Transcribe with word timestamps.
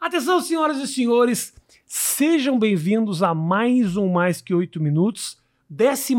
Atenção, 0.00 0.40
senhoras 0.40 0.78
e 0.78 0.86
senhores, 0.86 1.54
sejam 1.86 2.58
bem-vindos 2.58 3.22
a 3.22 3.34
mais 3.34 3.96
um 3.96 4.08
Mais 4.08 4.40
Que 4.40 4.54
Oito 4.54 4.80
Minutos, 4.80 5.38
14 5.74 6.14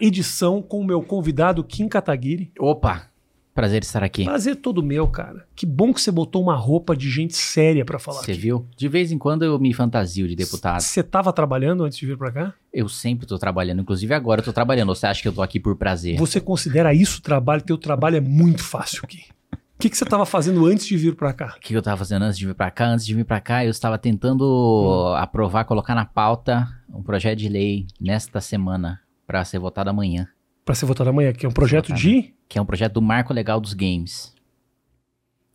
edição 0.00 0.60
com 0.60 0.80
o 0.80 0.84
meu 0.84 1.00
convidado 1.02 1.64
Kim 1.64 1.88
Kataguiri. 1.88 2.52
Opa, 2.58 3.08
prazer 3.54 3.82
estar 3.82 4.02
aqui. 4.02 4.24
Prazer 4.24 4.56
todo 4.56 4.82
meu, 4.82 5.08
cara. 5.08 5.46
Que 5.56 5.64
bom 5.64 5.94
que 5.94 6.00
você 6.02 6.10
botou 6.10 6.42
uma 6.42 6.56
roupa 6.56 6.94
de 6.94 7.08
gente 7.08 7.36
séria 7.36 7.84
pra 7.84 7.98
falar 7.98 8.20
Você 8.20 8.34
viu? 8.34 8.66
De 8.76 8.88
vez 8.88 9.10
em 9.10 9.16
quando 9.18 9.44
eu 9.44 9.58
me 9.58 9.72
fantasio 9.72 10.28
de 10.28 10.36
deputado. 10.36 10.80
Você 10.80 11.02
tava 11.02 11.32
trabalhando 11.32 11.84
antes 11.84 11.98
de 11.98 12.04
vir 12.04 12.18
pra 12.18 12.32
cá? 12.32 12.54
Eu 12.72 12.88
sempre 12.88 13.26
tô 13.26 13.36
trabalhando, 13.38 13.80
inclusive 13.82 14.14
agora 14.14 14.40
eu 14.40 14.44
tô 14.44 14.52
trabalhando. 14.52 14.94
Você 14.94 15.06
acha 15.06 15.20
que 15.22 15.28
eu 15.28 15.32
tô 15.32 15.42
aqui 15.42 15.58
por 15.58 15.76
prazer? 15.76 16.16
Você 16.18 16.40
considera 16.40 16.94
isso 16.94 17.20
trabalho? 17.20 17.62
Teu 17.62 17.76
trabalho 17.76 18.16
é 18.16 18.20
muito 18.20 18.62
fácil 18.62 19.00
aqui. 19.04 19.24
O 19.52 19.58
que, 19.80 19.88
que 19.88 19.96
você 19.96 20.04
tava 20.04 20.26
fazendo 20.26 20.66
antes 20.66 20.86
de 20.86 20.96
vir 20.96 21.16
pra 21.16 21.32
cá? 21.32 21.54
O 21.56 21.60
que 21.60 21.72
eu 21.74 21.80
tava 21.82 21.96
fazendo 21.96 22.22
antes 22.22 22.38
de 22.38 22.46
vir 22.46 22.54
pra 22.54 22.70
cá? 22.70 22.86
Antes 22.86 23.04
de 23.06 23.14
vir 23.14 23.24
pra 23.24 23.40
cá, 23.40 23.64
eu 23.64 23.70
estava 23.70 23.96
tentando 23.98 24.44
Hum. 24.44 25.14
aprovar, 25.16 25.64
colocar 25.64 25.94
na 25.94 26.04
pauta 26.04 26.68
um 26.92 27.02
projeto 27.02 27.38
de 27.38 27.48
lei 27.48 27.86
nesta 28.00 28.40
semana 28.42 29.00
pra 29.26 29.44
ser 29.44 29.58
votado 29.58 29.88
amanhã, 29.90 30.28
Pra 30.64 30.74
ser 30.74 30.84
votado 30.86 31.08
amanhã, 31.10 31.32
que 31.32 31.46
é 31.46 31.48
um 31.48 31.52
projeto 31.52 31.92
de. 31.94 32.34
que 32.48 32.58
é 32.58 32.62
um 32.62 32.66
projeto 32.66 32.92
do 32.92 33.02
Marco 33.02 33.32
Legal 33.32 33.58
dos 33.58 33.72
Games. 33.72 34.34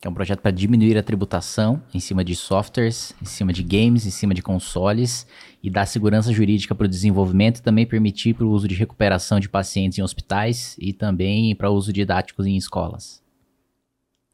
Que 0.05 0.07
é 0.07 0.11
um 0.11 0.13
projeto 0.13 0.41
para 0.41 0.51
diminuir 0.51 0.95
a 0.99 1.01
tributação 1.01 1.81
em 1.91 1.99
cima 1.99 2.23
de 2.23 2.35
softwares, 2.35 3.15
em 3.19 3.25
cima 3.25 3.51
de 3.51 3.63
games, 3.63 4.05
em 4.05 4.11
cima 4.11 4.35
de 4.35 4.43
consoles 4.43 5.25
e 5.63 5.67
dar 5.67 5.87
segurança 5.87 6.31
jurídica 6.31 6.75
para 6.75 6.85
o 6.85 6.87
desenvolvimento 6.87 7.57
e 7.57 7.63
também 7.63 7.87
permitir 7.87 8.35
para 8.35 8.45
o 8.45 8.51
uso 8.51 8.67
de 8.67 8.75
recuperação 8.75 9.39
de 9.39 9.49
pacientes 9.49 9.97
em 9.97 10.03
hospitais 10.03 10.75
e 10.79 10.93
também 10.93 11.55
para 11.55 11.71
uso 11.71 11.91
didático 11.91 12.45
em 12.45 12.55
escolas. 12.55 13.24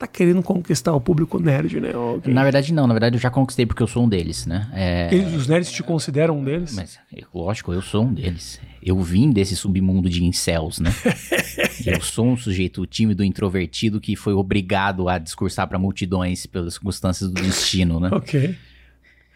Tá 0.01 0.07
querendo 0.07 0.41
conquistar 0.41 0.93
o 0.95 0.99
público 0.99 1.37
nerd, 1.39 1.79
né? 1.79 1.89
Kim? 2.23 2.31
Na 2.33 2.41
verdade, 2.41 2.73
não. 2.73 2.87
Na 2.87 2.93
verdade, 2.95 3.17
eu 3.17 3.19
já 3.21 3.29
conquistei 3.29 3.67
porque 3.67 3.83
eu 3.83 3.87
sou 3.87 4.03
um 4.03 4.09
deles, 4.09 4.47
né? 4.47 4.67
É, 4.73 5.13
Eles- 5.13 5.31
os 5.35 5.45
nerds 5.47 5.71
te 5.71 5.83
consideram 5.83 6.39
um 6.39 6.43
deles? 6.43 6.73
Mas, 6.73 6.97
é, 7.15 7.21
lógico, 7.31 7.71
eu 7.71 7.83
sou 7.83 8.03
um 8.05 8.11
deles. 8.11 8.59
Eu 8.81 8.99
vim 8.99 9.29
desse 9.29 9.55
submundo 9.55 10.09
de 10.09 10.23
incels, 10.25 10.79
né? 10.79 10.89
eu 11.85 12.01
sou 12.01 12.25
um 12.25 12.35
sujeito 12.35 12.83
tímido, 12.87 13.23
introvertido, 13.23 14.01
que 14.01 14.15
foi 14.15 14.33
obrigado 14.33 15.07
a 15.07 15.19
discursar 15.19 15.67
para 15.67 15.77
multidões 15.77 16.47
pelas 16.47 16.73
circunstâncias 16.73 17.29
do 17.29 17.39
destino, 17.39 17.99
né? 17.99 18.09
Ok. 18.11 18.55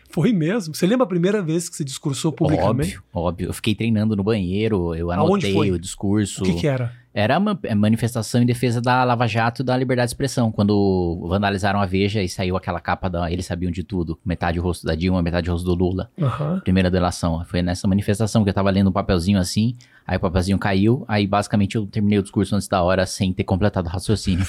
Foi 0.09 0.33
mesmo? 0.33 0.73
Você 0.73 0.87
lembra 0.87 1.03
a 1.03 1.07
primeira 1.07 1.43
vez 1.43 1.69
que 1.69 1.75
você 1.75 1.83
discursou 1.83 2.31
publicamente? 2.31 2.97
Óbvio, 2.97 3.03
óbvio. 3.13 3.49
Eu 3.49 3.53
fiquei 3.53 3.75
treinando 3.75 4.15
no 4.15 4.23
banheiro, 4.23 4.95
eu 4.95 5.11
anotei 5.11 5.71
o 5.71 5.77
discurso. 5.77 6.41
O 6.41 6.45
que, 6.47 6.53
que 6.61 6.67
era? 6.67 6.91
Era 7.17 7.39
uma 7.39 7.57
manifestação 7.77 8.41
em 8.41 8.45
defesa 8.45 8.81
da 8.81 9.01
Lava 9.05 9.25
Jato 9.25 9.61
e 9.61 9.65
da 9.65 9.77
liberdade 9.77 10.09
de 10.09 10.13
expressão. 10.13 10.51
Quando 10.51 11.25
vandalizaram 11.29 11.79
a 11.79 11.85
Veja 11.85 12.21
e 12.21 12.27
saiu 12.27 12.57
aquela 12.57 12.81
capa 12.81 13.09
da 13.09 13.31
Eles 13.31 13.45
Sabiam 13.45 13.71
de 13.71 13.83
Tudo. 13.83 14.19
Metade 14.25 14.59
o 14.59 14.61
rosto 14.61 14.85
da 14.85 14.95
Dilma, 14.95 15.21
metade 15.21 15.49
o 15.49 15.53
rosto 15.53 15.63
do 15.63 15.73
Lula. 15.73 16.11
Aham. 16.21 16.59
primeira 16.59 16.91
delação. 16.91 17.41
Foi 17.45 17.61
nessa 17.61 17.87
manifestação 17.87 18.43
que 18.43 18.49
eu 18.49 18.53
tava 18.53 18.69
lendo 18.69 18.89
um 18.89 18.91
papelzinho 18.91 19.39
assim, 19.39 19.77
aí 20.05 20.17
o 20.17 20.19
papelzinho 20.19 20.59
caiu, 20.59 21.05
aí 21.07 21.25
basicamente 21.25 21.75
eu 21.75 21.87
terminei 21.87 22.19
o 22.19 22.21
discurso 22.21 22.53
antes 22.53 22.67
da 22.67 22.83
hora 22.83 23.05
sem 23.05 23.31
ter 23.31 23.45
completado 23.45 23.87
o 23.87 23.91
raciocínio. 23.91 24.45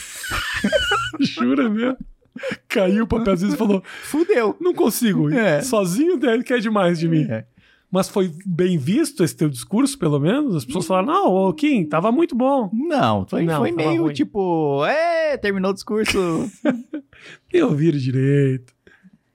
Jura 1.22 1.70
mesmo? 1.70 1.96
Caiu 2.68 3.04
o 3.04 3.06
papelzinho 3.06 3.54
e 3.54 3.56
falou: 3.56 3.80
Fudeu! 3.84 4.56
Não 4.60 4.74
consigo. 4.74 5.30
É. 5.32 5.62
Sozinho 5.62 6.18
ele 6.28 6.42
quer 6.42 6.58
demais 6.58 6.98
de 6.98 7.08
mim. 7.08 7.26
É. 7.30 7.44
Mas 7.90 8.08
foi 8.08 8.32
bem 8.44 8.76
visto 8.78 9.22
esse 9.22 9.36
teu 9.36 9.48
discurso, 9.48 9.98
pelo 9.98 10.18
menos? 10.18 10.54
As 10.56 10.64
pessoas 10.64 10.86
falaram: 10.86 11.06
Não, 11.06 11.32
ô 11.32 11.52
Kim, 11.52 11.84
tava 11.84 12.10
muito 12.10 12.34
bom. 12.34 12.68
Não, 12.72 13.24
foi, 13.26 13.44
Não, 13.44 13.58
foi 13.58 13.72
meio 13.72 14.02
ruim. 14.04 14.12
tipo, 14.14 14.84
é, 14.84 15.36
terminou 15.36 15.70
o 15.70 15.74
discurso. 15.74 16.50
Eu 17.52 17.74
viro 17.74 17.98
direito. 17.98 18.74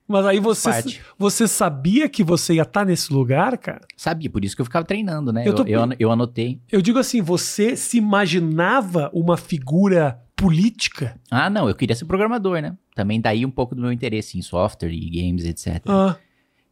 Mas 0.07 0.25
aí 0.25 0.39
você, 0.41 0.69
Parte. 0.69 1.01
você 1.17 1.47
sabia 1.47 2.09
que 2.09 2.21
você 2.21 2.55
ia 2.55 2.63
estar 2.63 2.85
nesse 2.85 3.13
lugar, 3.13 3.57
cara? 3.57 3.79
Sabia, 3.95 4.29
por 4.29 4.43
isso 4.43 4.53
que 4.53 4.61
eu 4.61 4.65
ficava 4.65 4.83
treinando, 4.85 5.31
né? 5.31 5.43
Eu 5.43 5.51
Eu, 5.51 5.55
tô- 5.55 5.63
eu, 5.65 5.79
eu 5.97 6.11
anotei. 6.11 6.59
Eu 6.69 6.81
digo 6.81 6.99
assim, 6.99 7.21
você 7.21 7.77
se 7.77 7.97
imaginava 7.97 9.09
uma 9.13 9.37
figura 9.37 10.19
política? 10.35 11.17
Ah, 11.31 11.49
não, 11.49 11.69
eu 11.69 11.75
queria 11.75 11.95
ser 11.95 12.03
programador, 12.03 12.61
né? 12.61 12.75
Também 12.93 13.21
daí 13.21 13.45
um 13.45 13.49
pouco 13.51 13.73
do 13.73 13.81
meu 13.81 13.91
interesse 13.91 14.37
em 14.37 14.41
software 14.41 14.91
e 14.91 15.09
games, 15.09 15.45
etc. 15.45 15.81
Ah, 15.87 16.17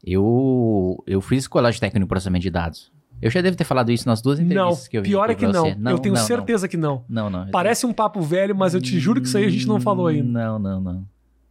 Eu, 0.03 1.03
eu 1.05 1.21
fiz 1.21 1.47
colégio 1.47 1.79
técnico 1.79 2.05
em 2.05 2.07
processamento 2.07 2.43
de 2.43 2.49
dados. 2.49 2.91
Eu 3.21 3.29
já 3.29 3.41
devo 3.41 3.57
ter 3.57 3.65
falado 3.65 3.91
isso 3.91 4.07
nas 4.07 4.21
duas 4.21 4.39
não, 4.39 4.45
entrevistas 4.45 4.87
que 4.87 4.97
eu 4.97 5.01
vi 5.01 5.09
pior 5.09 5.29
é 5.29 5.35
que 5.35 5.45
não. 5.45 5.65
você. 5.65 5.77
Eu 5.85 5.99
tenho 5.99 6.15
não, 6.15 6.21
certeza 6.21 6.67
que 6.67 6.77
não. 6.77 7.03
Não, 7.09 7.29
não. 7.29 7.45
não. 7.45 7.51
Parece 7.51 7.85
um 7.85 7.91
papo 7.91 8.21
velho, 8.21 8.55
mas 8.55 8.73
eu 8.73 8.81
te 8.81 8.97
juro 8.97 9.19
que 9.19 9.27
isso 9.27 9.37
aí 9.37 9.45
a 9.45 9.49
gente 9.49 9.67
não 9.67 9.79
falou 9.79 10.07
ainda. 10.07 10.23
Não, 10.23 10.57
não, 10.57 10.79
não. 10.79 11.05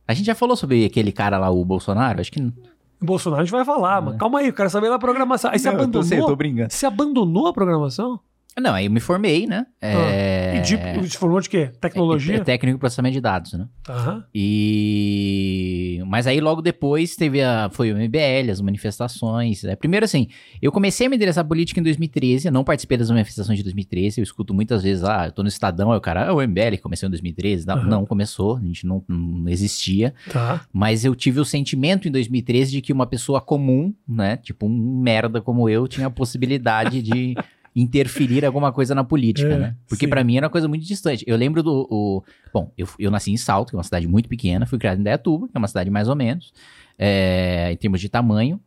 A 0.06 0.14
gente 0.14 0.24
já 0.24 0.34
falou 0.34 0.56
sobre 0.56 0.86
aquele 0.86 1.12
cara 1.12 1.36
lá, 1.36 1.50
o 1.50 1.62
Bolsonaro? 1.64 2.20
Acho 2.20 2.32
que 2.32 2.40
não. 2.40 2.52
O 3.00 3.04
Bolsonaro 3.04 3.42
a 3.42 3.44
gente 3.44 3.52
vai 3.52 3.64
falar, 3.64 4.00
mas 4.00 4.16
calma 4.16 4.38
aí, 4.40 4.48
eu 4.48 4.52
quero 4.52 4.70
saber 4.70 4.88
da 4.88 4.98
programação. 4.98 5.50
Aí 5.50 5.58
você 5.58 5.68
abandonou? 5.68 6.36
brincando. 6.36 6.72
Você 6.72 6.86
abandonou 6.86 7.46
a 7.46 7.52
programação? 7.52 8.18
Não, 8.60 8.72
aí 8.72 8.86
eu 8.86 8.90
me 8.90 9.00
formei, 9.00 9.46
né? 9.46 9.66
É... 9.80 10.56
E 10.56 10.60
de, 10.62 11.10
se 11.10 11.18
formou 11.18 11.40
de 11.40 11.50
quê? 11.50 11.70
Tecnologia? 11.80 12.36
É 12.36 12.40
técnico 12.40 12.76
em 12.76 12.80
processamento 12.80 13.12
de 13.12 13.20
dados, 13.20 13.52
né? 13.52 13.66
Aham. 13.88 14.24
E... 14.34 16.02
Mas 16.06 16.26
aí 16.26 16.40
logo 16.40 16.62
depois 16.62 17.14
teve 17.14 17.42
a... 17.42 17.68
Foi 17.70 17.92
o 17.92 17.96
MBL, 17.96 18.50
as 18.50 18.60
manifestações. 18.60 19.62
né? 19.62 19.76
Primeiro 19.76 20.04
assim, 20.04 20.28
eu 20.62 20.72
comecei 20.72 21.06
a 21.06 21.10
me 21.10 21.16
interessar 21.16 21.44
por 21.44 21.58
política 21.58 21.80
em 21.80 21.82
2013, 21.82 22.46
eu 22.46 22.52
não 22.52 22.62
participei 22.62 22.96
das 22.96 23.10
manifestações 23.10 23.58
de 23.58 23.64
2013, 23.64 24.20
eu 24.20 24.22
escuto 24.22 24.54
muitas 24.54 24.82
vezes, 24.84 25.02
ah, 25.02 25.26
eu 25.26 25.32
tô 25.32 25.42
no 25.42 25.48
Estadão, 25.48 25.90
aí 25.90 25.98
o 25.98 26.00
cara, 26.00 26.28
ah, 26.28 26.34
o 26.34 26.40
MBL 26.40 26.78
começou 26.80 27.08
em 27.08 27.10
2013. 27.10 27.66
Não, 27.66 27.74
Aham. 27.74 27.88
não 27.88 28.06
começou, 28.06 28.56
a 28.56 28.60
gente 28.60 28.86
não, 28.86 29.02
não 29.08 29.48
existia. 29.48 30.14
Tá. 30.32 30.60
Mas 30.72 31.04
eu 31.04 31.14
tive 31.16 31.40
o 31.40 31.44
sentimento 31.44 32.06
em 32.06 32.10
2013 32.12 32.70
de 32.70 32.80
que 32.80 32.92
uma 32.92 33.06
pessoa 33.06 33.40
comum, 33.40 33.92
né, 34.08 34.36
tipo 34.36 34.66
um 34.66 35.00
merda 35.00 35.40
como 35.40 35.68
eu, 35.68 35.88
tinha 35.88 36.06
a 36.06 36.10
possibilidade 36.10 37.02
de 37.02 37.34
interferir 37.80 38.44
alguma 38.44 38.72
coisa 38.72 38.94
na 38.94 39.04
política, 39.04 39.54
É, 39.54 39.58
né? 39.58 39.76
Porque 39.88 40.06
pra 40.08 40.24
mim 40.24 40.36
era 40.36 40.46
uma 40.46 40.50
coisa 40.50 40.66
muito 40.68 40.84
distante. 40.86 41.24
Eu 41.26 41.36
lembro 41.36 41.62
do. 41.62 41.86
o- 41.90 42.22
bom, 42.52 42.72
eu, 42.76 42.88
eu 42.98 43.10
nasci 43.10 43.30
em 43.30 43.36
Salto, 43.36 43.70
que 43.70 43.76
é 43.76 43.78
uma 43.78 43.82
cidade 43.84 44.06
muito 44.08 44.28
pequena, 44.28 44.66
fui 44.66 44.78
criado 44.78 44.98
em 45.00 45.02
Dayatuba, 45.02 45.46
que 45.48 45.56
é 45.56 45.58
uma 45.58 45.68
cidade 45.68 45.90
mais 45.90 46.08
ou 46.08 46.16
menos, 46.16 46.52
é, 46.98 47.70
em 47.72 47.76
termos 47.76 48.00
de 48.00 48.08
tamanho. 48.08 48.60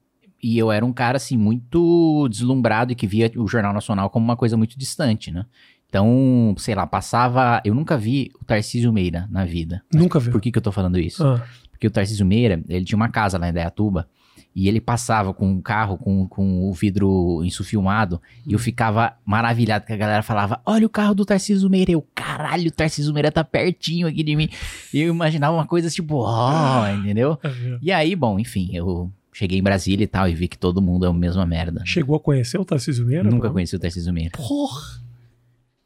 E 0.44 0.58
eu 0.58 0.72
era 0.72 0.84
um 0.84 0.92
cara, 0.92 1.18
assim, 1.18 1.38
muito 1.38 2.28
deslumbrado 2.30 2.92
e 2.92 2.96
que 2.96 3.06
via 3.06 3.32
o 3.36 3.48
Jornal 3.48 3.74
Nacional 3.74 4.10
como 4.10 4.24
uma 4.26 4.36
coisa 4.36 4.58
muito 4.58 4.78
distante, 4.78 5.30
né? 5.32 5.46
Então, 5.88 6.56
sei 6.58 6.74
lá, 6.74 6.88
passava. 6.88 7.62
Eu 7.66 7.76
nunca 7.76 7.98
vi 7.98 8.32
o 8.42 8.46
Tarcísio 8.46 8.92
Meira 8.94 9.28
na 9.30 9.46
vida. 9.46 9.84
Nunca 9.94 10.20
viu. 10.20 10.32
Por 10.32 10.42
que, 10.42 10.52
que 10.52 10.58
eu 10.58 10.62
tô 10.62 10.72
falando 10.72 10.98
isso? 10.98 11.24
Ah, 11.24 11.44
Porque 11.70 11.86
o 11.86 11.92
Tarcísio 11.92 12.26
Meira, 12.26 12.64
ele 12.70 12.86
tinha 12.86 12.96
uma 12.96 13.10
casa 13.10 13.38
lá 13.38 13.50
em 13.50 13.54
Dayatuba, 13.54 14.08
e 14.56 14.68
ele 14.68 14.82
passava 14.82 15.34
com 15.34 15.48
um 15.48 15.62
carro 15.62 15.98
com, 15.98 16.28
com 16.28 16.70
o 16.70 16.74
vidro 16.74 17.42
insufilmado, 17.44 18.22
e 18.46 18.54
eu 18.54 18.60
ficava 18.60 19.14
maravilhado 19.26 19.86
que 19.86 19.94
a 19.94 19.98
galera 19.98 20.24
falava, 20.24 20.62
olha 20.66 20.86
o 20.86 20.90
carro 20.90 21.16
do 21.16 21.26
Tarcísio 21.26 21.70
Meira, 21.70 21.92
eu, 21.92 22.06
caralho, 22.14 22.68
o 22.68 22.72
Tarcísio 22.72 23.14
Meira 23.14 23.32
tá 23.32 23.44
pertinho 23.44 24.08
aqui 24.08 24.24
de 24.24 24.36
mim. 24.36 24.50
E 24.94 25.00
eu 25.02 25.14
imaginava 25.14 25.56
uma 25.56 25.66
coisa 25.66 25.90
tipo, 25.90 26.16
ó, 26.18 26.88
entendeu? 26.92 27.38
tá 27.38 27.50
vendo. 27.50 27.80
E 27.82 27.92
aí, 27.92 28.16
bom, 28.16 28.38
enfim, 28.40 28.70
eu 28.74 29.12
cheguei 29.32 29.58
em 29.58 29.64
Brasília 29.64 30.04
e 30.04 30.08
tal, 30.08 30.28
e 30.28 30.36
vi 30.36 30.48
que 30.48 30.58
todo 30.58 30.82
mundo 30.82 31.06
é 31.06 31.10
a 31.10 31.14
mesma 31.14 31.46
merda. 31.46 31.82
Chegou 31.86 32.16
a 32.16 32.20
conhecer 32.20 32.60
o 32.60 32.66
Tarcísio 32.66 33.06
Meira? 33.06 33.30
Nunca 33.30 33.48
pô? 33.48 33.54
conheci 33.54 33.76
o 33.76 33.80
Tarcísio 33.80 34.14
Meira. 34.14 34.32
Porra! 34.38 35.02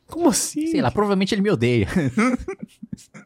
Como 0.08 0.30
assim? 0.30 0.68
Sei 0.68 0.82
lá, 0.82 0.92
provavelmente 0.92 1.34
ele 1.34 1.42
me 1.42 1.50
odeia. 1.50 1.88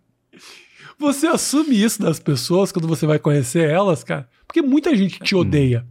Você 0.99 1.27
assume 1.27 1.81
isso 1.81 2.01
das 2.01 2.19
pessoas 2.19 2.73
quando 2.73 2.87
você 2.87 3.07
vai 3.07 3.17
conhecer 3.17 3.69
elas, 3.69 4.03
cara? 4.03 4.27
Porque 4.45 4.61
muita 4.61 4.93
gente 4.95 5.17
te 5.19 5.33
odeia. 5.33 5.85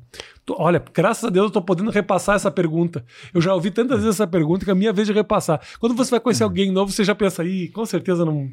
Olha, 0.51 0.83
graças 0.93 1.25
a 1.25 1.31
Deus 1.31 1.47
eu 1.47 1.51
tô 1.51 1.63
podendo 1.63 1.91
repassar 1.91 2.37
essa 2.37 2.51
pergunta. 2.51 3.05
Eu 3.33 3.41
já 3.41 3.55
ouvi 3.55 3.71
tantas 3.71 4.01
vezes 4.01 4.17
essa 4.17 4.27
pergunta 4.27 4.65
que 4.65 4.71
é 4.71 4.73
a 4.73 4.77
minha 4.77 4.93
vez 4.93 5.07
de 5.07 5.15
repassar. 5.15 5.61
Quando 5.81 5.95
você 5.95 6.11
vai 6.11 6.21
conhecer 6.21 6.45
alguém 6.45 6.71
novo, 6.71 6.93
você 6.93 7.05
já 7.05 7.15
pensa, 7.15 7.43
ih, 7.43 7.69
com 7.69 7.87
certeza 7.87 8.25
não. 8.25 8.51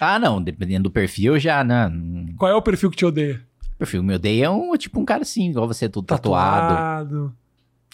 ah, 0.00 0.18
não, 0.18 0.42
dependendo 0.42 0.84
do 0.84 0.90
perfil, 0.90 1.38
já, 1.38 1.62
né? 1.62 1.90
Qual 2.38 2.50
é 2.50 2.54
o 2.54 2.62
perfil 2.62 2.90
que 2.90 2.96
te 2.96 3.04
odeia? 3.04 3.42
O 3.74 3.78
perfil 3.78 4.00
que 4.00 4.06
me 4.06 4.14
odeia 4.14 4.46
é 4.46 4.50
um, 4.50 4.74
tipo 4.76 4.98
um 4.98 5.04
cara 5.04 5.22
assim, 5.22 5.50
igual 5.50 5.66
você, 5.66 5.88
todo 5.88 6.06
tatuado. 6.06 6.74
Tatuado. 6.74 7.41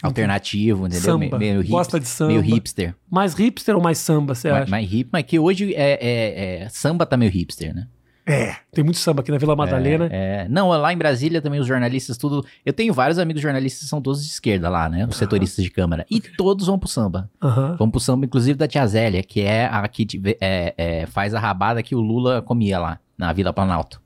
Alternativo, 0.02 0.86
entendeu? 0.86 1.00
Samba. 1.02 1.38
Me- 1.38 1.38
Meio, 1.38 1.60
hip- 1.60 1.70
Gosta 1.70 1.98
de 2.00 2.06
samba. 2.06 2.32
meio 2.32 2.42
hipster. 2.42 2.94
Mais 3.10 3.34
hipster 3.34 3.74
ou 3.76 3.82
mais 3.82 3.98
samba, 3.98 4.34
você 4.34 4.48
acha? 4.48 4.70
mais 4.70 4.92
hip, 4.92 5.08
mas 5.12 5.24
que 5.24 5.38
hoje 5.38 5.74
é, 5.74 5.98
é- 6.00 6.62
é- 6.64 6.68
samba 6.68 7.04
tá 7.06 7.16
meio 7.16 7.30
hipster, 7.30 7.74
né? 7.74 7.86
É, 8.30 8.54
tem 8.72 8.84
muito 8.84 8.98
samba 8.98 9.22
aqui 9.22 9.30
na 9.30 9.38
Vila 9.38 9.56
Madalena. 9.56 10.06
É, 10.12 10.44
é. 10.44 10.48
não, 10.50 10.68
lá 10.68 10.92
em 10.92 10.98
Brasília 10.98 11.40
também 11.40 11.58
os 11.60 11.66
jornalistas, 11.66 12.18
tudo. 12.18 12.44
Eu 12.64 12.74
tenho 12.74 12.92
vários 12.92 13.18
amigos 13.18 13.40
jornalistas 13.40 13.84
que 13.84 13.88
são 13.88 14.02
todos 14.02 14.22
de 14.22 14.28
esquerda 14.28 14.68
lá, 14.68 14.86
né? 14.86 15.06
Os 15.08 15.16
setoristas 15.16 15.64
de 15.64 15.70
câmara. 15.70 16.04
E 16.10 16.20
todos 16.20 16.66
vão 16.66 16.78
pro 16.78 16.86
samba. 16.90 17.30
Aham. 17.42 17.76
Vão 17.78 17.90
pro 17.90 17.98
samba, 17.98 18.26
inclusive 18.26 18.58
da 18.58 18.68
Tia 18.68 18.86
Zélia, 18.86 19.22
que 19.22 19.40
é 19.40 19.64
a 19.64 19.88
que 19.88 20.06
é- 20.42 20.74
é, 20.76 21.06
faz 21.06 21.32
a 21.32 21.40
rabada 21.40 21.82
que 21.82 21.94
o 21.94 22.00
Lula 22.02 22.42
comia 22.42 22.78
lá, 22.78 22.98
na 23.16 23.32
Vila 23.32 23.50
Planalto. 23.50 23.98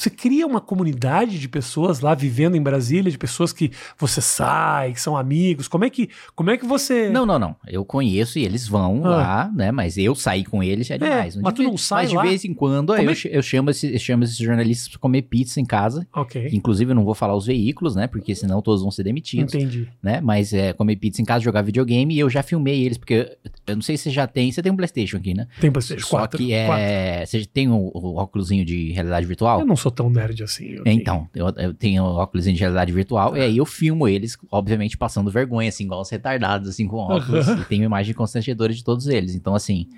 Você 0.00 0.08
cria 0.10 0.46
uma 0.46 0.60
comunidade 0.60 1.38
de 1.38 1.48
pessoas 1.48 2.00
lá 2.00 2.14
vivendo 2.14 2.56
em 2.56 2.62
Brasília, 2.62 3.10
de 3.10 3.18
pessoas 3.18 3.52
que 3.52 3.70
você 3.98 4.20
sai, 4.20 4.92
que 4.92 5.00
são 5.00 5.16
amigos. 5.16 5.68
Como 5.68 5.84
é 5.84 5.90
que, 5.90 6.08
como 6.34 6.50
é 6.50 6.56
que 6.56 6.64
você. 6.64 7.10
Não, 7.10 7.26
não, 7.26 7.38
não. 7.38 7.54
Eu 7.66 7.84
conheço 7.84 8.38
e 8.38 8.44
eles 8.44 8.66
vão 8.66 9.02
Ah. 9.04 9.08
lá, 9.10 9.52
né? 9.54 9.70
Mas 9.70 9.98
eu 9.98 10.14
sair 10.14 10.44
com 10.44 10.62
eles 10.62 10.90
é 10.90 10.96
demais. 10.98 11.36
mas 11.36 11.52
De 11.52 11.56
tu 11.56 11.62
não 11.62 11.70
vez- 11.72 11.82
sai 11.82 12.02
Mas 12.04 12.10
de 12.10 12.16
lá? 12.16 12.22
vez 12.22 12.44
em 12.44 12.54
quando 12.54 12.94
eu, 12.94 13.00
é 13.00 13.14
eu, 13.30 13.42
chamo 13.42 13.70
esse- 13.70 13.92
eu 13.92 13.98
chamo 13.98 14.24
esses 14.24 14.36
jornalistas 14.36 14.88
pra 14.88 14.98
comer 14.98 15.22
pizza 15.22 15.60
em 15.60 15.64
casa. 15.64 16.06
Ok. 16.14 16.48
Inclusive, 16.52 16.90
eu 16.92 16.94
não 16.94 17.04
vou 17.04 17.14
falar 17.14 17.34
os 17.36 17.46
veículos, 17.46 17.94
né? 17.94 18.06
Porque 18.06 18.34
senão 18.34 18.62
todos 18.62 18.80
vão 18.82 18.90
ser 18.90 19.02
demitidos. 19.04 19.54
Entendi. 19.54 19.86
né? 20.02 20.20
Mas 20.22 20.52
é 20.54 20.72
comer 20.72 20.96
pizza 20.96 21.20
em 21.20 21.24
casa, 21.24 21.44
jogar 21.44 21.62
videogame, 21.62 22.14
e 22.14 22.18
eu 22.18 22.30
já 22.30 22.42
filmei 22.42 22.84
eles, 22.84 22.96
porque 22.96 23.36
eu 23.66 23.74
não 23.76 23.82
sei 23.82 23.96
se 23.96 24.04
você 24.04 24.10
já 24.10 24.26
tem. 24.26 24.50
Você 24.50 24.62
tem 24.62 24.72
um 24.72 24.76
PlayStation 24.76 25.16
aqui, 25.18 25.34
né? 25.34 25.46
Tem 25.60 25.70
PlayStation 25.70 26.06
Só 26.06 26.18
4. 26.18 26.38
que 26.38 26.52
é. 26.52 27.24
Você 27.26 27.44
tem 27.44 27.68
o, 27.68 27.90
o 27.94 28.16
óculosinho 28.16 28.64
de 28.64 28.92
realidade 28.92 29.26
virtual? 29.26 29.60
Eu 29.60 29.66
não 29.66 29.76
sou 29.76 29.89
tão 29.90 30.10
nerd 30.10 30.42
assim. 30.42 30.78
ok. 30.78 30.92
Então, 30.92 31.28
eu, 31.34 31.48
eu 31.56 31.74
tenho 31.74 32.04
óculos 32.04 32.44
de 32.44 32.52
realidade 32.52 32.92
virtual, 32.92 33.36
e 33.36 33.40
aí 33.40 33.56
eu 33.56 33.66
filmo 33.66 34.06
eles, 34.08 34.36
obviamente, 34.50 34.96
passando 34.96 35.30
vergonha, 35.30 35.68
assim, 35.68 35.84
igual 35.84 36.00
os 36.00 36.10
retardados, 36.10 36.68
assim, 36.68 36.86
com 36.86 36.96
óculos. 36.96 37.48
E 37.48 37.64
tenho 37.64 37.84
imagem 37.84 38.14
constrangedora 38.14 38.72
de 38.72 38.84
todos 38.84 39.06
eles. 39.06 39.34
Então, 39.34 39.54
assim, 39.54 39.88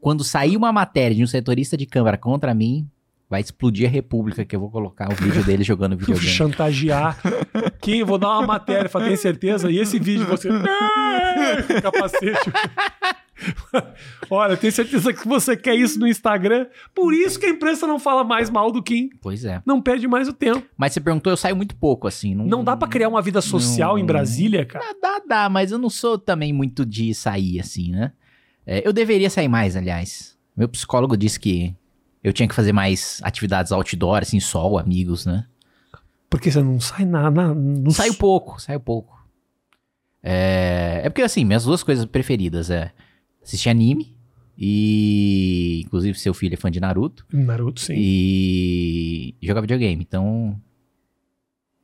quando 0.00 0.24
sair 0.24 0.56
uma 0.56 0.72
matéria 0.72 1.14
de 1.14 1.22
um 1.22 1.26
setorista 1.26 1.76
de 1.76 1.86
câmera 1.86 2.18
contra 2.18 2.54
mim, 2.54 2.88
vai 3.32 3.40
explodir 3.40 3.88
a 3.88 3.90
república, 3.90 4.44
que 4.44 4.54
eu 4.54 4.60
vou 4.60 4.70
colocar 4.70 5.10
o 5.10 5.14
vídeo 5.14 5.42
dele 5.42 5.64
jogando 5.64 5.96
videogame. 5.96 6.28
chantagear. 6.28 7.16
Quem 7.80 8.00
eu 8.00 8.06
vou 8.06 8.18
dar 8.18 8.28
uma 8.28 8.46
matéria, 8.46 8.90
fala, 8.90 9.06
tem 9.06 9.16
certeza? 9.16 9.70
E 9.70 9.78
esse 9.78 9.98
vídeo 9.98 10.26
você. 10.26 10.50
Capacete. 11.82 12.52
Olha, 14.28 14.54
tenho 14.54 14.70
certeza 14.70 15.14
que 15.14 15.26
você 15.26 15.56
quer 15.56 15.74
isso 15.74 15.98
no 15.98 16.06
Instagram. 16.06 16.66
Por 16.94 17.14
isso 17.14 17.40
que 17.40 17.46
a 17.46 17.48
imprensa 17.48 17.86
não 17.86 17.98
fala 17.98 18.22
mais 18.22 18.50
mal 18.50 18.70
do 18.70 18.82
Kim. 18.82 19.08
Pois 19.22 19.46
é. 19.46 19.62
Não 19.64 19.80
perde 19.80 20.06
mais 20.06 20.28
o 20.28 20.34
tempo. 20.34 20.62
Mas 20.76 20.92
você 20.92 21.00
perguntou, 21.00 21.32
eu 21.32 21.36
saio 21.38 21.56
muito 21.56 21.74
pouco, 21.74 22.06
assim. 22.06 22.34
Não, 22.34 22.44
Não 22.44 22.62
dá 22.62 22.76
pra 22.76 22.86
criar 22.86 23.08
uma 23.08 23.22
vida 23.22 23.40
social 23.40 23.94
Não. 23.94 23.98
em 23.98 24.04
Brasília, 24.04 24.66
cara. 24.66 24.84
Dá, 25.00 25.22
dá, 25.26 25.48
mas 25.48 25.72
eu 25.72 25.78
não 25.78 25.88
sou 25.88 26.18
também 26.18 26.52
muito 26.52 26.84
de 26.84 27.14
sair 27.14 27.58
assim, 27.58 27.92
né? 27.92 28.12
É, 28.66 28.86
eu 28.86 28.92
deveria 28.92 29.30
sair 29.30 29.48
mais, 29.48 29.74
aliás. 29.74 30.36
Meu 30.54 30.68
psicólogo 30.68 31.16
disse 31.16 31.40
que 31.40 31.74
eu 32.22 32.32
tinha 32.32 32.48
que 32.48 32.54
fazer 32.54 32.72
mais 32.72 33.20
atividades 33.22 33.72
outdoor, 33.72 34.18
assim, 34.22 34.38
sol, 34.40 34.78
amigos, 34.78 35.26
né? 35.26 35.46
Porque 36.30 36.50
você 36.50 36.62
não 36.62 36.80
sai 36.80 37.04
nada. 37.04 37.52
Não 37.54 37.90
Saio 37.90 38.14
pouco, 38.14 38.60
saio 38.60 38.80
pouco. 38.80 39.20
É, 40.22 41.02
é 41.04 41.10
porque, 41.10 41.22
assim, 41.22 41.44
minhas 41.44 41.64
duas 41.64 41.82
coisas 41.82 42.04
preferidas 42.06 42.70
é 42.70 42.92
assistir 43.42 43.68
anime 43.68 44.16
e... 44.56 45.82
Inclusive, 45.84 46.16
seu 46.18 46.32
filho 46.32 46.54
é 46.54 46.56
fã 46.56 46.70
de 46.70 46.80
Naruto. 46.80 47.26
Naruto, 47.32 47.80
sim. 47.80 47.94
E 47.96 49.34
jogar 49.42 49.60
videogame. 49.60 50.02
Então, 50.02 50.58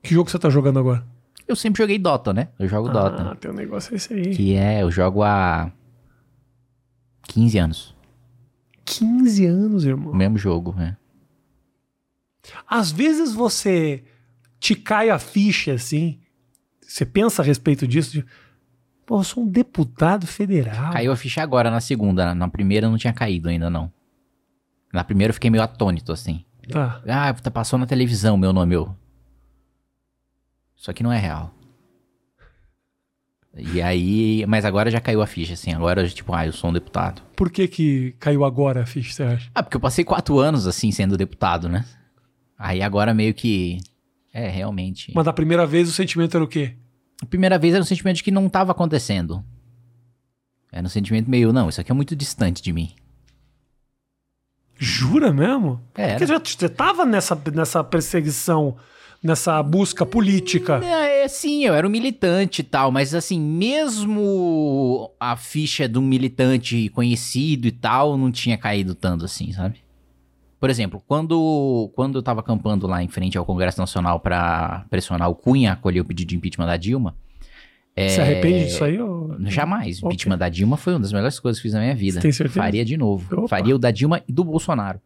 Que 0.03 0.15
jogo 0.15 0.31
você 0.31 0.39
tá 0.39 0.49
jogando 0.49 0.79
agora? 0.79 1.05
eu 1.47 1.57
sempre 1.57 1.83
joguei 1.83 1.99
Dota, 1.99 2.33
né? 2.33 2.49
Eu 2.59 2.69
jogo 2.69 2.89
Ah, 2.89 2.93
Dota. 2.93 3.37
teu 3.37 3.53
negócio 3.55 3.93
é 3.95 3.97
esse 3.97 4.13
aí. 4.15 4.35
Que 4.37 4.55
é, 4.55 4.83
eu 4.83 4.91
jogo 4.91 5.23
há 5.23 5.73
15 7.23 7.59
anos. 7.59 7.95
15 8.97 9.47
anos, 9.47 9.85
O 9.85 9.89
irmão. 9.89 10.15
mesmo 10.15 10.39
jogo, 10.39 10.73
né? 10.75 10.97
Às 12.67 12.91
vezes 12.91 13.33
você 13.33 14.05
te 14.59 14.75
cai 14.75 15.11
a 15.11 15.19
ficha 15.19 15.75
assim. 15.75 16.19
Você 16.81 17.05
pensa 17.05 17.43
a 17.43 17.45
respeito 17.45 17.87
disso. 17.87 18.13
De, 18.13 18.25
Pô, 19.05 19.21
eu 19.21 19.25
sou 19.25 19.43
um 19.43 19.49
deputado 19.49 20.27
federal. 20.27 20.93
Caiu 20.93 21.13
a 21.13 21.17
ficha 21.17 21.43
agora 21.43 21.71
na 21.71 21.81
segunda. 21.81 22.35
Na 22.35 22.49
primeira 22.49 22.89
não 22.89 22.97
tinha 22.99 23.13
caído 23.13 23.49
ainda, 23.49 23.69
não. 23.71 23.93
Na 24.93 25.05
primeira 25.05 25.31
eu 25.31 25.35
fiquei 25.35 25.51
meio 25.51 25.63
atônito, 25.63 26.13
assim. 26.13 26.45
Tá. 26.71 27.03
Ah, 27.07 27.33
tá 27.35 27.51
passou 27.51 27.79
na 27.79 27.87
televisão 27.87 28.37
meu 28.37 28.53
nome, 28.53 28.75
eu. 28.75 28.95
Isso 30.77 30.91
aqui 30.91 31.03
não 31.03 31.13
é 31.13 31.19
real. 31.19 31.55
E 33.59 33.83
aí, 33.83 34.45
mas 34.47 34.65
agora 34.65 34.91
já 34.91 35.01
caiu 35.01 35.21
a 35.21 35.27
ficha, 35.27 35.55
assim. 35.55 35.73
Agora, 35.73 36.09
tipo, 36.09 36.33
ah, 36.33 36.47
eu 36.47 36.53
sou 36.53 36.71
um 36.71 36.73
deputado. 36.73 37.23
Por 37.35 37.51
que 37.51 37.67
que 37.67 38.15
caiu 38.21 38.45
agora 38.45 38.83
a 38.83 38.87
ficha, 38.87 39.13
você 39.13 39.23
acha? 39.23 39.51
Ah, 39.55 39.63
porque 39.63 39.77
eu 39.77 39.81
passei 39.81 40.05
quatro 40.05 40.39
anos, 40.39 40.67
assim, 40.67 40.93
sendo 40.93 41.17
deputado, 41.17 41.69
né? 41.69 41.85
Aí 42.59 42.83
agora 42.83 43.13
meio 43.13 43.35
que. 43.35 43.79
É, 44.33 44.49
realmente. 44.49 45.13
Mas 45.15 45.25
da 45.25 45.33
primeira 45.33 45.67
vez 45.67 45.89
o 45.89 45.93
sentimento 45.93 46.37
era 46.37 46.45
o 46.45 46.49
quê? 46.49 46.75
A 47.21 47.27
primeira 47.27 47.59
vez 47.59 47.75
era 47.75 47.83
um 47.83 47.87
sentimento 47.87 48.17
de 48.17 48.25
que 48.25 48.31
não 48.31 48.49
tava 48.49 48.73
acontecendo. 48.73 49.45
Era 50.71 50.87
um 50.87 50.91
sentimento 50.91 51.29
meio, 51.31 51.53
não, 51.53 51.69
isso 51.69 51.81
aqui 51.81 51.91
é 51.91 51.95
muito 51.95 52.15
distante 52.15 52.63
de 52.63 52.73
mim. 52.73 52.95
Jura 54.79 55.33
mesmo? 55.33 55.81
É, 55.95 56.11
Porque 56.17 56.27
você 56.27 56.69
tava 56.69 57.05
nessa, 57.05 57.41
nessa 57.53 57.83
perseguição, 57.83 58.77
nessa 59.23 59.63
busca 59.63 60.07
política. 60.07 60.81
É, 60.85 61.25
é, 61.25 61.29
sim, 61.29 61.65
eu 61.65 61.75
era 61.75 61.87
um 61.87 61.91
militante 61.91 62.61
e 62.61 62.65
tal, 62.65 62.91
mas 62.91 63.15
assim, 63.15 63.41
mesmo 63.41 65.11
a 65.19 65.37
ficha 65.37 65.89
de 65.89 65.99
um 65.99 66.03
militante 66.03 66.89
conhecido 66.91 67.67
e 67.67 67.73
tal, 67.73 68.17
não 68.17 68.31
tinha 68.31 68.57
caído 68.57 68.95
tanto 68.95 69.25
assim, 69.25 69.53
sabe? 69.53 69.77
Por 70.61 70.71
exemplo, 70.71 71.01
quando, 71.07 71.91
quando 71.95 72.19
eu 72.19 72.23
tava 72.23 72.41
acampando 72.41 72.87
lá 72.87 73.03
em 73.03 73.09
frente 73.09 73.39
ao 73.39 73.45
Congresso 73.45 73.81
Nacional 73.81 74.19
pra 74.19 74.85
pressionar 74.91 75.31
o 75.31 75.35
Cunha 75.35 75.71
a 75.71 75.75
acolher 75.75 76.01
o 76.01 76.05
pedido 76.05 76.29
de 76.29 76.37
impeachment 76.37 76.67
da 76.67 76.77
Dilma, 76.77 77.15
é, 77.95 78.09
Você 78.11 78.21
arrepende 78.21 78.67
disso 78.67 78.85
aí? 78.85 79.01
Ou... 79.01 79.37
Jamais. 79.47 79.97
O 79.97 80.07
Ok. 80.07 80.15
impeachment 80.15 80.39
da 80.39 80.49
Dilma 80.49 80.77
foi 80.77 80.93
uma 80.93 81.01
das 81.01 81.13
melhores 81.13 81.41
coisas 81.41 81.59
que 81.61 81.65
fiz 81.65 81.73
na 81.75 81.81
minha 81.81 81.97
vida. 81.97 82.15
Você 82.15 82.21
tem 82.23 82.31
certeza? 82.33 82.61
Faria 82.61 82.85
de 82.85 82.97
novo. 82.97 83.27
Opa. 83.41 83.49
Faria 83.49 83.75
o 83.75 83.79
da 83.79 83.91
Dilma 83.91 84.23
e 84.29 84.33
do 84.33 84.45
Bolsonaro. 84.45 85.01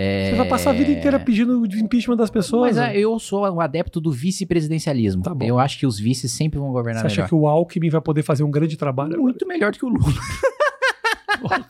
É, 0.00 0.30
Você 0.30 0.36
vai 0.36 0.46
passar 0.46 0.70
a 0.70 0.72
vida 0.72 0.92
inteira 0.92 1.18
pedindo 1.18 1.66
de 1.66 1.82
impeachment 1.82 2.14
das 2.16 2.30
pessoas. 2.30 2.68
Mas 2.68 2.76
né? 2.76 2.96
é, 2.96 3.00
eu 3.00 3.18
sou 3.18 3.44
um 3.52 3.60
adepto 3.60 4.00
do 4.00 4.12
vice-presidencialismo. 4.12 5.24
Tá 5.24 5.34
eu 5.40 5.58
acho 5.58 5.76
que 5.76 5.84
os 5.86 5.98
vices 5.98 6.30
sempre 6.30 6.56
vão 6.56 6.70
governar 6.70 7.00
Você 7.02 7.06
acha 7.08 7.16
melhor. 7.16 7.28
que 7.28 7.34
o 7.34 7.48
Alckmin 7.48 7.90
vai 7.90 8.00
poder 8.00 8.22
fazer 8.22 8.44
um 8.44 8.50
grande 8.50 8.76
trabalho? 8.76 9.20
Muito 9.20 9.44
melhor 9.44 9.72
do 9.72 9.78
que 9.78 9.84
o 9.84 9.88
Lula. 9.88 10.04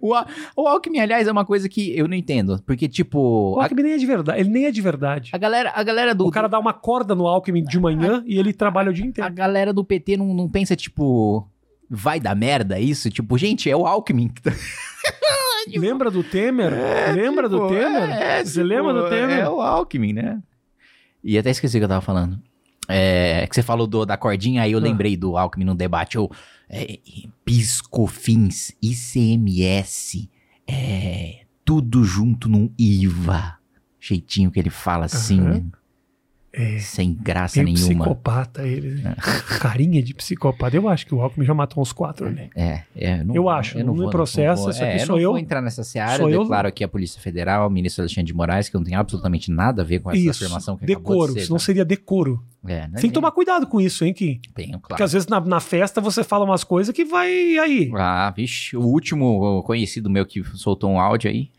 o, 0.00 0.14
Al- 0.14 0.26
o 0.56 0.66
Alckmin, 0.66 1.00
aliás, 1.00 1.26
é 1.28 1.32
uma 1.32 1.44
coisa 1.44 1.68
que 1.68 1.96
eu 1.96 2.08
não 2.08 2.14
entendo. 2.16 2.60
Porque, 2.66 2.88
tipo, 2.88 3.54
O 3.56 3.60
a, 3.60 3.64
Alckmin 3.64 3.82
nem 3.82 3.92
é 3.92 3.96
de 3.98 4.06
verdade. 4.06 4.40
Ele 4.40 4.48
nem 4.48 4.64
é 4.66 4.70
de 4.70 4.80
verdade. 4.80 5.30
a 5.32 5.38
galera, 5.38 5.72
a 5.74 5.82
galera 5.82 6.14
do. 6.14 6.26
O 6.26 6.30
cara 6.30 6.48
dá 6.48 6.58
uma 6.58 6.72
corda 6.72 7.14
no 7.14 7.26
Alckmin 7.26 7.62
de 7.64 7.78
manhã 7.78 8.22
e 8.26 8.38
ele 8.38 8.52
trabalha 8.52 8.90
o 8.90 8.94
dia 8.94 9.04
A 9.04 9.08
inteiro. 9.08 9.34
galera 9.34 9.72
do 9.72 9.84
PT 9.84 10.16
não, 10.16 10.32
não 10.34 10.48
pensa, 10.48 10.74
tipo. 10.74 11.46
Vai 11.94 12.18
dar 12.20 12.34
merda 12.34 12.78
isso? 12.80 13.10
Tipo, 13.10 13.36
gente, 13.38 13.70
é 13.70 13.76
o 13.76 13.86
Alckmin 13.86 14.28
que 14.28 14.42
tá. 14.42 14.52
Lembra 15.76 16.10
do 16.10 16.22
Temer? 16.22 16.72
lembra 17.14 17.48
do 17.48 17.56
Tipo, 17.56 17.68
Temer? 17.68 18.10
é, 18.10 18.44
Você 18.44 18.52
tipo, 18.60 18.66
lembra 18.66 18.92
do 18.92 19.08
Temer? 19.08 19.38
É 19.38 19.48
o 19.48 19.60
Alckmin, 19.60 20.12
né? 20.12 20.42
E 21.22 21.38
até 21.38 21.50
esqueci 21.50 21.76
o 21.76 21.80
que 21.80 21.84
eu 21.84 21.88
tava 21.88 22.02
falando. 22.02 22.38
É, 22.86 23.46
que 23.46 23.54
você 23.54 23.62
falou 23.62 23.86
do- 23.86 24.04
da 24.04 24.14
cordinha, 24.16 24.60
aí 24.62 24.72
eu 24.72 24.78
Ah. 24.78 24.82
lembrei 24.82 25.16
do 25.16 25.38
Alckmin 25.38 25.64
no 25.64 25.74
debate. 25.74 26.16
Eu, 26.16 26.30
é, 26.68 26.98
Piscofins, 27.44 28.72
ICMS, 28.82 30.28
é, 30.66 31.40
tudo 31.64 32.04
junto 32.04 32.46
num 32.48 32.70
IVA. 32.78 33.56
Jeitinho 33.98 34.50
que 34.50 34.58
ele 34.60 34.68
fala 34.68 35.06
assim, 35.06 35.40
Aham. 35.40 35.70
É. 36.56 36.78
sem 36.78 37.12
graça 37.12 37.60
Meio 37.62 37.74
nenhuma. 37.74 38.04
psicopata 38.04 38.62
ele. 38.66 39.02
Carinha 39.60 40.00
de 40.02 40.14
psicopata. 40.14 40.76
Eu 40.76 40.88
acho 40.88 41.04
que 41.06 41.12
o 41.14 41.20
Alckmin 41.20 41.44
já 41.44 41.52
matou 41.52 41.82
uns 41.82 41.92
quatro 41.92 42.26
ali. 42.28 42.48
É, 42.54 42.82
é, 42.96 43.24
não- 43.24 43.34
Eu 43.34 43.48
acho, 43.48 43.76
não 43.82 43.92
me 43.94 44.08
processa, 44.08 44.62
vou- 44.62 44.70
isso 44.70 44.82
aqui 44.84 44.92
é, 44.92 44.98
sou 45.00 45.16
não 45.16 45.22
eu. 45.22 45.30
vou 45.32 45.38
entrar 45.38 45.60
nessa 45.60 45.82
seara, 45.82 46.16
Sou 46.18 46.28
eu 46.28 46.34
eu. 46.34 46.40
declaro 46.42 46.68
aqui 46.68 46.84
a 46.84 46.88
Polícia 46.88 47.20
Federal, 47.20 47.66
o 47.66 47.70
ministro 47.70 48.02
Alexandre 48.02 48.26
de 48.26 48.34
Moraes, 48.34 48.68
que 48.68 48.76
não 48.76 48.84
tem 48.84 48.94
absolutamente 48.94 49.50
nada 49.50 49.82
a 49.82 49.84
ver 49.84 49.98
com 49.98 50.10
essa 50.10 50.18
Isso. 50.20 50.44
afirmação 50.44 50.76
que 50.76 50.86
Decoro. 50.86 51.18
acabou 51.18 51.26
de 51.34 51.40
ser. 51.40 51.46
Senão 51.46 51.58
tá? 51.58 51.64
seria 51.64 51.84
decoro. 51.84 52.42
É, 52.66 52.88
né? 52.88 52.92
Tem 53.00 53.10
que 53.10 53.14
tomar 53.14 53.30
cuidado 53.32 53.66
com 53.66 53.80
isso, 53.80 54.04
hein, 54.04 54.14
Kim? 54.14 54.40
Tenho, 54.54 54.72
Porque 54.78 54.88
claro. 54.88 55.04
às 55.04 55.12
vezes 55.12 55.28
na, 55.28 55.38
na 55.40 55.60
festa 55.60 56.00
você 56.00 56.22
fala 56.24 56.44
umas 56.44 56.64
coisas 56.64 56.94
que 56.94 57.04
vai 57.04 57.28
aí. 57.58 57.90
Ah, 57.94 58.32
vixe, 58.34 58.76
o 58.76 58.82
último 58.82 59.62
conhecido 59.64 60.08
meu 60.08 60.24
que 60.24 60.42
soltou 60.56 60.90
um 60.90 60.98
áudio 61.00 61.28
aí. 61.30 61.50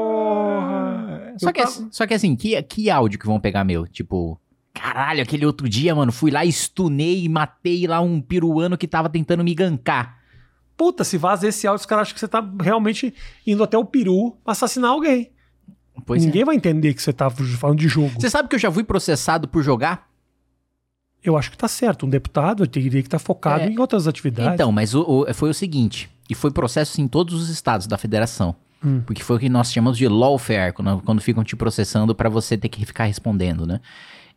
Porra! 0.00 1.34
Só 1.38 1.52
que, 1.52 1.62
tava- 1.62 1.88
só 1.90 2.06
que 2.06 2.14
assim, 2.14 2.36
que, 2.36 2.60
que 2.62 2.90
áudio 2.90 3.18
que 3.18 3.26
vão 3.26 3.40
pegar 3.40 3.64
meu? 3.64 3.86
Tipo, 3.86 4.38
caralho, 4.74 5.22
aquele 5.22 5.46
outro 5.46 5.68
dia, 5.68 5.94
mano, 5.94 6.12
fui 6.12 6.30
lá, 6.30 6.44
estunei 6.44 7.24
e 7.24 7.28
matei 7.28 7.86
lá 7.86 8.00
um 8.00 8.20
peruano 8.20 8.76
que 8.76 8.86
tava 8.88 9.08
tentando 9.08 9.42
me 9.44 9.54
gankar. 9.54 10.18
Puta, 10.76 11.04
se 11.04 11.18
vaza 11.18 11.46
esse 11.48 11.66
áudio, 11.66 11.80
os 11.80 11.86
caras 11.86 12.02
acham 12.02 12.14
que 12.14 12.20
você 12.20 12.28
tá 12.28 12.46
realmente 12.62 13.12
indo 13.46 13.62
até 13.62 13.76
o 13.76 13.84
peru 13.84 14.36
assassinar 14.46 14.90
alguém. 14.90 15.30
Pois 16.06 16.24
Ninguém 16.24 16.42
é. 16.42 16.44
vai 16.46 16.56
entender 16.56 16.94
que 16.94 17.02
você 17.02 17.12
tá 17.12 17.28
falando 17.28 17.78
de 17.78 17.88
jogo. 17.88 18.10
Você 18.18 18.30
sabe 18.30 18.48
que 18.48 18.54
eu 18.54 18.58
já 18.60 18.70
fui 18.72 18.82
processado 18.84 19.46
por 19.46 19.62
jogar? 19.62 20.08
Eu 21.22 21.36
acho 21.36 21.50
que 21.50 21.58
tá 21.58 21.68
certo. 21.68 22.06
Um 22.06 22.08
deputado 22.08 22.66
teria 22.66 22.90
que 23.02 23.08
estar 23.08 23.18
focado 23.18 23.64
É. 23.64 23.68
em 23.68 23.78
outras 23.78 24.06
atividades. 24.08 24.54
Então, 24.54 24.72
mas 24.72 24.94
o- 24.94 25.02
o- 25.28 25.34
foi 25.34 25.50
o 25.50 25.54
seguinte, 25.54 26.08
e 26.30 26.34
foi 26.34 26.50
processo 26.50 26.98
em 27.02 27.06
todos 27.06 27.34
os 27.34 27.50
estados 27.50 27.86
da 27.86 27.98
federação. 27.98 28.56
Hum. 28.84 29.00
Porque 29.06 29.22
foi 29.22 29.36
o 29.36 29.38
que 29.38 29.48
nós 29.48 29.72
chamamos 29.72 29.98
de 29.98 30.08
lawfare, 30.08 30.72
quando, 30.72 31.02
quando 31.02 31.20
ficam 31.20 31.44
te 31.44 31.54
processando 31.54 32.14
pra 32.14 32.28
você 32.28 32.56
ter 32.56 32.68
que 32.68 32.84
ficar 32.86 33.04
respondendo, 33.04 33.66
né? 33.66 33.80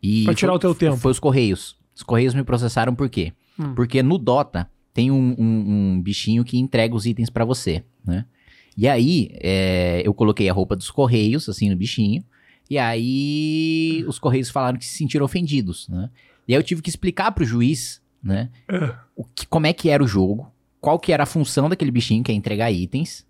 E 0.01 0.25
Pra 0.25 0.33
tirar 0.33 0.51
foi- 0.51 0.57
o 0.57 0.59
teu 0.59 0.75
tempo. 0.75 0.97
Foi 0.97 1.11
os 1.11 1.19
Correios. 1.19 1.77
Os 1.95 2.03
Correios 2.03 2.33
me 2.33 2.43
processaram 2.43 2.93
por 2.93 3.09
quê? 3.09 3.31
Hum. 3.57 3.73
Porque 3.73 4.03
no 4.03 4.17
Dota, 4.17 4.69
tem 4.93 5.09
um, 5.11 5.35
um- 5.39 5.93
um 5.95 6.01
bichinho 6.01 6.43
que 6.43 6.57
entrega 6.57 6.93
os 6.95 7.05
itens 7.05 7.29
pra 7.29 7.45
você, 7.45 7.83
né? 8.05 8.25
E 8.75 8.87
aí, 8.87 9.29
é, 9.35 10.01
eu 10.03 10.13
coloquei 10.13 10.49
a 10.49 10.53
roupa 10.53 10.75
dos 10.75 10.89
Correios, 10.91 11.47
assim, 11.47 11.69
no 11.69 11.75
bichinho. 11.75 12.23
E 12.69 12.77
aí, 12.77 14.03
os 14.07 14.17
Correios 14.19 14.49
falaram 14.49 14.77
que 14.77 14.85
se 14.85 14.97
sentiram 14.97 15.25
ofendidos, 15.25 15.87
né? 15.89 16.09
E 16.47 16.53
aí 16.53 16.59
eu 16.59 16.63
tive 16.63 16.81
que 16.81 16.89
explicar 16.89 17.31
pro 17.31 17.45
juiz, 17.45 18.01
né? 18.21 18.49
É. 18.69 18.93
o 19.15 19.23
que- 19.25 19.45
como 19.47 19.67
é 19.67 19.73
que 19.73 19.89
era 19.89 20.03
o 20.03 20.07
jogo, 20.07 20.51
qual 20.81 20.97
que 20.97 21.11
era 21.13 21.23
a 21.23 21.25
função 21.25 21.69
daquele 21.69 21.91
bichinho, 21.91 22.23
que 22.23 22.31
é 22.31 22.35
entregar 22.35 22.71
itens. 22.71 23.25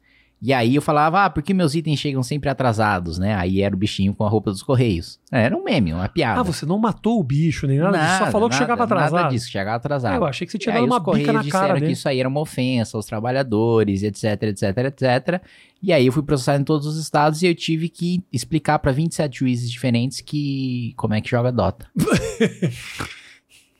E 0.46 0.52
aí 0.52 0.76
eu 0.76 0.82
falava, 0.82 1.24
ah, 1.24 1.30
por 1.30 1.42
que 1.42 1.54
meus 1.54 1.74
itens 1.74 1.98
chegam 2.00 2.22
sempre 2.22 2.50
atrasados, 2.50 3.18
né? 3.18 3.34
Aí 3.34 3.62
era 3.62 3.74
o 3.74 3.78
bichinho 3.78 4.14
com 4.14 4.26
a 4.26 4.30
roupa 4.30 4.52
dos 4.52 4.62
Correios. 4.62 5.18
É, 5.32 5.44
Era 5.44 5.56
um 5.56 5.64
meme, 5.64 5.94
uma 5.94 6.10
piada. 6.10 6.42
Ah, 6.42 6.44
você 6.44 6.66
não 6.66 6.78
matou 6.78 7.18
o 7.18 7.24
bicho 7.24 7.66
nem 7.66 7.80
nada, 7.80 7.98
disso, 7.98 8.18
só 8.26 8.32
falou 8.32 8.50
que 8.50 8.56
nada, 8.56 8.66
chegava 8.66 8.84
atrasado. 8.84 9.14
Nada 9.14 9.30
disso, 9.30 9.50
chegava 9.50 9.78
atrasado. 9.78 10.16
Eu 10.16 10.26
achei 10.26 10.46
que 10.46 10.52
você 10.52 10.58
tinha 10.58 10.76
dado 10.76 10.84
uma 10.86 11.00
bica 11.00 11.32
na 11.32 11.42
disseram 11.42 11.62
cara 11.62 11.74
que 11.76 11.80
dele. 11.80 11.94
isso 11.94 12.10
aí 12.10 12.20
era 12.20 12.28
uma 12.28 12.42
ofensa 12.42 12.98
aos 12.98 13.06
trabalhadores, 13.06 14.04
etc, 14.04 14.44
etc, 14.44 14.78
etc. 14.80 15.42
E 15.82 15.94
aí 15.94 16.06
eu 16.06 16.12
fui 16.12 16.24
processado 16.24 16.60
em 16.62 16.66
todos 16.66 16.86
os 16.88 16.98
estados 16.98 17.42
e 17.42 17.48
eu 17.48 17.56
tive 17.56 17.88
que 17.88 18.22
explicar 18.32 18.80
pra 18.80 18.92
27 18.92 19.40
juízes 19.40 19.72
diferentes 19.72 20.20
que 20.20 20.94
como 20.98 21.14
é 21.14 21.22
que 21.22 21.30
joga 21.30 21.54
Dota. 21.54 21.88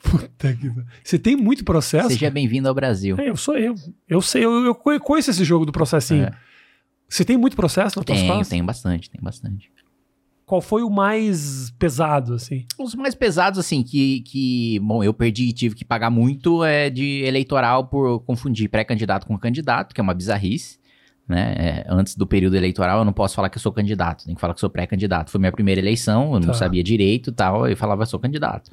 Puta 0.01 0.53
que. 0.53 0.72
Você 1.03 1.17
tem 1.17 1.36
muito 1.36 1.63
processo? 1.63 2.10
Seja 2.10 2.29
bem-vindo 2.29 2.67
ao 2.67 2.75
Brasil. 2.75 3.15
É, 3.20 3.29
eu 3.29 3.38
sou 3.38 3.58
eu. 3.58 3.74
Eu 4.08 4.22
sei, 4.22 4.43
eu, 4.46 4.65
eu 4.65 4.75
co- 4.75 5.00
conheço 5.00 5.32
esse 5.32 5.43
jogo 5.46 5.65
do 5.65 5.72
processinho. 5.72 6.25
É. 6.25 6.34
Você 7.13 7.24
tem 7.24 7.38
muito 7.38 7.55
processo 7.55 8.00
na 8.00 8.03
tua 8.03 8.15
Tenho, 8.15 8.27
face? 8.27 8.50
tenho 8.50 8.65
bastante, 8.65 9.08
tem 9.08 9.22
bastante. 9.22 9.72
Qual 10.48 10.60
foi 10.62 10.82
o 10.82 10.89
mais 10.89 11.72
pesado, 11.77 12.34
assim? 12.34 12.65
Os 12.79 12.96
mais 12.96 13.13
pesados, 13.13 13.60
assim, 13.60 13.84
que, 13.84 14.22
que, 14.22 14.79
bom, 14.79 15.03
eu 15.03 15.13
perdi 15.13 15.43
e 15.50 15.53
tive 15.53 15.75
que 15.75 15.86
pagar 15.86 16.10
muito 16.10 16.63
é 16.63 16.89
de 16.89 17.22
eleitoral 17.24 17.86
por 17.86 18.20
confundir 18.22 18.67
pré-candidato 18.67 19.27
com 19.27 19.38
candidato, 19.38 19.93
que 19.93 20.01
é 20.01 20.03
uma 20.03 20.13
bizarrice, 20.15 20.79
né? 21.27 21.53
É, 21.55 21.86
antes 21.88 22.15
do 22.15 22.25
período 22.25 22.55
eleitoral 22.55 23.00
eu 23.00 23.05
não 23.05 23.13
posso 23.13 23.36
falar 23.36 23.50
que 23.50 23.58
eu 23.58 23.62
sou 23.62 23.72
candidato, 23.72 24.25
tem 24.25 24.34
que 24.34 24.41
falar 24.41 24.53
que 24.55 24.58
eu 24.58 24.62
sou 24.62 24.70
pré-candidato. 24.72 25.29
Foi 25.29 25.39
minha 25.39 25.51
primeira 25.51 25.79
eleição, 25.79 26.34
eu 26.34 26.39
não 26.39 26.48
Tá. 26.48 26.53
sabia 26.55 26.84
direito 26.84 27.29
e 27.29 27.34
tal, 27.34 27.67
eu 27.67 27.77
falava, 27.77 28.01
eu 28.01 28.08
sou 28.08 28.20
candidato. 28.20 28.72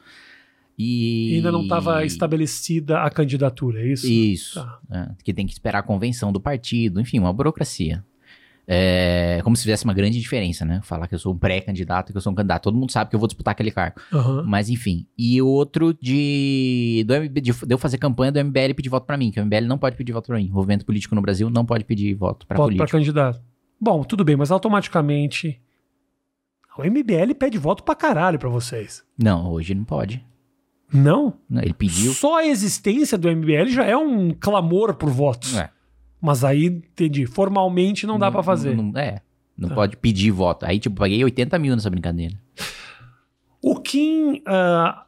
E... 0.78 1.32
E 1.32 1.36
ainda 1.36 1.52
não 1.52 1.62
estava 1.62 2.06
estabelecida 2.06 3.02
a 3.02 3.10
candidatura, 3.10 3.82
é 3.82 3.92
isso? 3.92 4.06
Isso, 4.06 4.54
Tá. 4.54 4.78
né? 4.88 5.14
que 5.22 5.34
tem 5.34 5.46
que 5.46 5.52
esperar 5.52 5.80
a 5.80 5.82
convenção 5.82 6.32
do 6.32 6.40
partido, 6.40 6.98
enfim, 7.02 7.18
uma 7.18 7.32
burocracia. 7.34 8.02
É 8.72 9.40
como 9.42 9.56
se 9.56 9.64
fizesse 9.64 9.82
uma 9.84 9.92
grande 9.92 10.20
diferença, 10.20 10.64
né? 10.64 10.80
Falar 10.84 11.08
que 11.08 11.14
eu 11.14 11.18
sou 11.18 11.34
um 11.34 11.36
pré-candidato 11.36 12.10
e 12.10 12.12
que 12.12 12.16
eu 12.18 12.20
sou 12.22 12.30
um 12.32 12.36
candidato. 12.36 12.62
Todo 12.62 12.76
mundo 12.78 12.92
sabe 12.92 13.10
que 13.10 13.16
eu 13.16 13.18
vou 13.18 13.26
disputar 13.26 13.50
aquele 13.50 13.72
cargo. 13.72 14.00
Aham. 14.12 14.44
Mas 14.46 14.68
enfim. 14.70 15.06
E 15.18 15.42
outro 15.42 15.92
de, 16.00 17.04
do 17.04 17.14
MB, 17.14 17.40
de, 17.40 17.50
de 17.52 17.74
eu 17.74 17.78
fazer 17.78 17.98
campanha 17.98 18.30
do 18.30 18.44
MBL 18.44 18.74
pedir 18.76 18.88
voto 18.88 19.06
pra 19.06 19.16
mim, 19.16 19.32
que 19.32 19.40
o 19.40 19.44
MBL 19.44 19.66
não 19.66 19.76
pode 19.76 19.96
pedir 19.96 20.12
voto 20.12 20.28
pra 20.28 20.36
mim. 20.36 20.48
O 20.50 20.54
movimento 20.54 20.86
político 20.86 21.16
no 21.16 21.20
Brasil 21.22 21.50
não 21.50 21.66
pode 21.66 21.84
pedir 21.84 22.14
voto 22.14 22.46
pra 22.46 22.56
Voto 22.56 22.66
político. 22.66 22.86
para 22.88 22.98
candidato. 22.98 23.40
Bom, 23.80 24.04
tudo 24.04 24.24
bem, 24.24 24.36
mas 24.36 24.52
automaticamente. 24.52 25.60
O 26.78 26.84
MBL 26.84 27.34
pede 27.36 27.58
voto 27.58 27.82
pra 27.82 27.96
caralho 27.96 28.38
pra 28.38 28.48
vocês. 28.48 29.02
Não, 29.18 29.50
hoje 29.50 29.74
não 29.74 29.82
pode. 29.84 30.24
Não? 30.92 31.34
Ele 31.50 31.74
pediu. 31.74 32.12
Só 32.12 32.38
a 32.38 32.46
existência 32.46 33.18
do 33.18 33.28
MBL 33.28 33.66
já 33.68 33.84
é 33.84 33.96
um 33.96 34.30
clamor 34.32 34.94
por 34.94 35.10
votos. 35.10 35.56
É, 35.56 35.70
Mas 36.20 36.44
aí, 36.44 36.66
entendi. 36.66 37.26
Formalmente 37.26 38.06
não 38.06 38.18
dá 38.18 38.30
pra 38.30 38.42
fazer. 38.42 38.76
Não, 38.76 38.92
é. 38.98 39.20
Não 39.56 39.68
Tá. 39.70 39.74
pode 39.74 39.96
pedir 39.96 40.30
voto. 40.30 40.64
Aí, 40.66 40.78
tipo, 40.78 40.96
paguei 40.96 41.22
80 41.24 41.58
mil 41.58 41.74
nessa 41.74 41.90
brincadeira. 41.90 42.34
O 43.62 43.78
Kim 43.80 44.42
ah, 44.46 45.04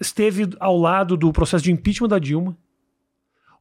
esteve 0.00 0.48
ao 0.58 0.76
lado 0.78 1.16
do 1.16 1.32
processo 1.32 1.64
de 1.64 1.70
impeachment 1.72 2.08
da 2.08 2.18
Dilma. 2.18 2.56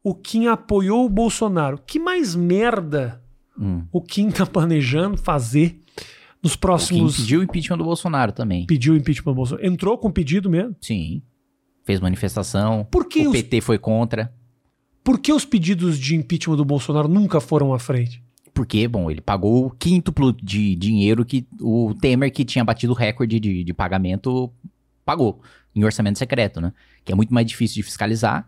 O 0.03 0.15
Kim 0.15 0.47
apoiou 0.47 1.05
o 1.05 1.09
Bolsonaro. 1.09 1.79
Que 1.85 1.99
mais 1.99 2.35
merda 2.35 3.21
Hum. 3.59 3.83
o 3.91 4.01
Kim 4.01 4.29
tá 4.31 4.45
planejando 4.45 5.17
fazer 5.17 5.77
nos 6.41 6.55
próximos. 6.55 7.17
pediu 7.17 7.41
o 7.41 7.43
impeachment 7.43 7.77
do 7.77 7.83
Bolsonaro 7.83 8.31
também. 8.31 8.65
Pediu 8.65 8.93
o 8.93 8.97
impeachment 8.97 9.33
do 9.33 9.35
Bolsonaro. 9.35 9.67
Entrou 9.67 9.97
com 9.97 10.09
pedido 10.09 10.49
mesmo. 10.49 10.73
Sim. 10.81 11.21
Fez 11.83 11.99
manifestação. 11.99 12.87
Por 12.89 13.09
que, 13.09 13.25
o 13.27 13.31
os, 13.31 13.33
PT 13.33 13.59
foi 13.59 13.77
contra. 13.77 14.33
Por 15.03 15.19
que 15.19 15.31
os 15.31 15.45
pedidos 15.45 15.97
de 15.97 16.15
impeachment 16.15 16.57
do 16.57 16.65
Bolsonaro 16.65 17.07
nunca 17.07 17.39
foram 17.39 17.73
à 17.73 17.79
frente? 17.79 18.21
Porque, 18.53 18.87
bom, 18.87 19.09
ele 19.09 19.21
pagou 19.21 19.67
o 19.67 19.71
quíntuplo 19.71 20.33
de 20.33 20.75
dinheiro 20.75 21.23
que 21.23 21.47
o 21.61 21.93
Temer, 21.93 22.31
que 22.31 22.43
tinha 22.43 22.63
batido 22.63 22.93
o 22.93 22.95
recorde 22.95 23.39
de, 23.39 23.63
de 23.63 23.73
pagamento, 23.73 24.51
pagou 25.05 25.41
em 25.75 25.83
orçamento 25.83 26.19
secreto, 26.19 26.59
né? 26.59 26.73
Que 27.05 27.11
é 27.11 27.15
muito 27.15 27.33
mais 27.33 27.47
difícil 27.47 27.75
de 27.75 27.83
fiscalizar 27.83 28.47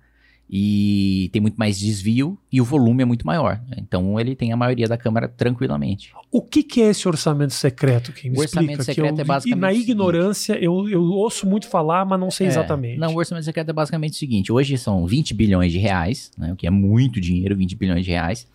e 0.53 1.29
tem 1.31 1.41
muito 1.41 1.55
mais 1.55 1.79
desvio 1.79 2.37
e 2.51 2.59
o 2.59 2.65
volume 2.65 3.03
é 3.03 3.05
muito 3.05 3.25
maior. 3.25 3.61
Então 3.77 4.19
ele 4.19 4.35
tem 4.35 4.51
a 4.51 4.57
maioria 4.57 4.85
da 4.85 4.97
Câmara 4.97 5.29
tranquilamente. 5.29 6.11
O 6.29 6.41
que, 6.41 6.61
que 6.61 6.81
é 6.81 6.89
esse 6.89 7.07
orçamento 7.07 7.53
secreto, 7.53 8.11
Kim? 8.11 8.31
Me 8.31 8.37
O 8.37 8.41
orçamento 8.41 8.71
explica, 8.81 8.83
que 8.85 8.95
secreto 8.95 9.17
eu- 9.17 9.21
é 9.21 9.23
basicamente 9.23 9.57
E 9.57 9.61
na 9.61 9.73
ignorância, 9.73 10.53
eu, 10.61 10.89
eu 10.89 11.01
ouço 11.03 11.47
muito 11.47 11.69
falar, 11.69 12.05
mas 12.05 12.19
não 12.19 12.29
sei 12.29 12.47
É, 12.47 12.49
exatamente. 12.49 12.99
Não, 12.99 13.13
o 13.13 13.17
orçamento 13.17 13.45
secreto 13.45 13.69
é 13.69 13.73
basicamente 13.73 14.13
o 14.13 14.17
seguinte: 14.17 14.51
hoje 14.51 14.77
são 14.77 15.05
20 15.07 15.33
bilhões 15.33 15.71
de 15.71 15.77
reais, 15.77 16.31
né, 16.37 16.51
o 16.51 16.55
que 16.57 16.67
é 16.67 16.69
muito 16.69 17.21
dinheiro, 17.21 17.55
20 17.55 17.75
bilhões 17.77 18.03
de 18.03 18.11
reais, 18.11 18.45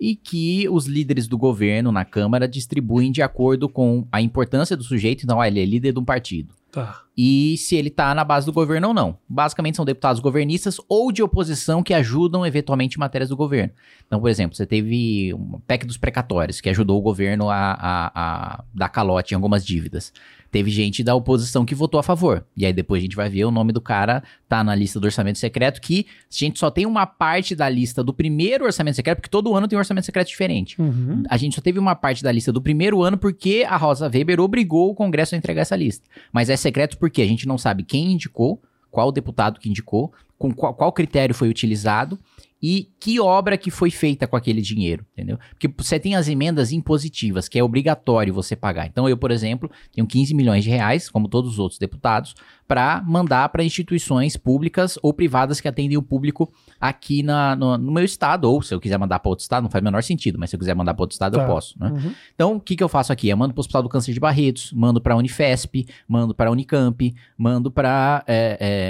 e 0.00 0.16
que 0.16 0.66
os 0.70 0.86
líderes 0.86 1.28
do 1.28 1.36
governo 1.36 1.92
na 1.92 2.04
Câmara 2.04 2.48
distribuem 2.48 3.12
de 3.12 3.20
acordo 3.20 3.68
com 3.68 4.08
a 4.10 4.22
importância 4.22 4.74
do 4.76 4.82
sujeito. 4.82 5.24
Então, 5.24 5.38
ah, 5.38 5.46
ele 5.46 5.60
é 5.60 5.64
líder 5.66 5.92
de 5.92 5.98
um 5.98 6.04
partido. 6.04 6.54
Tá. 6.72 7.02
E 7.18 7.56
se 7.58 7.74
ele 7.74 7.90
tá 7.90 8.14
na 8.14 8.24
base 8.24 8.46
do 8.46 8.52
governo 8.52 8.88
ou 8.88 8.94
não. 8.94 9.18
Basicamente 9.28 9.76
são 9.76 9.84
deputados 9.84 10.20
governistas 10.20 10.76
ou 10.88 11.12
de 11.12 11.22
oposição 11.22 11.82
que 11.82 11.92
ajudam 11.92 12.46
eventualmente 12.46 12.96
em 12.96 13.00
matérias 13.00 13.28
do 13.28 13.36
governo. 13.36 13.74
Então, 14.06 14.20
por 14.20 14.30
exemplo, 14.30 14.56
você 14.56 14.64
teve 14.64 15.34
uma 15.34 15.60
PEC 15.66 15.84
dos 15.84 15.98
precatórios, 15.98 16.60
que 16.60 16.70
ajudou 16.70 16.98
o 16.98 17.02
governo 17.02 17.50
a, 17.50 17.72
a, 17.72 18.12
a 18.14 18.64
dar 18.72 18.88
calote 18.88 19.34
em 19.34 19.36
algumas 19.36 19.66
dívidas. 19.66 20.12
Teve 20.50 20.70
gente 20.70 21.04
da 21.04 21.14
oposição 21.14 21.64
que 21.64 21.74
votou 21.74 22.00
a 22.00 22.02
favor. 22.02 22.44
E 22.56 22.66
aí 22.66 22.72
depois 22.72 23.00
a 23.00 23.04
gente 23.04 23.16
vai 23.16 23.28
ver 23.28 23.44
o 23.44 23.50
nome 23.50 23.72
do 23.72 23.80
cara 23.80 24.22
tá 24.48 24.64
na 24.64 24.74
lista 24.74 24.98
do 24.98 25.04
orçamento 25.04 25.38
secreto, 25.38 25.80
que 25.80 26.06
a 26.08 26.44
gente 26.44 26.58
só 26.58 26.70
tem 26.70 26.86
uma 26.86 27.06
parte 27.06 27.54
da 27.54 27.68
lista 27.68 28.02
do 28.02 28.12
primeiro 28.12 28.64
orçamento 28.64 28.96
secreto, 28.96 29.18
porque 29.18 29.30
todo 29.30 29.54
ano 29.54 29.68
tem 29.68 29.76
um 29.76 29.80
orçamento 29.80 30.04
secreto 30.04 30.28
diferente. 30.28 30.80
Uhum. 30.80 31.22
A 31.28 31.36
gente 31.36 31.54
só 31.54 31.60
teve 31.60 31.78
uma 31.78 31.94
parte 31.94 32.22
da 32.22 32.32
lista 32.32 32.52
do 32.52 32.60
primeiro 32.60 33.02
ano 33.02 33.16
porque 33.16 33.64
a 33.68 33.76
Rosa 33.76 34.10
Weber 34.12 34.40
obrigou 34.40 34.90
o 34.90 34.94
Congresso 34.94 35.34
a 35.34 35.38
entregar 35.38 35.62
essa 35.62 35.76
lista. 35.76 36.04
Mas 36.32 36.50
é 36.50 36.56
secreto 36.56 36.98
porque 36.98 37.22
a 37.22 37.26
gente 37.26 37.46
não 37.46 37.56
sabe 37.56 37.84
quem 37.84 38.12
indicou, 38.12 38.60
qual 38.90 39.12
deputado 39.12 39.60
que 39.60 39.68
indicou, 39.68 40.12
com 40.36 40.52
qual, 40.52 40.74
qual 40.74 40.92
critério 40.92 41.34
foi 41.34 41.48
utilizado 41.48 42.18
e 42.62 42.90
que 43.00 43.18
obra 43.18 43.56
que 43.56 43.70
foi 43.70 43.90
feita 43.90 44.26
com 44.26 44.36
aquele 44.36 44.60
dinheiro, 44.60 45.04
entendeu? 45.12 45.38
Porque 45.50 45.72
você 45.78 45.98
tem 45.98 46.14
as 46.14 46.28
emendas 46.28 46.72
impositivas, 46.72 47.48
que 47.48 47.58
é 47.58 47.64
obrigatório 47.64 48.34
você 48.34 48.54
pagar. 48.54 48.86
Então 48.86 49.08
eu, 49.08 49.16
por 49.16 49.30
exemplo, 49.30 49.70
tenho 49.92 50.06
15 50.06 50.34
milhões 50.34 50.64
de 50.64 50.70
reais, 50.70 51.08
como 51.08 51.28
todos 51.28 51.52
os 51.52 51.58
outros 51.58 51.78
deputados, 51.78 52.34
para 52.68 53.02
mandar 53.02 53.48
para 53.48 53.64
instituições 53.64 54.36
públicas 54.36 54.98
ou 55.02 55.12
privadas 55.12 55.60
que 55.60 55.66
atendem 55.66 55.96
o 55.96 56.02
público 56.02 56.52
aqui 56.78 57.22
na, 57.22 57.56
no, 57.56 57.76
no 57.76 57.90
meu 57.90 58.04
estado, 58.04 58.44
ou 58.44 58.62
se 58.62 58.74
eu 58.74 58.80
quiser 58.80 58.98
mandar 58.98 59.18
para 59.18 59.30
outro 59.30 59.42
estado, 59.42 59.64
não 59.64 59.70
faz 59.70 59.82
o 59.82 59.84
menor 59.84 60.02
sentido, 60.02 60.38
mas 60.38 60.50
se 60.50 60.56
eu 60.56 60.60
quiser 60.60 60.74
mandar 60.74 60.94
para 60.94 61.02
outro 61.02 61.14
estado, 61.14 61.36
Tá. 61.36 61.42
eu 61.42 61.46
posso, 61.46 61.78
né? 61.78 61.90
Uhum. 61.90 62.12
Então, 62.34 62.56
o 62.56 62.60
que, 62.60 62.76
que 62.76 62.82
eu 62.82 62.88
faço 62.88 63.12
aqui? 63.12 63.28
Eu 63.28 63.36
mando 63.36 63.54
para 63.54 63.60
o 63.60 63.62
Hospital 63.62 63.82
do 63.82 63.88
Câncer 63.88 64.12
de 64.12 64.20
Barretos, 64.20 64.72
mando 64.72 65.00
para 65.00 65.14
a 65.14 65.16
Unifesp, 65.16 65.86
mando 66.06 66.34
para 66.34 66.48
a 66.50 66.52
Unicamp, 66.52 67.14
mando 67.36 67.70
para 67.70 68.24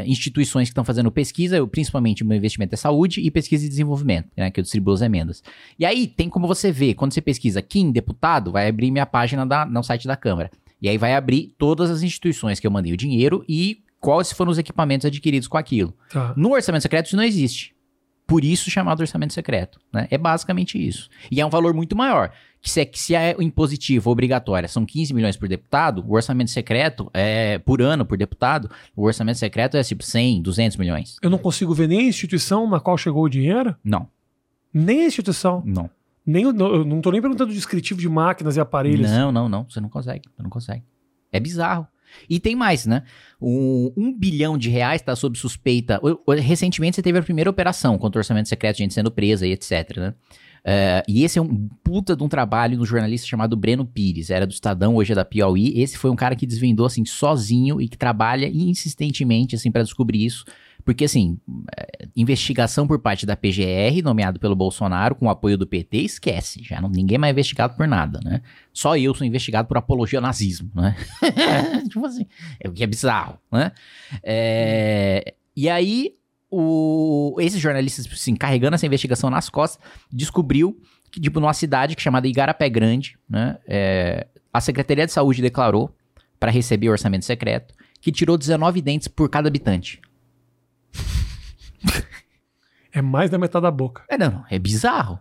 instituições 0.06 0.68
que 0.68 0.72
estão 0.72 0.84
fazendo 0.84 1.10
pesquisa, 1.10 1.56
eu, 1.56 1.66
principalmente 1.66 2.22
o 2.22 2.26
meu 2.26 2.36
investimento 2.36 2.74
é 2.74 2.76
saúde 2.76 3.20
e 3.20 3.30
pesquisa 3.30 3.59
e 3.64 3.68
desenvolvimento, 3.68 4.28
né, 4.36 4.50
que 4.50 4.60
eu 4.60 4.62
distribuo 4.62 4.94
as 4.94 5.02
emendas. 5.02 5.42
E 5.78 5.84
aí, 5.84 6.06
tem 6.06 6.28
como 6.28 6.46
você 6.46 6.70
ver, 6.70 6.94
quando 6.94 7.12
você 7.12 7.20
pesquisa 7.20 7.62
Kim 7.62 7.90
deputado, 7.90 8.52
vai 8.52 8.68
abrir 8.68 8.90
minha 8.90 9.06
página 9.06 9.46
da, 9.46 9.64
no 9.64 9.82
site 9.82 10.06
da 10.06 10.16
Câmara. 10.16 10.50
E 10.80 10.88
aí 10.88 10.96
vai 10.96 11.14
abrir 11.14 11.54
todas 11.58 11.90
as 11.90 12.02
instituições 12.02 12.58
que 12.58 12.66
eu 12.66 12.70
mandei 12.70 12.92
o 12.92 12.96
dinheiro 12.96 13.44
e 13.48 13.82
quais 14.00 14.32
foram 14.32 14.50
os 14.50 14.58
equipamentos 14.58 15.04
adquiridos 15.04 15.46
com 15.46 15.58
aquilo. 15.58 15.94
Tá. 16.10 16.32
No 16.36 16.52
orçamento 16.52 16.82
secreto 16.82 17.06
isso 17.06 17.16
não 17.16 17.22
existe. 17.22 17.74
Por 18.30 18.44
isso 18.44 18.70
chamado 18.70 19.00
orçamento 19.00 19.32
secreto. 19.32 19.80
Né? 19.92 20.06
É 20.08 20.16
basicamente 20.16 20.78
isso. 20.78 21.10
E 21.32 21.40
é 21.40 21.44
um 21.44 21.50
valor 21.50 21.74
muito 21.74 21.96
maior. 21.96 22.30
Que 22.62 22.70
se, 22.70 22.80
é, 22.80 22.84
que 22.84 22.96
se 22.96 23.12
é 23.12 23.34
impositivo 23.40 24.08
obrigatória 24.08 24.68
são 24.68 24.86
15 24.86 25.12
milhões 25.12 25.36
por 25.36 25.48
deputado, 25.48 26.04
o 26.06 26.12
orçamento 26.14 26.48
secreto 26.52 27.10
é 27.12 27.58
por 27.58 27.82
ano 27.82 28.06
por 28.06 28.16
deputado, 28.16 28.70
o 28.94 29.02
orçamento 29.04 29.38
secreto 29.38 29.76
é 29.76 29.82
tipo 29.82 30.04
100, 30.04 30.42
200 30.42 30.76
milhões. 30.76 31.16
Eu 31.20 31.28
não 31.28 31.38
consigo 31.38 31.74
ver 31.74 31.88
nem 31.88 31.98
a 31.98 32.04
instituição 32.04 32.70
na 32.70 32.78
qual 32.78 32.96
chegou 32.96 33.24
o 33.24 33.28
dinheiro, 33.28 33.74
Não, 33.82 34.06
nem 34.72 35.00
a 35.02 35.06
instituição. 35.06 35.60
não. 35.66 35.90
Nem, 36.24 36.44
eu 36.44 36.52
não 36.84 37.00
tô 37.00 37.10
nem 37.10 37.20
perguntando 37.20 37.50
do 37.50 37.54
descritivo 37.54 37.98
de 37.98 38.08
máquinas 38.08 38.56
e 38.56 38.60
aparelhos. 38.60 39.10
Não, 39.10 39.32
não, 39.32 39.48
não. 39.48 39.66
Você 39.68 39.80
não 39.80 39.88
consegue. 39.88 40.28
Você 40.36 40.42
não 40.42 40.50
consegue. 40.50 40.84
É 41.32 41.40
bizarro. 41.40 41.88
E 42.28 42.38
tem 42.38 42.54
mais, 42.54 42.86
né? 42.86 43.02
Um, 43.40 43.92
um 43.96 44.12
bilhão 44.12 44.56
de 44.56 44.68
reais 44.68 45.00
está 45.00 45.14
sob 45.16 45.38
suspeita. 45.38 46.00
Recentemente 46.38 46.96
você 46.96 47.02
teve 47.02 47.18
a 47.18 47.22
primeira 47.22 47.50
operação 47.50 47.98
contra 47.98 48.18
o 48.18 48.20
orçamento 48.20 48.48
secreto, 48.48 48.78
gente 48.78 48.94
sendo 48.94 49.10
presa 49.10 49.46
e 49.46 49.52
etc, 49.52 49.96
né? 49.96 50.14
É, 50.62 51.02
e 51.08 51.24
esse 51.24 51.38
é 51.38 51.42
um 51.42 51.68
puta 51.82 52.14
de 52.14 52.22
um 52.22 52.28
trabalho 52.28 52.76
do 52.76 52.84
jornalista 52.84 53.26
chamado 53.26 53.56
Breno 53.56 53.84
Pires. 53.84 54.30
Era 54.30 54.46
do 54.46 54.52
Estadão, 54.52 54.96
hoje 54.96 55.12
é 55.12 55.14
da 55.14 55.24
Piauí. 55.24 55.80
Esse 55.80 55.96
foi 55.96 56.10
um 56.10 56.16
cara 56.16 56.36
que 56.36 56.46
desvendou, 56.46 56.86
assim, 56.86 57.04
sozinho 57.04 57.80
e 57.80 57.88
que 57.88 57.96
trabalha 57.96 58.46
insistentemente, 58.46 59.54
assim, 59.54 59.70
para 59.70 59.82
descobrir 59.82 60.24
isso. 60.24 60.44
Porque, 60.84 61.04
assim, 61.04 61.38
é, 61.76 62.08
investigação 62.16 62.86
por 62.86 62.98
parte 62.98 63.26
da 63.26 63.36
PGR, 63.36 64.02
nomeado 64.02 64.38
pelo 64.38 64.56
Bolsonaro, 64.56 65.14
com 65.14 65.26
o 65.26 65.30
apoio 65.30 65.56
do 65.56 65.66
PT, 65.66 65.98
esquece. 65.98 66.62
Já 66.62 66.80
não, 66.80 66.88
ninguém 66.88 67.18
mais 67.18 67.30
é 67.30 67.32
investigado 67.32 67.74
por 67.76 67.86
nada, 67.86 68.20
né? 68.24 68.42
Só 68.72 68.96
eu 68.96 69.14
sou 69.14 69.26
investigado 69.26 69.68
por 69.68 69.76
apologia 69.76 70.18
ao 70.18 70.22
nazismo, 70.22 70.70
né? 70.74 70.96
tipo 71.88 72.04
assim, 72.04 72.26
é 72.58 72.68
o 72.68 72.72
que 72.72 72.82
é 72.82 72.86
bizarro, 72.86 73.38
né? 73.50 73.72
É, 74.22 75.34
e 75.56 75.68
aí, 75.68 76.14
o, 76.50 77.36
esse 77.40 77.58
jornalista, 77.58 78.02
assim, 78.12 78.34
carregando 78.34 78.74
essa 78.74 78.86
investigação 78.86 79.30
nas 79.30 79.48
costas, 79.48 79.82
descobriu 80.12 80.80
que, 81.10 81.20
tipo, 81.20 81.40
numa 81.40 81.54
cidade 81.54 81.94
que 81.94 82.00
é 82.00 82.04
chamada 82.04 82.28
Igarapé 82.28 82.68
Grande, 82.68 83.18
né? 83.28 83.58
É, 83.66 84.26
a 84.52 84.60
Secretaria 84.60 85.06
de 85.06 85.12
Saúde 85.12 85.42
declarou, 85.42 85.94
para 86.40 86.50
receber 86.50 86.88
o 86.88 86.92
orçamento 86.92 87.26
secreto, 87.26 87.74
que 88.00 88.10
tirou 88.10 88.38
19 88.38 88.80
dentes 88.80 89.06
por 89.06 89.28
cada 89.28 89.48
habitante. 89.48 90.00
É 92.92 93.00
mais 93.00 93.30
da 93.30 93.38
metade 93.38 93.62
da 93.62 93.70
boca. 93.70 94.02
É, 94.08 94.18
não, 94.18 94.44
é 94.50 94.58
bizarro. 94.58 95.20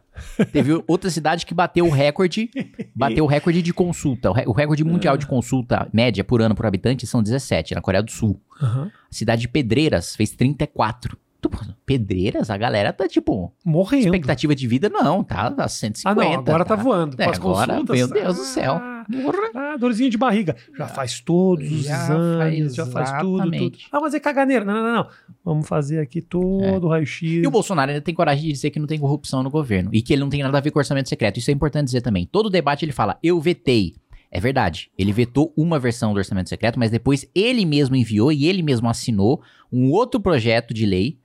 Teve 0.51 0.83
outra 0.87 1.07
cidade 1.11 1.45
que 1.45 1.53
bateu 1.53 1.85
o 1.85 1.91
recorde, 1.91 2.49
bateu 2.95 3.23
o 3.23 3.27
recorde 3.27 3.61
de 3.61 3.71
consulta. 3.71 4.31
O, 4.31 4.33
re- 4.33 4.45
o 4.47 4.51
recorde 4.51 4.83
mundial 4.83 5.15
de 5.15 5.27
consulta 5.27 5.87
média 5.93 6.23
por 6.23 6.41
ano 6.41 6.55
por 6.55 6.65
habitante 6.65 7.05
são 7.05 7.21
17, 7.21 7.75
na 7.75 7.81
Coreia 7.81 8.01
do 8.01 8.09
Sul. 8.09 8.41
Aham. 8.59 8.87
A 8.87 9.13
cidade 9.13 9.41
de 9.41 9.47
Pedreiras 9.47 10.15
fez 10.15 10.31
34. 10.31 11.15
Pedreiras, 11.85 12.49
a 12.49 12.57
galera 12.57 12.91
tá 12.91 13.07
tipo, 13.07 13.53
Morrendo. 13.63 14.05
expectativa 14.05 14.53
de 14.53 14.67
vida 14.67 14.89
não, 14.89 15.23
tá 15.23 15.53
a 15.57 15.67
150. 15.67 16.09
Ah, 16.09 16.13
não, 16.13 16.33
agora 16.39 16.65
tá, 16.65 16.75
voando. 16.75 17.15
É, 17.19 17.25
agora, 17.25 17.73
consultas, 17.73 17.97
meu 17.97 18.07
Deus 18.07 18.35
do 18.35 18.41
ah, 18.41 18.45
céu. 18.45 18.81
Porra. 19.23 19.39
Ah, 19.55 19.77
dorzinha 19.77 20.09
de 20.09 20.17
barriga. 20.17 20.55
Já 20.77 20.87
faz 20.87 21.19
todos 21.19 21.71
os 21.71 21.85
exames, 21.85 22.75
faz 22.75 22.75
já 22.75 22.85
faz 22.85 23.11
tudo, 23.21 23.51
tudo. 23.51 23.77
Ah, 23.91 23.99
mas 23.99 24.13
é 24.13 24.19
caganeira. 24.19 24.63
Não, 24.63 24.73
não, 24.73 24.83
não, 24.83 24.93
não. 24.95 25.07
Vamos 25.43 25.67
fazer 25.67 25.99
aqui 25.99 26.21
todo 26.21 26.85
o 26.85 26.89
raio-x. 26.89 27.21
E 27.21 27.47
o 27.47 27.51
Bolsonaro 27.51 27.89
ainda 27.89 28.01
tem 28.01 28.13
coragem 28.13 28.43
de 28.43 28.51
dizer 28.51 28.69
que 28.69 28.79
não 28.79 28.87
tem 28.87 28.99
corrupção 28.99 29.41
no 29.41 29.49
governo 29.49 29.89
e 29.93 30.01
que 30.01 30.13
ele 30.13 30.21
não 30.21 30.29
tem 30.29 30.43
nada 30.43 30.57
a 30.57 30.61
ver 30.61 30.71
com 30.71 30.79
orçamento 30.79 31.09
secreto. 31.09 31.37
Isso 31.37 31.49
é 31.49 31.53
importante 31.53 31.85
dizer 31.85 32.01
também. 32.01 32.27
Todo 32.31 32.49
debate 32.49 32.85
ele 32.85 32.91
fala, 32.91 33.17
eu 33.23 33.39
vetei. 33.39 33.95
É 34.31 34.39
verdade. 34.39 34.91
Ele 34.97 35.11
vetou 35.11 35.51
uma 35.57 35.79
versão 35.79 36.13
do 36.13 36.17
orçamento 36.17 36.49
secreto, 36.49 36.77
mas 36.77 36.91
depois 36.91 37.25
ele 37.33 37.65
mesmo 37.65 37.95
enviou 37.95 38.31
e 38.31 38.45
ele 38.45 38.61
mesmo 38.61 38.87
assinou 38.87 39.41
um 39.71 39.89
outro 39.89 40.19
projeto 40.19 40.73
de 40.73 40.85
lei 40.85 41.17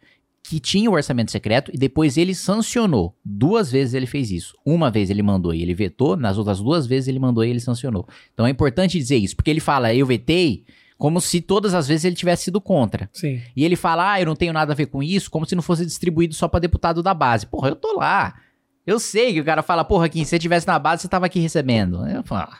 que 0.46 0.60
tinha 0.60 0.90
o 0.90 0.92
orçamento 0.92 1.32
secreto 1.32 1.70
e 1.72 1.78
depois 1.78 2.18
ele 2.18 2.34
sancionou. 2.34 3.16
Duas 3.24 3.72
vezes 3.72 3.94
ele 3.94 4.04
fez 4.06 4.30
isso. 4.30 4.54
Uma 4.64 4.90
vez 4.90 5.08
ele 5.08 5.22
mandou 5.22 5.54
e 5.54 5.62
ele 5.62 5.74
vetou, 5.74 6.16
nas 6.16 6.36
outras 6.36 6.60
duas 6.60 6.86
vezes 6.86 7.08
ele 7.08 7.18
mandou 7.18 7.42
e 7.42 7.48
ele 7.48 7.60
sancionou. 7.60 8.06
Então 8.34 8.46
é 8.46 8.50
importante 8.50 8.98
dizer 8.98 9.16
isso, 9.16 9.34
porque 9.34 9.50
ele 9.50 9.58
fala, 9.58 9.94
eu 9.94 10.04
vetei, 10.04 10.66
como 10.98 11.18
se 11.18 11.40
todas 11.40 11.72
as 11.72 11.88
vezes 11.88 12.04
ele 12.04 12.14
tivesse 12.14 12.44
sido 12.44 12.60
contra. 12.60 13.08
Sim. 13.10 13.40
E 13.56 13.64
ele 13.64 13.74
fala, 13.74 14.12
ah, 14.12 14.20
eu 14.20 14.26
não 14.26 14.36
tenho 14.36 14.52
nada 14.52 14.74
a 14.74 14.76
ver 14.76 14.86
com 14.86 15.02
isso, 15.02 15.30
como 15.30 15.46
se 15.46 15.54
não 15.54 15.62
fosse 15.62 15.84
distribuído 15.86 16.34
só 16.34 16.46
pra 16.46 16.60
deputado 16.60 17.02
da 17.02 17.14
base. 17.14 17.46
Porra, 17.46 17.70
eu 17.70 17.76
tô 17.76 17.96
lá. 17.96 18.38
Eu 18.86 19.00
sei 19.00 19.32
que 19.32 19.40
o 19.40 19.44
cara 19.44 19.62
fala, 19.62 19.82
porra, 19.82 20.10
Kim, 20.10 20.24
se 20.24 20.30
você 20.30 20.38
tivesse 20.38 20.66
na 20.66 20.78
base, 20.78 21.00
você 21.02 21.08
tava 21.08 21.24
aqui 21.24 21.40
recebendo. 21.40 22.06
Eu 22.06 22.22
falo, 22.22 22.50
ah, 22.52 22.58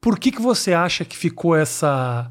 Por 0.00 0.20
que, 0.20 0.30
que 0.30 0.40
você 0.40 0.72
acha 0.72 1.04
que 1.04 1.16
ficou 1.16 1.56
essa. 1.56 2.30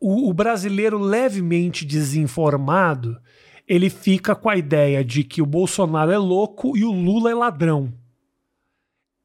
O, 0.00 0.30
o 0.30 0.32
brasileiro 0.32 0.98
levemente 0.98 1.84
desinformado, 1.84 3.20
ele 3.68 3.90
fica 3.90 4.34
com 4.34 4.48
a 4.48 4.56
ideia 4.56 5.04
de 5.04 5.22
que 5.22 5.42
o 5.42 5.46
Bolsonaro 5.46 6.10
é 6.10 6.18
louco 6.18 6.76
e 6.76 6.84
o 6.84 6.90
Lula 6.90 7.30
é 7.30 7.34
ladrão. 7.34 7.92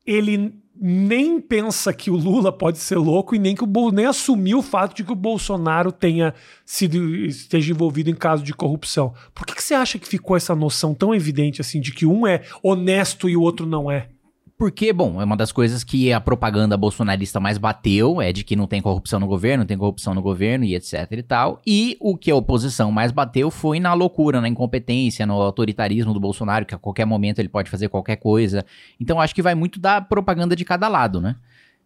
Ele 0.05 0.53
nem 0.79 1.39
pensa 1.39 1.93
que 1.93 2.11
o 2.11 2.17
Lula 2.17 2.51
pode 2.51 2.77
ser 2.77 2.97
louco 2.97 3.33
e 3.33 3.39
nem 3.39 3.55
que 3.55 3.63
o 3.63 3.67
Bol- 3.67 3.93
nem 3.93 4.05
assumiu 4.05 4.57
o 4.59 4.61
fato 4.61 4.93
de 4.93 5.05
que 5.05 5.11
o 5.11 5.15
Bolsonaro 5.15 5.91
tenha 5.91 6.33
sido 6.65 7.15
esteja 7.25 7.71
envolvido 7.71 8.09
em 8.09 8.13
caso 8.13 8.43
de 8.43 8.53
corrupção. 8.53 9.13
Por 9.33 9.45
que, 9.47 9.55
que 9.55 9.63
você 9.63 9.73
acha 9.73 9.97
que 9.97 10.07
ficou 10.07 10.35
essa 10.35 10.53
noção 10.53 10.93
tão 10.93 11.15
evidente 11.15 11.61
assim 11.61 11.79
de 11.79 11.93
que 11.93 12.05
um 12.05 12.27
é 12.27 12.43
honesto 12.61 13.29
e 13.29 13.37
o 13.37 13.41
outro 13.41 13.65
não 13.65 13.89
é? 13.89 14.09
Porque, 14.57 14.93
bom, 14.93 15.21
é 15.21 15.25
uma 15.25 15.35
das 15.35 15.51
coisas 15.51 15.83
que 15.83 16.13
a 16.13 16.21
propaganda 16.21 16.77
bolsonarista 16.77 17.41
mais 17.41 17.57
bateu, 17.57 18.21
é 18.21 18.31
de 18.31 18.41
que 18.41 18.55
não 18.55 18.67
tem 18.67 18.81
corrupção 18.81 19.19
no 19.19 19.27
governo, 19.27 19.63
não 19.63 19.67
tem 19.67 19.77
corrupção 19.77 20.13
no 20.13 20.21
governo 20.21 20.63
e 20.63 20.73
etc 20.75 21.11
e 21.11 21.21
tal. 21.23 21.61
E 21.67 21.97
o 21.99 22.15
que 22.15 22.31
a 22.31 22.35
oposição 22.37 22.89
mais 22.89 23.11
bateu 23.11 23.51
foi 23.51 23.81
na 23.81 23.93
loucura, 23.93 24.39
na 24.39 24.47
incompetência, 24.47 25.25
no 25.25 25.33
autoritarismo 25.41 26.13
do 26.13 26.21
Bolsonaro, 26.21 26.65
que 26.65 26.73
a 26.73 26.77
qualquer 26.77 27.03
momento 27.05 27.39
ele 27.39 27.49
pode 27.49 27.69
fazer 27.69 27.89
qualquer 27.89 28.15
coisa. 28.15 28.65
Então 28.97 29.19
acho 29.19 29.35
que 29.35 29.41
vai 29.41 29.55
muito 29.55 29.77
da 29.77 29.99
propaganda 29.99 30.55
de 30.55 30.63
cada 30.63 30.87
lado, 30.87 31.19
né? 31.19 31.35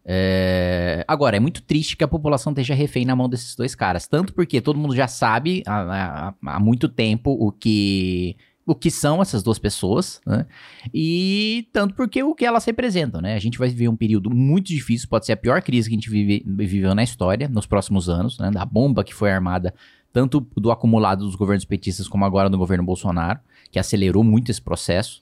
É, 0.04 1.04
Agora, 1.08 1.36
é 1.36 1.40
muito 1.40 1.62
triste 1.62 1.96
que 1.96 2.04
a 2.04 2.08
população 2.08 2.52
esteja 2.52 2.72
refém 2.74 3.04
na 3.04 3.16
mão 3.16 3.28
desses 3.28 3.54
dois 3.56 3.74
caras. 3.74 4.06
Tanto 4.06 4.32
porque 4.32 4.60
todo 4.60 4.78
mundo 4.78 4.94
já 4.94 5.08
sabe 5.08 5.62
há, 5.66 6.28
há- 6.28 6.34
há 6.54 6.60
muito 6.60 6.88
tempo 6.88 7.30
o 7.38 7.50
que, 7.52 8.36
o 8.70 8.74
que 8.74 8.90
são 8.90 9.20
essas 9.20 9.42
duas 9.42 9.58
pessoas, 9.58 10.20
né? 10.24 10.46
E 10.94 11.68
tanto 11.72 11.92
porque 11.94 12.22
o 12.22 12.34
que 12.36 12.44
elas 12.44 12.64
representam, 12.64 13.20
né? 13.20 13.34
A 13.34 13.38
gente 13.40 13.58
vai 13.58 13.68
viver 13.68 13.88
um 13.88 13.96
período 13.96 14.30
muito 14.30 14.68
difícil, 14.68 15.08
pode 15.08 15.26
ser 15.26 15.32
a 15.32 15.36
pior 15.36 15.60
crise 15.60 15.88
que 15.88 15.94
a 15.94 15.98
gente 15.98 16.08
vive- 16.08 16.44
viveu 16.46 16.94
na 16.94 17.02
história 17.02 17.48
nos 17.48 17.66
próximos 17.66 18.08
anos, 18.08 18.38
né? 18.38 18.48
Da 18.50 18.64
bomba 18.64 19.02
que 19.02 19.12
foi 19.12 19.32
armada, 19.32 19.74
tanto 20.12 20.40
do 20.56 20.70
acumulado 20.70 21.24
dos 21.24 21.34
governos 21.34 21.64
petistas 21.64 22.06
como 22.06 22.24
agora 22.24 22.48
do 22.48 22.56
governo 22.56 22.84
Bolsonaro, 22.84 23.40
que 23.72 23.78
acelerou 23.78 24.22
muito 24.22 24.52
esse 24.52 24.62
processo. 24.62 25.20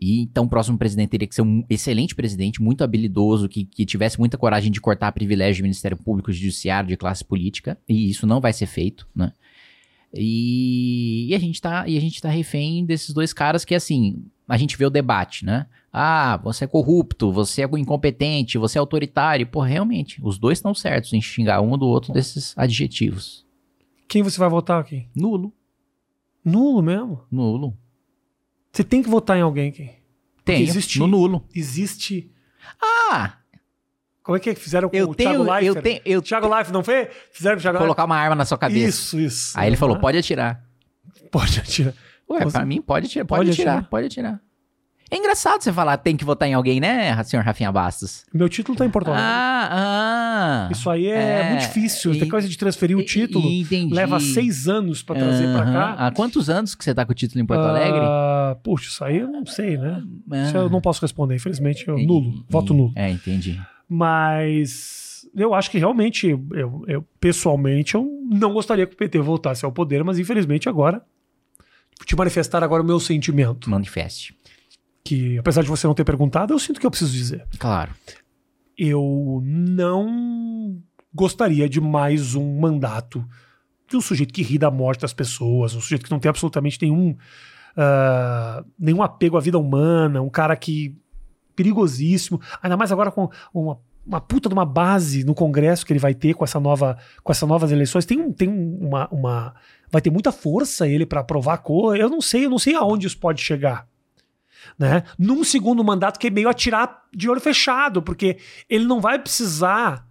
E 0.00 0.22
então 0.22 0.44
o 0.44 0.48
próximo 0.48 0.78
presidente 0.78 1.10
teria 1.10 1.28
que 1.28 1.34
ser 1.34 1.42
um 1.42 1.62
excelente 1.68 2.14
presidente, 2.14 2.62
muito 2.62 2.82
habilidoso, 2.82 3.50
que, 3.50 3.64
que 3.64 3.84
tivesse 3.84 4.18
muita 4.18 4.38
coragem 4.38 4.72
de 4.72 4.80
cortar 4.80 5.12
privilégio 5.12 5.62
do 5.62 5.64
Ministério 5.64 5.96
Público, 5.96 6.32
Judiciário, 6.32 6.88
de 6.88 6.96
classe 6.96 7.22
política, 7.22 7.76
e 7.86 8.08
isso 8.08 8.26
não 8.26 8.40
vai 8.40 8.52
ser 8.54 8.66
feito, 8.66 9.06
né? 9.14 9.32
E, 10.14 11.26
e 11.30 11.34
a 11.34 11.38
gente 11.38 11.60
tá 11.60 11.86
e 11.86 11.96
a 11.96 12.00
gente 12.00 12.20
tá 12.20 12.28
refém 12.28 12.84
desses 12.84 13.12
dois 13.14 13.32
caras 13.32 13.64
que 13.64 13.74
assim, 13.74 14.24
a 14.48 14.56
gente 14.56 14.76
vê 14.76 14.84
o 14.86 14.90
debate, 14.90 15.44
né? 15.44 15.66
Ah, 15.92 16.38
você 16.42 16.64
é 16.64 16.66
corrupto, 16.66 17.32
você 17.32 17.62
é 17.62 17.68
incompetente, 17.78 18.58
você 18.58 18.78
é 18.78 18.80
autoritário. 18.80 19.46
Pô, 19.46 19.60
realmente, 19.60 20.20
os 20.22 20.38
dois 20.38 20.58
estão 20.58 20.74
certos 20.74 21.12
em 21.12 21.20
xingar 21.20 21.60
um 21.60 21.76
do 21.76 21.86
outro 21.86 22.12
desses 22.12 22.56
adjetivos. 22.56 23.46
Quem 24.06 24.22
você 24.22 24.38
vai 24.38 24.48
votar 24.48 24.80
aqui? 24.80 25.06
Nulo, 25.14 25.52
Nulo 26.44 26.82
mesmo. 26.82 27.22
nulo. 27.30 27.76
Você 28.72 28.84
tem 28.84 29.02
que 29.02 29.08
votar 29.08 29.36
em 29.36 29.42
alguém 29.42 29.68
aqui. 29.68 29.90
Tem, 30.44 30.62
existe- 30.62 30.98
no 30.98 31.06
nulo. 31.06 31.44
Existe. 31.54 32.30
Ah, 32.80 33.37
Como 34.28 34.36
é 34.36 34.40
que 34.40 34.50
é 34.50 34.54
que 34.54 34.60
fizeram 34.60 34.90
com 34.90 34.94
eu 34.96 35.08
o 35.08 35.14
tenho, 35.14 35.30
Thiago 35.30 35.42
Leifert? 35.50 35.76
eu 35.76 35.82
tenho, 35.82 36.00
eu 36.04 36.20
Thiago 36.20 36.46
Leifert, 36.48 36.70
não 36.70 36.84
foi? 36.84 37.08
Fizeram 37.32 37.56
com 37.56 37.60
o 37.60 37.62
Thiago 37.62 37.78
colocar 37.78 38.04
uma 38.04 38.14
arma 38.18 38.34
na 38.36 38.44
sua 38.44 38.58
Leifert? 38.60 38.78
cabeça. 38.82 38.98
Isso, 38.98 39.18
isso. 39.18 39.58
Aí 39.58 39.66
ele 39.70 39.76
falou, 39.76 39.98
pode 39.98 40.18
atirar. 40.18 40.60
Pode 41.32 41.58
atirar. 41.58 41.94
Ué, 42.30 42.40
Você- 42.44 42.52
pra 42.58 42.66
mim 42.66 42.82
pode 42.82 43.06
atirar, 43.06 43.24
pode, 43.24 43.38
Pode 43.40 43.50
atirar, 43.52 43.72
atirar? 43.76 43.88
pode 43.90 44.06
atirar. 44.06 44.40
É 45.10 45.16
engraçado 45.16 45.62
você 45.62 45.72
falar 45.72 45.96
tem 45.96 46.14
que 46.14 46.22
votar 46.26 46.46
em 46.46 46.52
alguém, 46.52 46.78
né, 46.78 47.24
senhor 47.24 47.42
Rafinha 47.42 47.72
Bastos? 47.72 48.26
Meu 48.34 48.46
título 48.50 48.76
tá 48.76 48.84
em 48.84 48.90
Porto 48.90 49.08
Alegre. 49.08 49.24
Ah, 49.26 50.66
ah. 50.68 50.68
Isso 50.70 50.90
aí 50.90 51.06
é, 51.06 51.40
é, 51.40 51.48
muito 51.48 51.62
difícil. 51.62 52.12
e- 52.12 52.18
Tem 52.18 52.28
coisa 52.28 52.46
de 52.46 52.58
transferir 52.58 52.94
o 52.94 53.00
E- 53.00 53.04
título. 53.06 53.48
e- 53.48 53.62
entendi. 53.62 53.94
Leva 53.94 54.20
seis 54.20 54.68
anos 54.68 55.02
pra 55.02 55.16
trazer 55.16 55.44
pra 55.54 55.62
Aham. 55.62 55.72
cá. 55.72 56.06
Há 56.06 56.10
quantos 56.10 56.50
anos 56.50 56.74
que 56.74 56.84
você 56.84 56.94
tá 56.94 57.06
com 57.06 57.12
o 57.12 57.14
título 57.14 57.40
em 57.42 57.46
Porto 57.46 57.60
Alegre? 57.62 58.00
Ah, 58.02 58.58
puxa, 58.62 58.88
isso 58.90 59.02
aí 59.02 59.16
eu 59.16 59.28
não 59.28 59.46
sei, 59.46 59.78
né? 59.78 60.02
Isso 60.46 60.58
Ah, 60.58 60.60
eu 60.60 60.68
não 60.68 60.82
posso 60.82 61.00
responder, 61.00 61.36
infelizmente. 61.36 61.88
Eu, 61.88 61.96
nulo. 61.98 62.44
Voto 62.46 62.74
nulo. 62.74 62.92
É, 62.94 63.08
entendi. 63.10 63.58
Mas 63.88 65.26
eu 65.34 65.54
acho 65.54 65.70
que 65.70 65.78
realmente, 65.78 66.28
eu, 66.28 66.84
eu, 66.86 67.06
pessoalmente, 67.18 67.94
eu 67.94 68.06
não 68.30 68.52
gostaria 68.52 68.86
que 68.86 68.94
o 68.94 68.96
PT 68.96 69.18
voltasse 69.20 69.64
ao 69.64 69.72
poder, 69.72 70.04
mas 70.04 70.18
infelizmente 70.18 70.68
agora, 70.68 71.02
te 72.04 72.14
manifestar 72.16 72.62
agora 72.62 72.82
o 72.82 72.86
meu 72.86 73.00
sentimento. 73.00 73.70
Manifeste. 73.70 74.36
Que, 75.04 75.38
apesar 75.38 75.62
de 75.62 75.68
você 75.68 75.86
não 75.86 75.94
ter 75.94 76.04
perguntado, 76.04 76.52
eu 76.52 76.58
sinto 76.58 76.78
que 76.78 76.86
eu 76.86 76.90
preciso 76.90 77.12
dizer. 77.12 77.46
Claro. 77.58 77.92
Eu 78.76 79.40
não 79.42 80.80
gostaria 81.12 81.68
de 81.68 81.80
mais 81.80 82.34
um 82.34 82.60
mandato 82.60 83.24
de 83.88 83.96
um 83.96 84.00
sujeito 84.00 84.34
que 84.34 84.42
ri 84.42 84.58
da 84.58 84.70
morte 84.70 85.00
das 85.00 85.14
pessoas, 85.14 85.74
um 85.74 85.80
sujeito 85.80 86.04
que 86.04 86.10
não 86.10 86.20
tem 86.20 86.28
absolutamente 86.28 86.78
nenhum, 86.82 87.16
ah, 87.76 88.62
nenhum 88.78 89.02
apego 89.02 89.36
à 89.36 89.40
vida 89.40 89.58
humana, 89.58 90.20
um 90.20 90.28
cara 90.28 90.54
que 90.54 90.94
perigosíssimo, 91.58 92.40
ainda 92.62 92.76
mais 92.76 92.92
agora 92.92 93.10
com 93.10 93.28
uma, 93.52 93.78
uma 94.06 94.20
puta 94.20 94.48
de 94.48 94.54
uma 94.54 94.64
base 94.64 95.24
no 95.24 95.34
Congresso 95.34 95.84
que 95.84 95.92
ele 95.92 95.98
vai 95.98 96.14
ter 96.14 96.34
com 96.34 96.44
essa 96.44 96.60
nova 96.60 96.96
com 97.24 97.32
essas 97.32 97.48
novas 97.48 97.72
eleições. 97.72 98.06
Tem, 98.06 98.32
tem 98.32 98.48
um- 98.48 98.78
uma, 98.88 99.08
uma 99.10 99.54
vai 99.90 100.00
ter 100.00 100.10
muita 100.10 100.30
força 100.30 100.86
ele 100.86 101.04
para 101.04 101.20
aprovar 101.20 101.54
a 101.54 101.58
coisa. 101.58 102.00
Eu 102.02 102.08
não 102.08 102.20
sei, 102.20 102.46
eu 102.46 102.50
não 102.50 102.58
sei 102.58 102.74
aonde 102.74 103.06
isso 103.08 103.18
pode 103.18 103.42
chegar. 103.42 103.86
Né? 104.78 105.02
Num 105.18 105.42
segundo 105.42 105.82
mandato 105.82 106.18
que 106.18 106.28
é 106.28 106.30
meio 106.30 106.48
atirar 106.48 107.02
de 107.12 107.28
olho 107.28 107.40
fechado, 107.40 108.00
porque 108.02 108.38
ele 108.68 108.84
não 108.84 109.00
vai 109.00 109.18
precisar 109.18 110.06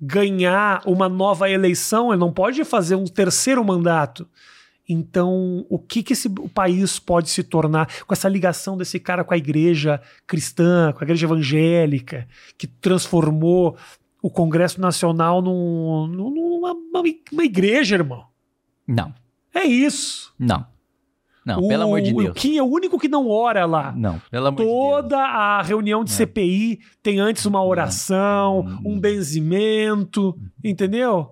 ganhar 0.00 0.82
uma 0.84 1.08
nova 1.08 1.48
eleição, 1.50 2.10
ele 2.10 2.20
não 2.20 2.32
pode 2.32 2.62
fazer 2.64 2.96
um 2.96 3.04
terceiro 3.04 3.64
mandato. 3.64 4.28
Então, 4.88 5.66
o 5.68 5.78
que, 5.78 6.02
que 6.02 6.12
esse 6.12 6.28
o 6.28 6.48
país 6.48 6.98
pode 6.98 7.28
se 7.28 7.42
tornar 7.42 7.88
com 8.06 8.12
essa 8.14 8.28
ligação 8.28 8.76
desse 8.76 9.00
cara 9.00 9.24
com 9.24 9.34
a 9.34 9.36
igreja 9.36 10.00
cristã, 10.26 10.92
com 10.92 11.00
a 11.00 11.04
igreja 11.04 11.26
evangélica, 11.26 12.28
que 12.56 12.66
transformou 12.66 13.76
o 14.22 14.30
Congresso 14.30 14.80
Nacional 14.80 15.42
num, 15.42 16.06
num- 16.06 16.30
numa 16.30 16.72
uma, 16.72 17.02
uma 17.32 17.44
igreja, 17.44 17.96
irmão? 17.96 18.24
Não, 18.86 19.12
É 19.54 19.64
isso. 19.64 20.32
não. 20.38 20.66
Não, 21.44 21.60
o, 21.60 21.68
pelo 21.68 21.84
amor 21.84 22.00
de 22.02 22.12
O 22.12 22.16
Deus. 22.22 22.34
Kim 22.36 22.56
é 22.56 22.62
o 22.62 22.66
único 22.66 22.98
que 22.98 23.06
não 23.06 23.28
ora 23.28 23.64
lá. 23.66 23.92
Não, 23.96 24.20
pelo 24.28 24.48
amor 24.48 24.58
de 24.58 24.64
Deus. 24.64 24.74
Toda 25.02 25.18
a 25.18 25.62
reunião 25.62 26.02
de 26.02 26.10
É. 26.10 26.14
CPI 26.14 26.80
tem 27.00 27.20
antes 27.20 27.46
uma 27.46 27.62
oração, 27.64 28.64
Não. 28.64 28.80
um 28.84 28.98
benzimento, 28.98 30.36
entendeu? 30.64 31.30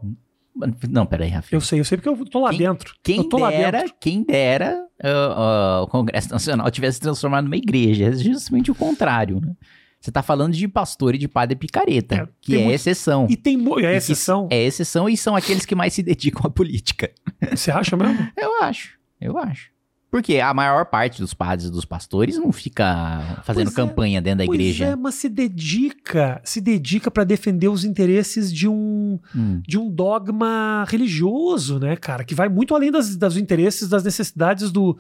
Não, 0.89 1.05
peraí, 1.05 1.31
Rafinha. 1.31 1.57
Eu 1.57 1.61
sei, 1.61 1.81
eu 1.81 1.85
sei 1.85 1.99
porque 1.99 2.09
eu 2.09 2.25
tô 2.27 2.41
lá 2.41 2.51
Quem- 2.51 2.59
dentro. 2.59 2.95
Quem 3.03 3.17
eu 3.19 3.25
tô 3.25 3.39
lá 3.39 3.51
dera, 3.51 3.81
dentro. 3.81 3.95
quem 4.01 4.23
dera 4.23 4.81
ah, 5.03 5.09
ah, 5.09 5.83
o 5.83 5.89
Congresso 5.89 6.31
Nacional 6.31 6.71
tivesse 6.71 6.97
se 6.97 7.01
transformado 7.01 7.45
numa 7.45 7.57
igreja. 7.57 8.05
É 8.07 8.13
justamente 8.13 8.71
o 8.71 8.75
contrário, 8.75 9.41
né? 9.41 9.53
Você 10.01 10.13
tá 10.13 10.23
falando 10.23 10.53
de 10.53 10.69
pastor 10.69 11.15
e 11.15 11.19
de 11.19 11.27
padre 11.27 11.57
picareta, 11.57 12.15
É, 12.15 12.29
que 12.41 12.55
é 12.55 12.59
muito- 12.59 12.75
exceção. 12.75 13.27
E 13.29 13.37
tem 13.37 13.57
é 13.83 13.97
exceção. 13.97 14.47
É 14.51 14.63
exceção 14.63 15.09
e 15.09 15.17
são 15.17 15.35
aqueles 15.35 15.65
que 15.67 15.75
mais 15.75 15.95
se 15.95 16.03
dedicam 16.05 16.43
à 16.47 16.51
política. 16.51 17.11
Você 17.51 17.71
acha 17.71 17.97
mesmo? 17.97 18.29
Eu 18.37 18.63
acho, 18.63 18.99
eu 19.21 19.37
acho. 19.39 19.71
Porque 20.15 20.39
a 20.39 20.55
maior 20.55 20.87
parte 20.87 21.21
dos 21.21 21.35
padres 21.35 21.67
e 21.67 21.73
dos 21.73 21.85
pastores 21.85 22.39
não 22.39 22.53
fica 22.53 23.41
fazendo 23.43 23.65
Pois 23.73 23.79
é. 23.79 23.81
campanha 23.81 24.23
dentro 24.23 24.39
da 24.39 24.45
Pois 24.47 24.61
igreja. 24.61 24.85
é, 24.85 24.95
mas 24.95 25.17
se 25.17 25.29
dedica, 25.29 26.41
se 26.45 26.61
dedica 26.61 27.11
para 27.11 27.25
defender 27.25 27.67
os 27.67 27.85
interesses 27.85 28.53
de 28.53 28.69
um 28.69 29.19
Hum. 29.35 29.61
de 29.67 29.77
um 29.77 29.91
dogma 29.91 30.85
religioso, 30.89 31.81
né, 31.81 31.97
cara, 31.97 32.23
que 32.23 32.33
vai 32.33 32.49
muito 32.49 32.77
além 32.77 32.93
das, 32.93 33.17
dos 33.17 33.37
interesses, 33.37 33.89
das 33.89 34.05
necessidades 34.05 34.71
do, 34.71 34.97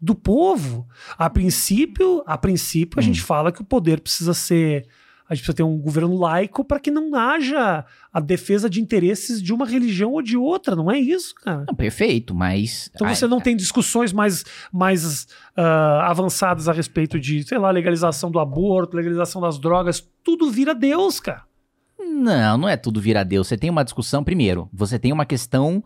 do 0.00 0.12
povo. 0.14 0.88
A 1.16 1.30
princípio, 1.30 2.24
a 2.26 2.36
princípio 2.36 2.98
a 2.98 3.00
Hum. 3.00 3.04
gente 3.06 3.22
fala 3.22 3.52
que 3.52 3.60
o 3.62 3.64
poder 3.64 4.00
precisa 4.00 4.34
ser 4.34 4.88
a 5.28 5.34
gente 5.34 5.42
precisa 5.42 5.56
ter 5.56 5.62
um 5.62 5.76
governo 5.76 6.16
laico 6.16 6.64
para 6.64 6.80
que 6.80 6.90
não 6.90 7.14
haja 7.14 7.84
a 8.10 8.18
defesa 8.20 8.68
de 8.68 8.80
interesses 8.80 9.42
de 9.42 9.52
uma 9.52 9.66
religião 9.66 10.12
ou 10.12 10.22
de 10.22 10.36
outra, 10.36 10.74
não 10.74 10.90
é 10.90 10.98
isso, 10.98 11.34
cara? 11.34 11.64
Não, 11.68 11.74
perfeito, 11.74 12.34
mas. 12.34 12.90
Então 12.94 13.06
você 13.06 13.26
não 13.26 13.40
tem 13.40 13.54
discussões 13.54 14.12
mais, 14.12 14.44
mais 14.72 15.28
ah, 15.54 16.08
avançadas 16.08 16.66
a 16.66 16.72
respeito 16.72 17.20
de, 17.20 17.44
sei 17.44 17.58
lá, 17.58 17.70
legalização 17.70 18.30
do 18.30 18.38
aborto, 18.38 18.96
legalização 18.96 19.42
das 19.42 19.58
drogas, 19.58 20.02
tudo 20.24 20.50
vira 20.50 20.74
Deus, 20.74 21.20
cara. 21.20 21.42
Não, 21.98 22.56
não 22.56 22.68
é 22.68 22.76
tudo 22.76 23.00
vira 23.00 23.22
Deus. 23.22 23.48
Você 23.48 23.58
tem 23.58 23.68
uma 23.68 23.84
discussão, 23.84 24.24
primeiro, 24.24 24.68
você 24.72 24.98
tem 24.98 25.12
uma 25.12 25.26
questão 25.26 25.84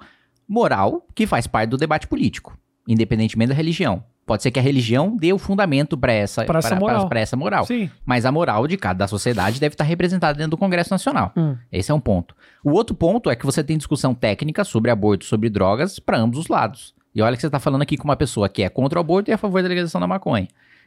moral 0.48 1.06
que 1.14 1.26
faz 1.26 1.46
parte 1.46 1.70
do 1.70 1.76
debate 1.76 2.06
político, 2.06 2.56
independentemente 2.86 3.48
da 3.50 3.54
religião. 3.54 4.02
Pode 4.24 4.42
ser 4.44 4.52
que 4.52 4.58
a 4.58 4.62
religião 4.62 5.16
dê 5.16 5.32
o 5.32 5.38
fundamento 5.38 5.98
para 5.98 6.12
essa, 6.12 6.44
Pra 6.44 6.60
essa 6.60 6.68
pra- 6.70 6.78
moral. 6.78 7.08
pra 7.08 7.20
essa 7.20 7.36
moral. 7.36 7.64
Sim. 7.66 7.90
Mas 8.06 8.24
a 8.24 8.30
moral 8.30 8.68
de 8.68 8.76
cada 8.76 9.06
sociedade 9.08 9.58
deve 9.58 9.74
estar 9.74 9.82
representada 9.84 10.36
dentro 10.38 10.52
do 10.52 10.56
Congresso 10.56 10.92
Nacional. 10.94 11.32
Hum. 11.36 11.56
Esse 11.72 11.90
é 11.90 11.94
um 11.94 11.98
ponto. 12.00 12.34
O 12.64 12.70
outro 12.70 12.94
ponto 12.94 13.28
é 13.30 13.34
que 13.36 13.44
você 13.44 13.64
tem 13.64 13.76
discussão 13.76 14.14
técnica 14.14 14.62
sobre 14.62 14.90
aborto, 14.92 15.24
sobre 15.24 15.50
drogas, 15.50 15.98
para 15.98 16.18
ambos 16.18 16.38
os 16.38 16.46
lados. 16.48 16.94
E 17.14 17.20
olha 17.20 17.34
que 17.34 17.40
você 17.40 17.48
está 17.48 17.58
falando 17.58 17.82
aqui 17.82 17.96
com 17.96 18.04
uma 18.04 18.16
pessoa 18.16 18.48
que 18.48 18.62
é 18.62 18.68
contra 18.68 18.98
o 18.98 19.00
aborto 19.00 19.28
e 19.30 19.34
a 19.34 19.38
favor 19.38 19.60
da 19.60 19.68
legalização 19.68 20.00
da 20.00 20.06
maconha. 20.06 20.46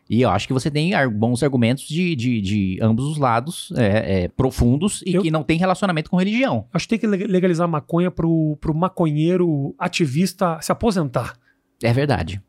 E 0.09 0.21
eu 0.21 0.29
acho 0.29 0.47
que 0.47 0.53
você 0.53 0.71
tem 0.71 0.91
bons 1.11 1.43
argumentos 1.43 1.83
de, 1.87 2.15
de, 2.15 2.39
de 2.39 2.79
ambos 2.81 3.05
os 3.05 3.17
lados, 3.17 3.71
é, 3.75 4.23
é, 4.23 4.27
profundos, 4.29 5.03
e 5.05 5.15
Eu- 5.15 5.21
que 5.21 5.29
não 5.31 5.43
tem 5.43 5.57
relacionamento 5.57 6.09
com 6.09 6.15
religião. 6.17 6.65
Acho 6.73 6.85
que 6.87 6.97
tem 6.97 6.99
que 6.99 7.07
leg- 7.07 7.27
legalizar 7.27 7.65
a 7.65 7.67
maconha 7.67 8.09
pro, 8.09 8.55
pro 8.61 8.73
maconheiro 8.73 9.75
ativista 9.77 10.57
se 10.61 10.71
aposentar. 10.71 11.33
É 11.83 11.93
verdade. 11.93 12.41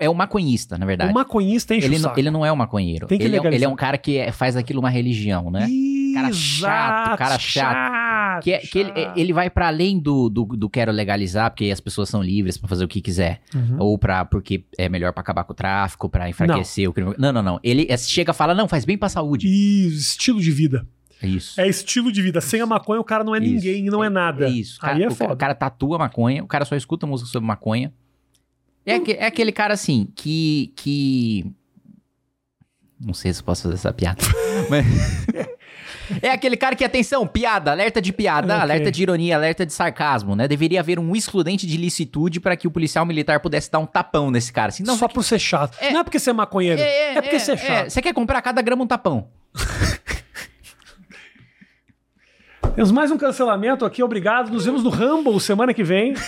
É 0.00 0.08
o 0.10 0.14
maconhista, 0.14 0.76
na 0.76 0.84
verdade. 0.84 1.12
O 1.12 1.14
maconhista 1.14 1.72
enche 1.74 1.86
Ele, 1.86 1.96
o 1.96 1.98
não, 2.00 2.08
saco. 2.08 2.18
ele 2.20 2.30
não 2.32 2.44
é 2.44 2.52
um 2.52 2.56
maconheiro. 2.56 3.06
Tem 3.06 3.16
que 3.16 3.24
ele, 3.24 3.36
é, 3.36 3.40
um- 3.40 3.46
ele 3.46 3.64
é 3.64 3.68
um 3.68 3.76
cara 3.76 3.96
que 3.96 4.16
é- 4.18 4.32
faz 4.32 4.56
aquilo 4.56 4.80
uma 4.80 4.90
religião, 4.90 5.52
né? 5.52 5.68
Cara 6.14 6.32
chato, 6.32 7.16
cara 7.18 7.38
chato. 7.38 8.42
Que, 8.42 8.52
é- 8.54 8.58
que 8.58 8.76
ele, 8.78 8.88
chato. 8.92 9.16
ele 9.18 9.32
vai 9.32 9.48
para 9.48 9.68
além 9.68 9.96
do, 10.00 10.28
do, 10.28 10.44
do 10.44 10.68
quero 10.68 10.90
legalizar, 10.90 11.50
porque 11.52 11.70
as 11.70 11.78
pessoas 11.80 12.08
são 12.08 12.20
livres 12.20 12.58
para 12.58 12.68
fazer 12.68 12.84
o 12.84 12.88
que 12.88 13.00
quiser. 13.00 13.40
Uhum. 13.54 13.76
Ou 13.78 13.96
pra, 13.98 14.24
porque 14.24 14.64
é 14.76 14.88
melhor 14.88 15.12
pra 15.12 15.20
acabar 15.20 15.44
com 15.44 15.52
o 15.52 15.56
tráfico, 15.56 16.08
pra 16.08 16.28
enfraquecer 16.28 16.88
o 16.88 16.92
crime. 16.92 17.14
Não, 17.16 17.32
não, 17.32 17.42
não. 17.42 17.60
Ele 17.62 17.86
é- 17.88 17.96
chega 17.96 18.32
e 18.32 18.34
fala, 18.34 18.54
não, 18.54 18.66
faz 18.66 18.84
bem 18.84 18.98
pra 18.98 19.08
saúde. 19.08 19.46
E 19.46 19.86
estilo 19.88 20.40
de 20.40 20.50
vida. 20.50 20.84
Isso. 21.22 21.60
É 21.60 21.68
estilo 21.68 22.10
de 22.10 22.20
vida. 22.22 22.40
Sem 22.40 22.60
a 22.60 22.66
maconha, 22.66 23.00
o 23.00 23.04
cara 23.04 23.22
não 23.22 23.34
é 23.34 23.38
Isso. 23.38 23.48
ninguém, 23.54 23.84
não 23.84 24.02
é 24.02 24.08
nada. 24.10 24.46
É 24.46 24.50
isso. 24.50 24.78
Aí 24.82 24.92
Cara, 25.00 25.04
é 25.04 25.10
foda. 25.10 25.32
o 25.34 25.36
cara 25.36 25.54
tatua 25.54 25.98
maconha, 25.98 26.42
o 26.42 26.46
cara 26.48 26.64
só 26.64 26.74
escuta 26.76 27.06
música 27.06 27.28
sobre 27.30 27.46
maconha. 27.46 27.92
É, 28.86 29.24
é 29.24 29.26
aquele 29.26 29.52
cara 29.52 29.74
assim, 29.74 30.08
que. 30.14 30.72
que... 30.76 31.46
Não 33.00 33.14
sei 33.14 33.32
se 33.32 33.42
posso 33.42 33.62
fazer 33.62 33.74
essa 33.74 33.92
piada. 33.92 34.20
mas- 34.68 34.86
É 36.22 36.30
aquele 36.30 36.56
cara 36.56 36.74
que, 36.74 36.82
atenção, 36.82 37.26
piada, 37.26 37.70
alerta 37.70 38.00
de 38.00 38.12
piada, 38.12 38.54
Ok. 38.54 38.62
alerta 38.62 38.90
de 38.90 39.02
ironia, 39.02 39.36
alerta 39.36 39.66
de 39.66 39.72
sarcasmo, 39.72 40.34
né? 40.34 40.48
Deveria 40.48 40.80
haver 40.80 40.98
um 40.98 41.14
excludente 41.14 41.66
de 41.66 41.76
licitude 41.76 42.40
para 42.40 42.56
que 42.56 42.66
o 42.66 42.70
policial 42.70 43.04
militar 43.04 43.40
pudesse 43.40 43.70
dar 43.70 43.78
um 43.78 43.86
tapão 43.86 44.30
nesse 44.30 44.50
cara. 44.52 44.68
Assim, 44.70 44.82
não, 44.82 44.96
Só 44.96 45.06
por 45.06 45.22
ser 45.22 45.38
chato. 45.38 45.76
É. 45.80 45.92
Não 45.92 46.00
é 46.00 46.04
porque 46.04 46.18
você 46.18 46.30
é 46.30 46.32
maconheiro. 46.32 46.80
É, 46.80 47.20
porque 47.20 47.38
você 47.38 47.52
é 47.52 47.56
chato. 47.56 47.90
Você 47.90 48.00
quer 48.02 48.14
comprar 48.14 48.40
cada 48.42 48.62
grama 48.62 48.82
um 48.84 48.86
tapão. 48.86 49.28
Temos 52.74 52.90
mais 52.92 53.10
um 53.10 53.18
cancelamento 53.18 53.84
aqui, 53.84 54.02
obrigado. 54.02 54.50
Nos 54.50 54.64
vemos 54.64 54.82
no 54.84 54.90
Rumble 54.90 55.38
semana 55.40 55.74
que 55.74 55.82
vem. 55.84 56.14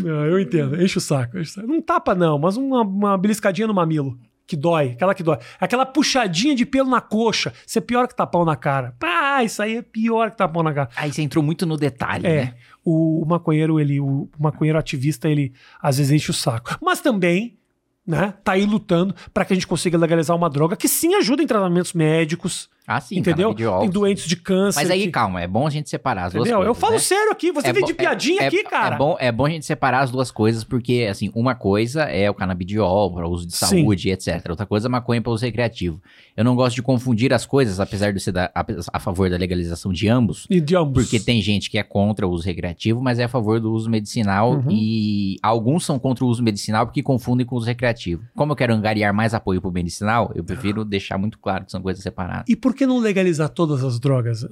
não, 0.00 0.24
eu 0.26 0.38
entendo, 0.40 0.80
enche 0.82 0.98
o 0.98 1.00
saco. 1.00 1.38
enche 1.38 1.50
o 1.50 1.54
saco. 1.54 1.66
Não 1.66 1.80
tapa, 1.80 2.14
não, 2.14 2.38
mas 2.38 2.56
uma, 2.56 2.82
uma 2.82 3.18
beliscadinha 3.18 3.66
no 3.66 3.74
mamilo. 3.74 4.18
Que 4.46 4.56
dói, 4.56 4.92
aquela 4.92 5.14
que 5.14 5.22
dói. 5.22 5.36
Aquela 5.60 5.84
puxadinha 5.84 6.54
de 6.54 6.64
pelo 6.64 6.88
na 6.88 7.02
coxa. 7.02 7.52
Isso 7.66 7.76
é 7.78 7.82
pior 7.82 8.08
que 8.08 8.16
tapão 8.16 8.46
na 8.46 8.56
cara. 8.56 8.94
Pá, 8.98 9.44
isso 9.44 9.62
aí 9.62 9.76
é 9.76 9.82
pior 9.82 10.30
que 10.30 10.38
tapão 10.38 10.62
na 10.62 10.72
cara. 10.72 10.88
Aí 10.96 11.12
você 11.12 11.20
entrou 11.20 11.44
muito 11.44 11.66
no 11.66 11.76
detalhe, 11.76 12.26
É, 12.26 12.44
né? 12.44 12.54
o, 12.82 13.22
o 13.22 13.26
maconheiro, 13.26 13.78
ele, 13.78 14.00
o, 14.00 14.26
maconheiro 14.38 14.78
ativista, 14.78 15.28
ele 15.28 15.52
às 15.82 15.98
vezes 15.98 16.12
enche 16.12 16.30
o 16.30 16.34
saco. 16.34 16.78
Mas 16.80 17.02
também, 17.02 17.58
né, 18.06 18.32
tá 18.42 18.52
aí 18.52 18.64
lutando 18.64 19.14
para 19.34 19.44
que 19.44 19.52
a 19.52 19.56
gente 19.56 19.66
consiga 19.66 19.98
legalizar 19.98 20.34
uma 20.34 20.48
droga 20.48 20.76
que 20.76 20.88
sim 20.88 21.14
ajuda 21.16 21.42
em 21.42 21.46
tratamentos 21.46 21.92
médicos, 21.92 22.70
Ah, 22.90 23.00
sim, 23.02 23.18
entendeu? 23.18 23.48
canabidiol, 23.50 23.80
Tem 23.80 23.90
doentes 23.90 24.26
de 24.26 24.34
câncer. 24.34 24.80
Mas 24.80 24.90
aí, 24.90 25.02
que- 25.02 25.10
calma, 25.10 25.42
é 25.42 25.46
bom 25.46 25.66
a 25.66 25.70
gente 25.70 25.90
separar 25.90 26.24
as 26.24 26.32
duas 26.32 26.46
entendeu? 26.46 26.58
coisas. 26.64 26.68
Eu 26.76 26.80
falo 26.80 26.94
né? 26.94 26.98
sério 27.00 27.30
aqui, 27.30 27.52
você 27.52 27.68
É 27.68 27.72
vem 27.74 27.84
de 27.84 27.92
piadinha 27.92 28.40
é- 28.42 28.46
aqui, 28.46 28.60
é- 28.60 28.64
cara. 28.64 28.94
É 28.94 28.98
bom, 28.98 29.16
é 29.20 29.30
bom 29.30 29.44
a 29.44 29.50
gente 29.50 29.66
separar 29.66 30.00
as 30.00 30.10
duas 30.10 30.30
coisas, 30.30 30.64
porque, 30.64 31.06
assim, 31.10 31.30
uma 31.34 31.54
coisa 31.54 32.04
é 32.04 32.30
o 32.30 32.34
canabidiol 32.34 33.12
para 33.12 33.28
uso 33.28 33.46
de 33.46 33.54
Sim. 33.54 33.66
saúde, 33.82 34.08
etc. 34.10 34.46
Outra 34.48 34.64
coisa 34.64 34.88
é 34.88 34.90
maconha 34.90 35.20
para 35.20 35.30
uso 35.30 35.44
recreativo. 35.44 36.00
Eu 36.34 36.44
não 36.44 36.56
gosto 36.56 36.76
de 36.76 36.82
confundir 36.82 37.32
as 37.34 37.44
coisas, 37.44 37.78
apesar 37.78 38.12
de 38.12 38.20
ser 38.20 38.32
da- 38.32 38.50
a, 38.54 38.64
a 38.94 38.98
favor 38.98 39.28
da 39.28 39.36
legalização 39.36 39.92
de 39.92 40.08
ambos. 40.08 40.46
E 40.48 40.58
de 40.60 40.74
ambos. 40.74 41.02
Porque 41.04 41.20
tem 41.20 41.42
gente 41.42 41.68
que 41.68 41.76
é 41.78 41.82
contra 41.82 42.26
o 42.26 42.30
uso 42.30 42.46
recreativo, 42.46 43.02
mas 43.02 43.18
é 43.18 43.24
a 43.24 43.28
favor 43.28 43.60
do 43.60 43.70
uso 43.72 43.90
medicinal. 43.90 44.52
Uhum. 44.54 44.70
E 44.70 45.36
alguns 45.42 45.84
são 45.84 45.98
contra 45.98 46.24
o 46.24 46.28
uso 46.28 46.42
medicinal 46.42 46.86
porque 46.86 47.02
confundem 47.02 47.44
com 47.44 47.54
o 47.54 47.58
uso 47.58 47.66
recreativo. 47.66 48.22
Como 48.34 48.52
eu 48.52 48.56
quero 48.56 48.72
angariar 48.72 49.12
mais 49.12 49.34
apoio 49.34 49.60
pro 49.60 49.70
medicinal, 49.70 50.32
eu 50.34 50.42
prefiro 50.42 50.84
deixar 50.84 51.18
muito 51.18 51.38
claro 51.38 51.64
que 51.66 51.72
são 51.72 51.82
coisas 51.82 52.02
separadas. 52.02 52.44
E 52.48 52.54
por 52.56 52.74
que 52.78 52.86
não 52.86 52.98
legalizar 52.98 53.48
todas 53.50 53.84
as 53.84 53.98
drogas? 54.00 54.46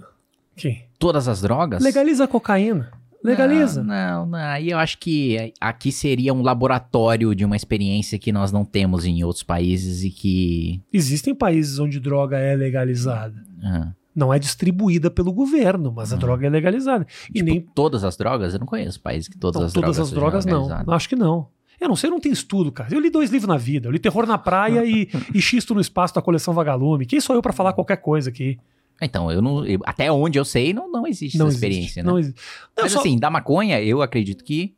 Aqui. 0.56 0.80
Todas 0.98 1.28
as 1.28 1.40
drogas? 1.40 1.82
Legaliza 1.82 2.24
a 2.24 2.28
cocaína. 2.28 2.90
Legaliza. 3.24 3.82
Não, 3.82 4.24
não, 4.24 4.26
não. 4.26 4.38
Aí 4.38 4.70
eu 4.70 4.78
acho 4.78 4.98
que 4.98 5.52
aqui 5.60 5.90
seria 5.90 6.32
um 6.32 6.42
laboratório 6.42 7.34
de 7.34 7.44
uma 7.44 7.56
experiência 7.56 8.18
que 8.18 8.30
nós 8.30 8.52
não 8.52 8.64
temos 8.64 9.04
em 9.04 9.24
outros 9.24 9.42
países 9.42 10.04
e 10.04 10.10
que. 10.10 10.80
Existem 10.92 11.34
países 11.34 11.78
onde 11.78 11.98
droga 11.98 12.38
é 12.38 12.54
legalizada. 12.54 13.34
ah, 13.64 13.90
Não 14.14 14.32
é 14.32 14.38
distribuída 14.38 15.10
pelo 15.10 15.32
governo, 15.32 15.92
mas 15.94 16.12
a 16.12 16.16
Hum. 16.16 16.18
droga 16.20 16.46
é 16.46 16.50
legalizada. 16.50 17.06
E 17.30 17.32
tipo, 17.34 17.44
nem 17.46 17.60
todas 17.60 18.04
as 18.04 18.16
drogas? 18.16 18.52
Eu 18.54 18.60
não 18.60 18.66
conheço 18.66 19.00
países 19.00 19.28
que 19.28 19.36
todas 19.36 19.60
Não, 19.60 19.66
as 19.66 19.72
todas 19.72 19.96
drogas. 19.96 19.98
as 20.00 20.08
sejam 20.08 20.20
drogas 20.20 20.46
não. 20.86 20.94
Acho 20.94 21.08
que 21.08 21.16
não. 21.16 21.48
Eu 21.80 21.88
não 21.88 21.96
sei, 21.96 22.08
eu 22.08 22.12
não 22.12 22.20
tenho 22.20 22.32
estudo, 22.32 22.72
cara. 22.72 22.92
Eu 22.94 23.00
li 23.00 23.10
dois 23.10 23.30
livros 23.30 23.48
na 23.48 23.56
vida. 23.56 23.88
Eu 23.88 23.92
li 23.92 23.98
Terror 23.98 24.26
na 24.26 24.38
Praia 24.38 24.84
e, 24.84 25.08
e 25.34 25.40
Xisto 25.42 25.74
no 25.74 25.80
Espaço 25.80 26.14
da 26.14 26.22
coleção 26.22 26.54
Vagalume. 26.54 27.04
Quem 27.06 27.20
sou 27.20 27.36
eu 27.36 27.42
pra 27.42 27.52
falar 27.52 27.72
qualquer 27.72 27.96
coisa 27.98 28.30
aqui? 28.30 28.58
Então, 29.00 29.30
eu 29.30 29.42
não. 29.42 29.64
eu- 29.66 29.80
até 29.84 30.10
onde 30.10 30.38
eu 30.38 30.44
sei, 30.44 30.72
não, 30.72 30.90
não 30.90 31.06
existe 31.06 31.36
Não 31.36 31.48
essa 31.48 31.56
existe. 31.56 31.66
experiência, 31.70 32.02
né? 32.02 32.08
Não 32.10 32.18
existe. 32.18 32.40
Não, 32.76 32.84
Mas 32.84 32.92
só- 32.92 33.00
assim, 33.00 33.18
da 33.18 33.28
maconha, 33.30 33.80
eu 33.82 34.00
acredito 34.00 34.42
que. 34.42 34.74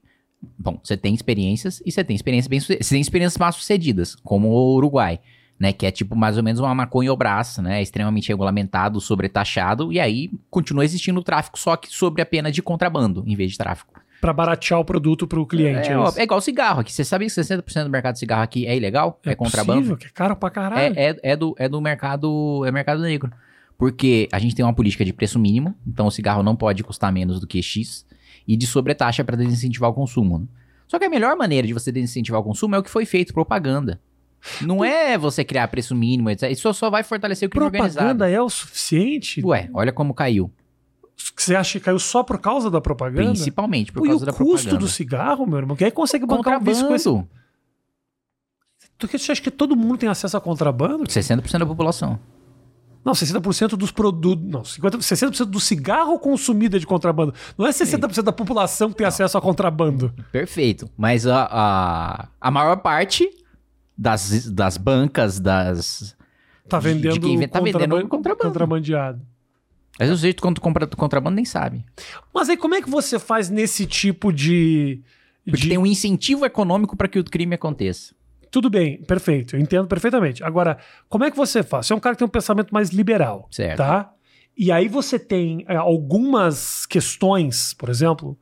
Bom, 0.59 0.79
você 0.83 0.97
tem 0.97 1.15
experiências 1.15 1.81
e 1.87 1.91
você 1.93 2.03
tem 2.05 2.15
experiências 2.17 2.49
bem 2.49 2.59
sucedidas. 2.61 2.87
Você 2.87 2.95
tem 2.95 3.01
experiências 3.01 3.39
mal 3.39 3.53
sucedidas, 3.53 4.15
como 4.17 4.49
o 4.49 4.75
Uruguai, 4.77 5.21
né? 5.59 5.73
Que 5.73 5.87
é 5.87 5.91
tipo 5.91 6.15
mais 6.17 6.37
ou 6.37 6.43
menos 6.43 6.61
uma 6.61 6.75
maconha 6.75 7.13
obras, 7.13 7.59
né? 7.59 7.81
Extremamente 7.83 8.29
regulamentado, 8.29 9.01
sobretaxado, 9.01 9.93
e 9.93 9.99
aí 10.01 10.31
continua 10.51 10.85
existindo 10.85 11.21
o 11.21 11.23
tráfico, 11.25 11.59
só 11.59 11.77
que 11.77 11.89
sobre 11.89 12.21
a 12.23 12.27
pena 12.27 12.51
de 12.53 12.61
contrabando, 12.63 13.23
em 13.27 13.35
vez 13.37 13.53
de 13.53 13.59
tráfico. 13.59 14.01
Pra 14.21 14.33
baratear 14.33 14.81
o 14.81 14.85
produto 14.85 15.27
pro 15.27 15.47
cliente. 15.47 15.91
É, 15.91 15.93
É, 15.95 16.21
é 16.21 16.23
igual 16.25 16.41
cigarro 16.41 16.81
aqui. 16.81 16.93
Você 16.93 17.05
sabia 17.05 17.29
que 17.29 17.35
60% 17.35 17.85
do 17.85 17.91
mercado 17.91 18.15
de 18.15 18.19
cigarro 18.19 18.43
aqui 18.43 18.67
é 18.67 18.77
ilegal? 18.77 19.21
É, 19.25 19.35
contrabando? 19.35 19.79
possível, 19.79 19.97
que 19.97 20.07
é 20.07 20.11
caro 20.11 20.35
pra 20.35 20.51
caralho. 20.51 20.95
É, 20.99 21.11
é, 21.11 21.17
é 21.23 21.37
do, 21.37 21.55
é 21.59 21.69
do 21.69 21.81
mercado. 21.81 22.65
É 22.67 22.73
mercado 22.73 23.01
negro. 23.01 23.31
Porque 23.77 24.29
a 24.33 24.41
gente 24.41 24.57
tem 24.57 24.65
uma 24.65 24.75
política 24.75 25.05
de 25.05 25.13
preço 25.13 25.39
mínimo, 25.39 25.73
então 25.87 26.09
o 26.09 26.11
cigarro 26.11 26.43
não 26.43 26.57
pode 26.57 26.83
custar 26.83 27.13
menos 27.13 27.39
do 27.39 27.47
que 27.47 27.63
X, 27.63 28.05
e 28.47 28.57
de 28.57 28.67
sobretaxa 28.67 29.23
para 29.23 29.37
desincentivar 29.37 29.89
o 29.89 29.95
consumo. 29.95 30.41
né? 30.41 30.47
Só 30.89 30.99
que 30.99 31.05
a 31.05 31.11
melhor 31.11 31.37
maneira 31.37 31.67
de 31.67 31.73
você 31.73 31.93
desincentivar 31.93 32.41
o 32.41 32.45
consumo 32.45 32.75
é 32.75 32.79
o 32.79 32.83
que 32.83 32.91
foi 32.91 33.07
feito, 33.07 33.33
propaganda. 33.33 34.01
Não 34.63 34.85
é 34.85 35.19
você 35.19 35.45
criar 35.45 35.69
preço 35.69 35.95
mínimo, 35.95 36.31
etc. 36.31 36.51
Isso 36.51 36.73
só 36.73 36.91
vai 36.91 37.03
fortalecer 37.03 37.47
o 37.47 37.51
crime 37.51 37.67
organizado. 37.67 38.07
Propaganda 38.07 38.29
é 38.29 38.41
o 38.41 38.49
suficiente? 38.49 39.45
Ué, 39.45 39.69
olha 39.75 39.93
como 39.93 40.15
caiu. 40.15 40.51
Você 41.37 41.55
acha 41.57 41.79
que 41.79 41.85
caiu 41.85 41.99
só 41.99 42.23
por 42.23 42.39
causa 42.39 42.71
da 42.71 42.81
propaganda? 42.81 43.31
Principalmente 43.31 43.93
por 43.93 44.01
Pô, 44.01 44.07
e 44.07 44.09
causa 44.11 44.23
o 44.23 44.27
da 44.27 44.33
custo 44.33 44.47
propaganda. 44.69 44.77
do 44.79 44.89
cigarro, 44.89 45.47
meu 45.47 45.59
irmão? 45.59 45.77
Quem 45.77 45.87
é 45.87 45.91
que 45.91 45.97
consegue 45.97 46.25
bancar 46.27 46.63
vício 46.63 46.87
com 46.87 46.95
esse? 46.95 47.05
Contrabando. 47.07 47.39
Tu 48.99 49.09
que- 49.09 49.19
Você 49.19 49.33
acha 49.33 49.41
que 49.43 49.51
todo 49.51 49.77
mundo 49.77 49.99
tem 49.99 50.09
acesso 50.09 50.37
a 50.37 50.41
contrabando? 50.41 51.05
60% 51.09 51.59
da 51.61 51.67
população. 51.67 52.19
Não, 53.05 53.15
60% 53.15 53.77
dos 53.77 53.91
produtos. 53.93 54.45
Não, 54.45 54.65
50, 54.65 54.99
60% 54.99 55.47
do 55.47 55.61
cigarro 55.61 56.19
consumido 56.19 56.77
é 56.77 56.81
de 56.81 56.87
contrabando. 56.87 57.33
Não 57.57 57.67
é 57.67 57.71
60% 57.73 58.23
da 58.25 58.33
população 58.33 58.91
que 58.91 58.97
tem 58.97 59.07
acesso 59.07 59.39
a 59.39 59.41
contrabando. 59.41 60.13
Perfeito. 60.33 60.91
Mas 60.97 61.27
a, 61.27 61.49
a, 61.51 62.29
a 62.41 62.51
maior 62.51 62.77
parte 62.79 63.29
das, 63.97 64.51
das 64.51 64.77
bancas, 64.77 65.39
das. 65.39 66.17
Tá 66.69 66.79
De- 66.81 66.89
de 66.89 66.95
vendendo. 66.95 67.21
quem 67.21 67.49
tá 67.49 67.61
vendendo 67.61 67.79
contraban- 67.81 68.09
contrabando. 68.09 68.49
Contrabandeado. 68.49 69.21
Mas 69.99 70.11
o 70.11 70.17
jeito 70.17 70.41
quando 70.43 70.61
compra 70.61 70.87
contrabando 70.87 71.37
nem 71.37 71.45
sabe. 71.45 71.85
Mas 72.35 72.49
aí, 72.49 72.57
como 72.57 72.75
é 72.75 72.83
que 72.83 72.89
você 72.91 73.19
faz 73.19 73.49
nesse 73.51 73.87
tipo 73.87 74.33
de. 74.33 75.03
Porque 75.45 75.63
de- 75.63 75.69
tem 75.71 75.79
um 75.79 75.87
incentivo 75.87 76.45
econômico 76.45 76.97
para 76.97 77.09
que 77.09 77.19
o 77.19 77.25
crime 77.25 77.55
aconteça. 77.55 78.15
Tudo 78.51 78.71
bem, 78.71 79.03
perfeito, 79.03 79.57
eu 79.57 79.61
entendo 79.61 79.87
perfeitamente. 79.89 80.43
Agora, 80.43 80.79
como 81.09 81.25
é 81.25 81.31
que 81.31 81.37
você 81.37 81.63
faz? 81.63 81.87
Você 81.87 81.93
é 81.93 81.97
um 81.97 82.01
cara 82.01 82.15
que 82.15 82.19
tem 82.21 82.27
um 82.27 82.31
pensamento 82.31 82.73
mais 82.73 82.91
liberal, 82.91 83.47
Certo. 83.51 83.77
tá? 83.77 84.11
E 84.57 84.73
aí 84.73 84.89
você 84.89 85.19
tem 85.19 85.65
é, 85.69 85.77
algumas 85.77 86.87
questões, 86.87 87.75
por 87.75 87.89
exemplo, 87.91 88.39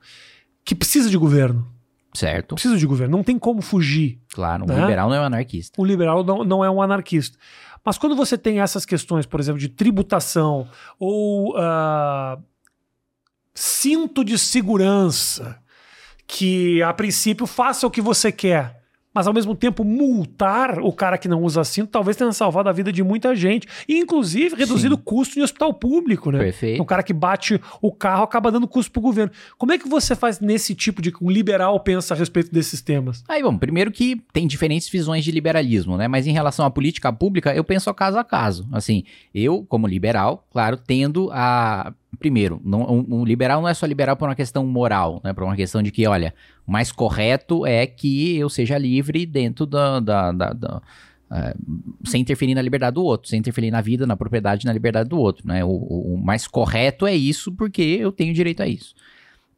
que 0.64 0.74
precisa 0.74 1.10
de 1.10 1.16
governo. 1.18 1.66
Certo? 2.14 2.54
Precisa 2.54 2.78
de 2.78 2.86
governo, 2.86 3.16
não 3.16 3.22
tem 3.24 3.38
como 3.38 3.60
fugir. 3.60 4.18
Claro, 4.32 4.64
um 4.64 4.66
Né? 4.68 4.80
liberal 4.80 5.08
não 5.10 5.16
é 5.16 5.20
um 5.20 5.24
anarquista. 5.24 5.78
O 5.80 5.84
liberal 5.84 6.24
não, 6.24 6.44
não 6.44 6.64
é 6.64 6.70
um 6.70 6.80
anarquista. 6.80 7.36
Mas 7.86 7.96
quando 7.96 8.16
você 8.16 8.36
tem 8.36 8.60
essas 8.60 8.84
questões, 8.84 9.26
por 9.26 9.38
exemplo, 9.38 9.60
de 9.60 9.68
tributação 9.68 10.68
ou 10.98 11.56
ah, 11.56 12.36
cinto 13.54 14.24
de 14.24 14.36
segurança, 14.36 15.62
que 16.26 16.82
a 16.82 16.92
princípio 16.92 17.46
faça 17.46 17.86
o 17.86 17.90
que 17.90 18.00
você 18.00 18.32
quer, 18.32 18.82
mas 19.16 19.26
ao 19.26 19.32
mesmo 19.32 19.54
tempo 19.54 19.82
multar 19.82 20.78
o 20.78 20.92
cara 20.92 21.16
que 21.16 21.26
não 21.26 21.42
usa 21.42 21.64
cinto, 21.64 21.88
talvez 21.88 22.18
tenha 22.18 22.30
salvado 22.32 22.68
a 22.68 22.72
vida 22.72 22.92
de 22.92 23.02
muita 23.02 23.34
gente. 23.34 23.66
E 23.88 23.96
inclusive 23.98 24.54
reduzido 24.54 24.94
o 24.94 24.98
custo 24.98 25.38
em 25.38 25.42
hospital 25.42 25.72
público, 25.72 26.30
né? 26.30 26.38
Perfeito. 26.38 26.82
O 26.82 26.84
cara 26.84 27.02
que 27.02 27.14
bate 27.14 27.58
o 27.80 27.90
carro 27.90 28.24
acaba 28.24 28.52
dando 28.52 28.68
custo 28.68 28.92
pro 28.92 29.00
governo. 29.00 29.32
Como 29.56 29.72
é 29.72 29.78
que 29.78 29.88
você 29.88 30.14
faz 30.14 30.38
nesse 30.38 30.74
tipo 30.74 31.00
de. 31.00 31.14
Um 31.22 31.30
liberal 31.30 31.80
pensa 31.80 32.12
a 32.12 32.16
respeito 32.16 32.52
desses 32.52 32.82
temas? 32.82 33.24
Aí, 33.26 33.42
bom, 33.42 33.56
primeiro 33.56 33.90
que 33.90 34.20
tem 34.34 34.46
diferentes 34.46 34.90
visões 34.90 35.24
de 35.24 35.30
liberalismo, 35.30 35.96
né? 35.96 36.06
Mas 36.06 36.26
em 36.26 36.32
relação 36.32 36.66
à 36.66 36.70
política 36.70 37.10
pública, 37.10 37.54
eu 37.54 37.64
penso 37.64 37.88
a 37.88 37.94
caso 37.94 38.18
a 38.18 38.24
caso. 38.24 38.68
Assim, 38.70 39.04
eu, 39.34 39.64
como 39.66 39.86
liberal, 39.86 40.46
claro, 40.50 40.76
tendo 40.76 41.30
a. 41.32 41.94
Primeiro, 42.18 42.60
não, 42.64 42.82
um, 42.82 43.20
um 43.20 43.24
liberal 43.24 43.60
não 43.60 43.68
é 43.68 43.74
só 43.74 43.86
liberal 43.86 44.16
por 44.16 44.28
uma 44.28 44.34
questão 44.34 44.66
moral, 44.66 45.20
né? 45.22 45.32
Por 45.32 45.44
uma 45.44 45.56
questão 45.56 45.82
de 45.82 45.90
que, 45.90 46.06
olha, 46.06 46.34
o 46.66 46.72
mais 46.72 46.90
correto 46.90 47.66
é 47.66 47.86
que 47.86 48.36
eu 48.36 48.48
seja 48.48 48.78
livre 48.78 49.24
dentro 49.26 49.66
da. 49.66 50.00
da, 50.00 50.32
da- 50.32 50.52
da- 50.52 50.82
é, 51.28 51.56
sem 52.04 52.20
interferir 52.20 52.54
na 52.54 52.62
liberdade 52.62 52.94
do 52.94 53.02
outro, 53.02 53.28
sem 53.28 53.40
interferir 53.40 53.70
na 53.72 53.80
vida, 53.80 54.06
na 54.06 54.16
propriedade, 54.16 54.64
na 54.64 54.72
liberdade 54.72 55.08
do 55.08 55.18
outro, 55.18 55.44
né? 55.46 55.64
O, 55.64 55.68
o- 55.68 56.14
o 56.14 56.16
mais 56.16 56.46
correto 56.46 57.04
é 57.06 57.16
isso 57.16 57.50
porque 57.50 57.82
eu 57.82 58.12
tenho 58.12 58.32
direito 58.32 58.62
a 58.62 58.68
isso. 58.68 58.94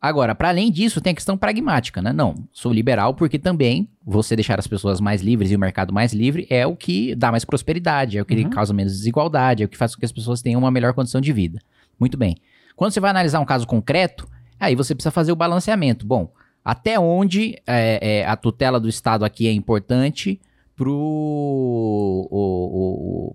Agora, 0.01 0.33
para 0.35 0.49
além 0.49 0.71
disso, 0.71 1.01
tem 1.01 1.11
a 1.11 1.15
questão 1.15 1.37
pragmática, 1.37 2.01
né? 2.01 2.13
Não, 2.13 2.37
sou 2.53 2.73
liberal 2.73 3.15
porque 3.15 3.39
também 3.39 3.89
você 4.03 4.35
deixar 4.37 4.59
as 4.59 4.67
pessoas 4.67 5.01
mais 5.01 5.21
livres 5.21 5.51
e 5.51 5.57
o 5.57 5.59
mercado 5.59 5.93
mais 5.93 6.13
livre 6.15 6.47
é 6.49 6.65
o 6.67 6.75
que 6.77 7.15
dá 7.17 7.31
mais 7.33 7.45
prosperidade, 7.45 8.17
é 8.17 8.23
o 8.23 8.25
que 8.25 8.35
Uhum. 8.45 8.49
causa 8.49 8.73
menos 8.73 8.93
desigualdade, 8.93 9.63
é 9.63 9.67
o 9.67 9.69
que 9.69 9.77
faz 9.77 9.95
com 9.95 9.99
que 10.01 10.07
as 10.07 10.13
pessoas 10.13 10.41
tenham 10.41 10.61
uma 10.61 10.71
melhor 10.71 10.95
condição 10.95 11.21
de 11.21 11.33
vida. 11.33 11.61
Muito 11.99 12.17
bem. 12.17 12.37
Quando 12.79 12.93
você 12.93 13.01
vai 13.01 13.11
analisar 13.11 13.41
um 13.41 13.45
caso 13.45 13.67
concreto, 13.67 14.25
aí 14.59 14.77
você 14.77 14.95
precisa 14.95 15.11
fazer 15.11 15.33
o 15.33 15.37
balanceamento. 15.37 16.07
Bom, 16.07 16.33
até 16.65 16.99
onde 16.99 17.61
é, 17.67 18.21
é, 18.21 18.25
a 18.27 18.37
tutela 18.37 18.79
do 18.79 18.89
Estado 18.89 19.25
aqui 19.25 19.49
é 19.49 19.53
importante 19.53 20.41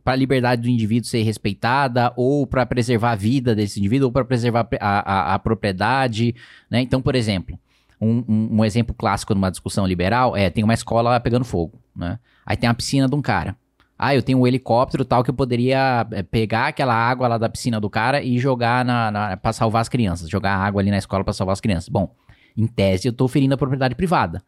para 0.02 0.14
a 0.14 0.16
liberdade 0.16 0.62
do 0.62 0.70
indivíduo 0.70 1.10
ser 1.10 1.24
respeitada, 1.24 2.14
ou 2.16 2.48
para 2.48 2.66
preservar 2.66 3.12
a 3.12 3.16
vida 3.16 3.54
desse 3.54 3.80
indivíduo, 3.80 4.08
ou 4.08 4.12
para 4.14 4.24
preservar 4.24 4.66
a, 4.80 5.32
a- 5.32 5.34
a 5.34 5.40
propriedade. 5.40 6.34
Né? 6.72 6.80
Então, 6.82 7.02
por 7.02 7.14
exemplo, 7.16 7.60
um, 8.00 8.24
um- 8.28 8.50
um 8.60 8.66
exemplo 8.66 8.96
clássico 8.96 9.34
numa 9.36 9.52
discussão 9.52 9.86
liberal 9.86 10.38
é: 10.38 10.50
tem 10.50 10.64
uma 10.64 10.74
escola 10.74 11.20
pegando 11.20 11.44
fogo. 11.44 11.80
Né? 11.94 12.18
Aí 12.46 12.56
tem 12.56 12.70
a 12.70 12.74
piscina 12.74 13.10
de 13.10 13.16
um 13.16 13.22
cara. 13.22 13.58
Ah, 14.06 14.14
eu 14.14 14.22
tenho 14.22 14.40
um 14.40 14.46
helicóptero 14.46 15.06
tal 15.06 15.24
que 15.24 15.30
eu 15.30 15.34
poderia 15.34 16.06
é, 16.12 16.22
pegar 16.24 16.68
aquela 16.68 16.94
água 16.94 17.26
lá 17.28 17.38
da 17.38 17.48
piscina 17.48 17.80
do 17.80 17.90
cara 17.90 18.22
e 18.22 18.38
jogar 18.38 18.84
na, 18.84 19.10
na 19.10 19.38
para 19.38 19.54
salvar 19.54 19.82
as 19.82 19.88
crianças, 19.88 20.30
jogar 20.30 20.56
água 20.56 20.82
ali 20.82 20.92
na 20.92 20.98
escola 20.98 21.24
para 21.24 21.32
salvar 21.32 21.54
as 21.54 21.62
crianças. 21.62 21.88
Bom, 21.88 22.14
em 22.58 22.68
tese 22.68 23.08
eu 23.08 23.14
tô 23.14 23.30
ferindo 23.30 23.54
a 23.54 23.58
propriedade 23.58 23.96
privada, 23.96 24.44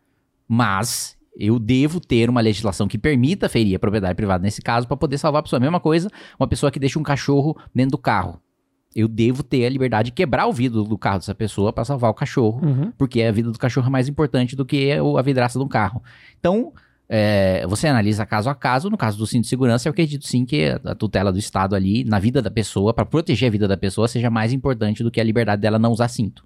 mas 0.45 1.17
eu 1.37 1.57
devo 1.57 2.01
ter 2.01 2.29
uma 2.29 2.41
legislação 2.41 2.85
que 2.85 2.97
permita 2.97 3.47
ferir 3.47 3.75
a 3.75 3.79
propriedade 3.79 4.15
privada 4.15 4.43
nesse 4.43 4.61
caso 4.61 4.87
para 4.87 4.97
poder 4.97 5.17
salvar 5.17 5.39
a 5.39 5.43
pessoa. 5.43 5.59
Mesma 5.59 5.79
coisa, 5.79 6.09
uma 6.37 6.47
pessoa 6.47 6.69
que 6.69 6.79
deixa 6.79 6.99
um 6.99 7.03
cachorro 7.03 7.57
dentro 7.73 7.91
do 7.91 7.97
carro. 7.97 8.41
Eu 8.93 9.07
devo 9.07 9.41
ter 9.41 9.65
a 9.65 9.69
liberdade 9.69 10.07
de 10.07 10.11
quebrar 10.13 10.47
o 10.47 10.53
vidro 10.53 10.83
do 10.83 10.97
carro 10.97 11.19
dessa 11.19 11.35
pessoa 11.35 11.71
para 11.71 11.83
salvar 11.83 12.11
o 12.11 12.13
cachorro 12.13 12.61
porque 12.97 13.21
a 13.21 13.31
vida 13.31 13.51
do 13.51 13.59
cachorro 13.59 13.87
é 13.87 13.89
mais 13.89 14.07
importante 14.09 14.55
do 14.55 14.65
que 14.65 14.91
a 14.91 15.21
vidraça 15.21 15.57
de 15.57 15.63
um 15.63 15.67
carro. 15.67 16.01
Então, 16.39 16.73
é, 17.07 17.65
você 17.67 17.87
analisa 17.87 18.25
caso 18.25 18.49
a 18.49 18.55
caso. 18.55 18.89
No 18.89 18.97
caso 18.97 19.17
do 19.17 19.27
cinto 19.27 19.43
de 19.43 19.47
segurança, 19.47 19.87
eu 19.87 19.91
acredito 19.91 20.27
sim 20.27 20.45
que 20.45 20.65
a 20.83 20.95
tutela 20.95 21.31
do 21.31 21.39
Estado 21.39 21.75
ali, 21.75 22.03
na 22.03 22.19
vida 22.19 22.41
da 22.41 22.51
pessoa, 22.51 22.93
para 22.93 23.05
proteger 23.05 23.47
a 23.47 23.51
vida 23.51 23.67
da 23.67 23.77
pessoa, 23.77 24.07
seja 24.07 24.29
mais 24.29 24.51
importante 24.53 25.03
do 25.03 25.11
que 25.11 25.21
a 25.21 25.23
liberdade 25.23 25.61
dela 25.61 25.79
não 25.79 25.91
usar 25.91 26.07
cinto. 26.07 26.45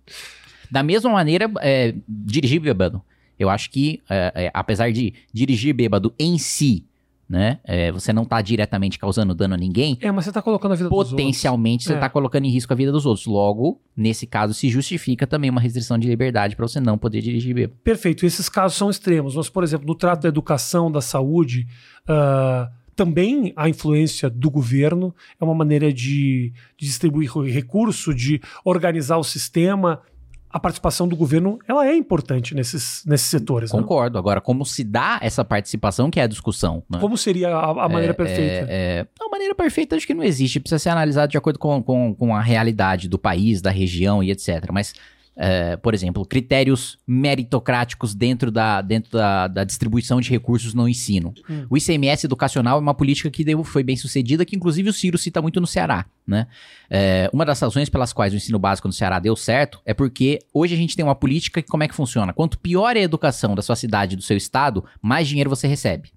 Da 0.69 0.83
mesma 0.83 1.09
maneira, 1.09 1.49
é, 1.61 1.95
dirigir 2.07 2.59
bêbado. 2.59 3.01
Eu 3.37 3.49
acho 3.49 3.69
que, 3.69 4.01
é, 4.09 4.31
é, 4.35 4.51
apesar 4.53 4.91
de 4.91 5.13
dirigir 5.33 5.73
bêbado 5.73 6.13
em 6.19 6.37
si, 6.37 6.85
né, 7.29 7.59
é, 7.63 7.91
você 7.91 8.11
não 8.11 8.25
tá 8.25 8.41
diretamente 8.41 8.97
causando 8.97 9.35
dano 9.35 9.53
a 9.53 9.57
ninguém, 9.57 9.97
É, 10.01 10.11
mas 10.11 10.25
você 10.25 10.31
tá 10.31 10.41
colocando 10.41 10.71
a 10.71 10.75
vida 10.75 10.89
dos 10.89 10.97
outros. 10.97 11.11
potencialmente 11.15 11.83
você 11.83 11.93
É. 11.93 11.95
está 11.95 12.09
colocando 12.09 12.45
em 12.45 12.49
risco 12.49 12.73
a 12.73 12.75
vida 12.75 12.91
dos 12.91 13.05
outros. 13.05 13.27
Logo, 13.27 13.79
nesse 13.95 14.25
caso, 14.25 14.53
se 14.53 14.67
justifica 14.69 15.27
também 15.27 15.49
uma 15.51 15.61
restrição 15.61 15.97
de 15.99 16.07
liberdade 16.07 16.55
para 16.55 16.67
você 16.67 16.79
não 16.79 16.97
poder 16.97 17.21
dirigir 17.21 17.53
bêbado. 17.53 17.79
Perfeito. 17.83 18.25
Esses 18.25 18.49
casos 18.49 18.77
são 18.77 18.89
extremos. 18.89 19.35
Mas, 19.35 19.47
por 19.47 19.63
exemplo, 19.63 19.85
no 19.85 19.93
trato 19.93 20.23
da 20.23 20.29
educação, 20.29 20.91
da 20.91 21.01
saúde, 21.01 21.67
ah, 22.07 22.69
também 22.95 23.53
a 23.55 23.69
influência 23.69 24.29
do 24.29 24.49
governo 24.49 25.13
é 25.39 25.43
uma 25.45 25.53
maneira 25.55 25.93
de, 25.93 26.51
de 26.77 26.85
distribuir 26.87 27.31
recurso, 27.45 28.13
de 28.13 28.41
organizar 28.65 29.17
o 29.17 29.23
sistema. 29.23 30.01
A 30.49 30.59
participação 30.59 31.07
do 31.07 31.15
governo 31.15 31.59
ela 31.67 31.85
é 31.87 31.95
importante 31.95 32.55
nesses, 32.55 33.03
nesses 33.05 33.27
setores. 33.27 33.71
né? 33.71 33.79
Concordo. 33.79 34.17
Agora, 34.17 34.41
como 34.41 34.65
se 34.65 34.83
dá 34.83 35.19
essa 35.21 35.45
participação, 35.45 36.09
que 36.09 36.19
é 36.19 36.23
a 36.23 36.27
discussão. 36.27 36.83
Né? 36.89 36.99
Como 36.99 37.15
seria 37.17 37.49
a, 37.49 37.85
a 37.85 37.89
maneira 37.89 38.13
perfeita? 38.13 38.65
É, 38.67 39.05
não, 39.19 39.27
a 39.27 39.31
maneira 39.31 39.53
perfeita 39.53 39.95
acho 39.95 40.07
que 40.07 40.13
não 40.13 40.23
existe. 40.23 40.59
Precisa 40.59 40.79
ser 40.79 40.89
analisado 40.89 41.31
de 41.31 41.37
acordo 41.37 41.59
com, 41.59 41.83
com, 41.83 42.15
com 42.15 42.35
a 42.35 42.41
realidade 42.41 43.07
do 43.07 43.19
país, 43.19 43.61
da 43.61 43.69
região 43.69 44.23
e 44.23 44.31
etc. 44.31 44.69
Mas, 44.71 44.93
é, 45.41 45.77
por 45.77 45.93
exemplo, 45.93 46.25
critérios 46.25 46.97
meritocráticos 47.07 48.13
dentro 48.13 48.51
da, 48.51 48.81
dentro 48.81 49.11
da, 49.13 49.47
da 49.47 49.63
distribuição 49.63 50.19
de 50.19 50.29
recursos 50.29 50.73
no 50.73 50.87
ensino. 50.87 51.33
Hum. 51.49 51.65
O 51.69 51.77
ICMS 51.77 52.25
educacional 52.25 52.77
é 52.77 52.81
uma 52.81 52.93
política 52.93 53.31
que 53.31 53.45
deu, 53.45 53.63
foi 53.63 53.81
bem 53.81 53.95
sucedida, 53.95 54.43
que 54.43 54.57
inclusive 54.57 54.89
o 54.89 54.93
Ciro 54.93 55.17
cita 55.17 55.41
muito 55.41 55.61
no 55.61 55.65
Ceará. 55.65 56.05
Né? 56.27 56.45
É, 56.89 57.29
uma 57.31 57.45
das 57.45 57.57
razões 57.57 57.87
pelas 57.87 58.11
quais 58.11 58.33
o 58.33 58.35
ensino 58.35 58.59
básico 58.59 58.89
no 58.89 58.93
Ceará 58.93 59.17
deu 59.17 59.33
certo 59.33 59.79
é 59.85 59.93
porque 59.93 60.39
hoje 60.53 60.75
a 60.75 60.77
gente 60.77 60.93
tem 60.93 61.05
uma 61.05 61.15
política 61.15 61.61
que 61.61 61.69
como 61.69 61.83
é 61.83 61.87
que 61.87 61.95
funciona? 61.95 62.33
Quanto 62.33 62.59
pior 62.59 62.97
é 62.97 62.99
a 62.99 63.03
educação 63.03 63.55
da 63.55 63.61
sua 63.61 63.77
cidade, 63.77 64.17
do 64.17 64.21
seu 64.21 64.35
estado, 64.35 64.83
mais 65.01 65.25
dinheiro 65.25 65.49
você 65.49 65.67
recebe. 65.67 66.11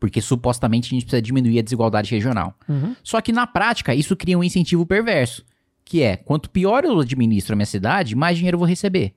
Porque 0.00 0.20
supostamente 0.20 0.88
a 0.88 0.90
gente 0.90 1.04
precisa 1.04 1.22
diminuir 1.22 1.60
a 1.60 1.62
desigualdade 1.62 2.10
regional. 2.10 2.54
Uhum. 2.68 2.96
Só 3.04 3.20
que 3.20 3.30
na 3.30 3.46
prática 3.46 3.94
isso 3.94 4.16
cria 4.16 4.36
um 4.36 4.42
incentivo 4.42 4.84
perverso, 4.84 5.44
que 5.88 6.02
é 6.02 6.18
quanto 6.18 6.50
pior 6.50 6.84
eu 6.84 7.00
administro 7.00 7.54
a 7.54 7.56
minha 7.56 7.64
cidade, 7.64 8.14
mais 8.14 8.36
dinheiro 8.36 8.56
eu 8.56 8.58
vou 8.58 8.68
receber. 8.68 9.14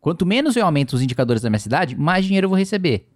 Quanto 0.00 0.24
menos 0.24 0.56
eu 0.56 0.64
aumento 0.64 0.94
os 0.94 1.02
indicadores 1.02 1.42
da 1.42 1.50
minha 1.50 1.58
cidade, 1.58 1.94
mais 1.94 2.24
dinheiro 2.24 2.46
eu 2.46 2.48
vou 2.48 2.56
receber. 2.56 3.06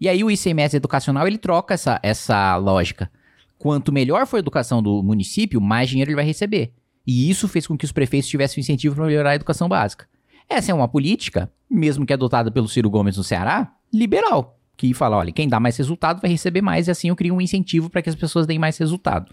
E 0.00 0.08
aí 0.08 0.24
o 0.24 0.28
ICMS 0.28 0.76
educacional 0.76 1.28
ele 1.28 1.38
troca 1.38 1.74
essa, 1.74 2.00
essa 2.02 2.56
lógica. 2.56 3.08
Quanto 3.56 3.92
melhor 3.92 4.26
for 4.26 4.34
a 4.34 4.40
educação 4.40 4.82
do 4.82 5.00
município, 5.00 5.60
mais 5.60 5.88
dinheiro 5.88 6.10
ele 6.10 6.16
vai 6.16 6.24
receber. 6.24 6.72
E 7.06 7.30
isso 7.30 7.46
fez 7.46 7.68
com 7.68 7.78
que 7.78 7.84
os 7.84 7.92
prefeitos 7.92 8.28
tivessem 8.28 8.60
um 8.60 8.62
incentivo 8.62 8.96
para 8.96 9.06
melhorar 9.06 9.30
a 9.30 9.36
educação 9.36 9.68
básica. 9.68 10.08
Essa 10.48 10.72
é 10.72 10.74
uma 10.74 10.88
política, 10.88 11.48
mesmo 11.70 12.04
que 12.04 12.12
adotada 12.12 12.50
pelo 12.50 12.66
Ciro 12.66 12.90
Gomes 12.90 13.16
no 13.16 13.22
Ceará, 13.22 13.72
liberal. 13.92 14.58
Que 14.76 14.92
fala, 14.92 15.18
olha, 15.18 15.30
quem 15.30 15.48
dá 15.48 15.60
mais 15.60 15.76
resultado 15.76 16.20
vai 16.20 16.32
receber 16.32 16.62
mais, 16.62 16.88
e 16.88 16.90
assim 16.90 17.10
eu 17.10 17.16
crio 17.16 17.36
um 17.36 17.40
incentivo 17.40 17.88
para 17.88 18.02
que 18.02 18.10
as 18.10 18.16
pessoas 18.16 18.44
deem 18.44 18.58
mais 18.58 18.76
resultado. 18.76 19.30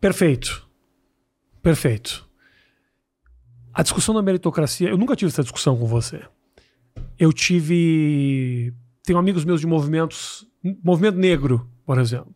Perfeito. 0.00 0.63
Perfeito. 1.64 2.28
A 3.72 3.82
discussão 3.82 4.14
da 4.14 4.20
meritocracia, 4.20 4.90
eu 4.90 4.98
nunca 4.98 5.16
tive 5.16 5.30
essa 5.30 5.42
discussão 5.42 5.74
com 5.78 5.86
você. 5.86 6.20
Eu 7.18 7.32
tive. 7.32 8.74
Tenho 9.02 9.18
amigos 9.18 9.46
meus 9.46 9.62
de 9.62 9.66
movimentos. 9.66 10.46
Movimento 10.82 11.16
negro, 11.16 11.66
por 11.86 11.98
exemplo, 11.98 12.34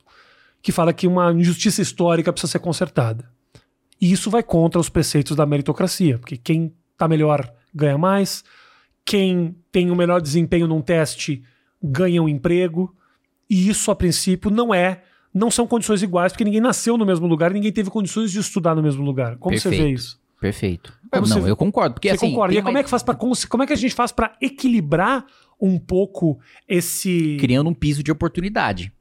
que 0.63 0.73
fala 0.73 0.95
que 0.95 1.07
uma 1.07 1.31
injustiça 1.33 1.83
histórica 1.83 2.33
precisa 2.33 2.53
ser 2.53 2.59
consertada. 2.59 3.31
E 4.01 4.11
isso 4.11 4.31
vai 4.31 4.43
contra 4.43 4.81
os 4.81 4.89
preceitos 4.89 5.37
da 5.37 5.45
meritocracia, 5.45 6.19
porque 6.19 6.39
quem 6.39 6.75
está 6.93 7.07
melhor 7.07 7.53
ganha 7.75 7.99
mais, 7.99 8.43
quem 9.05 9.57
tem 9.71 9.91
o 9.91 9.97
melhor 9.97 10.23
desempenho 10.23 10.67
num 10.67 10.81
teste 10.81 11.43
ganha 11.83 12.23
um 12.23 12.29
emprego. 12.29 12.97
E 13.49 13.69
isso, 13.69 13.91
a 13.91 13.97
princípio, 13.97 14.51
não 14.51 14.75
é. 14.75 15.03
Não 15.33 15.51
são 15.51 15.67
condições 15.67 16.03
iguais, 16.03 16.33
porque 16.33 16.45
ninguém 16.45 16.61
nasceu 16.61 16.97
no 16.97 17.05
mesmo 17.05 17.27
lugar, 17.27 17.53
ninguém 17.53 17.71
teve 17.73 17.91
condições 17.91 18.33
de 18.33 18.39
estudar 18.39 18.75
no 18.75 18.83
mesmo 18.83 19.05
lugar. 19.05 19.37
Como 19.37 19.55
Perfeito. 19.55 19.77
você 19.77 19.83
vê 19.83 19.91
isso? 19.91 20.21
Perfeito. 20.41 20.93
Como 21.13 21.27
não, 21.27 21.41
você- 21.43 21.51
eu 21.51 21.57
concordo. 21.57 21.95
Porque 21.95 22.09
você 22.09 22.15
assim. 22.15 22.31
concorda? 22.31 22.55
E 22.55 22.57
tem 22.57 22.65
como 22.65 22.79
é 22.79 22.83
que 22.83 22.91
faz 22.91 23.03
para 23.03 23.15
como 23.15 23.63
é 23.63 23.67
que 23.67 23.73
a 23.73 23.77
gente 23.77 23.95
faz 23.95 24.13
para 24.13 24.37
equilibrar 24.41 25.25
um 25.61 25.79
pouco 25.79 26.39
esse 26.69 27.37
criando 27.41 27.69
um 27.69 27.75
piso 27.75 28.03
de 28.03 28.13
oportunidade. 28.13 28.93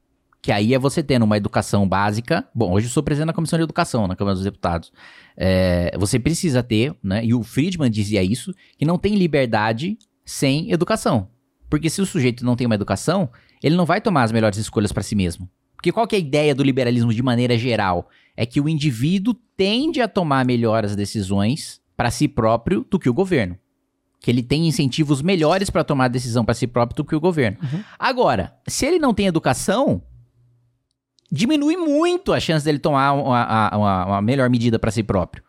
Que 0.42 0.52
aí 0.52 0.74
é 0.74 0.80
você 0.80 1.04
tendo 1.04 1.24
uma 1.24 1.36
educação 1.38 1.88
básica. 1.88 2.48
Bom, 2.56 2.72
hoje 2.72 2.88
eu 2.88 2.92
sou 2.92 3.04
presidente 3.04 3.28
da 3.28 3.34
Comissão 3.34 3.58
de 3.60 3.64
Educação 3.64 4.08
na 4.08 4.16
Câmara 4.16 4.36
dos 4.36 4.44
Deputados. 4.44 4.92
É, 5.36 5.92
você 6.00 6.18
precisa 6.20 6.64
ter, 6.64 6.96
né? 7.04 7.24
E 7.26 7.34
o 7.34 7.44
Friedman 7.44 7.92
dizia 7.92 8.24
isso, 8.24 8.54
que 8.78 8.86
não 8.86 8.98
tem 8.98 9.16
liberdade 9.16 9.98
sem 10.26 10.72
educação. 10.72 11.30
Porque 11.70 11.90
se 11.90 12.02
o 12.02 12.06
sujeito 12.06 12.46
não 12.46 12.56
tem 12.56 12.66
uma 12.66 12.76
educação, 12.76 13.30
ele 13.62 13.76
não 13.76 13.86
vai 13.86 14.00
tomar 14.00 14.24
as 14.24 14.32
melhores 14.32 14.58
escolhas 14.58 14.92
para 14.92 15.04
si 15.04 15.16
mesmo. 15.16 15.50
Porque 15.78 15.92
qual 15.92 16.06
que 16.06 16.16
é 16.16 16.20
a 16.20 16.22
ideia 16.22 16.54
do 16.54 16.64
liberalismo 16.64 17.14
de 17.14 17.24
maneira 17.24 17.58
geral? 17.58 18.10
É 18.36 18.46
que 18.46 18.60
o 18.60 18.68
indivíduo 18.68 19.34
tende 19.56 20.02
a 20.02 20.08
tomar 20.10 20.44
melhores 20.46 20.96
decisões 20.96 21.80
para 21.96 22.12
si 22.12 22.28
próprio 22.28 22.86
do 22.90 23.00
que 23.00 23.08
o 23.10 23.14
governo. 23.14 23.58
Que 24.20 24.30
ele 24.32 24.44
tem 24.44 24.68
incentivos 24.68 25.22
melhores 25.22 25.70
para 25.70 25.84
tomar 25.84 26.08
decisão 26.10 26.44
para 26.44 26.54
si 26.56 26.68
próprio 26.68 26.98
do 26.98 27.06
que 27.06 27.16
o 27.16 27.20
governo. 27.20 27.58
Agora, 27.98 28.54
se 28.68 28.86
ele 28.86 28.98
não 29.00 29.14
tem 29.14 29.28
educação, 29.28 30.02
diminui 31.32 31.78
muito 31.78 32.34
a 32.34 32.40
chance 32.40 32.66
dele 32.66 32.80
tomar 32.80 33.14
uma, 33.14 33.76
uma- 33.76 34.06
uma 34.06 34.22
melhor 34.22 34.50
medida 34.50 34.80
para 34.80 34.92
si 34.92 35.04
próprio. 35.04 35.44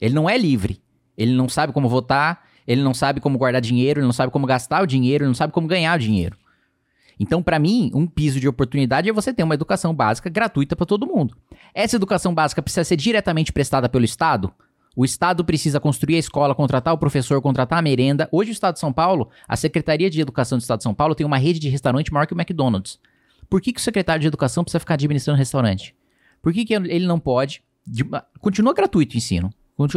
Ele 0.00 0.14
não 0.14 0.28
é 0.28 0.36
livre. 0.36 0.80
Ele 1.16 1.32
não 1.32 1.48
sabe 1.48 1.72
como 1.72 1.88
votar, 1.88 2.44
ele 2.66 2.82
não 2.82 2.94
sabe 2.94 3.20
como 3.20 3.36
guardar 3.38 3.60
dinheiro, 3.60 4.00
ele 4.00 4.06
não 4.06 4.12
sabe 4.12 4.32
como 4.32 4.46
gastar 4.46 4.82
o 4.82 4.86
dinheiro, 4.86 5.24
ele 5.24 5.28
não 5.28 5.34
sabe 5.34 5.52
como 5.52 5.66
ganhar 5.68 5.96
o 5.96 6.00
dinheiro. 6.00 6.36
Então, 7.20 7.42
para 7.42 7.58
mim, 7.58 7.90
um 7.94 8.06
piso 8.06 8.40
de 8.40 8.48
oportunidade 8.48 9.08
é 9.08 9.12
você 9.12 9.32
ter 9.32 9.42
uma 9.42 9.54
educação 9.54 9.94
básica 9.94 10.28
gratuita 10.30 10.74
para 10.74 10.86
todo 10.86 11.06
mundo. 11.06 11.36
Essa 11.74 11.96
educação 11.96 12.34
básica 12.34 12.62
precisa 12.62 12.84
ser 12.84 12.96
diretamente 12.96 13.52
prestada 13.52 13.88
pelo 13.88 14.04
Estado? 14.04 14.52
O 14.94 15.04
Estado 15.04 15.44
precisa 15.44 15.80
construir 15.80 16.16
a 16.16 16.18
escola, 16.18 16.54
contratar 16.54 16.92
o 16.92 16.98
professor, 16.98 17.40
contratar 17.40 17.78
a 17.78 17.82
merenda. 17.82 18.28
Hoje, 18.30 18.50
o 18.50 18.52
Estado 18.52 18.74
de 18.74 18.80
São 18.80 18.92
Paulo, 18.92 19.30
a 19.48 19.56
Secretaria 19.56 20.10
de 20.10 20.20
Educação 20.20 20.58
do 20.58 20.60
Estado 20.60 20.78
de 20.80 20.82
São 20.84 20.94
Paulo 20.94 21.14
tem 21.14 21.24
uma 21.26 21.38
rede 21.38 21.58
de 21.58 21.68
restaurante 21.68 22.12
maior 22.12 22.26
que 22.26 22.34
o 22.34 22.38
McDonald's. 22.38 22.98
Por 23.48 23.60
que, 23.60 23.72
que 23.72 23.80
o 23.80 23.82
secretário 23.82 24.20
de 24.20 24.26
Educação 24.26 24.62
precisa 24.64 24.80
ficar 24.80 24.94
administrando 24.94 25.38
restaurante? 25.38 25.94
Por 26.42 26.52
que, 26.52 26.64
que 26.64 26.74
ele 26.74 27.06
não 27.06 27.18
pode. 27.18 27.62
de- 27.86 28.04
continua 28.40 28.74
gratuito 28.74 29.14
o 29.14 29.18
ensino. 29.18 29.50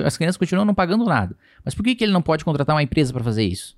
As 0.06 0.16
crianças 0.18 0.38
continuam 0.38 0.66
não 0.66 0.74
pagando 0.74 1.04
nada. 1.06 1.36
Mas 1.64 1.76
por 1.76 1.84
que, 1.84 1.94
que 1.96 2.04
ele 2.04 2.14
não 2.14 2.22
pode 2.22 2.46
contratar 2.46 2.74
uma 2.76 2.84
empresa 2.84 3.12
para 3.12 3.24
fazer 3.24 3.44
isso? 3.44 3.76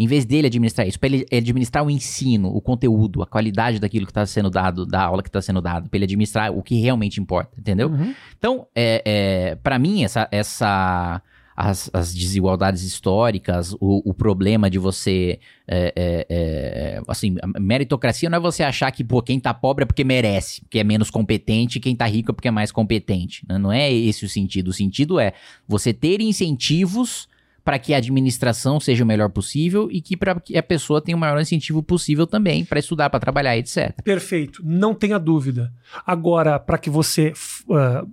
Em 0.00 0.06
vez 0.06 0.24
dele 0.24 0.46
administrar 0.46 0.88
isso, 0.88 0.98
para 0.98 1.10
ele 1.10 1.26
administrar 1.30 1.84
o 1.84 1.90
ensino, 1.90 2.48
o 2.48 2.58
conteúdo, 2.62 3.22
a 3.22 3.26
qualidade 3.26 3.78
daquilo 3.78 4.06
que 4.06 4.12
está 4.12 4.24
sendo 4.24 4.48
dado, 4.48 4.86
da 4.86 5.02
aula 5.02 5.22
que 5.22 5.28
está 5.28 5.42
sendo 5.42 5.60
dada, 5.60 5.90
para 5.90 5.98
ele 5.98 6.06
administrar 6.06 6.50
o 6.50 6.62
que 6.62 6.80
realmente 6.80 7.20
importa, 7.20 7.52
entendeu? 7.58 7.90
Uhum. 7.90 8.14
Então, 8.38 8.66
é, 8.74 9.02
é, 9.04 9.54
para 9.56 9.78
mim, 9.78 10.02
essa, 10.02 10.26
essa, 10.32 11.20
as, 11.54 11.90
as 11.92 12.14
desigualdades 12.14 12.82
históricas, 12.82 13.74
o, 13.74 14.00
o 14.02 14.14
problema 14.14 14.70
de 14.70 14.78
você. 14.78 15.38
é, 15.68 15.92
é, 15.94 16.26
é, 16.30 17.02
assim, 17.06 17.36
a 17.42 17.60
meritocracia 17.60 18.30
não 18.30 18.38
é 18.38 18.40
você 18.40 18.62
achar 18.62 18.90
que 18.92 19.04
pô, 19.04 19.20
quem 19.20 19.38
tá 19.38 19.52
pobre 19.52 19.82
é 19.82 19.86
porque 19.86 20.02
merece, 20.02 20.62
porque 20.62 20.78
é 20.78 20.84
menos 20.84 21.10
competente, 21.10 21.76
e 21.76 21.80
quem 21.80 21.94
tá 21.94 22.06
rico 22.06 22.30
é 22.30 22.34
porque 22.34 22.48
é 22.48 22.50
mais 22.50 22.72
competente. 22.72 23.44
né? 23.46 23.58
Não 23.58 23.70
é 23.70 23.92
esse 23.92 24.24
o 24.24 24.30
sentido. 24.30 24.68
O 24.68 24.72
sentido 24.72 25.20
é 25.20 25.34
você 25.68 25.92
ter 25.92 26.22
incentivos 26.22 27.28
para 27.64 27.78
que 27.78 27.92
a 27.92 27.98
administração 27.98 28.80
seja 28.80 29.04
o 29.04 29.06
melhor 29.06 29.28
possível 29.30 29.88
e 29.90 30.00
que 30.00 30.16
para 30.16 30.38
que 30.40 30.56
a 30.56 30.62
pessoa 30.62 31.00
tenha 31.00 31.16
o 31.16 31.20
maior 31.20 31.38
incentivo 31.40 31.82
possível 31.82 32.26
também 32.26 32.64
para 32.64 32.78
estudar, 32.78 33.10
para 33.10 33.20
trabalhar, 33.20 33.56
etc. 33.56 33.94
Perfeito, 34.02 34.62
não 34.64 34.94
tenha 34.94 35.18
dúvida. 35.18 35.72
Agora, 36.06 36.58
para 36.58 36.78
que 36.78 36.88
você. 36.90 37.32
ah, 37.70 38.04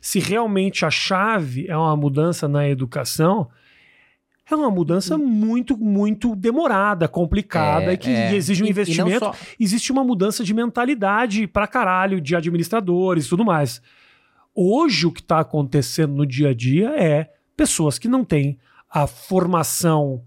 se 0.00 0.20
realmente 0.20 0.84
a 0.84 0.90
chave 0.90 1.66
é 1.68 1.76
uma 1.76 1.96
mudança 1.96 2.46
na 2.46 2.68
educação, 2.68 3.48
é 4.48 4.54
uma 4.54 4.70
mudança 4.70 5.16
muito, 5.18 5.76
muito 5.76 6.36
demorada, 6.36 7.08
complicada 7.08 7.90
É, 7.90 7.94
e 7.94 7.96
que 7.96 8.10
é. 8.10 8.34
exige 8.34 8.62
um 8.62 8.66
E- 8.66 8.68
e 8.68 8.70
investimento. 8.70 9.18
só- 9.24 9.34
Existe 9.58 9.90
uma 9.90 10.04
mudança 10.04 10.44
de 10.44 10.52
mentalidade 10.54 11.46
pra 11.46 11.66
caralho 11.66 12.20
de 12.20 12.36
administradores 12.36 13.26
e 13.26 13.28
tudo 13.28 13.44
mais. 13.44 13.80
Hoje, 14.54 15.06
o 15.06 15.10
que 15.12 15.20
está 15.20 15.40
acontecendo 15.40 16.14
no 16.14 16.26
dia 16.26 16.50
a 16.50 16.54
dia 16.54 16.90
é 16.90 17.30
pessoas 17.56 17.98
que 17.98 18.06
não 18.08 18.24
têm 18.24 18.58
a 18.92 19.06
formação 19.06 20.22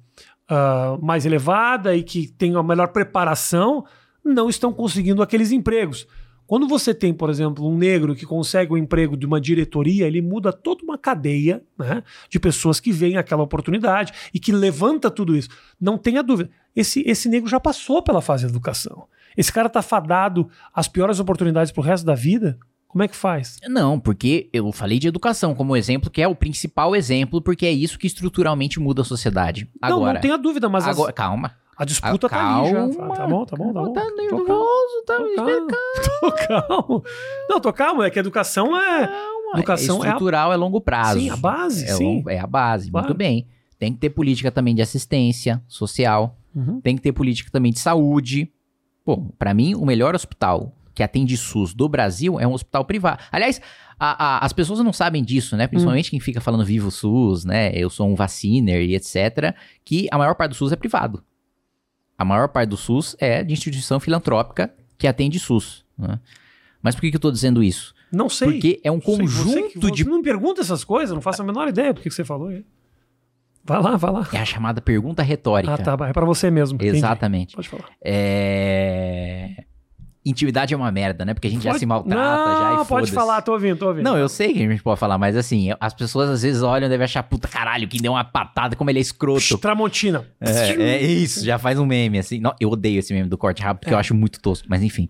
ah, 0.50 0.98
mais 1.02 1.26
elevada 1.26 1.96
e 1.96 2.04
que 2.04 2.28
têm 2.28 2.56
a 2.56 2.64
melhor 2.64 2.88
preparação 2.90 3.86
não 4.24 4.50
estão 4.50 4.74
conseguindo 4.74 5.22
aqueles 5.22 5.52
empregos. 5.52 6.08
Quando 6.48 6.68
você 6.68 6.94
tem, 6.94 7.12
por 7.12 7.30
exemplo, 7.30 7.68
um 7.68 7.76
negro 7.76 8.16
que 8.16 8.26
consegue 8.26 8.72
o 8.72 8.78
emprego 8.78 9.18
de 9.18 9.26
uma 9.26 9.42
diretoria, 9.42 10.06
ele 10.06 10.22
muda 10.22 10.54
toda 10.54 10.84
uma 10.84 10.98
cadeia 10.98 11.64
né, 11.78 12.04
de 12.30 12.40
pessoas 12.40 12.80
que 12.80 12.92
veem 12.92 13.18
aquela 13.18 13.42
oportunidade 13.42 14.14
e 14.32 14.40
que 14.40 14.52
levanta 14.52 15.10
tudo 15.10 15.36
isso. 15.36 15.50
Não 15.82 15.98
tenha 15.98 16.22
dúvida. 16.22 16.52
Esse, 16.76 17.02
esse 17.08 17.28
negro 17.28 17.50
já 17.50 17.60
passou 17.60 18.04
pela 18.04 18.22
fase 18.22 18.46
de 18.46 18.52
educação. 18.52 19.08
Esse 19.36 19.52
cara 19.52 19.68
tá 19.68 19.82
fadado 19.82 20.48
às 20.74 20.88
piores 20.88 21.20
oportunidades 21.20 21.72
pro 21.72 21.82
resto 21.82 22.06
da 22.06 22.14
vida. 22.14 22.60
Como 22.96 23.04
é 23.04 23.10
que 23.10 23.16
faz? 23.18 23.58
Não, 23.68 24.00
porque 24.00 24.50
eu 24.54 24.72
falei 24.72 24.98
de 25.00 25.10
educação 25.10 25.54
como 25.54 25.76
exemplo, 25.76 26.10
que 26.10 26.22
é 26.22 26.28
o 26.30 26.34
principal 26.34 26.96
exemplo, 26.96 27.42
porque 27.42 27.66
é 27.66 27.72
isso 27.74 28.00
que 28.00 28.08
estruturalmente 28.08 28.80
muda 28.80 29.02
a 29.02 29.04
sociedade. 29.04 29.70
não, 29.82 29.98
Agora, 29.98 30.14
não 30.14 30.22
tenha 30.22 30.38
dúvida, 30.38 30.70
mas 30.70 30.86
as- 30.88 30.92
agora 30.96 31.12
calma. 31.12 31.52
a 31.78 31.84
disputa 31.84 32.28
Ah, 32.28 32.30
tá 32.30 32.56
ali 32.62 32.70
já. 32.70 32.74
calma. 32.74 33.16
Tá 33.18 33.28
bom, 33.28 33.46
tá 33.46 33.58
bom, 33.58 33.74
tá 33.74 33.82
bom. 33.82 33.92
Tá 33.92 34.06
nervoso, 34.16 35.04
tá 35.06 35.18
tô 35.18 35.36
calmo, 35.36 35.68
tô 36.22 36.32
calmo. 36.48 37.04
Não, 37.50 37.60
tô 37.60 37.74
calmo, 37.74 38.02
é 38.02 38.10
que 38.10 38.18
a 38.18 38.22
educação 38.22 38.80
é. 38.80 39.10
Educação 39.56 39.98
é 39.98 40.08
a, 40.08 40.12
estrutural 40.12 40.54
é 40.54 40.56
longo 40.56 40.80
prazo. 40.80 41.20
sim, 41.20 41.30
a 41.30 41.36
base, 41.36 41.84
é, 41.84 41.88
sim. 41.96 42.24
é 42.30 42.40
a 42.40 42.48
base, 42.48 42.90
Claro. 42.90 43.08
muito 43.08 43.18
bem. 43.18 43.46
Tem 43.78 43.92
que 43.92 44.00
ter 44.00 44.10
política 44.10 44.50
também 44.52 44.74
de 44.74 44.82
assistência 44.82 45.62
social, 45.68 46.38
Uhum. 46.56 46.80
tem 46.80 46.96
que 46.96 47.02
ter 47.02 47.12
política 47.12 47.52
também 47.52 47.74
de 47.74 47.80
saúde. 47.80 48.50
Pô, 49.04 49.18
pra 49.38 49.54
mim, 49.54 49.76
o 49.76 49.86
melhor 49.86 50.16
hospital 50.16 50.72
que 50.96 51.04
atende 51.04 51.36
SUS 51.38 51.74
do 51.74 51.88
Brasil 51.90 52.40
é 52.40 52.48
um 52.48 52.54
hospital 52.54 52.86
privado. 52.86 53.22
Aliás, 53.32 53.62
a- 54.00 54.38
a- 54.38 54.46
as 54.46 54.54
pessoas 54.54 54.80
não 54.80 54.94
sabem 54.94 55.24
disso, 55.24 55.56
né? 55.58 55.66
Hum. 55.66 55.68
Principalmente 55.68 56.10
quem 56.10 56.20
fica 56.20 56.42
falando 56.42 56.66
vivo 56.66 56.90
SUS, 56.90 57.46
né? 57.46 57.72
Eu 57.76 57.90
sou 57.90 58.10
um 58.10 58.16
vaciner 58.16 58.82
e 58.82 58.96
etc. 58.96 59.54
Que 59.84 60.08
a 60.12 60.18
maior 60.18 60.34
parte 60.36 60.52
do 60.52 60.56
SUS 60.56 60.72
é 60.72 60.76
privado. 60.76 61.24
A 62.18 62.24
maior 62.24 62.48
parte 62.48 62.70
do 62.70 62.78
SUS 62.78 63.16
é 63.20 63.44
de 63.44 63.52
instituição 63.54 64.00
filantrópica 64.00 64.74
que 64.98 65.06
atende 65.08 65.38
SUS. 65.38 65.84
né? 65.98 66.20
Mas 66.82 66.96
por 66.96 67.02
que, 67.02 67.10
que 67.12 67.18
eu 67.18 67.22
tô 67.22 67.32
dizendo 67.32 67.62
isso? 67.64 67.94
Não 68.12 68.30
sei. 68.30 68.52
Porque 68.54 68.80
é 68.84 68.92
um 68.92 69.02
Sei, 69.02 69.18
conjunto 69.18 69.50
você 69.52 69.62
que- 69.70 69.92
de. 69.92 70.04
Você 70.04 70.10
não 70.10 70.18
me 70.18 70.24
pergunta 70.24 70.62
essas 70.62 70.84
coisas, 70.84 71.14
não 71.14 71.22
faço 71.22 71.42
a 71.42 71.46
menor 71.46 71.68
ideia 71.68 71.92
do 71.94 72.00
que 72.00 72.10
você 72.10 72.24
falou 72.24 72.48
aí. 72.50 72.64
Vai 73.64 73.82
lá, 73.82 73.98
vai 73.98 74.12
lá. 74.12 74.30
É 74.32 74.38
a 74.38 74.46
chamada 74.46 74.80
pergunta 74.80 75.24
retórica. 75.24 75.74
Ah, 75.74 75.78
tá, 75.98 75.98
é 76.08 76.14
pra 76.14 76.24
você 76.26 76.52
mesmo. 76.52 76.76
entendi. 76.76 76.98
Exatamente. 76.98 77.56
Pode 77.56 77.68
falar. 77.68 77.90
É... 78.04 79.64
Intimidade 80.26 80.74
é 80.74 80.78
uma 80.78 80.92
merda, 80.92 81.24
né? 81.24 81.34
Porque 81.36 81.48
a 81.48 81.52
gente 81.52 81.64
já 81.64 81.70
Pode- 81.70 81.80
se 81.80 81.86
maltrata, 81.86 82.20
não, 82.50 82.76
já 82.78 82.82
e 82.82 82.86
pode 82.86 83.12
falar, 83.12 83.42
tô 83.44 83.52
ouvindo, 83.52 83.78
tô 83.78 83.88
ouvindo. 83.90 84.04
Não, 84.04 84.18
eu 84.18 84.28
sei 84.28 84.54
que 84.54 84.64
a 84.64 84.68
gente 84.68 84.82
pode 84.82 85.00
falar, 85.00 85.18
mas 85.20 85.38
assim, 85.38 85.70
as 85.80 85.94
pessoas 85.94 86.30
às 86.30 86.42
vezes 86.42 86.64
olham 86.64 86.88
e 86.88 86.90
devem 86.90 87.04
achar, 87.06 87.22
puta 87.22 87.48
caralho, 87.48 87.88
que 87.88 88.00
deu 88.02 88.14
uma 88.14 88.24
patada, 88.24 88.76
como 88.76 88.90
ele 88.90 88.98
é 88.98 89.02
escroto. 89.02 89.58
Tramontina. 89.60 90.26
É, 90.42 90.72
é 90.72 91.02
isso, 91.04 91.46
já 91.46 91.60
faz 91.60 91.78
um 91.78 91.86
meme, 91.86 92.18
assim. 92.18 92.40
Não, 92.40 92.56
eu 92.60 92.70
odeio 92.72 92.98
esse 93.00 93.14
meme 93.14 93.30
do 93.30 93.38
corte 93.38 93.62
rápido, 93.62 93.82
porque 93.82 93.94
É. 93.94 93.96
eu 93.96 94.00
acho 94.00 94.16
muito 94.16 94.40
tosco, 94.42 94.66
mas 94.68 94.82
enfim. 94.82 95.10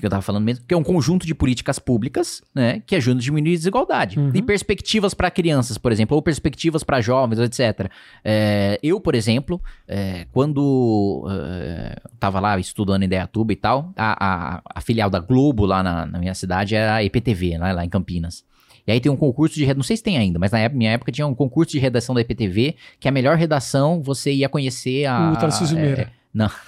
Que 0.00 0.04
eu 0.06 0.10
tava 0.10 0.22
falando 0.22 0.42
mesmo? 0.44 0.64
Que 0.66 0.74
é 0.74 0.76
um 0.76 0.82
conjunto 0.82 1.24
de 1.26 1.34
políticas 1.34 1.78
públicas, 1.78 2.42
né, 2.54 2.82
que 2.86 2.96
ajudam 2.96 3.18
a 3.18 3.22
diminuir 3.22 3.52
a 3.52 3.56
desigualdade. 3.56 4.18
Uhum. 4.18 4.30
E 4.34 4.42
perspectivas 4.42 5.14
para 5.14 5.30
crianças, 5.30 5.78
por 5.78 5.92
exemplo, 5.92 6.16
ou 6.16 6.22
perspectivas 6.22 6.82
para 6.82 7.00
jovens, 7.00 7.38
etc. 7.38 7.88
É, 8.24 8.78
eu, 8.82 9.00
por 9.00 9.14
exemplo, 9.14 9.62
é, 9.86 10.26
quando 10.32 11.26
é, 11.30 11.96
tava 12.18 12.40
lá 12.40 12.58
estudando 12.58 13.02
em 13.02 13.06
Indaiatuba 13.06 13.52
e 13.52 13.56
tal, 13.56 13.92
a, 13.96 14.56
a- 14.56 14.62
a 14.74 14.80
filial 14.80 15.08
da 15.08 15.20
Globo 15.20 15.64
lá 15.64 15.82
na, 15.82 16.04
na 16.06 16.18
minha 16.18 16.34
cidade 16.34 16.74
era 16.74 16.96
a 16.96 17.04
EPTV, 17.04 17.56
lá, 17.58 17.72
lá 17.72 17.84
em 17.84 17.88
Campinas. 17.88 18.44
E 18.86 18.92
aí 18.92 19.00
tem 19.00 19.10
um 19.10 19.16
concurso 19.16 19.54
de 19.54 19.62
redação, 19.64 19.78
não 19.78 19.84
sei 19.84 19.96
se 19.96 20.02
tem 20.02 20.18
ainda, 20.18 20.38
mas 20.38 20.52
na 20.52 20.58
época- 20.58 20.76
minha 20.76 20.90
época 20.90 21.10
tinha 21.12 21.26
um 21.26 21.34
concurso 21.34 21.72
de 21.72 21.78
redação 21.78 22.14
da 22.14 22.20
EPTV, 22.20 22.76
que 23.00 23.08
a 23.08 23.10
melhor 23.10 23.36
redação 23.36 24.02
você 24.02 24.30
ia 24.32 24.48
conhecer 24.48 25.06
a... 25.06 25.32
O 25.32 25.36
Tarcísio 25.36 25.78
é, 25.78 25.82
Meira. 25.82 26.12
não. 26.34 26.50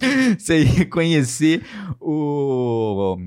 você 0.38 0.64
ia 0.64 0.86
conhecer 0.86 1.62
o 2.00 3.18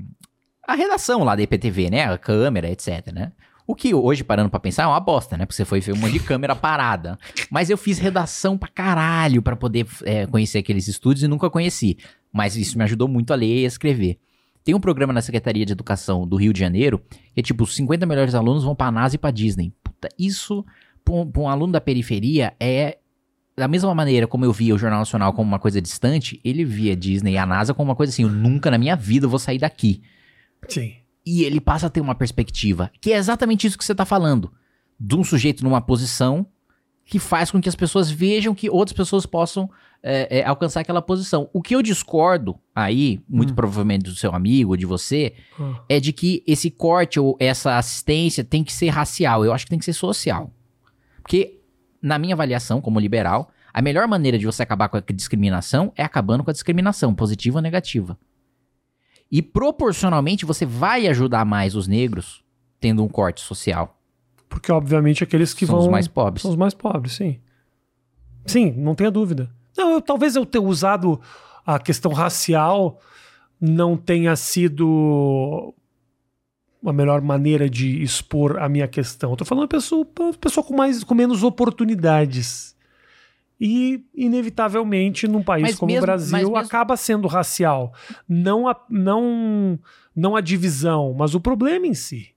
a 0.66 0.74
redação 0.74 1.22
lá 1.24 1.36
da 1.36 1.42
IPTV, 1.42 1.90
né? 1.90 2.04
A 2.04 2.18
câmera, 2.18 2.70
etc, 2.70 3.12
né? 3.12 3.32
O 3.66 3.74
que 3.74 3.94
hoje, 3.94 4.22
parando 4.22 4.50
pra 4.50 4.60
pensar, 4.60 4.82
é 4.82 4.86
uma 4.86 5.00
bosta, 5.00 5.36
né? 5.36 5.46
Porque 5.46 5.56
você 5.56 5.64
foi 5.64 5.80
ver 5.80 5.92
um 5.92 5.96
monte 5.96 6.12
de 6.12 6.20
câmera 6.20 6.54
parada. 6.54 7.18
Mas 7.50 7.70
eu 7.70 7.78
fiz 7.78 7.98
redação 7.98 8.58
pra 8.58 8.68
caralho 8.68 9.40
pra 9.40 9.56
poder 9.56 9.86
é, 10.04 10.26
conhecer 10.26 10.58
aqueles 10.58 10.86
estúdios 10.86 11.22
e 11.22 11.28
nunca 11.28 11.48
conheci. 11.48 11.96
Mas 12.32 12.56
isso 12.56 12.76
me 12.76 12.84
ajudou 12.84 13.08
muito 13.08 13.32
a 13.32 13.36
ler 13.36 13.60
e 13.60 13.64
a 13.64 13.68
escrever. 13.68 14.18
Tem 14.62 14.74
um 14.74 14.80
programa 14.80 15.12
na 15.12 15.22
Secretaria 15.22 15.64
de 15.64 15.72
Educação 15.72 16.26
do 16.26 16.36
Rio 16.36 16.52
de 16.52 16.60
Janeiro, 16.60 17.02
que 17.34 17.40
é 17.40 17.42
tipo, 17.42 17.64
os 17.64 17.74
50 17.74 18.04
melhores 18.06 18.34
alunos 18.34 18.64
vão 18.64 18.74
pra 18.74 18.90
NASA 18.90 19.14
e 19.14 19.18
pra 19.18 19.30
Disney. 19.30 19.72
Puta, 19.82 20.08
isso, 20.18 20.64
pra 21.04 21.14
um, 21.14 21.30
pra 21.30 21.42
um 21.42 21.48
aluno 21.48 21.72
da 21.72 21.80
periferia, 21.80 22.54
é 22.58 22.98
da 23.56 23.68
mesma 23.68 23.94
maneira 23.94 24.26
como 24.26 24.44
eu 24.44 24.52
via 24.52 24.74
o 24.74 24.78
Jornal 24.78 24.98
Nacional 25.00 25.32
como 25.32 25.46
uma 25.48 25.58
coisa 25.58 25.80
distante, 25.80 26.40
ele 26.44 26.64
via 26.64 26.96
Disney 26.96 27.32
e 27.34 27.38
a 27.38 27.46
NASA 27.46 27.72
como 27.74 27.90
uma 27.90 27.96
coisa 27.96 28.12
assim, 28.12 28.22
eu 28.24 28.28
nunca 28.30 28.70
na 28.70 28.78
minha 28.78 28.96
vida 28.96 29.28
vou 29.28 29.38
sair 29.38 29.58
daqui. 29.58 30.02
Sim. 30.68 30.94
E 31.24 31.42
ele 31.44 31.60
passa 31.60 31.86
a 31.86 31.90
ter 31.90 32.00
uma 32.00 32.14
perspectiva, 32.14 32.90
que 33.00 33.12
é 33.12 33.16
exatamente 33.16 33.66
isso 33.66 33.78
que 33.78 33.84
você 33.84 33.94
tá 33.94 34.04
falando. 34.04 34.52
De 34.98 35.14
um 35.16 35.24
sujeito 35.24 35.62
numa 35.64 35.80
posição 35.80 36.46
que 37.04 37.18
faz 37.18 37.50
com 37.50 37.60
que 37.60 37.68
as 37.68 37.74
pessoas 37.74 38.10
vejam 38.10 38.54
que 38.54 38.68
outras 38.70 38.96
pessoas 38.96 39.26
possam 39.26 39.70
é, 40.02 40.40
é, 40.40 40.44
alcançar 40.44 40.80
aquela 40.80 41.00
posição. 41.00 41.48
O 41.52 41.62
que 41.62 41.74
eu 41.74 41.82
discordo 41.82 42.58
aí, 42.74 43.22
muito 43.28 43.52
Hum. 43.52 43.56
provavelmente 43.56 44.02
do 44.04 44.14
seu 44.14 44.34
amigo, 44.34 44.76
de 44.76 44.84
você, 44.84 45.34
Ah. 45.58 45.82
é 45.88 45.98
de 46.00 46.12
que 46.12 46.42
esse 46.46 46.70
corte 46.70 47.18
ou 47.20 47.36
essa 47.40 47.78
assistência 47.78 48.42
tem 48.44 48.62
que 48.64 48.72
ser 48.72 48.88
racial. 48.90 49.44
Eu 49.44 49.52
acho 49.52 49.64
que 49.64 49.70
tem 49.70 49.78
que 49.78 49.84
ser 49.84 49.92
social. 49.94 50.52
Porque, 51.22 51.60
na 52.04 52.18
minha 52.18 52.34
avaliação 52.34 52.80
como 52.80 53.00
liberal, 53.00 53.50
a 53.72 53.80
melhor 53.80 54.06
maneira 54.06 54.38
de 54.38 54.44
você 54.46 54.62
acabar 54.62 54.88
com 54.88 54.96
a 54.98 55.02
discriminação 55.12 55.92
é 55.96 56.02
acabando 56.04 56.44
com 56.44 56.50
a 56.50 56.52
discriminação, 56.52 57.14
positiva 57.14 57.58
ou 57.58 57.62
negativa. 57.62 58.18
E 59.32 59.40
proporcionalmente 59.42 60.44
você 60.44 60.66
vai 60.66 61.06
ajudar 61.08 61.44
mais 61.44 61.74
os 61.74 61.88
negros 61.88 62.44
tendo 62.78 63.02
um 63.02 63.08
corte 63.08 63.40
social. 63.40 63.98
Porque, 64.48 64.70
obviamente, 64.70 65.24
aqueles 65.24 65.54
que 65.54 65.66
São 65.66 65.76
vão. 65.76 65.84
os 65.86 65.90
mais 65.90 66.06
pobres. 66.06 66.42
São 66.42 66.50
os 66.50 66.56
mais 66.56 66.74
pobres, 66.74 67.14
sim. 67.14 67.40
Sim, 68.46 68.70
não 68.76 68.94
tenha 68.94 69.10
dúvida. 69.10 69.50
Não, 69.76 69.92
eu- 69.94 70.00
talvez 70.02 70.36
eu 70.36 70.44
ter 70.46 70.58
usado 70.58 71.20
a 71.66 71.78
questão 71.78 72.12
racial 72.12 73.00
não 73.60 73.96
tenha 73.96 74.36
sido 74.36 75.74
a 76.84 76.92
melhor 76.92 77.20
maneira 77.22 77.68
de 77.68 78.02
expor 78.02 78.58
a 78.58 78.68
minha 78.68 78.86
questão. 78.88 79.30
Eu 79.30 79.36
tô 79.36 79.44
falando 79.44 79.68
pessoa, 79.68 80.06
pessoa 80.40 80.64
com 80.64 80.76
mais 80.76 81.02
com 81.04 81.14
menos 81.14 81.42
oportunidades. 81.42 82.74
E, 83.60 84.04
inevitavelmente, 84.14 85.28
num 85.28 85.42
país 85.42 85.62
Mas 85.62 85.76
como 85.76 85.90
mesmo- 85.92 86.02
o 86.02 86.06
Brasil, 86.06 86.36
mesmo- 86.38 86.56
acaba 86.56 86.96
sendo 86.96 87.28
racial. 87.28 87.94
Não 88.28 88.68
a, 88.68 88.76
não, 88.90 89.78
não 90.14 90.34
a 90.36 90.40
divisão, 90.40 91.14
mas 91.16 91.34
o 91.34 91.40
problema 91.40 91.86
em 91.86 91.94
si. 91.94 92.33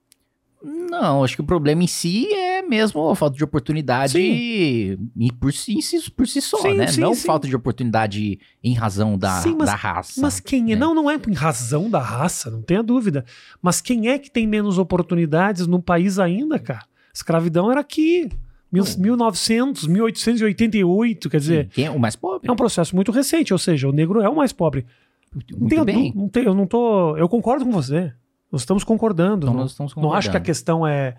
Não, 0.90 1.24
acho 1.24 1.36
que 1.36 1.42
o 1.42 1.46
problema 1.46 1.82
em 1.84 1.88
si 1.88 2.28
é 2.34 2.62
mesmo 2.62 3.10
a 3.10 3.16
falta 3.16 3.38
de 3.38 3.44
oportunidade 3.44 4.12
Sim. 4.14 4.98
por 5.40 5.54
si, 5.54 5.78
por 6.16 6.28
si 6.28 6.42
só, 6.42 6.58
Sim, 6.58 6.74
né? 6.74 6.88
sim, 6.88 7.00
não 7.02 7.16
falta 7.16 7.48
de 7.48 7.56
oportunidade 7.56 8.40
em 8.64 8.74
razão 8.74 9.18
da, 9.18 9.42
mas- 9.58 9.70
da 9.70 9.76
raça. 9.76 10.22
Mas 10.22 10.40
quem 10.40 10.64
é? 10.72 10.76
né? 10.76 10.76
Não, 10.76 10.94
não 10.94 11.10
é 11.10 11.16
em 11.28 11.34
razão 11.34 11.90
da 11.90 12.00
raça, 12.00 12.50
não 12.52 12.62
tenha 12.62 12.84
dúvida. 12.84 13.24
Mas 13.62 13.80
quem 13.82 14.10
é 14.10 14.20
que 14.20 14.30
tem 14.30 14.46
menos 14.48 14.78
oportunidades 14.78 15.68
no 15.68 15.82
país 15.82 16.20
ainda, 16.20 16.60
cara? 16.60 16.84
Escravidão 17.14 17.72
era 17.72 17.80
aqui. 17.82 18.30
Mil, 18.70 18.84
1900, 18.98 19.88
1888, 19.88 21.30
quer 21.30 21.40
dizer, 21.40 21.70
Quem 21.70 21.86
é 21.86 21.92
o 21.92 21.98
mais 22.00 22.16
pobre? 22.16 22.50
é 22.50 22.52
um 22.52 22.56
processo 22.56 22.96
muito 22.96 23.12
recente, 23.12 23.54
ou 23.54 23.60
seja, 23.60 23.88
o 23.88 23.92
negro 23.94 24.20
é 24.22 24.28
o 24.30 24.36
mais 24.36 24.52
pobre. 24.52 24.86
Não 25.34 25.60
Muito 25.60 25.70
tenho, 25.70 25.86
bem. 25.86 26.14
não 26.16 26.28
tenho- 26.30 26.48
eu 26.48 26.54
não 26.54 26.66
tô, 26.68 27.16
eu 27.18 27.28
concordo 27.30 27.66
com 27.66 27.72
você. 27.72 28.12
Nós 28.52 28.62
estamos 28.62 28.84
concordando. 28.84 29.46
Então 29.46 29.54
não, 29.54 29.62
nós 29.62 29.72
estamos 29.72 29.96
não 29.96 30.14
acho 30.14 30.30
que 30.30 30.38
a 30.38 30.40
concordando. 30.40 30.46
questão 30.46 30.88
é 30.88 31.18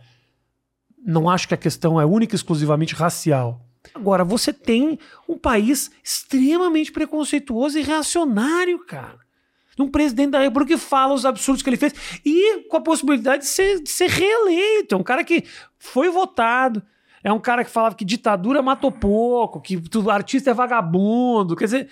não 1.05 1.31
acho 1.31 1.49
que 1.49 1.55
a 1.55 1.59
questão 1.59 2.01
é 2.01 2.05
única 2.05 2.35
e 2.35 2.37
exclusivamente 2.37 2.95
racial. 2.95 3.65
Agora, 3.95 4.25
você 4.25 4.53
tem 4.53 4.99
um 5.29 5.39
país 5.39 5.91
extremamente 6.03 6.93
preconceituoso 6.93 7.79
e 7.79 7.83
reacionário, 7.83 8.85
cara. 8.85 9.19
Um 9.79 9.89
presidente 9.89 10.33
da 10.33 10.41
República 10.41 10.75
que 10.75 10.81
fala 10.81 11.15
os 11.15 11.25
absurdos 11.25 11.63
que 11.63 11.71
ele 11.71 11.77
fez 11.77 11.95
e 12.25 12.65
com 12.69 12.77
a 12.77 12.81
possibilidade 12.81 13.45
de 13.45 13.49
ser, 13.49 13.81
de 13.81 13.89
ser 13.89 14.11
reeleito. 14.11 14.97
É 14.97 14.99
um 14.99 15.05
cara 15.05 15.23
que 15.23 15.45
foi 15.79 16.11
votado. 16.11 16.83
É 17.23 17.33
um 17.33 17.39
cara 17.39 17.65
que 17.65 17.71
falava 17.71 17.95
que 17.95 18.05
ditadura 18.05 18.61
matou 18.61 18.91
pouco, 18.91 19.61
que 19.61 19.77
o 19.77 20.11
artista 20.11 20.51
é 20.51 20.55
vagabundo. 20.55 21.55
Quer 21.55 21.65
dizer, 21.67 21.89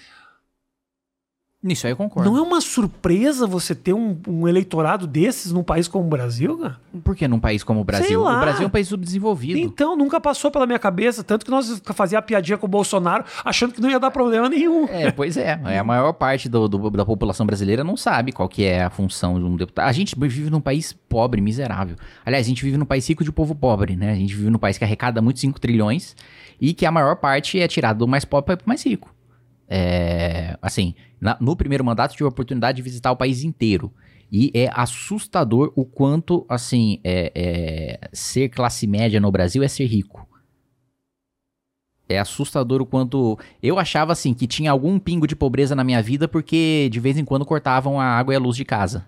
Nisso 1.67 1.87
aí 1.87 1.93
eu 1.93 1.97
concordo. 1.97 2.31
não 2.31 2.39
é 2.39 2.41
uma 2.43 2.61
surpresa 2.61 3.47
você 3.47 3.75
ter 3.75 3.93
um, 3.93 4.17
um 4.29 4.47
eleitorado 4.47 5.07
desses 5.07 5.51
num 5.53 5.63
país 5.63 5.89
como 5.89 6.05
o 6.05 6.09
Brasil, 6.09 6.57
cara? 6.59 6.77
Por 7.03 7.17
que 7.17 7.27
num 7.27 7.41
país 7.41 7.65
como 7.65 7.81
o 7.81 7.85
Brasil? 7.85 8.23
O 8.23 8.41
Brasil 8.41 8.63
é 8.65 8.67
um 8.67 8.71
país 8.71 8.89
subdesenvolvido. 8.89 9.59
Então, 9.59 9.97
nunca 9.97 10.21
passou 10.21 10.51
pela 10.51 10.65
minha 10.67 10.79
cabeça, 10.79 11.25
tanto 11.25 11.45
que 11.45 11.51
nós 11.51 11.83
fazia 11.95 12.19
a 12.19 12.23
piadinha 12.23 12.57
com 12.57 12.67
o 12.67 12.69
Bolsonaro, 12.69 13.25
achando 13.45 13.73
que 13.75 13.81
não 13.81 13.91
ia 13.91 13.99
dar 13.99 14.11
problema 14.11 14.49
nenhum. 14.49 14.87
É, 14.89 15.11
pois 15.11 15.37
é. 15.37 15.61
É, 15.65 15.79
A 15.79 15.85
maior 15.85 16.13
parte 16.13 16.49
do- 16.49 16.69
do- 16.69 16.91
da 16.91 17.05
população 17.05 17.45
brasileira 17.45 17.83
não 17.83 17.97
sabe 17.97 18.33
qual 18.33 18.49
que 18.49 18.65
é 18.65 18.85
a 18.85 18.91
função 18.91 19.39
de 19.39 19.45
um 19.45 19.57
deputado. 19.57 19.89
A 19.89 19.93
gente 19.93 20.17
vive 20.19 20.49
num 20.51 20.61
país 20.61 20.93
pobre, 20.93 21.41
miserável. 21.41 21.97
Aliás, 22.25 22.47
a 22.47 22.49
gente 22.49 22.63
vive 22.65 22.77
num 22.77 22.87
país 22.87 23.09
rico 23.09 23.25
de 23.25 23.33
povo 23.33 23.55
pobre, 23.55 23.97
né? 23.97 24.13
A 24.13 24.17
gente 24.17 24.35
vive 24.35 24.51
num 24.51 24.59
país 24.59 24.79
que 24.79 24.85
arrecada 24.85 25.21
muito 25.21 25.41
5 25.41 25.61
trilhões 25.61 26.15
e 26.61 26.73
que 26.73 26.87
a 26.87 26.91
maior 26.93 27.17
parte 27.17 27.59
é 27.61 27.67
tirada 27.67 27.99
do 27.99 28.07
mais 28.09 28.25
pobre 28.25 28.57
para 28.57 28.65
o 28.65 28.69
mais 28.69 28.85
rico. 28.85 29.11
É, 29.69 30.57
assim, 30.63 30.95
na- 31.21 31.37
no 31.41 31.57
primeiro 31.57 31.85
mandato 31.85 32.13
tive 32.13 32.25
a 32.25 32.29
oportunidade 32.29 32.77
de 32.77 32.83
visitar 32.83 33.11
o 33.11 33.17
país 33.17 33.43
inteiro. 33.43 33.93
E 34.31 34.51
é 34.55 34.69
assustador 34.73 35.73
o 35.77 35.85
quanto, 35.85 36.45
assim, 36.49 37.01
é, 37.05 37.33
é, 37.35 38.09
ser 38.13 38.49
classe 38.49 38.87
média 38.87 39.21
no 39.21 39.31
Brasil 39.31 39.63
é 39.63 39.69
ser 39.69 39.87
rico. 39.87 40.27
É 42.09 42.19
assustador 42.19 42.81
o 42.81 42.87
quanto. 42.87 43.37
Eu 43.61 43.79
achava 43.79 44.13
assim 44.13 44.33
que 44.33 44.47
tinha 44.47 44.71
algum 44.71 44.99
pingo 44.99 45.27
de 45.27 45.35
pobreza 45.35 45.75
na 45.75 45.83
minha 45.83 46.01
vida 46.01 46.29
porque 46.29 46.89
de 46.91 47.01
vez 47.01 47.19
em 47.19 47.25
quando 47.25 47.45
cortavam 47.45 48.01
a 48.01 48.05
água 48.05 48.33
e 48.33 48.37
a 48.37 48.41
luz 48.41 48.57
de 48.57 48.65
casa. 48.65 49.05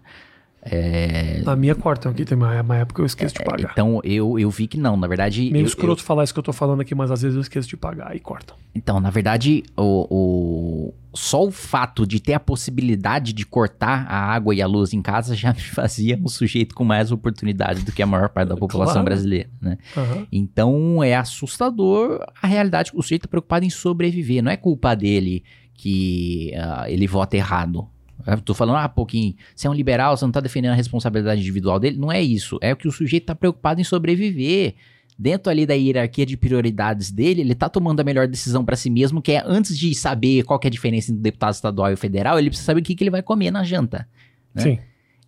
É, 0.61 1.41
Na 1.45 1.55
minha 1.57 1.75
corta 1.75 2.09
aqui 2.11 2.25
tem 2.25 2.37
uma, 2.37 2.61
uma 2.61 2.77
época 2.77 2.97
que 2.97 3.01
eu 3.03 3.07
esqueço 3.07 3.35
de 3.35 3.45
pagar. 3.45 3.71
então 3.73 4.01
eu, 4.05 4.39
eu 4.39 4.51
vi 4.51 4.67
que 4.67 4.77
não, 4.77 4.97
na 4.97 5.07
verdade. 5.07 5.51
Meio 5.51 5.63
eu- 5.63 5.67
escroto 5.67 6.03
falar 6.03 6.25
isso 6.25 6.33
que 6.35 6.39
eu 6.39 6.43
tô 6.43 6.53
falando 6.53 6.81
aqui, 6.81 6.95
mas 6.95 7.11
às 7.11 7.23
vezes 7.23 7.37
eu 7.37 7.41
esqueço 7.43 7.69
de 7.69 7.77
pagar 7.77 8.15
e 8.15 8.21
cortam. 8.21 8.57
Então, 8.75 8.99
na 9.01 9.09
verdade, 9.11 9.63
o, 9.77 10.07
o- 10.11 10.95
só 11.15 11.45
o 11.45 11.51
fato 11.51 12.07
de 12.07 12.21
ter 12.21 12.35
a 12.35 12.41
possibilidade 12.41 13.33
de 13.33 13.47
cortar 13.47 14.07
a 14.09 14.17
água 14.33 14.55
e 14.55 14.61
a 14.61 14.67
luz 14.67 14.93
em 14.93 15.01
casa 15.01 15.35
já 15.35 15.53
me 15.55 15.61
fazia 15.61 16.19
um 16.23 16.29
sujeito 16.29 16.75
com 16.75 16.85
mais 16.85 17.11
oportunidade 17.13 17.85
do 17.85 17.93
que 17.93 18.03
a 18.03 18.07
maior 18.07 18.29
parte 18.29 18.49
da 18.49 18.57
população 18.59 18.95
Claro. 18.95 19.05
brasileira, 19.07 19.49
né? 19.63 19.79
Aham. 19.97 20.27
Então 20.31 21.03
é 21.03 21.15
assustador 21.17 22.21
a 22.43 22.47
realidade. 22.47 22.91
O 22.95 23.03
sujeito 23.03 23.23
tá 23.23 23.29
preocupado 23.29 23.65
em 23.65 23.71
sobreviver. 23.71 24.43
Não 24.43 24.51
é 24.51 24.57
culpa 24.57 24.95
dele 24.95 25.45
que 25.75 26.53
ah, 26.57 26.85
ele 26.91 27.07
vota 27.07 27.37
errado. 27.37 27.87
Eu 28.27 28.41
tô 28.41 28.55
falando, 28.55 28.77
ah, 28.77 28.89
pouquinho, 28.89 29.35
você 29.55 29.67
é 29.67 29.71
um 29.71 29.75
liberal, 29.75 30.17
você 30.17 30.25
não 30.25 30.33
tá 30.33 30.41
defendendo 30.41 30.73
a 30.73 30.75
responsabilidade 30.75 31.41
individual 31.41 31.79
dele. 31.79 31.97
Não 31.97 32.11
é 32.11 32.23
isso. 32.23 32.59
É 32.61 32.75
que 32.75 32.89
o 32.89 32.93
sujeito 32.93 33.27
tá 33.27 33.35
preocupado 33.35 33.81
em 33.81 33.85
sobreviver. 33.85 34.75
Dentro 35.19 35.51
ali 35.51 35.67
da 35.67 35.75
hierarquia 35.75 36.25
de 36.25 36.37
prioridades 36.37 37.11
dele, 37.11 37.41
ele 37.41 37.55
tá 37.55 37.69
tomando 37.69 37.99
a 37.99 38.05
melhor 38.05 38.29
decisão 38.29 38.65
pra 38.65 38.77
si 38.77 38.89
mesmo, 38.89 39.21
que 39.21 39.33
é 39.33 39.43
antes 39.45 39.77
de 39.77 39.93
saber 39.93 40.45
qual 40.45 40.61
é 40.63 40.67
a 40.69 40.71
diferença 40.71 41.11
entre 41.11 41.23
deputado 41.23 41.55
estadual 41.55 41.93
e 41.93 41.97
federal, 41.97 42.39
ele 42.39 42.51
precisa 42.51 42.67
saber 42.67 42.81
o 42.81 42.85
que, 42.85 42.95
que 42.95 43.03
ele 43.03 43.11
vai 43.11 43.23
comer 43.23 43.51
na 43.51 43.65
janta. 43.65 44.09
né? 44.55 44.63
Sim. 44.63 44.79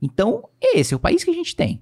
Então, 0.01 0.45
esse 0.63 0.95
é 0.95 0.97
o 0.97 1.01
país 1.01 1.25
que 1.25 1.31
a 1.31 1.35
gente 1.35 1.57
tem. 1.57 1.81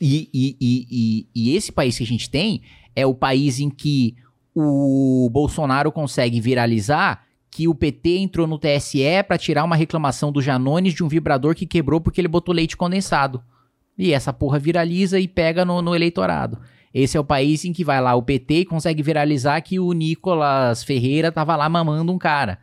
E, 0.00 0.28
e, 0.32 0.56
e, 0.60 0.86
e, 0.90 1.26
e 1.34 1.56
esse 1.56 1.72
país 1.72 1.96
que 1.96 2.04
a 2.04 2.06
gente 2.06 2.28
tem 2.28 2.60
é 2.94 3.06
o 3.06 3.14
país 3.14 3.60
em 3.60 3.70
que 3.70 4.14
o 4.54 5.30
Bolsonaro 5.32 5.90
consegue 5.90 6.40
viralizar 6.40 7.24
que 7.52 7.68
o 7.68 7.74
PT 7.74 8.16
entrou 8.16 8.46
no 8.46 8.58
TSE 8.58 9.22
para 9.28 9.36
tirar 9.36 9.62
uma 9.62 9.76
reclamação 9.76 10.32
do 10.32 10.40
Janones 10.40 10.94
de 10.94 11.04
um 11.04 11.08
vibrador 11.08 11.54
que 11.54 11.66
quebrou 11.66 12.00
porque 12.00 12.18
ele 12.18 12.26
botou 12.26 12.54
leite 12.54 12.78
condensado. 12.78 13.42
E 13.96 14.14
essa 14.14 14.32
porra 14.32 14.58
viraliza 14.58 15.20
e 15.20 15.28
pega 15.28 15.62
no, 15.62 15.82
no 15.82 15.94
eleitorado. 15.94 16.58
Esse 16.94 17.18
é 17.18 17.20
o 17.20 17.24
país 17.24 17.62
em 17.66 17.72
que 17.72 17.84
vai 17.84 18.00
lá 18.00 18.14
o 18.14 18.22
PT 18.22 18.54
e 18.60 18.64
consegue 18.64 19.02
viralizar 19.02 19.60
que 19.60 19.78
o 19.78 19.92
Nicolas 19.92 20.82
Ferreira 20.82 21.30
tava 21.30 21.54
lá 21.54 21.68
mamando 21.68 22.10
um 22.10 22.16
cara. 22.18 22.58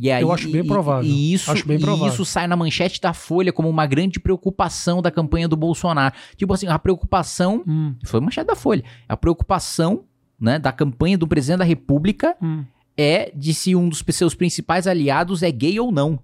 E 0.00 0.10
aí, 0.10 0.22
Eu 0.22 0.32
acho 0.32 0.50
bem 0.50 0.64
provável. 0.64 1.06
E, 1.06 1.34
isso, 1.34 1.50
Acho 1.50 1.66
bem 1.66 1.78
provável. 1.78 2.06
isso 2.06 2.24
sai 2.24 2.46
na 2.46 2.56
manchete 2.56 3.00
da 3.02 3.12
Folha 3.12 3.52
como 3.52 3.68
uma 3.68 3.84
grande 3.84 4.18
preocupação 4.18 5.02
da 5.02 5.10
campanha 5.10 5.46
do 5.46 5.56
Bolsonaro. 5.56 6.14
Tipo 6.34 6.54
assim, 6.54 6.66
a 6.66 6.78
preocupação. 6.78 7.62
Hum, 7.66 7.94
Foi 8.06 8.20
manchete 8.20 8.46
da 8.46 8.56
Folha. 8.56 8.84
A 9.06 9.16
preocupação 9.18 10.04
né, 10.40 10.58
da 10.58 10.72
campanha 10.72 11.18
do 11.18 11.26
presidente 11.26 11.58
da 11.58 11.64
República 11.64 12.34
hum. 12.40 12.64
É 12.98 13.30
de 13.34 13.54
se 13.54 13.74
um 13.76 13.88
dos 13.88 14.04
seus 14.10 14.34
principais 14.34 14.86
aliados 14.88 15.42
é 15.42 15.50
gay 15.52 15.78
ou 15.78 15.92
não. 15.92 16.18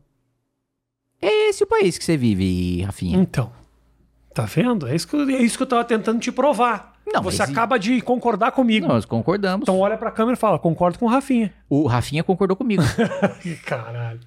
É 1.22 1.48
esse 1.48 1.62
o 1.62 1.66
país 1.66 1.96
que 1.96 2.04
você 2.04 2.16
vive, 2.16 2.82
Rafinha. 2.82 3.16
Então. 3.16 3.50
Tá 4.34 4.44
vendo? 4.44 4.88
É 4.88 4.96
isso, 4.96 5.06
que 5.06 5.14
eu, 5.14 5.30
é 5.30 5.40
isso 5.40 5.56
que 5.56 5.62
eu 5.62 5.66
tava 5.68 5.84
tentando 5.84 6.18
te 6.20 6.32
provar. 6.32 6.92
Não, 7.06 7.22
Você 7.22 7.38
mas 7.38 7.50
acaba 7.50 7.78
de 7.78 8.00
concordar 8.00 8.50
comigo. 8.52 8.86
Nós 8.88 9.04
concordamos. 9.04 9.62
Então 9.62 9.78
olha 9.78 9.96
pra 9.96 10.10
câmera 10.10 10.36
e 10.36 10.40
fala, 10.40 10.58
concordo 10.58 10.98
com 10.98 11.06
o 11.06 11.08
Rafinha. 11.08 11.54
O 11.68 11.86
Rafinha 11.86 12.24
concordou 12.24 12.56
comigo. 12.56 12.82
Que 13.42 13.54
Caralho. 13.64 14.20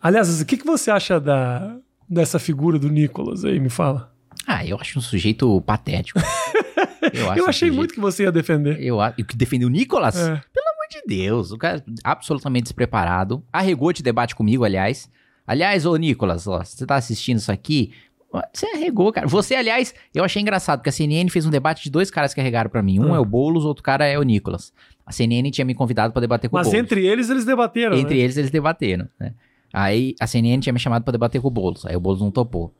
Aliás, 0.00 0.40
o 0.40 0.46
que, 0.46 0.56
que 0.56 0.64
você 0.64 0.90
acha 0.90 1.20
da, 1.20 1.76
dessa 2.08 2.38
figura 2.38 2.78
do 2.78 2.88
Nicolas 2.88 3.44
aí? 3.44 3.60
Me 3.60 3.68
fala. 3.68 4.10
ah, 4.46 4.64
eu 4.64 4.78
acho 4.80 4.98
um 4.98 5.02
sujeito 5.02 5.60
patético. 5.62 6.20
Eu, 7.14 7.30
acho 7.30 7.40
Eu 7.40 7.46
um 7.46 7.48
achei 7.48 7.68
sujeito- 7.68 7.76
muito 7.76 7.94
que 7.94 8.00
você 8.00 8.24
ia 8.24 8.30
defender. 8.32 8.78
Eu. 8.80 8.98
Que 9.26 9.34
defendeu 9.36 9.68
o 9.68 9.70
Nicolas? 9.70 10.16
É. 10.16 10.40
de 10.90 11.02
Deus, 11.06 11.52
o 11.52 11.58
cara 11.58 11.82
absolutamente 12.04 12.64
despreparado. 12.64 13.42
Arregou 13.52 13.92
de 13.92 14.02
debate 14.02 14.34
comigo, 14.34 14.64
aliás. 14.64 15.10
Aliás, 15.46 15.86
ô 15.86 15.96
Nicolas, 15.96 16.46
ó, 16.46 16.62
você 16.64 16.84
tá 16.86 16.96
assistindo 16.96 17.38
isso 17.38 17.50
aqui, 17.50 17.92
você 18.54 18.66
arregou, 18.66 19.12
cara. 19.12 19.26
Você, 19.26 19.54
aliás, 19.56 19.92
eu 20.14 20.22
achei 20.22 20.40
engraçado, 20.40 20.78
porque 20.78 20.90
a 20.90 20.92
CNN 20.92 21.28
fez 21.30 21.44
um 21.46 21.50
debate 21.50 21.82
de 21.82 21.90
dois 21.90 22.10
caras 22.10 22.32
que 22.32 22.40
arregaram 22.40 22.70
pra 22.70 22.82
mim. 22.82 23.00
Um 23.00 23.12
Ah. 23.12 23.16
é 23.16 23.20
o 23.20 23.24
Boulos, 23.24 23.64
outro 23.64 23.82
cara 23.82 24.06
é 24.06 24.18
o 24.18 24.22
Nicolas. 24.22 24.72
A 25.04 25.10
CNN 25.12 25.50
tinha 25.50 25.64
me 25.64 25.74
convidado 25.74 26.12
pra 26.12 26.20
debater 26.20 26.48
com 26.48 26.56
Mas 26.56 26.68
o 26.68 26.70
Boulos. 26.70 26.84
entre 26.84 27.04
eles, 27.04 27.28
eles 27.30 27.44
debateram. 27.44 27.96
Entre 27.96 28.14
né? 28.14 28.20
eles, 28.20 28.36
eles 28.36 28.50
debateram, 28.50 29.08
né? 29.18 29.34
Aí 29.72 30.14
a 30.20 30.26
CNN 30.26 30.60
tinha 30.60 30.72
me 30.72 30.78
chamado 30.78 31.02
pra 31.02 31.12
debater 31.12 31.40
com 31.40 31.48
o 31.48 31.50
Boulos. 31.50 31.84
Aí 31.86 31.96
o 31.96 32.00
Boulos 32.00 32.20
não 32.20 32.30
topou. 32.30 32.72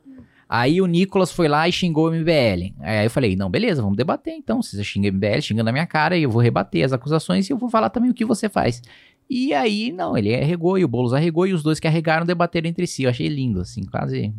Aí 0.52 0.80
o 0.80 0.86
Nicolas 0.86 1.30
foi 1.30 1.46
lá 1.46 1.68
e 1.68 1.72
xingou 1.72 2.08
o 2.08 2.12
MBL. 2.12 2.74
Aí 2.80 3.06
eu 3.06 3.10
falei, 3.10 3.36
não, 3.36 3.48
beleza, 3.48 3.80
vamos 3.80 3.96
debater 3.96 4.34
então. 4.34 4.60
Se 4.60 4.76
você 4.76 4.82
xinga 4.82 5.08
o 5.08 5.12
MBL, 5.12 5.40
xinga 5.40 5.62
na 5.62 5.70
minha 5.70 5.86
cara 5.86 6.16
e 6.16 6.24
eu 6.24 6.30
vou 6.30 6.42
rebater 6.42 6.84
as 6.84 6.92
acusações 6.92 7.48
e 7.48 7.52
eu 7.52 7.56
vou 7.56 7.70
falar 7.70 7.88
também 7.88 8.10
o 8.10 8.14
que 8.14 8.24
você 8.24 8.48
faz. 8.48 8.82
E 9.30 9.54
aí, 9.54 9.92
não, 9.92 10.18
ele 10.18 10.34
arregou 10.34 10.76
e 10.76 10.84
o 10.84 10.88
Boulos 10.88 11.14
arregou 11.14 11.46
e 11.46 11.52
os 11.52 11.62
dois 11.62 11.78
que 11.78 11.86
arregaram 11.86 12.26
debateram 12.26 12.68
entre 12.68 12.84
si. 12.88 13.04
Eu 13.04 13.10
achei 13.10 13.28
lindo, 13.28 13.60
assim, 13.60 13.84
quase... 13.84 14.34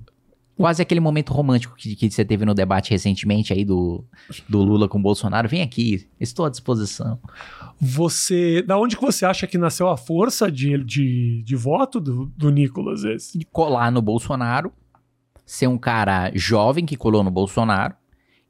Quase 0.57 0.81
aquele 0.81 0.99
momento 0.99 1.33
romântico 1.33 1.75
que, 1.75 1.95
que 1.95 2.11
você 2.11 2.23
teve 2.23 2.45
no 2.45 2.53
debate 2.53 2.91
recentemente 2.91 3.51
aí 3.51 3.65
do, 3.65 4.03
do 4.47 4.61
Lula 4.61 4.87
com 4.87 4.99
o 4.99 5.01
Bolsonaro. 5.01 5.49
Vem 5.49 5.63
aqui, 5.63 6.07
estou 6.19 6.45
à 6.45 6.49
disposição. 6.49 7.17
Você. 7.79 8.61
Da 8.61 8.77
onde 8.77 8.95
que 8.95 9.01
você 9.01 9.25
acha 9.25 9.47
que 9.47 9.57
nasceu 9.57 9.87
a 9.87 9.97
força 9.97 10.51
de, 10.51 10.77
de, 10.83 11.41
de 11.41 11.55
voto 11.55 11.99
do, 11.99 12.31
do 12.37 12.51
Nicolas? 12.51 13.03
Esse? 13.03 13.39
de 13.39 13.45
colar 13.45 13.91
no 13.91 14.03
Bolsonaro, 14.03 14.71
ser 15.45 15.67
um 15.67 15.77
cara 15.77 16.31
jovem 16.33 16.85
que 16.85 16.95
colou 16.95 17.23
no 17.23 17.31
Bolsonaro 17.31 17.93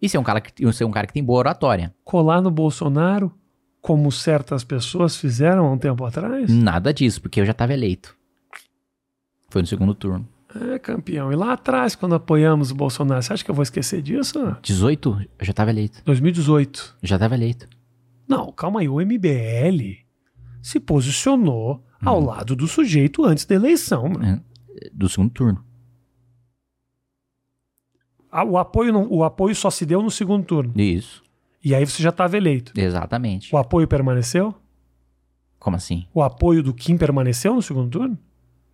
e 0.02 0.10
ser 0.10 0.18
um 0.18 0.24
cara 0.24 0.42
que, 0.42 0.74
ser 0.74 0.86
um 0.86 0.92
cara 0.92 1.08
que 1.08 1.14
tem 1.14 1.24
boa 1.24 1.40
oratória. 1.40 1.94
Colar 2.04 2.42
no 2.42 2.52
Bolsonaro, 2.52 3.32
como 3.82 4.12
certas 4.12 4.64
pessoas 4.64 5.16
fizeram 5.16 5.66
há 5.66 5.72
um 5.72 5.78
tempo 5.78 6.04
atrás? 6.06 6.52
Nada 6.52 6.94
disso, 6.94 7.22
porque 7.22 7.40
eu 7.42 7.46
já 7.46 7.54
tava 7.54 7.74
eleito. 7.74 8.16
Foi 9.50 9.62
no 9.62 9.68
segundo 9.68 9.94
turno. 9.94 10.28
É, 10.74 10.78
campeão. 10.80 11.32
E 11.32 11.36
lá 11.36 11.54
atrás, 11.54 11.96
quando 11.96 12.16
apoiamos 12.16 12.72
o 12.72 12.76
Bolsonaro, 12.76 13.22
você 13.22 13.34
acha 13.34 13.44
que 13.44 13.52
eu 13.52 13.56
vou 13.56 13.64
esquecer 13.64 14.02
disso? 14.02 14.56
18, 14.62 15.22
eu 15.40 15.46
já 15.46 15.54
tava 15.54 15.70
eleito. 15.72 16.02
2018. 16.06 16.98
Eu 17.02 17.08
já 17.08 17.18
tava 17.18 17.36
eleito. 17.36 17.68
Não, 18.28 18.52
calma 18.52 18.82
aí. 18.82 18.90
O 18.90 19.00
MBL 19.00 20.00
se 20.62 20.80
posicionou 20.80 21.84
ao 22.04 22.20
lado 22.20 22.56
do 22.56 22.68
sujeito 22.68 23.26
antes 23.26 23.46
da 23.46 23.56
eleição. 23.56 24.10
mano. 24.10 24.44
Do 24.94 25.08
segundo 25.10 25.32
turno. 25.32 25.64
O 28.48 28.58
apoio, 28.58 28.94
não- 28.94 29.08
o 29.12 29.24
apoio 29.24 29.54
só 29.56 29.70
se 29.70 29.86
deu 29.86 30.02
no 30.02 30.10
segundo 30.12 30.46
turno. 30.46 30.74
Isso. 30.76 31.22
E 31.64 31.76
aí 31.76 31.86
você 31.86 32.02
já 32.02 32.10
estava 32.10 32.38
eleito. 32.38 32.72
Exatamente. 32.76 33.54
O 33.54 33.58
apoio 33.58 33.88
permaneceu? 33.88 34.54
Como 35.60 35.76
assim? 35.76 36.08
O 36.14 36.22
apoio 36.24 36.64
do 36.64 36.74
Kim 36.74 36.98
permaneceu 36.98 37.54
no 37.54 37.62
segundo 37.62 37.90
turno? 37.90 38.18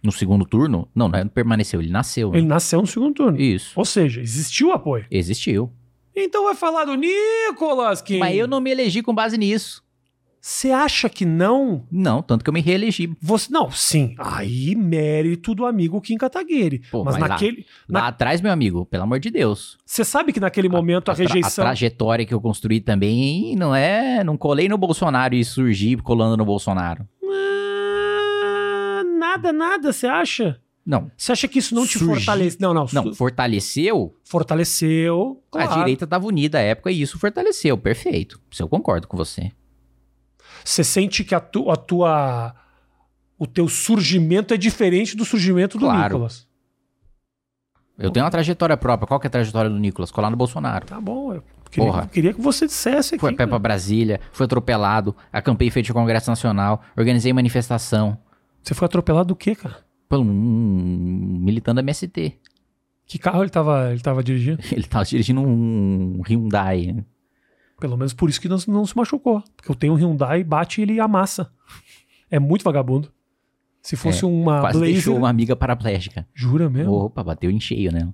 No 0.03 0.11
segundo 0.11 0.45
turno? 0.45 0.87
Não, 0.95 1.09
não 1.09 1.27
permaneceu, 1.27 1.81
ele 1.81 1.89
nasceu. 1.89 2.31
né? 2.31 2.37
Ele 2.37 2.47
nasceu 2.47 2.79
no 2.79 2.87
segundo 2.87 3.13
turno. 3.15 3.39
Isso. 3.41 3.73
Ou 3.75 3.83
seja, 3.83 4.21
existiu 4.21 4.71
apoio. 4.71 5.05
Existiu. 5.11 5.71
Então 6.15 6.45
vai 6.45 6.55
falar 6.55 6.85
do 6.85 6.95
Nicolas, 6.95 8.01
Kim. 8.01 8.19
Mas 8.19 8.37
eu 8.37 8.47
não 8.47 8.61
me 8.61 8.71
elegi 8.71 9.01
com 9.01 9.13
base 9.13 9.37
nisso. 9.37 9.83
Você 10.39 10.71
acha 10.71 11.09
que 11.09 11.25
não? 11.25 11.85
Não, 11.91 12.21
tanto 12.21 12.43
que 12.43 12.49
eu 12.49 12.53
me 12.53 12.61
reelegi. 12.61 13.11
Você, 13.21 13.51
não, 13.51 13.69
sim. 13.69 14.15
Aí 14.17 14.75
mérito 14.75 15.53
do 15.53 15.65
amigo 15.65 15.99
Kim 15.99 16.15
Kataguiri. 16.17 16.81
Pô, 16.89 17.03
mas 17.03 17.15
mas 17.15 17.21
lá- 17.23 17.27
naquele. 17.29 17.65
Lá 17.89 18.01
na- 18.01 18.07
atrás, 18.07 18.39
meu 18.39 18.51
amigo, 18.51 18.85
pelo 18.85 19.03
amor 19.03 19.19
de 19.19 19.29
Deus. 19.29 19.77
Você 19.85 20.05
sabe 20.05 20.31
que 20.31 20.39
naquele 20.39 20.69
momento 20.69 21.09
a, 21.11 21.15
tra- 21.15 21.23
rejeição. 21.25 21.63
a 21.63 21.67
trajetória 21.67 22.25
que 22.25 22.33
eu 22.33 22.39
construí 22.39 22.79
também 22.79 23.55
não 23.57 23.75
é. 23.75 24.23
Não 24.23 24.37
colei 24.37 24.69
no 24.69 24.77
Bolsonaro 24.77 25.35
e 25.35 25.43
surgi 25.43 25.97
colando 25.97 26.37
no 26.37 26.45
Bolsonaro. 26.45 27.05
Ah, 27.23 29.03
nada, 29.19 29.51
nada, 29.51 29.91
você 29.91 30.07
acha? 30.07 30.59
Não. 30.85 31.11
Você 31.17 31.33
acha 31.33 31.47
que 31.49 31.59
isso 31.59 31.75
não 31.75 31.85
te 31.85 31.99
Surgi- 31.99 32.23
fortalece? 32.25 32.57
Não, 32.61 32.73
não. 32.73 32.87
Não, 32.93 33.03
su- 33.03 33.15
fortaleceu. 33.15 34.15
Fortaleceu. 34.23 35.43
claro. 35.51 35.71
A 35.71 35.75
direita 35.79 36.07
tava 36.07 36.25
unida 36.25 36.59
à 36.59 36.61
época 36.61 36.89
e 36.91 37.01
isso 37.01 37.19
fortaleceu. 37.19 37.77
Perfeito. 37.77 38.39
Isso 38.49 38.63
eu 38.63 38.69
concordo 38.69 39.07
com 39.07 39.17
você. 39.17 39.51
Você 40.63 40.83
sente 40.83 41.23
que 41.23 41.33
a, 41.35 41.39
tu- 41.39 41.69
a 41.71 41.75
tua. 41.75 42.53
O 43.39 43.45
teu 43.45 43.67
surgimento 43.69 44.53
é 44.53 44.57
diferente 44.57 45.15
do 45.15 45.23
surgimento 45.23 45.77
do 45.77 45.85
Claro. 45.85 46.15
Nicolas. 46.15 46.47
Eu 47.97 48.11
tenho 48.11 48.23
uma 48.25 48.31
trajetória 48.31 48.77
própria. 48.77 49.07
Qual 49.07 49.19
que 49.19 49.25
é 49.25 49.29
a 49.29 49.31
trajetória 49.31 49.69
do 49.69 49.77
Nicolas? 49.79 50.11
Colar 50.11 50.29
no 50.29 50.37
Bolsonaro. 50.37 50.85
Tá 50.85 50.99
bom. 51.01 51.33
Eu 51.33 51.43
queria, 51.71 51.85
Porra. 51.91 52.07
queria 52.07 52.33
que 52.33 52.41
você 52.41 52.65
dissesse 52.67 53.15
aqui. 53.15 53.21
Foi 53.21 53.31
pé 53.31 53.37
cara. 53.37 53.49
pra 53.49 53.59
Brasília, 53.59 54.19
foi 54.31 54.45
atropelado, 54.45 55.15
acampei 55.33 55.69
feito 55.69 55.87
de 55.87 55.93
Congresso 55.93 56.29
Nacional, 56.29 56.81
organizei 56.95 57.33
manifestação. 57.33 58.17
Você 58.63 58.73
foi 58.73 58.85
atropelado 58.85 59.29
do 59.29 59.35
quê, 59.35 59.55
cara? 59.55 59.77
Por 60.07 60.19
um 60.19 60.23
militante 60.25 61.75
da 61.75 61.81
MST. 61.81 62.33
Que 63.05 63.17
carro 63.17 63.41
ele 63.43 63.49
tava, 63.49 63.91
ele 63.91 63.99
tava 64.01 64.23
dirigindo? 64.23 64.61
Ele 64.71 64.83
tava 64.83 65.05
dirigindo 65.05 65.41
um 65.41 66.21
Hyundai. 66.27 67.03
Pelo 67.79 67.95
menos 67.97 68.13
por 68.13 68.29
isso 68.29 68.41
que 68.41 68.49
não, 68.49 68.57
não 68.67 68.85
se 68.85 68.95
machucou. 68.97 69.43
Porque 69.55 69.69
eu 69.69 69.75
tenho 69.75 69.93
um 69.93 69.95
Hyundai, 69.95 70.43
bate 70.43 70.81
e 70.81 70.83
ele 70.83 70.99
amassa. 70.99 71.51
É 72.29 72.39
muito 72.39 72.63
vagabundo. 72.63 73.11
Se 73.81 73.95
fosse 73.95 74.25
uma 74.25 74.57
É, 74.57 74.61
Quase 74.61 74.77
Blazer... 74.79 74.95
deixou 74.95 75.15
uma 75.17 75.29
amiga 75.29 75.55
paraplégica. 75.55 76.27
Jura 76.33 76.69
mesmo? 76.69 76.91
Opa, 76.91 77.23
bateu 77.23 77.49
em 77.49 77.59
cheio 77.59 77.91
nela. 77.91 78.13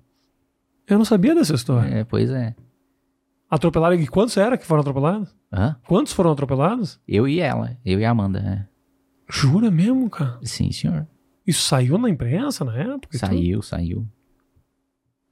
Eu 0.87 0.97
não 0.97 1.05
sabia 1.05 1.33
dessa 1.33 1.55
história. 1.55 1.89
É, 1.89 2.03
pois 2.03 2.29
é. 2.29 2.53
Atropelaram... 3.49 3.95
E 3.95 4.05
quantos 4.07 4.35
era 4.37 4.57
que 4.57 4.65
foram 4.65 4.81
atropelados? 4.81 5.33
Hã? 5.51 5.77
Quantos 5.87 6.11
foram 6.13 6.31
atropelados? 6.31 6.99
Eu 7.07 7.27
e 7.27 7.39
ela. 7.39 7.77
Eu 7.85 7.99
e 7.99 8.05
a 8.05 8.11
Amanda. 8.11 8.69
Jura 9.29 9.71
mesmo, 9.71 10.09
cara? 10.09 10.39
Sim, 10.43 10.71
senhor. 10.71 11.07
Isso 11.47 11.61
saiu 11.63 11.97
na 11.97 12.09
imprensa 12.09 12.63
na 12.65 12.75
época? 12.77 13.17
Saiu, 13.17 13.61
saiu. 13.61 14.07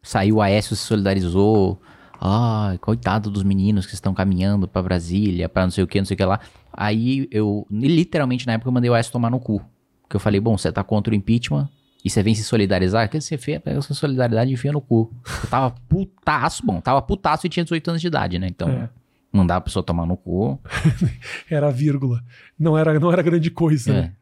Saiu, 0.01 0.37
o 0.37 0.41
Aécio 0.41 0.75
se 0.75 0.83
solidarizou. 0.83 1.81
Ai, 2.23 2.77
coitado 2.77 3.31
dos 3.31 3.41
meninos 3.41 3.87
que 3.87 3.95
estão 3.95 4.13
caminhando 4.13 4.67
pra 4.67 4.81
Brasília, 4.83 5.49
pra 5.49 5.63
não 5.63 5.71
sei 5.71 5.83
o 5.83 5.87
que, 5.87 5.97
não 5.99 6.05
sei 6.05 6.13
o 6.13 6.17
que 6.17 6.23
lá. 6.23 6.39
Aí 6.71 7.27
eu, 7.31 7.65
literalmente 7.71 8.45
na 8.45 8.53
época, 8.53 8.69
eu 8.69 8.73
mandei 8.73 8.89
o 8.89 8.93
Aécio 8.93 9.11
tomar 9.11 9.31
no 9.31 9.39
cu. 9.39 9.59
Porque 10.03 10.15
eu 10.17 10.19
falei, 10.19 10.39
bom, 10.39 10.55
você 10.57 10.71
tá 10.71 10.83
contra 10.83 11.11
o 11.11 11.15
impeachment 11.15 11.67
e 12.05 12.09
você 12.09 12.21
vem 12.21 12.35
se 12.35 12.43
solidarizar, 12.43 13.09
que 13.09 13.19
você 13.19 13.37
fez? 13.39 13.59
Pega 13.59 13.81
sua 13.81 13.95
solidariedade 13.95 14.51
e 14.51 14.53
enfia 14.53 14.71
no 14.71 14.81
cu. 14.81 15.11
Eu 15.43 15.49
tava 15.49 15.71
putaço, 15.89 16.63
bom, 16.65 16.79
tava 16.79 17.01
putaço 17.01 17.47
e 17.47 17.49
tinha 17.49 17.63
18 17.63 17.87
anos 17.89 18.01
de 18.01 18.07
idade, 18.07 18.37
né? 18.37 18.47
Então, 18.47 18.69
É. 18.69 18.89
mandar 19.33 19.55
a 19.57 19.61
pessoa 19.61 19.81
tomar 19.81 20.05
no 20.05 20.15
cu. 20.15 20.59
Era 21.49 21.71
vírgula. 21.71 22.21
Não 22.59 22.77
era, 22.77 22.99
não 22.99 23.11
era 23.11 23.21
grande 23.23 23.49
coisa, 23.49 23.91
né? 23.93 24.13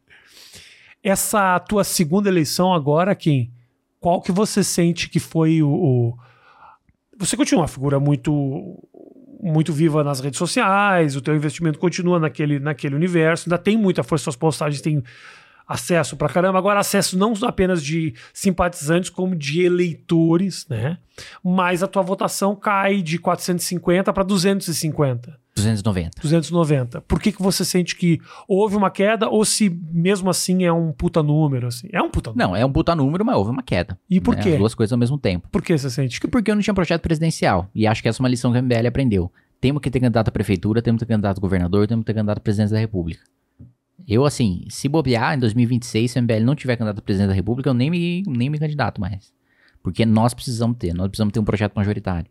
É. 1.03 1.09
Essa 1.11 1.59
tua 1.59 1.83
segunda 1.83 2.29
eleição 2.29 2.73
agora, 2.73 3.13
Kim, 3.15 3.51
qual 3.99 4.21
que 4.21 4.31
você 4.31 4.63
sente 4.63 5.09
que 5.09 5.19
foi 5.19 5.61
o... 5.61 5.69
o- 5.69 6.17
Você 7.19 7.35
continua 7.35 7.63
uma 7.63 7.67
figura 7.67 7.99
muito 7.99 8.31
muito 9.41 9.71
viva 9.71 10.03
nas 10.03 10.19
redes 10.19 10.37
sociais, 10.37 11.15
o 11.15 11.21
teu 11.21 11.33
investimento 11.33 11.79
continua 11.79 12.19
naquele, 12.19 12.59
naquele 12.59 12.93
universo, 12.93 13.47
ainda 13.47 13.57
tem 13.57 13.77
muita 13.77 14.03
força, 14.03 14.25
suas 14.25 14.35
postagens 14.35 14.81
têm 14.81 15.01
acesso 15.69 16.17
pra 16.17 16.27
caramba, 16.27 16.57
agora 16.57 16.79
acesso 16.79 17.15
não 17.15 17.33
apenas 17.43 17.83
de 17.83 18.15
simpatizantes, 18.33 19.11
como 19.11 19.35
de 19.35 19.61
eleitores, 19.61 20.65
né? 20.67 20.97
Mas 21.43 21.83
a 21.83 21.87
tua 21.87 22.01
votação 22.01 22.55
cai 22.55 23.03
de 23.03 23.19
450 23.19 24.11
para 24.11 24.23
250. 24.23 25.39
290. 25.55 26.21
290. 26.21 27.01
Por 27.01 27.19
que, 27.19 27.31
que 27.31 27.41
você 27.41 27.63
sente 27.63 27.95
que 27.95 28.19
houve 28.47 28.75
uma 28.75 28.89
queda 28.89 29.29
ou 29.29 29.45
se 29.45 29.69
mesmo 29.69 30.29
assim 30.29 30.63
é 30.63 30.71
um 30.71 30.91
puta 30.91 31.21
número? 31.21 31.67
Assim? 31.67 31.87
É 31.91 32.01
um 32.01 32.09
puta 32.09 32.31
número. 32.31 32.49
Não, 32.49 32.55
é 32.55 32.65
um 32.65 32.71
puta 32.71 32.95
número, 32.95 33.23
mas 33.23 33.35
houve 33.35 33.51
uma 33.51 33.61
queda. 33.61 33.99
E 34.09 34.19
por 34.19 34.35
né? 34.35 34.41
quê? 34.41 34.49
As 34.53 34.57
duas 34.57 34.73
coisas 34.73 34.93
ao 34.93 34.97
mesmo 34.97 35.17
tempo. 35.19 35.47
Por 35.51 35.61
que 35.61 35.77
você 35.77 35.89
sente 35.89 36.19
que. 36.19 36.27
Porque 36.27 36.49
eu 36.49 36.55
não 36.55 36.61
tinha 36.61 36.73
projeto 36.73 37.01
presidencial. 37.01 37.69
E 37.75 37.85
acho 37.85 38.01
que 38.01 38.09
essa 38.09 38.19
é 38.19 38.23
uma 38.23 38.29
lição 38.29 38.51
que 38.51 38.57
a 38.57 38.61
MBL 38.61 38.87
aprendeu. 38.87 39.31
Temos 39.61 39.81
que 39.81 39.91
ter 39.91 39.99
candidato 39.99 40.29
à 40.29 40.31
prefeitura, 40.31 40.81
temos 40.81 40.99
que 40.99 41.05
ter 41.05 41.13
candidato 41.13 41.37
a 41.37 41.41
governador, 41.41 41.85
temos 41.85 42.03
que 42.03 42.07
ter 42.07 42.13
candidato 42.13 42.37
a 42.37 42.41
presidente 42.41 42.71
da 42.71 42.79
república. 42.79 43.21
Eu, 44.07 44.25
assim, 44.25 44.65
se 44.69 44.87
bobear 44.87 45.35
em 45.35 45.39
2026, 45.39 46.11
se 46.11 46.19
a 46.19 46.21
MBL 46.21 46.43
não 46.43 46.55
tiver 46.55 46.75
candidato 46.75 46.99
a 46.99 47.01
presidente 47.01 47.29
da 47.29 47.33
república, 47.33 47.69
eu 47.69 47.73
nem 47.73 47.89
me, 47.89 48.23
nem 48.27 48.49
me 48.49 48.59
candidato 48.59 48.99
mais. 48.99 49.31
Porque 49.81 50.05
nós 50.05 50.33
precisamos 50.33 50.77
ter, 50.77 50.93
nós 50.93 51.07
precisamos 51.07 51.31
ter 51.31 51.39
um 51.39 51.45
projeto 51.45 51.73
majoritário. 51.75 52.29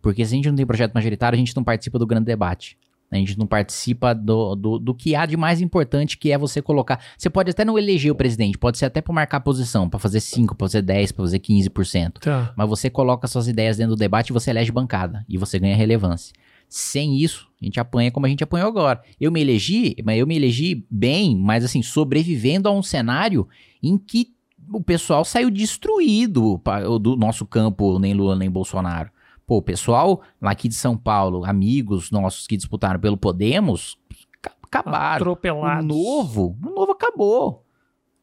Porque 0.00 0.24
se 0.24 0.34
a 0.34 0.36
gente 0.36 0.48
não 0.48 0.56
tem 0.56 0.66
projeto 0.66 0.92
majoritário, 0.94 1.36
a 1.36 1.38
gente 1.38 1.54
não 1.54 1.64
participa 1.64 1.98
do 1.98 2.06
grande 2.06 2.26
debate. 2.26 2.76
A 3.10 3.16
gente 3.16 3.38
não 3.38 3.46
participa 3.46 4.14
do, 4.14 4.54
do, 4.54 4.78
do 4.78 4.94
que 4.94 5.14
há 5.14 5.24
de 5.24 5.36
mais 5.36 5.60
importante, 5.62 6.18
que 6.18 6.30
é 6.30 6.36
você 6.36 6.60
colocar. 6.60 7.00
Você 7.16 7.30
pode 7.30 7.50
até 7.50 7.64
não 7.64 7.78
eleger 7.78 8.12
o 8.12 8.14
presidente, 8.14 8.58
pode 8.58 8.76
ser 8.76 8.84
até 8.84 9.00
para 9.00 9.14
marcar 9.14 9.40
posição, 9.40 9.88
para 9.88 9.98
fazer 9.98 10.20
5, 10.20 10.54
para 10.54 10.66
fazer 10.66 10.82
10, 10.82 11.12
para 11.12 11.24
fazer 11.24 11.38
15%. 11.38 12.18
Tá. 12.20 12.52
Mas 12.54 12.68
você 12.68 12.90
coloca 12.90 13.26
suas 13.26 13.48
ideias 13.48 13.78
dentro 13.78 13.96
do 13.96 13.98
debate 13.98 14.28
e 14.28 14.32
você 14.32 14.50
elege 14.50 14.70
bancada. 14.70 15.24
E 15.26 15.38
você 15.38 15.58
ganha 15.58 15.74
relevância. 15.74 16.34
Sem 16.68 17.16
isso, 17.16 17.48
a 17.60 17.64
gente 17.64 17.80
apanha 17.80 18.10
como 18.10 18.26
a 18.26 18.28
gente 18.28 18.44
apanhou 18.44 18.68
agora. 18.68 19.02
Eu 19.20 19.32
me 19.32 19.40
elegi, 19.40 19.96
mas 20.04 20.18
eu 20.18 20.26
me 20.26 20.36
elegi 20.36 20.84
bem, 20.90 21.34
mas 21.36 21.64
assim, 21.64 21.82
sobrevivendo 21.82 22.68
a 22.68 22.72
um 22.72 22.82
cenário 22.82 23.48
em 23.82 23.96
que 23.96 24.34
o 24.70 24.82
pessoal 24.82 25.24
saiu 25.24 25.50
destruído 25.50 26.60
do 27.00 27.16
nosso 27.16 27.46
campo, 27.46 27.98
nem 27.98 28.12
Lula 28.12 28.36
nem 28.36 28.50
Bolsonaro. 28.50 29.10
Pô, 29.46 29.56
o 29.56 29.62
pessoal 29.62 30.20
lá 30.42 30.50
aqui 30.50 30.68
de 30.68 30.74
São 30.74 30.94
Paulo, 30.94 31.42
amigos 31.46 32.10
nossos 32.10 32.46
que 32.46 32.54
disputaram 32.56 33.00
pelo 33.00 33.16
Podemos, 33.16 33.96
ca- 34.42 34.52
acabaram. 34.62 35.26
O 35.26 35.32
Atropelados. 35.32 35.86
novo, 35.86 36.54
o 36.62 36.70
novo 36.70 36.92
acabou. 36.92 37.64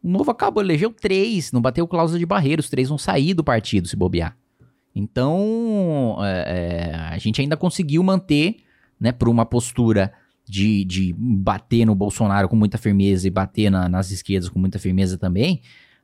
O 0.03 0.07
Novo 0.07 0.29
acabou, 0.29 0.61
elegeu 0.61 0.93
três, 0.93 1.51
não 1.51 1.59
bateu 1.59 1.87
cláusula 1.87 2.19
de 2.19 2.27
barreira, 2.27 2.59
os 2.59 2.69
três 2.69 2.89
vão 2.89 2.97
sair 2.99 3.33
do 3.33 3.43
partido 3.43 3.87
se 3.87 3.95
bobear. 3.95 4.37
Então, 4.95 6.17
é, 6.21 6.91
é, 6.93 6.95
a 6.95 7.17
gente 7.17 7.41
ainda 7.41 7.57
conseguiu 7.57 8.01
manter, 8.01 8.57
né, 8.99 9.11
por 9.11 9.27
uma 9.27 9.45
postura 9.45 10.13
de, 10.47 10.85
de 10.85 11.13
bater 11.17 11.85
no 11.85 11.93
Bolsonaro 11.93 12.47
com 12.47 12.55
muita 12.55 12.77
firmeza 12.77 13.27
e 13.27 13.31
bater 13.31 13.69
na, 13.69 13.89
nas 13.89 14.11
esquerdas 14.11 14.47
com 14.47 14.57
muita 14.57 14.79
firmeza 14.79 15.17
também, 15.17 15.61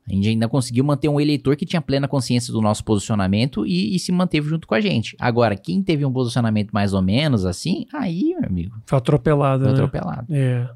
a 0.08 0.14
gente 0.14 0.28
ainda 0.28 0.50
conseguiu 0.50 0.84
manter 0.84 1.08
um 1.08 1.22
eleitor 1.22 1.56
que 1.56 1.66
tinha 1.66 1.82
plena 1.82 2.08
consciência 2.08 2.52
do 2.52 2.60
nosso 2.60 2.84
posicionamento 2.84 3.66
e, 3.66 3.96
e, 3.96 4.00
se 4.00 4.12
manteve 4.12 4.50
junto 4.50 4.68
com 4.68 4.74
a 4.74 4.82
gente. 4.82 5.16
Agora, 5.20 5.56
quem 5.56 5.84
teve 5.84 6.04
um 6.06 6.12
posicionamento 6.12 6.72
mais 6.72 6.94
ou 6.94 7.02
menos 7.02 7.46
assim, 7.46 7.86
aí, 7.94 8.36
meu 8.39 8.50
amigo. 8.50 8.76
Foi 8.86 8.98
atropelado, 8.98 9.64
Foi 9.64 9.74
né? 9.74 9.78
atropelado. 9.78 10.28
É. 10.34 10.70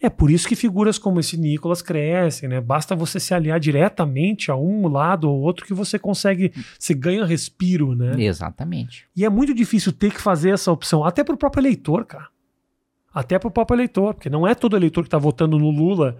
É 0.00 0.10
por 0.10 0.30
isso 0.30 0.46
que 0.46 0.54
figuras 0.54 0.98
como 0.98 1.18
esse 1.20 1.38
Nicolas 1.38 1.80
crescem, 1.80 2.48
né? 2.48 2.60
Basta 2.60 2.94
você 2.94 3.18
se 3.18 3.32
aliar 3.32 3.58
diretamente 3.58 4.50
a 4.50 4.56
um 4.56 4.88
lado 4.88 5.30
ou 5.30 5.40
outro 5.40 5.64
que 5.64 5.72
você 5.72 5.98
consegue, 5.98 6.52
você 6.78 6.92
ganha 6.92 7.24
respiro, 7.24 7.94
né? 7.94 8.12
Exatamente. 8.22 9.06
E 9.16 9.24
é 9.24 9.30
muito 9.30 9.54
difícil 9.54 9.92
ter 9.92 10.12
que 10.12 10.20
fazer 10.20 10.50
essa 10.50 10.70
opção, 10.70 11.02
até 11.02 11.24
pro 11.24 11.36
próprio 11.36 11.62
eleitor, 11.62 12.04
cara. 12.04 12.28
Até 13.12 13.38
pro 13.38 13.50
próprio 13.50 13.76
eleitor, 13.76 14.12
porque 14.12 14.28
não 14.28 14.46
é 14.46 14.54
todo 14.54 14.76
eleitor 14.76 15.02
que 15.02 15.08
tá 15.08 15.16
votando 15.16 15.58
no 15.58 15.70
Lula 15.70 16.18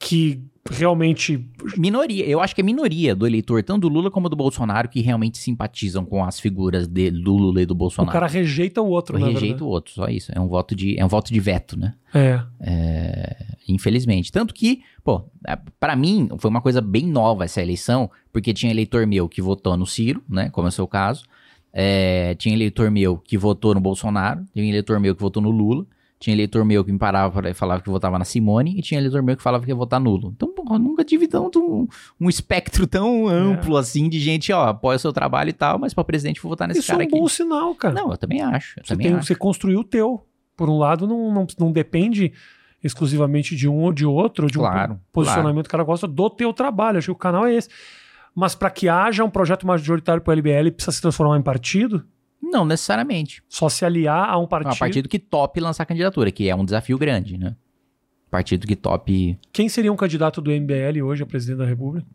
que 0.00 0.42
realmente. 0.68 1.46
Minoria, 1.76 2.24
eu 2.24 2.40
acho 2.40 2.54
que 2.54 2.60
é 2.60 2.64
minoria 2.64 3.14
do 3.14 3.26
eleitor, 3.26 3.62
tanto 3.62 3.82
do 3.82 3.88
Lula 3.88 4.10
como 4.10 4.28
do 4.28 4.34
Bolsonaro, 4.34 4.88
que 4.88 5.00
realmente 5.00 5.38
simpatizam 5.38 6.04
com 6.04 6.24
as 6.24 6.40
figuras 6.40 6.88
de, 6.88 7.10
do 7.10 7.36
Lula 7.36 7.62
e 7.62 7.66
do 7.66 7.74
Bolsonaro. 7.74 8.10
O 8.10 8.12
cara 8.12 8.26
rejeita 8.26 8.80
o 8.80 8.88
outro, 8.88 9.16
Eu 9.16 9.20
na 9.20 9.26
rejeito 9.26 9.42
verdade. 9.42 9.62
o 9.62 9.68
outro, 9.68 9.92
só 9.92 10.08
isso. 10.08 10.32
É 10.34 10.40
um 10.40 10.48
voto 10.48 10.74
de, 10.74 10.98
é 10.98 11.04
um 11.04 11.08
voto 11.08 11.32
de 11.32 11.38
veto, 11.38 11.78
né? 11.78 11.94
É. 12.14 12.42
É, 12.60 13.46
infelizmente. 13.68 14.32
Tanto 14.32 14.54
que, 14.54 14.80
pô, 15.04 15.24
é, 15.46 15.56
pra 15.78 15.94
mim 15.94 16.30
foi 16.38 16.50
uma 16.50 16.62
coisa 16.62 16.80
bem 16.80 17.06
nova 17.06 17.44
essa 17.44 17.60
eleição, 17.60 18.10
porque 18.32 18.54
tinha 18.54 18.72
eleitor 18.72 19.06
meu 19.06 19.28
que 19.28 19.42
votou 19.42 19.76
no 19.76 19.86
Ciro, 19.86 20.22
né? 20.28 20.48
Como 20.50 20.66
é 20.66 20.70
o 20.70 20.72
seu 20.72 20.88
caso. 20.88 21.24
É, 21.72 22.34
tinha 22.36 22.54
eleitor 22.54 22.90
meu 22.90 23.18
que 23.18 23.36
votou 23.36 23.74
no 23.74 23.80
Bolsonaro, 23.80 24.44
tinha 24.52 24.66
eleitor 24.66 24.98
meu 24.98 25.14
que 25.14 25.20
votou 25.20 25.42
no 25.42 25.50
Lula, 25.50 25.86
tinha 26.20 26.36
eleitor 26.36 26.64
meu 26.66 26.84
que 26.84 26.92
me 26.92 26.98
parava 26.98 27.48
e 27.48 27.54
falava 27.54 27.80
que 27.82 27.88
votava 27.88 28.18
na 28.18 28.26
Simone, 28.26 28.78
e 28.78 28.82
tinha 28.82 29.00
eleitor 29.00 29.22
meu 29.22 29.34
que 29.36 29.42
falava 29.42 29.64
que 29.64 29.70
ia 29.70 29.74
votar 29.74 29.98
nulo. 29.98 30.32
Então, 30.36 30.52
porra, 30.54 30.76
eu 30.76 30.78
nunca 30.78 31.02
tive 31.02 31.26
tanto 31.26 31.58
um, 31.60 31.88
um 32.20 32.28
espectro 32.28 32.86
tão 32.86 33.26
amplo 33.26 33.76
assim 33.78 34.06
de 34.08 34.20
gente, 34.20 34.52
ó, 34.52 34.68
apoia 34.68 34.96
o 34.96 34.98
seu 34.98 35.12
trabalho 35.14 35.48
e 35.48 35.54
tal, 35.54 35.78
mas 35.78 35.94
pra 35.94 36.04
presidente 36.04 36.40
vou 36.42 36.50
votar 36.50 36.68
nesse 36.68 36.80
Isso 36.80 36.92
é 36.92 36.94
cara 36.94 37.04
um 37.04 37.06
aqui. 37.06 37.18
bom 37.18 37.26
sinal, 37.26 37.74
cara. 37.74 37.94
Não, 37.94 38.10
eu 38.10 38.18
também 38.18 38.42
acho. 38.42 38.78
Eu 38.78 38.84
Você, 38.84 38.92
também 38.92 39.06
tem, 39.08 39.16
acho. 39.16 39.26
você 39.26 39.34
construiu 39.34 39.80
o 39.80 39.84
teu. 39.84 40.24
Por 40.54 40.68
um 40.68 40.76
lado, 40.76 41.06
não, 41.06 41.32
não, 41.32 41.46
não 41.58 41.72
depende 41.72 42.32
exclusivamente 42.84 43.56
de 43.56 43.66
um 43.66 43.78
ou 43.82 43.92
de 43.92 44.04
outro, 44.04 44.46
de 44.46 44.58
um 44.58 44.62
Claro, 44.62 45.00
posicionamento 45.12 45.64
que 45.64 45.68
o 45.68 45.72
cara 45.72 45.84
gosta 45.84 46.06
do 46.06 46.28
teu 46.28 46.52
trabalho. 46.52 46.98
Acho 46.98 47.06
que 47.06 47.12
o 47.12 47.14
canal 47.14 47.46
é 47.46 47.54
esse. 47.54 47.68
Mas 48.34 48.54
para 48.54 48.68
que 48.70 48.88
haja 48.88 49.24
um 49.24 49.30
projeto 49.30 49.66
majoritário 49.66 50.22
para 50.22 50.30
o 50.30 50.32
LBL, 50.34 50.70
precisa 50.72 50.92
se 50.92 51.00
transformar 51.00 51.38
em 51.38 51.42
partido? 51.42 52.04
Não 52.42 52.64
necessariamente. 52.64 53.42
Só 53.48 53.68
se 53.68 53.84
aliar 53.84 54.28
a 54.30 54.38
um 54.38 54.46
partido. 54.46 54.72
a 54.72 54.76
partido 54.76 55.08
que 55.08 55.18
tope 55.18 55.60
lançar 55.60 55.84
candidatura, 55.86 56.30
que 56.30 56.48
é 56.48 56.54
um 56.54 56.64
desafio 56.64 56.96
grande, 56.98 57.36
né? 57.38 57.54
Partido 58.30 58.66
que 58.66 58.76
tope, 58.76 59.38
Quem 59.52 59.68
seria 59.68 59.92
um 59.92 59.96
candidato 59.96 60.40
do 60.40 60.50
MBL 60.52 61.02
hoje 61.04 61.22
a 61.22 61.26
presidente 61.26 61.58
da 61.58 61.66
República? 61.66 62.06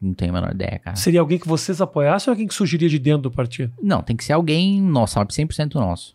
não 0.00 0.14
tenho 0.14 0.30
a 0.30 0.34
menor 0.34 0.52
ideia, 0.54 0.78
cara. 0.78 0.96
Seria 0.96 1.18
alguém 1.20 1.38
que 1.38 1.48
vocês 1.48 1.80
apoiassem 1.80 2.30
ou 2.30 2.32
alguém 2.32 2.46
que 2.46 2.54
surgiria 2.54 2.88
de 2.88 2.98
dentro 3.00 3.22
do 3.22 3.30
partido? 3.32 3.72
Não, 3.82 4.00
tem 4.00 4.16
que 4.16 4.24
ser 4.24 4.32
alguém 4.32 4.80
nosso, 4.80 5.18
100% 5.18 5.74
nosso. 5.74 6.12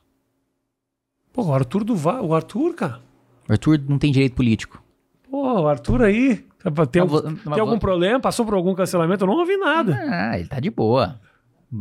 Pô, 1.33 1.43
o 1.43 1.53
Arthur 1.53 1.83
do 1.83 1.95
Va- 1.95 2.21
o 2.21 2.33
Arthur, 2.33 2.73
cara. 2.75 3.01
O 3.49 3.51
Arthur 3.51 3.81
não 3.87 3.97
tem 3.99 4.11
direito 4.11 4.35
político. 4.35 4.81
Pô, 5.29 5.61
o 5.61 5.67
Arthur 5.67 6.01
aí. 6.03 6.37
Tem, 6.37 6.71
Mas 6.73 6.87
tem 6.89 7.01
mas 7.43 7.59
algum 7.59 7.73
vo- 7.73 7.79
problema? 7.79 8.19
Passou 8.21 8.45
por 8.45 8.53
algum 8.53 8.73
cancelamento? 8.73 9.23
Eu 9.23 9.27
não 9.27 9.37
ouvi 9.39 9.57
nada. 9.57 9.99
Ah, 10.09 10.39
ele 10.39 10.47
tá 10.47 10.59
de 10.61 10.69
boa. 10.69 11.19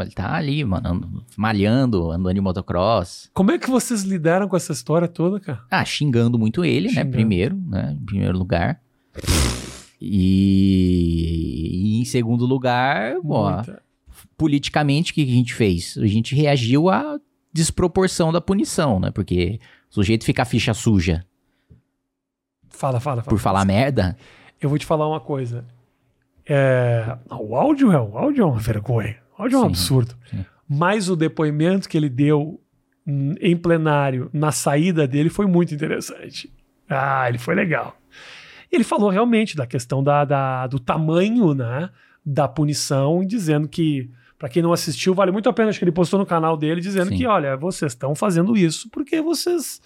Ele 0.00 0.10
tá 0.10 0.34
ali, 0.34 0.64
mano, 0.64 0.88
and- 0.88 1.22
malhando, 1.36 2.10
andando 2.10 2.34
de 2.34 2.40
motocross. 2.40 3.28
Como 3.34 3.50
é 3.50 3.58
que 3.58 3.68
vocês 3.70 4.02
lidaram 4.02 4.48
com 4.48 4.56
essa 4.56 4.72
história 4.72 5.06
toda, 5.08 5.38
cara? 5.40 5.60
Ah, 5.70 5.84
xingando 5.84 6.38
muito 6.38 6.64
ele, 6.64 6.88
né? 6.88 6.94
Xingando. 6.94 7.10
Primeiro, 7.12 7.56
né? 7.56 7.96
Em 8.00 8.04
primeiro 8.04 8.38
lugar. 8.38 8.80
E, 10.00 11.68
e 11.72 12.00
em 12.00 12.04
segundo 12.04 12.44
lugar, 12.46 13.14
ó, 13.24 13.62
politicamente, 14.36 15.12
o 15.12 15.14
que 15.14 15.22
a 15.22 15.26
gente 15.26 15.54
fez? 15.54 15.96
A 15.98 16.06
gente 16.06 16.34
reagiu 16.34 16.88
à 16.88 17.18
desproporção 17.52 18.32
da 18.32 18.40
punição, 18.40 18.98
né? 18.98 19.10
Porque 19.10 19.60
o 19.90 19.94
sujeito 19.94 20.24
fica 20.24 20.42
a 20.42 20.46
ficha 20.46 20.74
suja 20.74 21.24
Fala, 22.68 22.98
fala, 22.98 23.22
fala. 23.22 23.28
por 23.30 23.38
falar 23.38 23.64
merda. 23.64 24.16
Eu 24.60 24.68
vou 24.68 24.78
te 24.78 24.86
falar 24.86 25.06
uma 25.08 25.20
coisa. 25.20 25.64
É, 26.44 27.16
O 27.30 27.54
áudio 27.54 27.92
é, 27.92 28.00
o 28.00 28.18
áudio 28.18 28.42
é 28.42 28.46
uma 28.46 28.58
vergonha. 28.58 29.21
O 29.38 29.42
áudio 29.42 29.56
é 29.58 29.60
um 29.62 29.66
absurdo. 29.66 30.14
sim. 30.30 30.44
Mas 30.68 31.10
o 31.10 31.16
depoimento 31.16 31.88
que 31.88 31.96
ele 31.98 32.08
deu 32.08 32.58
hum, 33.06 33.34
em 33.40 33.56
plenário 33.56 34.30
na 34.32 34.50
saída 34.52 35.06
dele 35.06 35.28
foi 35.28 35.46
muito 35.46 35.74
interessante. 35.74 36.50
Ah, 36.88 37.28
ele 37.28 37.38
foi 37.38 37.54
legal. 37.54 37.96
Ele 38.70 38.84
falou 38.84 39.10
realmente 39.10 39.54
da 39.56 39.66
questão 39.66 40.02
da, 40.02 40.24
da- 40.24 40.66
do 40.66 40.78
tamanho 40.78 41.52
né, 41.52 41.90
da 42.24 42.48
punição, 42.48 43.22
dizendo 43.24 43.68
que, 43.68 44.10
para 44.38 44.48
quem 44.48 44.62
não 44.62 44.72
assistiu, 44.72 45.12
vale 45.14 45.30
muito 45.30 45.48
a 45.48 45.52
pena. 45.52 45.68
Acho 45.68 45.78
que 45.78 45.84
ele 45.84 45.92
postou 45.92 46.18
no 46.18 46.24
canal 46.24 46.56
dele 46.56 46.80
dizendo 46.80 47.08
Sim. 47.10 47.18
que, 47.18 47.26
olha, 47.26 47.54
vocês 47.56 47.92
estão 47.92 48.14
fazendo 48.14 48.56
isso 48.56 48.88
porque 48.90 49.20
vocês 49.20 49.80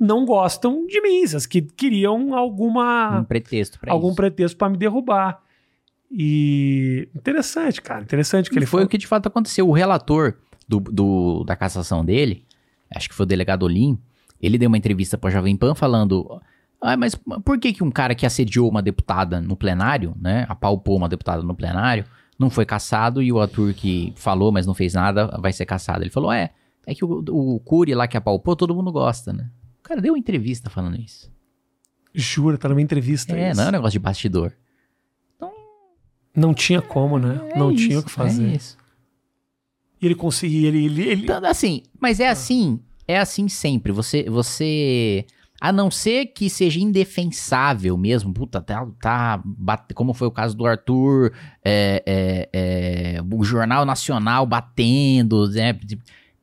não 0.00 0.24
gostam 0.24 0.84
de 0.86 1.00
mim, 1.00 1.24
vocês 1.26 1.46
que 1.46 1.62
queriam 1.62 2.34
alguma 2.34 3.20
um 3.20 3.24
pretexto 3.24 3.78
algum 3.88 4.08
isso. 4.08 4.16
pretexto 4.16 4.56
para 4.56 4.68
me 4.68 4.76
derrubar. 4.76 5.40
E 6.10 7.08
interessante, 7.14 7.82
cara, 7.82 8.02
interessante 8.02 8.50
que 8.50 8.58
ele 8.58 8.66
foi 8.66 8.80
foi. 8.80 8.86
o 8.86 8.88
que 8.88 8.98
de 8.98 9.06
fato 9.06 9.26
aconteceu. 9.26 9.68
O 9.68 9.72
relator 9.72 10.34
do, 10.66 10.80
do- 10.80 11.44
da 11.44 11.54
cassação 11.54 12.04
dele, 12.04 12.44
acho 12.94 13.08
que 13.08 13.14
foi 13.14 13.24
o 13.24 13.26
delegado 13.26 13.64
Olim, 13.64 13.98
ele 14.40 14.56
deu 14.58 14.68
uma 14.68 14.78
entrevista 14.78 15.18
pra 15.18 15.30
Jovem 15.30 15.56
Pan 15.56 15.74
falando. 15.74 16.40
Ah, 16.80 16.96
mas 16.96 17.14
por 17.44 17.58
que, 17.58 17.72
que 17.72 17.82
um 17.84 17.90
cara 17.90 18.14
que 18.14 18.24
assediou 18.24 18.68
uma 18.70 18.80
deputada 18.80 19.40
no 19.40 19.56
plenário, 19.56 20.14
né? 20.20 20.46
Apalpou 20.48 20.96
uma 20.96 21.08
deputada 21.08 21.42
no 21.42 21.54
plenário, 21.54 22.04
não 22.38 22.48
foi 22.48 22.64
caçado 22.64 23.20
e 23.20 23.32
o 23.32 23.40
ator 23.40 23.74
que 23.74 24.12
falou, 24.16 24.52
mas 24.52 24.66
não 24.66 24.74
fez 24.74 24.94
nada, 24.94 25.26
vai 25.40 25.52
ser 25.52 25.66
caçado? 25.66 26.04
Ele 26.04 26.10
falou: 26.10 26.32
é, 26.32 26.50
é 26.86 26.94
que 26.94 27.04
o, 27.04 27.22
o 27.28 27.60
Cury 27.60 27.94
lá 27.94 28.06
que 28.06 28.16
apalpou, 28.16 28.54
todo 28.56 28.74
mundo 28.74 28.92
gosta, 28.92 29.32
né? 29.32 29.50
O 29.80 29.82
cara 29.82 30.00
deu 30.00 30.12
uma 30.14 30.18
entrevista 30.18 30.70
falando 30.70 30.98
isso. 31.00 31.30
Jura, 32.14 32.56
tá 32.56 32.68
numa 32.68 32.80
entrevista. 32.80 33.36
É, 33.36 33.50
isso. 33.50 33.56
não 33.60 33.66
é 33.66 33.68
um 33.68 33.72
negócio 33.72 33.92
de 33.92 33.98
bastidor. 33.98 34.52
Não 36.38 36.54
tinha 36.54 36.80
como, 36.80 37.18
né? 37.18 37.40
É 37.54 37.58
não 37.58 37.70
isso, 37.72 37.86
tinha 37.86 37.98
o 37.98 38.02
que 38.02 38.10
fazer. 38.10 38.50
É 38.52 38.56
isso. 38.56 38.78
e 40.00 40.06
ele 40.06 40.14
conseguia, 40.14 40.68
ele, 40.68 40.84
ele, 40.84 41.02
ele- 41.02 41.22
Então, 41.24 41.44
assim, 41.44 41.82
mas 42.00 42.20
é 42.20 42.28
assim, 42.28 42.78
é 43.06 43.18
assim 43.18 43.48
sempre. 43.48 43.90
Você, 43.90 44.22
você, 44.30 45.26
a 45.60 45.72
não 45.72 45.90
ser 45.90 46.26
que 46.26 46.48
seja 46.48 46.78
indefensável 46.78 47.96
mesmo, 47.98 48.32
puta, 48.32 48.60
tá, 48.60 48.86
tá 49.00 49.42
bate- 49.44 49.94
como 49.94 50.14
foi 50.14 50.28
o 50.28 50.30
caso 50.32 50.56
do 50.56 50.64
Arthur, 50.66 51.32
é, 51.64 52.02
é, 52.06 52.48
é, 52.52 53.22
o 53.34 53.42
Jornal 53.42 53.84
Nacional 53.84 54.46
batendo, 54.46 55.48
né, 55.50 55.76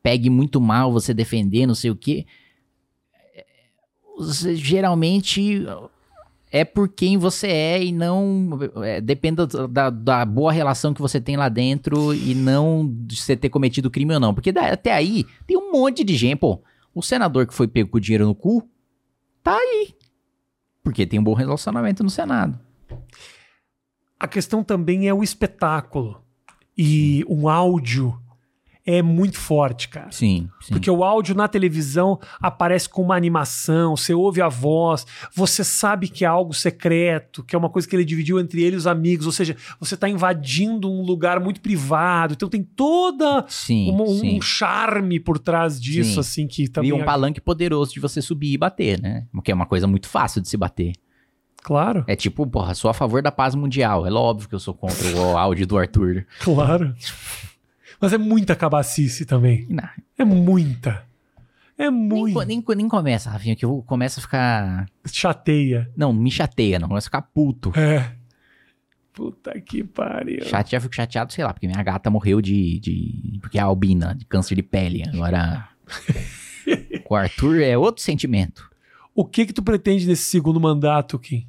pegue 0.03 0.29
muito 0.29 0.59
mal 0.59 0.91
você 0.91 1.13
defender, 1.13 1.65
não 1.65 1.75
sei 1.75 1.89
o 1.91 1.95
quê. 1.95 2.25
É, 3.33 3.45
geralmente 4.55 5.65
é 6.57 6.63
por 6.63 6.87
quem 6.87 7.17
você 7.17 7.47
é 7.47 7.83
e 7.83 7.91
não. 7.91 8.57
É, 8.83 9.01
depende 9.01 9.41
da, 9.69 9.89
da- 9.89 10.23
boa 10.25 10.53
relação 10.53 10.93
que 10.93 11.01
você 11.01 11.19
tem 11.19 11.35
lá 11.35 11.49
dentro 11.49 12.13
e 12.13 12.33
não 12.33 12.89
de 13.05 13.17
você 13.17 13.35
ter 13.35 13.49
cometido 13.49 13.91
crime 13.91 14.13
ou 14.13 14.19
não. 14.21 14.33
Porque 14.33 14.51
até 14.51 14.93
aí 14.93 15.25
tem 15.45 15.57
um 15.57 15.71
monte 15.71 16.01
de 16.03 16.15
gente. 16.15 16.39
Pô, 16.39 16.63
o 16.93 17.01
senador 17.01 17.45
que 17.45 17.53
foi 17.53 17.67
pego 17.67 17.89
com 17.89 17.99
dinheiro 17.99 18.25
no 18.25 18.33
cu 18.33 18.63
tá 19.43 19.55
aí. 19.57 19.93
Porque 20.81 21.05
tem 21.05 21.19
um 21.19 21.23
bom 21.23 21.33
relacionamento 21.33 22.03
no 22.03 22.09
Senado. 22.09 22.57
a 24.17 24.27
questão 24.27 24.63
também 24.63 25.07
é 25.09 25.13
o 25.13 25.23
espetáculo. 25.23 26.21
E 26.77 27.25
um 27.27 27.49
áudio 27.49 28.17
é 28.85 29.01
muito 29.01 29.37
forte, 29.39 29.89
cara. 29.89 30.11
Sim, 30.11 30.47
sim. 30.61 30.71
Porque 30.73 30.91
o 30.91 31.03
áudio 31.03 31.33
na 31.33 31.47
televisão 31.47 32.19
aparece 32.39 32.87
com 32.87 33.01
uma 33.01 33.15
animação, 33.15 33.95
você 33.97 34.13
ouve 34.13 34.41
a 34.41 34.47
voz, 34.47 35.07
você 35.35 35.63
sabe 35.63 36.07
que 36.07 36.23
é 36.23 36.27
algo 36.27 36.53
secreto, 36.53 37.43
que 37.43 37.55
é 37.55 37.57
uma 37.59 37.69
coisa 37.69 37.87
que 37.87 37.95
ele 37.95 38.05
dividiu 38.05 38.39
entre 38.39 38.61
ele 38.61 38.75
e 38.75 38.77
os 38.77 38.85
amigos, 38.85 39.25
ou 39.25 39.31
seja, 39.31 39.55
você 39.79 39.95
está 39.95 40.07
invadindo 40.07 40.87
um 40.91 41.01
lugar 41.01 41.39
muito 41.39 41.61
privado, 41.61 42.33
então 42.35 42.47
tem 42.47 42.61
toda 42.63 43.43
sim, 43.47 43.89
uma- 43.89 44.03
um, 44.03 44.19
sim. 44.19 44.39
charme 44.41 45.19
por 45.19 45.39
trás 45.39 45.81
disso, 45.81 46.13
Sim. 46.13 46.19
assim, 46.19 46.47
que 46.47 46.67
também 46.67 46.91
E 46.91 46.93
um 46.93 46.99
é- 47.01 47.03
palanque 47.03 47.41
poderoso 47.41 47.91
de 47.93 47.99
você 47.99 48.21
subir 48.21 48.53
e 48.53 48.57
bater, 48.57 49.01
né? 49.01 49.25
Que 49.43 49.51
é 49.51 49.55
uma 49.55 49.65
coisa 49.65 49.87
muito 49.87 50.07
fácil 50.07 50.41
de 50.41 50.47
se 50.47 50.57
bater. 50.57 50.93
Claro, 51.63 52.03
É 52.07 52.15
tipo, 52.15 52.45
porra, 52.45 52.75
sou 52.75 52.91
a 52.91 52.93
favor 52.93 53.23
da 53.23 53.31
paz 53.31 53.55
mundial. 53.55 54.05
É 54.05 54.11
óbvio 54.11 54.47
que 54.47 54.53
eu 54.53 54.59
sou 54.59 54.75
contra 54.75 55.07
o 55.17 55.35
áudio 55.35 55.65
do 55.65 55.75
Arthur. 55.77 56.23
claro. 56.39 56.93
Mas 58.05 58.13
é 58.13 58.17
muita 58.17 58.55
cabacice 58.55 59.25
também. 59.25 59.65
Não, 59.69 59.87
É 60.17 60.23
muita. 60.23 61.03
É 61.77 61.89
Nem, 61.91 61.91
muito. 61.91 62.41
nem, 62.45 62.61
co- 62.61 62.73
nem 62.73 62.87
começa, 62.87 63.29
Rafinha, 63.29 63.55
que 63.55 63.65
eu 63.65 63.83
começo 63.85 64.19
a 64.19 64.23
ficar. 64.23 64.85
Chateia. 65.11 65.91
Não, 65.97 66.13
me 66.13 66.31
chateia, 66.31 66.79
não. 66.79 66.87
Começo 66.87 67.07
a 67.07 67.09
ficar 67.09 67.21
puto. 67.23 67.73
É. 67.77 68.15
Puta 69.11 69.59
que 69.61 69.83
pariu. 69.83 70.43
Chate, 70.45 70.71
já 70.71 70.79
fico 70.79 70.93
chateado, 70.95 71.31
sei 71.33 71.43
lá, 71.43 71.53
porque 71.53 71.67
minha 71.67 71.81
gata 71.83 72.09
morreu 72.09 72.41
de. 72.41 72.79
de 72.79 73.39
porque 73.41 73.57
é 73.57 73.61
albina, 73.61 74.13
de 74.15 74.25
câncer 74.25 74.55
de 74.55 74.63
pele. 74.63 75.03
Agora. 75.13 75.67
com 77.03 77.13
o 77.13 77.17
Arthur 77.17 77.61
é 77.61 77.77
outro 77.77 78.03
sentimento. 78.03 78.69
O 79.13 79.25
que 79.25 79.45
que 79.45 79.53
tu 79.53 79.61
pretende 79.63 80.05
nesse 80.07 80.23
segundo 80.23 80.59
mandato, 80.59 81.17
Kim? 81.19 81.47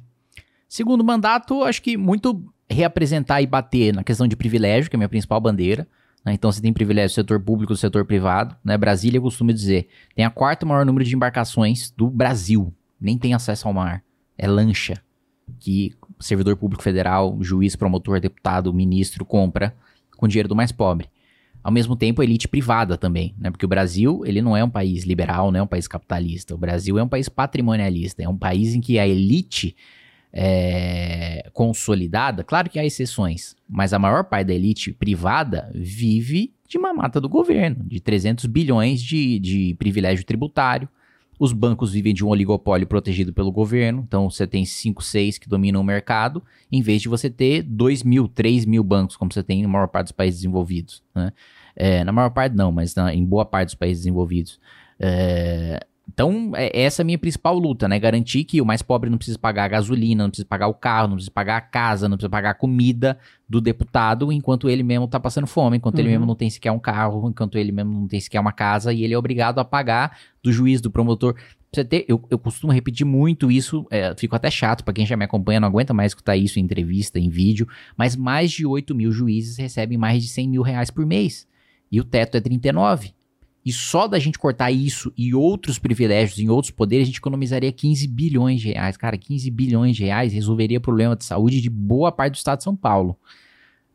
Segundo 0.67 1.03
mandato, 1.03 1.63
acho 1.63 1.81
que 1.81 1.95
muito 1.97 2.43
reapresentar 2.69 3.41
e 3.41 3.47
bater 3.47 3.93
na 3.93 4.03
questão 4.03 4.27
de 4.27 4.35
privilégio, 4.35 4.89
que 4.89 4.95
é 4.95 4.97
a 4.97 4.99
minha 4.99 5.09
principal 5.09 5.39
bandeira. 5.39 5.87
Né? 6.25 6.33
Então, 6.33 6.51
você 6.51 6.61
tem 6.61 6.73
privilégio 6.73 7.13
do 7.13 7.15
setor 7.15 7.39
público 7.39 7.73
do 7.73 7.77
setor 7.77 8.05
privado. 8.05 8.55
Né? 8.63 8.77
Brasília, 8.77 9.17
eu 9.17 9.21
costumo 9.21 9.53
dizer, 9.53 9.87
tem 10.15 10.25
a 10.25 10.29
quarta 10.29 10.65
maior 10.65 10.85
número 10.85 11.05
de 11.05 11.15
embarcações 11.15 11.89
do 11.95 12.09
Brasil. 12.09 12.73
Nem 12.99 13.17
tem 13.17 13.33
acesso 13.33 13.67
ao 13.67 13.73
mar. 13.73 14.03
É 14.37 14.47
lancha. 14.47 15.01
Que 15.59 15.93
servidor 16.19 16.57
público 16.57 16.83
federal, 16.83 17.37
juiz, 17.41 17.75
promotor, 17.75 18.19
deputado, 18.19 18.73
ministro 18.73 19.23
compra 19.23 19.73
com 20.17 20.27
dinheiro 20.27 20.49
do 20.49 20.55
mais 20.55 20.71
pobre. 20.71 21.09
Ao 21.63 21.71
mesmo 21.71 21.95
tempo, 21.95 22.23
elite 22.23 22.47
privada 22.47 22.97
também, 22.97 23.35
né? 23.37 23.51
Porque 23.51 23.65
o 23.65 23.69
Brasil, 23.69 24.21
ele 24.25 24.41
não 24.41 24.55
é 24.55 24.63
um 24.63 24.69
país 24.69 25.03
liberal, 25.03 25.51
não 25.51 25.59
é 25.59 25.63
um 25.63 25.67
país 25.67 25.87
capitalista. 25.87 26.55
O 26.55 26.57
Brasil 26.57 26.97
é 26.97 27.03
um 27.03 27.07
país 27.07 27.27
patrimonialista. 27.27 28.23
É 28.23 28.29
um 28.29 28.37
país 28.37 28.73
em 28.73 28.81
que 28.81 28.97
a 28.97 29.07
elite 29.07 29.75
é, 30.31 31.49
consolidada, 31.53 32.43
claro 32.43 32.69
que 32.69 32.79
há 32.79 32.85
exceções, 32.85 33.55
mas 33.67 33.93
a 33.93 33.99
maior 33.99 34.23
parte 34.25 34.47
da 34.47 34.53
elite 34.53 34.91
privada 34.93 35.71
vive 35.73 36.53
de 36.67 36.77
mamata 36.77 37.19
do 37.21 37.29
governo, 37.29 37.83
de 37.85 37.99
300 37.99 38.45
bilhões 38.45 39.01
de, 39.01 39.39
de 39.39 39.75
privilégio 39.79 40.25
tributário. 40.25 40.87
Os 41.39 41.53
bancos 41.53 41.93
vivem 41.93 42.13
de 42.15 42.25
um 42.25 42.29
oligopólio 42.29 42.87
protegido 42.87 43.31
pelo 43.31 43.51
governo, 43.51 44.03
então 44.07 44.29
você 44.29 44.47
tem 44.47 44.65
5, 44.65 45.03
6 45.03 45.37
que 45.37 45.47
dominam 45.47 45.79
o 45.81 45.83
mercado, 45.83 46.43
em 46.71 46.81
vez 46.81 47.01
de 47.01 47.07
você 47.07 47.29
ter 47.29 47.61
2 47.61 48.01
mil, 48.03 48.27
3 48.27 48.65
mil 48.65 48.83
bancos, 48.83 49.15
como 49.15 49.31
você 49.31 49.43
tem 49.43 49.61
na 49.61 49.67
maior 49.67 49.87
parte 49.87 50.05
dos 50.07 50.11
países 50.13 50.39
desenvolvidos. 50.39 51.03
Né? 51.13 51.31
É, 51.75 52.03
na 52.03 52.11
maior 52.11 52.31
parte 52.31 52.55
não, 52.55 52.71
mas 52.71 52.95
na- 52.95 53.13
em 53.13 53.23
boa 53.23 53.45
parte 53.45 53.67
dos 53.67 53.75
países 53.75 53.99
desenvolvidos. 53.99 54.59
É, 54.99 55.79
então, 56.09 56.51
é, 56.55 56.81
essa 56.81 57.01
é 57.01 57.03
a 57.03 57.05
minha 57.05 57.17
principal 57.17 57.57
luta, 57.59 57.87
né? 57.87 57.99
Garantir 57.99 58.43
que 58.43 58.61
o 58.61 58.65
mais 58.65 58.81
pobre 58.81 59.09
não 59.09 59.17
precisa 59.17 59.37
pagar 59.37 59.65
a 59.65 59.67
gasolina, 59.67 60.23
não 60.23 60.29
precisa 60.29 60.47
pagar 60.47 60.67
o 60.67 60.73
carro, 60.73 61.09
não 61.09 61.15
precisa 61.15 61.31
pagar 61.31 61.57
a 61.57 61.61
casa, 61.61 62.07
não 62.07 62.17
precisa 62.17 62.29
pagar 62.29 62.51
a 62.51 62.53
comida 62.53 63.17
do 63.47 63.59
deputado, 63.61 64.31
enquanto 64.31 64.69
ele 64.69 64.83
mesmo 64.83 65.07
tá 65.07 65.19
passando 65.19 65.45
fome, 65.45 65.77
enquanto 65.77 65.99
ele 65.99 66.07
Uhum. 66.07 66.13
mesmo 66.13 66.25
não 66.25 66.35
tem 66.35 66.49
sequer 66.49 66.71
um 66.71 66.79
carro, 66.79 67.29
enquanto 67.29 67.57
ele 67.57 67.71
mesmo 67.71 67.91
não 67.91 68.07
tem 68.07 68.19
sequer 68.19 68.39
uma 68.39 68.51
casa, 68.51 68.93
e 68.93 69.03
ele 69.03 69.13
é 69.13 69.17
obrigado 69.17 69.59
a 69.59 69.65
pagar 69.65 70.17
do 70.41 70.51
juiz, 70.51 70.81
do 70.81 70.89
promotor. 70.89 71.35
Você 71.73 71.83
ter, 71.83 72.05
eu, 72.07 72.23
eu 72.29 72.39
costumo 72.39 72.71
repetir 72.71 73.05
muito 73.05 73.51
isso, 73.51 73.85
é, 73.91 74.15
fico 74.15 74.35
até 74.35 74.49
chato 74.49 74.83
pra 74.83 74.93
quem 74.93 75.05
já 75.05 75.17
me 75.17 75.25
acompanha, 75.25 75.59
não 75.59 75.67
aguenta 75.67 75.93
mais 75.93 76.11
escutar 76.11 76.37
isso 76.37 76.57
em 76.57 76.63
entrevista, 76.63 77.19
em 77.19 77.29
vídeo, 77.29 77.67
mas 77.97 78.15
mais 78.15 78.51
de 78.51 78.65
8 78.65 78.95
mil 78.95 79.11
juízes 79.11 79.57
recebem 79.57 79.97
mais 79.97 80.23
de 80.23 80.29
100 80.29 80.47
mil 80.49 80.61
reais 80.61 80.89
por 80.89 81.05
mês. 81.05 81.45
E 81.91 81.99
o 81.99 82.03
teto 82.03 82.35
é 82.35 82.41
39. 82.41 83.13
E 83.67 83.73
só 83.73 84.07
da 84.07 84.17
gente 84.17 84.39
cortar 84.39 84.71
isso 84.71 85.11
e 85.17 85.35
outros 85.35 85.77
privilégios 85.77 86.39
em 86.39 86.47
outros 86.47 86.71
poderes, 86.71 87.03
a 87.03 87.07
gente 87.07 87.17
economizaria 87.17 87.69
15 87.69 88.07
bilhões 88.07 88.61
de 88.61 88.69
reais. 88.69 88.95
Cara, 88.95 89.17
15 89.17 89.51
bilhões 89.51 89.97
de 89.97 90.05
reais 90.05 90.31
resolveria 90.31 90.79
problema 90.79 91.17
de 91.17 91.25
saúde 91.25 91.59
de 91.59 91.69
boa 91.69 92.09
parte 92.09 92.31
do 92.31 92.37
estado 92.37 92.59
de 92.59 92.63
São 92.63 92.77
Paulo. 92.77 93.19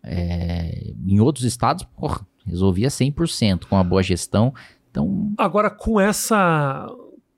É, 0.03 0.93
em 1.07 1.21
outros 1.21 1.47
estados, 1.47 1.85
porra, 1.97 2.21
resolvia 2.45 2.89
100% 2.89 3.65
com 3.65 3.79
a 3.79 3.83
boa 3.83 4.03
gestão. 4.03 4.53
Então, 4.91 5.33
Agora, 5.39 5.71
com 5.71 5.99
essa. 5.99 6.87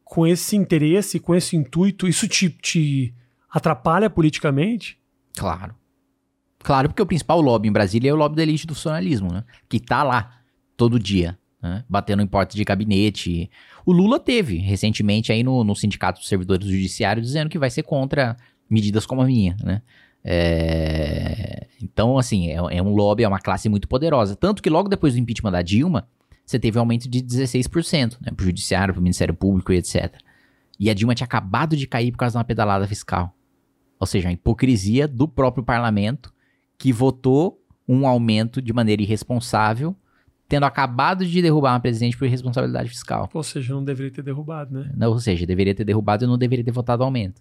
Com 0.03 0.26
esse 0.26 0.57
interesse, 0.57 1.20
com 1.20 1.37
esse 1.37 1.55
intuito, 1.55 2.09
isso 2.09 2.26
te, 2.26 2.51
te 2.51 3.14
atrapalha 3.49 4.11
politicamente? 4.11 4.99
claro. 5.39 5.72
Claro, 6.64 6.89
porque 6.89 7.03
o 7.03 7.07
principal 7.07 7.43
lobby 7.43 7.68
em 7.68 7.72
Brasília 7.72 8.11
é 8.11 8.12
o 8.12 8.16
lobby 8.16 8.37
da 8.37 8.43
elite 8.43 8.66
do 8.66 8.74
funcionalismo, 8.74 9.30
né? 9.30 9.45
Que 9.68 9.78
tá 9.78 10.03
lá 10.03 10.41
todo 10.78 10.99
dia, 10.99 11.39
né? 11.64 11.82
Batendo 11.88 12.22
em 12.22 12.26
porta 12.26 12.54
de 12.54 12.62
gabinete. 12.62 13.50
O 13.86 13.92
Lula 13.92 14.20
teve 14.20 14.58
recentemente 14.58 15.32
aí 15.32 15.42
no, 15.42 15.64
no 15.64 15.74
Sindicato 15.74 16.20
dos 16.20 16.28
Servidores 16.28 16.66
do 16.66 16.70
Judiciário 16.70 17.22
dizendo 17.22 17.48
que 17.48 17.58
vai 17.58 17.70
ser 17.70 17.82
contra 17.82 18.36
medidas 18.68 19.06
como 19.06 19.22
a 19.22 19.24
minha, 19.24 19.56
né? 19.64 19.80
É, 20.22 21.66
Então, 21.82 22.18
assim, 22.18 22.50
é, 22.50 22.56
é 22.76 22.82
um 22.82 22.94
lobby, 22.94 23.24
é 23.24 23.28
uma 23.28 23.38
classe 23.38 23.70
muito 23.70 23.88
poderosa. 23.88 24.36
Tanto 24.36 24.62
que 24.62 24.68
logo 24.68 24.90
depois 24.90 25.14
do 25.14 25.20
impeachment 25.20 25.52
da 25.52 25.62
Dilma, 25.62 26.06
você 26.44 26.58
teve 26.58 26.76
um 26.76 26.82
aumento 26.82 27.08
de 27.08 27.22
16%, 27.22 28.18
né? 28.20 28.30
Pro 28.36 28.44
Judiciário, 28.44 28.92
pro 28.92 29.02
Ministério 29.02 29.32
Público 29.32 29.72
e 29.72 29.78
etc. 29.78 30.16
E 30.78 30.90
a 30.90 30.94
Dilma 30.94 31.14
tinha 31.14 31.24
acabado 31.24 31.76
de 31.78 31.86
cair 31.86 32.12
por 32.12 32.18
causa 32.18 32.34
de 32.34 32.38
uma 32.38 32.44
pedalada 32.44 32.86
fiscal. 32.86 33.34
Ou 33.98 34.06
seja, 34.06 34.28
a 34.28 34.32
hipocrisia 34.32 35.08
do 35.08 35.26
próprio 35.26 35.64
parlamento 35.64 36.30
que 36.76 36.92
votou 36.92 37.58
um 37.88 38.06
aumento 38.06 38.60
de 38.60 38.70
maneira 38.70 39.00
irresponsável, 39.00 39.96
tendo 40.49 40.64
acabado 40.64 41.24
de 41.24 41.42
derrubar 41.42 41.72
uma 41.72 41.80
presidente 41.80 42.16
por 42.16 42.26
irresponsabilidade 42.26 42.88
fiscal. 42.88 43.28
Ou 43.32 43.42
seja, 43.42 43.74
não 43.74 43.84
deveria 43.84 44.12
ter 44.12 44.22
derrubado, 44.22 44.78
né? 44.78 44.90
Não, 44.97 45.11
Ou 45.11 45.18
seja, 45.18 45.47
deveria 45.47 45.74
ter 45.74 45.84
derrubado 45.84 46.24
e 46.24 46.28
não 46.28 46.38
deveria 46.38 46.64
ter 46.64 46.70
votado 46.70 47.03
o 47.03 47.05
aumento. 47.05 47.40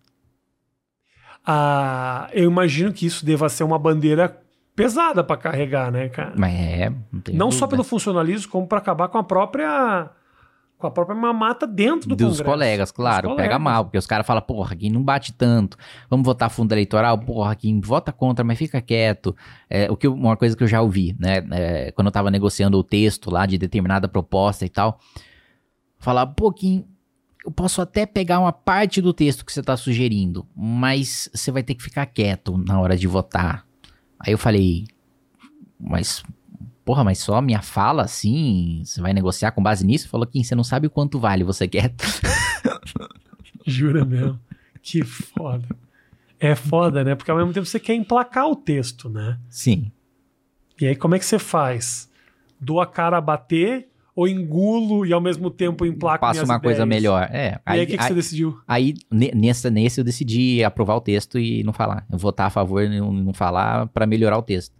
Ah, 1.45 2.29
eu 2.31 2.49
imagino 2.49 2.93
que 2.93 3.05
isso 3.05 3.25
deva 3.25 3.49
ser 3.49 3.63
uma 3.63 3.77
bandeira 3.77 4.41
pesada 4.75 5.23
pra 5.23 5.35
carregar, 5.35 5.91
né, 5.91 6.07
cara? 6.09 6.33
Mas 6.37 6.53
é. 6.53 6.89
Não, 6.89 7.33
Não 7.33 7.51
só 7.51 7.67
pelo 7.67 7.83
funcionalismo, 7.83 8.51
como 8.51 8.67
pra 8.67 8.77
acabar 8.77 9.07
com 9.09 9.17
a 9.17 9.23
própria. 9.23 10.09
Com 10.83 10.87
a 10.87 10.91
própria 10.91 11.15
mamata 11.15 11.65
dentro 11.65 12.09
do 12.09 12.15
dos 12.17 12.25
Congresso. 12.27 12.43
colegas, 12.43 12.91
claro, 12.91 13.29
Dos 13.29 13.37
pega 13.37 13.47
colegas. 13.51 13.63
mal, 13.63 13.85
porque 13.85 13.97
os 13.97 14.05
caras 14.05 14.27
falam, 14.27 14.41
porra, 14.41 14.75
quem 14.75 14.89
não 14.91 15.01
bate 15.01 15.31
tanto, 15.31 15.77
vamos 16.09 16.25
votar 16.25 16.49
fundo 16.49 16.73
eleitoral, 16.73 17.17
porra, 17.17 17.55
quem 17.55 17.79
vota 17.79 18.11
contra, 18.11 18.43
mas 18.43 18.57
fica 18.57 18.81
quieto. 18.81 19.33
É, 19.69 19.89
o 19.89 19.95
que 19.95 20.05
eu- 20.07 20.13
uma 20.13 20.35
coisa 20.35 20.57
que 20.57 20.61
eu 20.61 20.67
já 20.67 20.81
ouvi, 20.81 21.15
né, 21.17 21.37
é, 21.51 21.91
quando 21.93 22.07
eu 22.07 22.11
tava 22.11 22.29
negociando 22.29 22.77
o 22.77 22.83
texto 22.83 23.31
lá 23.31 23.45
de 23.45 23.57
determinada 23.57 24.09
proposta 24.09 24.65
e 24.65 24.69
tal, 24.69 24.99
falar, 25.97 26.27
pô, 26.27 26.51
Kim, 26.51 26.83
eu 27.45 27.51
posso 27.51 27.81
até 27.81 28.05
pegar 28.05 28.39
uma 28.39 28.51
parte 28.51 29.01
do 29.01 29.13
texto 29.13 29.45
que 29.45 29.53
você 29.53 29.61
tá 29.63 29.77
sugerindo, 29.77 30.45
mas 30.53 31.29
você 31.33 31.49
vai 31.49 31.63
ter 31.63 31.75
que 31.75 31.83
ficar 31.83 32.05
quieto 32.07 32.57
na 32.57 32.77
hora 32.81 32.97
de 32.97 33.07
votar. 33.07 33.65
Aí 34.19 34.33
eu 34.33 34.37
falei, 34.37 34.83
mas 35.79 36.21
porra, 36.85 37.03
mas 37.03 37.19
só 37.19 37.41
minha 37.41 37.61
fala 37.61 38.03
assim, 38.03 38.81
você 38.85 39.01
vai 39.01 39.13
negociar 39.13 39.51
com 39.51 39.61
base 39.63 39.85
nisso? 39.85 40.09
Falou, 40.09 40.27
Kim, 40.27 40.43
você 40.43 40.53
não 40.55 40.63
sabe 40.63 40.87
o 40.87 40.89
quanto 40.89 41.19
vale 41.19 41.43
você 41.43 41.67
quieto. 41.67 42.03
Jura 43.65 44.03
mesmo. 44.05 44.39
Que 44.81 45.03
foda. 45.03 45.65
É 46.39 46.55
foda, 46.55 47.03
né? 47.03 47.15
Porque 47.15 47.31
ao 47.31 47.37
mesmo 47.37 47.53
tempo 47.53 47.65
você 47.65 47.79
quer 47.79 47.95
emplacar 47.95 48.47
o 48.49 48.55
texto, 48.55 49.09
né? 49.09 49.39
Sim. 49.49 49.91
E 50.79 50.85
aí 50.87 50.95
como 50.95 51.15
é 51.15 51.19
que 51.19 51.25
você 51.25 51.39
faz? 51.39 52.09
Dou 52.59 52.81
a 52.81 52.85
cara 52.85 53.17
a 53.17 53.21
bater 53.21 53.87
ou 54.15 54.27
engulo 54.27 55.05
e 55.05 55.13
ao 55.13 55.21
mesmo 55.21 55.49
tempo 55.49 55.85
emplaco 55.85 56.19
Passa 56.21 56.43
uma 56.43 56.59
coisa 56.59 56.83
ideias? 56.83 56.89
melhor. 57.01 57.23
É. 57.31 57.59
E 57.65 57.71
aí 57.71 57.83
o 57.83 57.87
que, 57.87 57.97
que 57.97 58.03
você 58.03 58.13
decidiu? 58.13 58.59
Aí, 58.67 58.93
ne- 59.09 59.31
nessa, 59.33 59.69
nesse 59.71 59.99
eu 60.01 60.03
decidi 60.03 60.63
aprovar 60.63 60.95
o 60.95 61.01
texto 61.01 61.39
e 61.39 61.63
não 61.63 61.73
falar. 61.73 62.05
Eu 62.11 62.17
votar 62.17 62.47
a 62.47 62.49
favor 62.49 62.83
e 62.83 62.99
não, 62.99 63.11
não 63.11 63.33
falar 63.33 63.87
pra 63.87 64.05
melhorar 64.05 64.37
o 64.37 64.43
texto. 64.43 64.75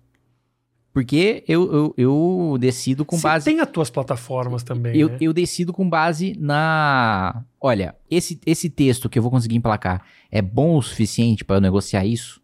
Porque 0.94 1.44
eu, 1.48 1.74
eu, 1.74 1.94
eu 1.98 2.58
decido 2.60 3.04
com 3.04 3.18
Você 3.18 3.24
base. 3.24 3.46
tem 3.46 3.60
as 3.60 3.68
tuas 3.68 3.90
plataformas 3.90 4.62
também, 4.62 4.96
Eu, 4.96 5.10
né? 5.10 5.18
eu 5.20 5.34
decido 5.34 5.74
com 5.74 5.90
base 5.90 6.36
na. 6.40 7.44
Olha, 7.60 7.96
esse, 8.10 8.40
esse 8.46 8.70
texto 8.70 9.10
que 9.10 9.18
eu 9.18 9.24
vou 9.24 9.32
conseguir 9.32 9.56
emplacar 9.56 10.06
é 10.32 10.40
bom 10.42 10.78
o 10.78 10.82
suficiente 10.84 11.44
pra 11.44 11.56
eu 11.56 11.62
negociar 11.62 12.06
isso? 12.06 12.40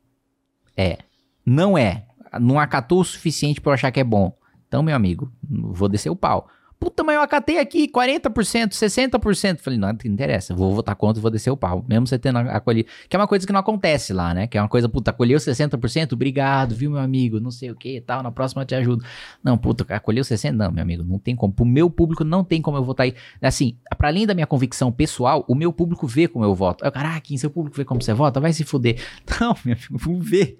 É. 0.76 0.97
Não 1.45 1.78
é. 1.78 2.08
Não 2.41 2.60
acatou 2.60 3.02
o 3.02 3.06
suficiente 3.06 3.62
pra 3.62 3.70
eu 3.70 3.74
achar 3.76 3.91
que 3.91 4.00
é 4.00 4.04
bom. 4.04 4.36
Então, 4.68 4.82
meu 4.82 4.95
amigo, 4.95 5.32
vou 5.47 5.88
descer 5.88 6.10
o 6.10 6.16
pau. 6.16 6.47
Puta, 6.80 7.04
mas 7.04 7.16
eu 7.16 7.22
acatei 7.22 7.60
aqui 7.60 7.90
40%, 7.90 8.70
60%. 8.70 9.60
Falei, 9.60 9.78
não, 9.78 9.90
não 9.90 9.98
interessa, 10.06 10.56
vou 10.56 10.74
votar 10.74 10.96
contra 10.96 11.20
e 11.20 11.22
vou 11.22 11.30
descer 11.30 11.50
o 11.50 11.58
pau. 11.58 11.84
Mesmo 11.88 12.08
você 12.08 12.18
tendo 12.18 12.38
acolhido. 12.38 12.88
Que 13.10 13.18
é 13.18 13.20
uma 13.20 13.28
coisa 13.28 13.46
que 13.46 13.52
não 13.52 13.60
acontece 13.60 14.14
lá, 14.14 14.34
né? 14.34 14.48
Que 14.48 14.58
é 14.58 14.62
uma 14.62 14.70
coisa, 14.70 14.88
puta, 14.88 15.12
acolheu 15.12 15.38
60%, 15.38 16.14
obrigado, 16.14 16.74
viu, 16.74 16.92
meu 16.92 17.02
amigo? 17.02 17.38
Não 17.42 17.52
sei 17.52 17.70
o 17.70 17.76
que 17.76 17.98
e 17.98 18.02
tal, 18.02 18.24
na 18.24 18.32
próxima 18.32 18.62
eu 18.62 18.66
te 18.66 18.76
ajudo. 18.76 19.04
Não, 19.44 19.58
puta, 19.58 19.86
acolheu 19.94 20.24
60%? 20.24 20.52
Não, 20.52 20.72
meu 20.72 20.82
amigo, 20.82 21.04
não 21.04 21.20
tem 21.20 21.36
como. 21.36 21.52
Pro 21.52 21.66
meu 21.66 21.90
público 21.90 22.24
não 22.24 22.46
tem 22.46 22.62
como 22.62 22.78
eu 22.78 22.84
votar 22.84 23.04
aí. 23.04 23.14
Assim, 23.42 23.76
pra 23.98 24.08
além 24.08 24.26
da 24.26 24.34
minha 24.34 24.48
convicção 24.48 24.90
pessoal, 24.90 25.44
o 25.50 25.56
meu 25.56 25.74
público 25.74 26.08
vê 26.08 26.30
como 26.30 26.46
eu 26.46 26.56
voto. 26.56 26.86
Aí, 26.86 26.92
Caraca, 26.92 27.38
seu 27.38 27.50
público 27.50 27.76
vê 27.76 27.84
como 27.84 28.02
você 28.02 28.14
vota? 28.14 28.40
Vai 28.40 28.54
se 28.54 28.64
fuder. 28.64 29.02
Não, 29.40 29.54
meu 29.66 29.76
amigo, 29.76 30.22
vê. 30.22 30.58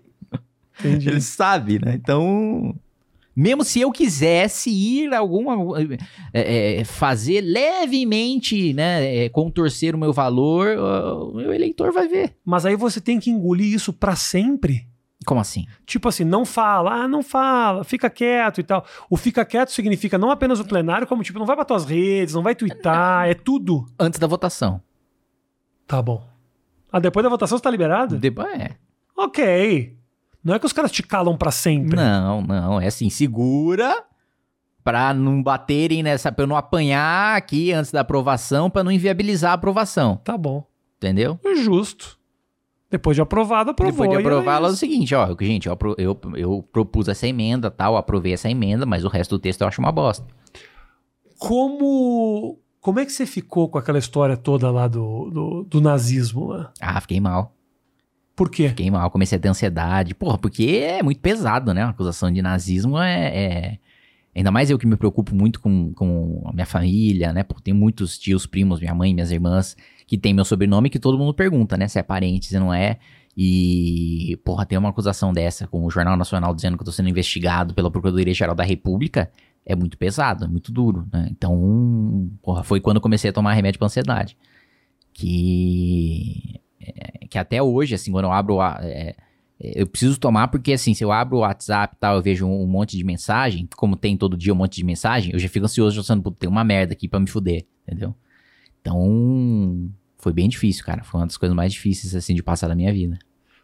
Entendi. 0.80 1.10
Ele 1.10 1.22
sabe, 1.22 1.80
né? 1.80 1.94
Então. 1.96 2.76
Mesmo 3.36 3.64
se 3.64 3.80
eu 3.80 3.92
quisesse 3.92 4.70
ir 4.70 5.14
alguma. 5.14 5.80
é, 6.34 6.80
é, 6.80 6.84
fazer 6.84 7.42
levemente, 7.42 8.74
né? 8.74 9.26
é, 9.26 9.30
contorcer 9.30 9.96
o 9.96 9.98
meu 9.98 10.12
valor, 10.12 10.78
o 10.78 11.36
meu 11.36 11.54
eleitor 11.54 11.92
vai 11.92 12.08
ver. 12.08 12.36
Mas 12.44 12.66
aí 12.66 12.76
você 12.76 13.00
tem 13.00 13.20
que 13.20 13.30
engolir 13.30 13.74
isso 13.74 13.94
pra 13.94 14.16
sempre? 14.16 14.88
Como 15.26 15.40
assim? 15.40 15.66
Tipo 15.86 16.08
assim, 16.08 16.24
não 16.24 16.46
fala, 16.46 17.04
ah, 17.04 17.08
não 17.08 17.22
fala, 17.22 17.84
fica 17.84 18.10
quieto 18.10 18.62
e 18.62 18.64
tal. 18.64 18.86
O 19.10 19.18
fica 19.18 19.44
quieto 19.44 19.70
significa 19.70 20.18
não 20.18 20.32
apenas 20.32 20.60
o 20.60 20.66
plenário, 20.66 21.06
como 21.06 21.24
tipo, 21.24 21.38
não 21.38 21.46
vai 21.46 21.56
pra 21.56 21.66
tuas 21.66 21.86
redes, 21.86 22.34
não 22.34 22.42
vai 22.42 22.56
twittar, 22.56 23.28
é 23.28 23.34
tudo. 23.34 23.86
Antes 24.00 24.20
da 24.20 24.28
votação. 24.28 24.82
Tá 25.86 26.02
bom. 26.02 26.24
Ah, 26.92 27.00
depois 27.00 27.24
da 27.24 27.30
votação 27.30 27.58
você 27.58 27.64
tá 27.64 27.70
liberado? 27.70 28.18
Depois 28.18 28.50
é. 28.60 28.76
Ok. 29.16 29.99
Não 30.50 30.56
é 30.56 30.60
que 30.60 30.66
os 30.66 30.74
caras 30.74 30.92
te 30.92 31.04
calam 31.04 31.38
pra 31.38 31.52
sempre. 31.52 31.96
Não, 31.96 32.42
não. 32.42 32.82
É 32.82 32.88
assim, 32.88 33.08
segura 33.08 34.04
pra 34.84 35.14
não 35.14 35.44
baterem 35.44 36.02
nessa. 36.02 36.32
pra 36.32 36.44
eu 36.44 36.48
não 36.48 36.56
apanhar 36.56 37.38
aqui 37.38 37.72
antes 37.72 37.92
da 37.92 38.02
aprovação, 38.02 38.68
pra 38.68 38.84
não 38.84 38.92
inviabilizar 38.92 39.52
a 39.52 39.54
aprovação. 39.54 40.18
Tá 40.18 40.36
bom. 40.36 40.66
Entendeu? 40.98 41.40
É 41.46 41.54
justo. 41.56 42.18
Depois 42.90 43.16
de 43.16 43.22
aprovado, 43.22 43.70
aprovou. 43.70 44.08
Depois 44.08 44.10
de 44.10 44.28
aprovar, 44.28 44.54
é 44.54 44.58
ela 44.58 44.68
é 44.70 44.72
o 44.72 44.76
seguinte, 44.76 45.14
ó, 45.14 45.36
gente, 45.40 45.68
eu, 45.68 45.78
eu, 46.00 46.20
eu 46.36 46.68
propus 46.74 47.08
essa 47.08 47.28
emenda, 47.28 47.70
tal, 47.70 47.96
aprovei 47.96 48.34
essa 48.34 48.50
emenda, 48.50 48.88
mas 48.88 49.06
o 49.06 49.08
resto 49.08 49.38
do 49.38 49.40
texto 49.40 49.62
eu 49.62 49.68
acho 49.68 49.80
uma 49.80 49.92
bosta. 49.92 50.26
Como. 51.38 52.60
Como 52.82 53.00
é 53.00 53.06
que 53.06 53.12
você 53.12 53.28
ficou 53.28 53.70
com 53.70 53.78
aquela 53.78 54.00
história 54.00 54.36
toda 54.36 54.72
lá 54.72 54.88
do, 54.88 55.30
do, 55.30 55.64
do 55.64 55.80
nazismo 55.80 56.48
lá? 56.48 56.74
Ah, 56.82 57.00
fiquei 57.00 57.20
mal. 57.20 57.54
Por 58.40 58.50
quê? 58.50 58.70
Fiquei 58.70 58.90
mal, 58.90 59.12
comecei 59.12 59.38
a 59.38 59.42
ter 59.42 59.50
ansiedade. 59.50 60.16
Porra, 60.16 60.38
porque 60.38 60.64
é 60.82 61.04
muito 61.04 61.20
pesado, 61.20 61.74
né? 61.74 61.84
Uma 61.84 61.92
acusação 61.92 62.32
de 62.32 62.42
nazismo 62.42 62.98
é. 62.98 63.38
é- 63.38 63.80
Ainda 64.34 64.50
mais 64.50 64.70
eu 64.70 64.78
que 64.80 64.88
me 64.88 64.96
preocupo 64.96 65.36
muito 65.36 65.60
com, 65.60 65.92
com 65.94 66.44
a 66.46 66.54
minha 66.54 66.66
família, 66.66 67.34
né? 67.34 67.44
Porque 67.44 67.64
tem 67.64 67.74
muitos 67.74 68.18
tios, 68.18 68.46
primos, 68.46 68.80
minha 68.80 68.96
mãe, 68.96 69.14
minhas 69.14 69.30
irmãs, 69.30 69.76
que 70.08 70.18
tem 70.18 70.34
meu 70.34 70.46
sobrenome 70.46 70.90
que 70.90 70.98
todo 71.00 71.18
mundo 71.18 71.34
pergunta, 71.34 71.76
né? 71.76 71.86
Se 71.90 72.00
é 72.00 72.04
parente, 72.04 72.46
se 72.46 72.58
não 72.58 72.74
é. 72.74 73.00
E, 73.36 74.40
porra, 74.46 74.66
ter 74.66 74.78
uma 74.78 74.88
acusação 74.88 75.34
dessa 75.34 75.68
com 75.68 75.84
o 75.84 75.90
Jornal 75.90 76.16
Nacional 76.16 76.56
dizendo 76.56 76.78
que 76.78 76.82
eu 76.84 76.86
tô 76.86 76.94
sendo 76.94 77.10
investigado 77.10 77.74
pela 77.74 77.92
Procuradoria-Geral 77.92 78.56
da 78.56 78.64
República 78.64 79.30
é 79.66 79.76
muito 79.76 79.98
pesado, 79.98 80.46
é 80.46 80.48
muito 80.48 80.72
duro, 80.72 81.06
né? 81.12 81.28
Então, 81.30 82.32
porra, 82.42 82.64
foi 82.64 82.80
quando 82.80 83.02
comecei 83.02 83.32
a 83.32 83.34
tomar 83.34 83.52
remédio 83.52 83.80
pra 83.80 83.88
ansiedade. 83.88 84.38
Que 85.12 86.62
é, 86.82 87.28
que 87.28 87.38
até 87.38 87.62
hoje, 87.62 87.96
assim, 87.96 88.12
quando 88.12 88.26
eu 88.26 88.32
abro. 88.32 88.60
a- 88.62 88.80
é, 88.82 89.16
é, 89.60 89.82
eu 89.82 89.86
preciso 89.88 90.20
tomar 90.20 90.48
porque, 90.48 90.72
assim, 90.74 90.94
se 90.94 91.04
eu 91.04 91.12
abro 91.12 91.38
o 91.38 91.42
WhatsApp 91.42 91.96
e 91.96 92.00
tal, 92.00 92.16
eu 92.16 92.22
vejo 92.22 92.46
um, 92.46 92.64
um 92.64 92.68
monte 92.68 92.96
de 92.98 93.04
mensagem, 93.04 93.68
como 93.76 93.96
tem 93.96 94.16
todo 94.16 94.38
dia 94.38 94.54
um 94.54 94.56
monte 94.56 94.78
de 94.78 94.86
mensagem, 94.86 95.34
eu 95.34 95.40
já 95.40 95.50
fico 95.50 95.66
ansioso, 95.66 95.96
já 95.96 96.02
pensando, 96.02 96.24
"Puta, 96.24 96.38
tem 96.40 96.50
uma 96.50 96.64
merda 96.64 96.94
aqui 96.94 97.08
pra 97.08 97.20
me 97.20 97.28
fuder, 97.30 97.66
entendeu? 97.86 98.16
Então, 98.82 99.90
foi 100.18 100.34
bem 100.34 100.48
difícil, 100.48 100.84
cara. 100.86 101.04
Foi 101.04 101.20
uma 101.20 101.28
das 101.28 101.38
coisas 101.38 101.56
mais 101.56 101.74
difíceis, 101.74 102.16
assim, 102.16 102.34
de 102.34 102.42
passar 102.44 102.68
na 102.68 102.76
minha 102.76 102.92
vida. 102.94 103.18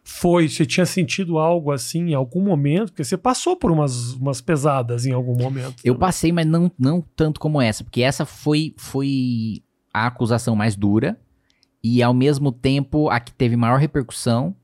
Foi? 0.04 0.48
Você 0.48 0.64
tinha 0.64 0.86
sentido 0.86 1.38
algo 1.38 1.72
assim 1.72 2.10
em 2.10 2.14
algum 2.14 2.40
momento? 2.40 2.90
Porque 2.92 3.02
você 3.02 3.16
passou 3.16 3.56
por 3.56 3.72
umas, 3.72 4.12
umas 4.12 4.40
pesadas 4.40 5.04
em 5.04 5.12
algum 5.12 5.34
momento. 5.36 5.76
Eu 5.82 5.94
também. 5.94 5.98
passei, 5.98 6.32
mas 6.32 6.46
não, 6.46 6.70
não 6.78 7.02
tanto 7.16 7.40
como 7.40 7.60
essa, 7.60 7.82
porque 7.82 8.02
essa 8.02 8.24
foi, 8.24 8.72
foi 8.76 9.62
a 9.92 10.06
acusação 10.06 10.54
mais 10.54 10.76
dura 10.76 11.18
e, 11.88 12.02
ao 12.02 12.12
mesmo 12.12 12.50
tempo, 12.50 13.08
a 13.08 13.20
que 13.20 13.32
teve 13.32 13.54
maior 13.56 13.78
repercussão 13.78 14.56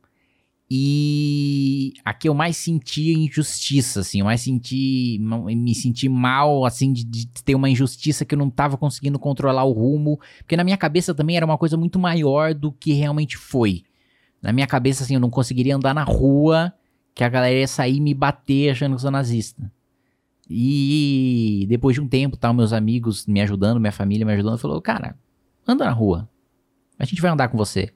e 0.68 1.92
a 2.04 2.12
que 2.12 2.28
eu 2.28 2.34
mais 2.34 2.56
senti 2.56 3.12
injustiça, 3.12 4.00
assim, 4.00 4.18
eu 4.18 4.24
mais 4.24 4.40
senti, 4.40 5.20
me 5.20 5.72
senti 5.72 6.08
mal, 6.08 6.64
assim, 6.64 6.92
de, 6.92 7.04
de 7.04 7.26
ter 7.44 7.54
uma 7.54 7.70
injustiça 7.70 8.24
que 8.24 8.34
eu 8.34 8.38
não 8.40 8.50
tava 8.50 8.76
conseguindo 8.76 9.20
controlar 9.20 9.62
o 9.62 9.70
rumo, 9.70 10.18
porque 10.38 10.56
na 10.56 10.64
minha 10.64 10.76
cabeça 10.76 11.14
também 11.14 11.36
era 11.36 11.46
uma 11.46 11.56
coisa 11.56 11.76
muito 11.76 11.96
maior 11.96 12.54
do 12.54 12.72
que 12.72 12.92
realmente 12.92 13.36
foi. 13.36 13.84
Na 14.42 14.52
minha 14.52 14.66
cabeça, 14.66 15.04
assim, 15.04 15.14
eu 15.14 15.20
não 15.20 15.30
conseguiria 15.30 15.76
andar 15.76 15.94
na 15.94 16.02
rua 16.02 16.72
que 17.14 17.22
a 17.22 17.28
galera 17.28 17.56
ia 17.56 17.68
sair 17.68 17.98
e 17.98 18.00
me 18.00 18.14
bater 18.14 18.70
achando 18.70 18.90
que 18.90 18.94
eu 18.96 18.98
sou 18.98 19.12
nazista. 19.12 19.70
E 20.50 21.66
depois 21.68 21.94
de 21.94 22.00
um 22.00 22.08
tempo, 22.08 22.36
tal, 22.36 22.52
meus 22.52 22.72
amigos 22.72 23.28
me 23.28 23.40
ajudando, 23.40 23.78
minha 23.78 23.92
família 23.92 24.26
me 24.26 24.32
ajudando, 24.32 24.58
falou, 24.58 24.82
cara, 24.82 25.16
anda 25.64 25.84
na 25.84 25.92
rua. 25.92 26.28
A 27.02 27.04
gente 27.04 27.20
vai 27.20 27.32
andar 27.32 27.48
com 27.48 27.58
você. 27.58 27.92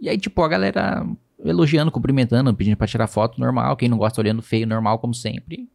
E 0.00 0.08
aí, 0.08 0.18
tipo, 0.18 0.42
a 0.42 0.48
galera 0.48 1.06
elogiando, 1.38 1.92
cumprimentando, 1.92 2.52
pedindo 2.52 2.76
pra 2.76 2.86
tirar 2.86 3.06
foto 3.06 3.38
normal, 3.38 3.76
quem 3.76 3.88
não 3.88 3.96
gosta 3.96 4.20
olhando 4.20 4.42
feio, 4.42 4.66
normal, 4.66 4.98
como 4.98 5.14
sempre. 5.14 5.68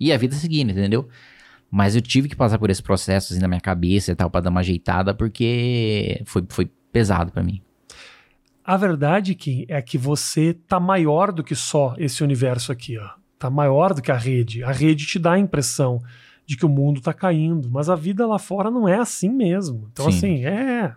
E 0.00 0.10
a 0.10 0.16
vida 0.16 0.34
seguindo, 0.34 0.70
entendeu? 0.70 1.06
Mas 1.70 1.94
eu 1.94 2.00
tive 2.00 2.26
que 2.26 2.34
passar 2.34 2.58
por 2.58 2.70
esse 2.70 2.82
processo 2.82 3.34
assim 3.34 3.42
na 3.42 3.46
minha 3.46 3.60
cabeça 3.60 4.10
e 4.10 4.14
tal, 4.14 4.30
pra 4.30 4.40
dar 4.40 4.48
uma 4.48 4.60
ajeitada, 4.60 5.12
porque 5.12 6.22
foi, 6.24 6.46
foi 6.48 6.70
pesado 6.90 7.30
pra 7.30 7.42
mim. 7.42 7.60
A 8.64 8.78
verdade 8.78 9.34
Kim, 9.34 9.66
é 9.68 9.82
que 9.82 9.98
você 9.98 10.54
tá 10.54 10.80
maior 10.80 11.30
do 11.30 11.44
que 11.44 11.54
só 11.54 11.94
esse 11.98 12.24
universo 12.24 12.72
aqui, 12.72 12.96
ó. 12.96 13.10
Tá 13.38 13.50
maior 13.50 13.92
do 13.92 14.00
que 14.00 14.10
a 14.10 14.16
rede. 14.16 14.64
A 14.64 14.72
rede 14.72 15.06
te 15.06 15.18
dá 15.18 15.32
a 15.32 15.38
impressão 15.38 16.00
de 16.46 16.56
que 16.56 16.64
o 16.64 16.68
mundo 16.70 17.02
tá 17.02 17.12
caindo, 17.12 17.70
mas 17.70 17.90
a 17.90 17.94
vida 17.94 18.26
lá 18.26 18.38
fora 18.38 18.70
não 18.70 18.88
é 18.88 18.98
assim 18.98 19.28
mesmo. 19.28 19.90
Então, 19.92 20.10
Sim. 20.10 20.16
assim, 20.16 20.44
é. 20.46 20.94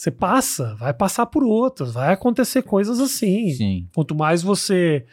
Você 0.00 0.10
passa, 0.10 0.74
vai 0.76 0.94
passar 0.94 1.26
por 1.26 1.44
outras, 1.44 1.92
vai 1.92 2.14
acontecer 2.14 2.62
coisas 2.62 2.98
assim. 2.98 3.50
Sim. 3.50 3.88
Quanto 3.94 4.14
mais 4.14 4.42
você 4.42 5.04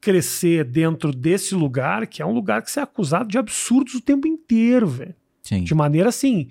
crescer 0.00 0.64
dentro 0.64 1.12
desse 1.12 1.54
lugar, 1.54 2.08
que 2.08 2.20
é 2.20 2.26
um 2.26 2.32
lugar 2.32 2.60
que 2.60 2.72
você 2.72 2.80
é 2.80 2.82
acusado 2.82 3.28
de 3.28 3.38
absurdos 3.38 3.94
o 3.94 4.00
tempo 4.00 4.26
inteiro, 4.26 4.88
velho. 4.88 5.14
De 5.62 5.76
maneira 5.76 6.08
assim, 6.08 6.48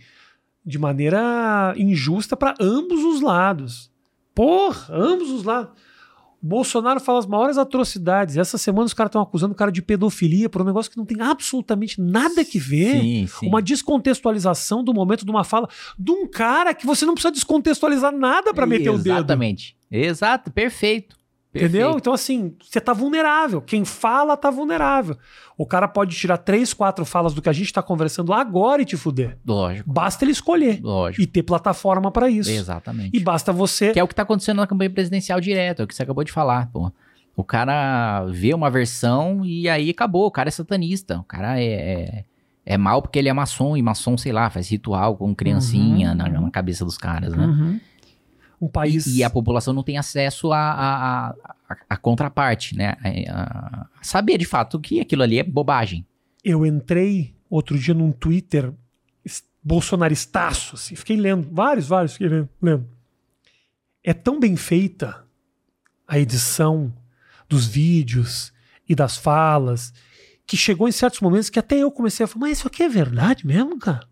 de 0.66 0.80
maneira 0.80 1.74
injusta 1.76 2.38
para 2.38 2.56
ambos 2.62 3.04
os 3.04 3.20
lados. 3.20 3.92
Porra, 4.34 4.96
ambos 4.96 5.30
os 5.30 5.44
lados. 5.44 5.74
Bolsonaro 6.42 7.00
fala 7.00 7.20
as 7.20 7.26
maiores 7.26 7.58
atrocidades. 7.58 8.38
Essa 8.38 8.58
semana 8.58 8.86
os 8.86 8.94
caras 8.94 9.10
estão 9.10 9.22
acusando 9.22 9.54
o 9.54 9.56
cara 9.56 9.72
de 9.72 9.82
pedofilia 9.82 10.50
por 10.50 10.62
um 10.62 10.66
negócio 10.66 10.90
que 10.90 10.98
não 10.98 11.06
tem 11.06 11.22
absolutamente 11.22 12.00
nada 12.00 12.46
que 12.46 12.58
ver. 12.58 13.02
Sim, 13.02 13.28
sim. 13.28 13.48
Uma 13.48 13.62
descontextualização 13.62 14.84
do 14.84 14.94
momento 14.94 15.26
de 15.26 15.32
uma 15.32 15.44
fala 15.44 15.68
de 15.98 16.12
um 16.12 16.28
cara 16.28 16.74
que 16.74 16.86
você 16.86 17.06
não 17.06 17.14
precisa 17.14 17.32
descontextualizar 17.32 18.12
nada 18.12 18.54
para 18.54 18.66
meter 18.66 18.90
o 18.90 18.98
dedo. 18.98 19.16
Exatamente. 19.16 19.76
Exato, 19.92 20.52
perfeito. 20.52 21.19
Entendeu? 21.54 21.70
Perfeito. 21.88 21.98
Então, 21.98 22.14
assim, 22.14 22.56
você 22.62 22.80
tá 22.80 22.94
vulnerável. 22.94 23.60
Quem 23.62 23.84
fala 23.84 24.38
tá 24.38 24.52
vulnerável. 24.52 25.18
O 25.58 25.66
cara 25.66 25.88
pode 25.88 26.16
tirar 26.16 26.38
três, 26.38 26.74
quatro 26.74 27.04
falas 27.06 27.34
do 27.34 27.42
que 27.42 27.50
a 27.50 27.54
gente 27.54 27.74
tá 27.74 27.82
conversando 27.82 28.32
agora 28.34 28.82
e 28.82 28.86
te 28.86 28.96
fuder. 28.96 29.38
Lógico, 29.46 29.92
Basta 29.92 30.24
ele 30.24 30.32
escolher 30.32 30.80
lógico. 30.82 31.22
e 31.24 31.26
ter 31.28 31.42
plataforma 31.44 32.12
para 32.12 32.30
isso. 32.30 32.52
Exatamente. 32.52 33.18
E 33.18 33.20
basta 33.20 33.52
você. 33.52 33.92
Que 33.92 34.00
é 34.00 34.04
o 34.04 34.08
que 34.08 34.14
tá 34.16 34.22
acontecendo 34.22 34.58
na 34.58 34.68
campanha 34.68 34.92
presidencial 34.92 35.42
direto, 35.42 35.82
é 35.82 35.86
o 35.86 35.88
que 35.88 35.96
você 35.96 36.04
acabou 36.04 36.24
de 36.24 36.32
falar, 36.32 36.68
pô. 36.72 36.92
O 37.36 37.44
cara 37.44 38.26
vê 38.28 38.54
uma 38.54 38.70
versão 38.70 39.44
e 39.46 39.68
aí 39.68 39.90
acabou, 39.90 40.26
o 40.28 40.32
cara 40.32 40.50
é 40.50 40.52
satanista, 40.52 41.18
o 41.20 41.24
cara 41.24 41.60
é, 41.60 41.64
é, 41.66 42.26
é 42.66 42.78
mal 42.78 43.02
porque 43.02 43.18
ele 43.18 43.30
é 43.30 43.34
maçom, 43.34 43.76
e 43.78 43.82
maçom, 43.82 44.18
sei 44.18 44.32
lá, 44.34 44.50
faz 44.50 44.70
ritual 44.70 45.16
com 45.18 45.34
criancinha 45.34 46.10
Uhum. 46.12 46.16
na, 46.16 46.30
na 46.30 46.52
cabeça 46.52 46.84
dos 46.86 46.98
caras, 46.98 47.34
né? 47.34 47.46
Uhum. 47.46 47.80
Um 48.62 48.68
país. 48.68 49.06
E, 49.08 49.18
e 49.18 49.24
a 49.24 49.30
população 49.30 49.74
não 49.74 49.84
tem 49.84 49.98
acesso 49.98 50.52
à 50.52 50.58
a, 50.60 50.96
a, 50.96 51.30
a- 51.70 51.78
a 51.90 51.98
contraparte, 51.98 52.76
né? 52.76 52.96
A, 53.30 53.88
saber 54.02 54.38
de 54.38 54.46
fato 54.46 54.80
que 54.80 55.00
aquilo 55.00 55.24
ali 55.24 55.40
é 55.40 55.44
bobagem. 55.44 56.06
Eu 56.44 56.66
entrei 56.66 57.36
outro 57.50 57.78
dia 57.78 57.94
num 57.94 58.12
Twitter 58.12 58.74
bolsonaristaço, 59.64 60.76
assim. 60.76 60.96
Fiquei 60.96 61.18
lendo. 61.18 61.48
Vários, 61.52 61.88
vários, 61.88 62.14
fiquei 62.14 62.28
lendo. 62.30 62.50
lendo. 62.62 62.88
É 64.04 64.14
tão 64.14 64.40
bem 64.40 64.56
feita 64.56 65.24
a 66.08 66.18
edição 66.18 66.92
dos 67.48 67.66
vídeos 67.66 68.52
e 68.88 68.96
das 68.96 69.18
falas 69.18 69.94
que 70.48 70.58
chegou 70.58 70.88
em 70.88 70.92
certos 70.92 71.20
momentos 71.20 71.50
que 71.50 71.60
até 71.60 71.78
eu 71.78 71.92
comecei 71.92 72.24
a 72.24 72.28
falar, 72.28 72.48
mas 72.48 72.58
isso 72.58 72.68
aqui 72.68 72.82
é 72.82 72.90
verdade 72.90 73.46
mesmo, 73.46 73.78
cara? 73.78 74.08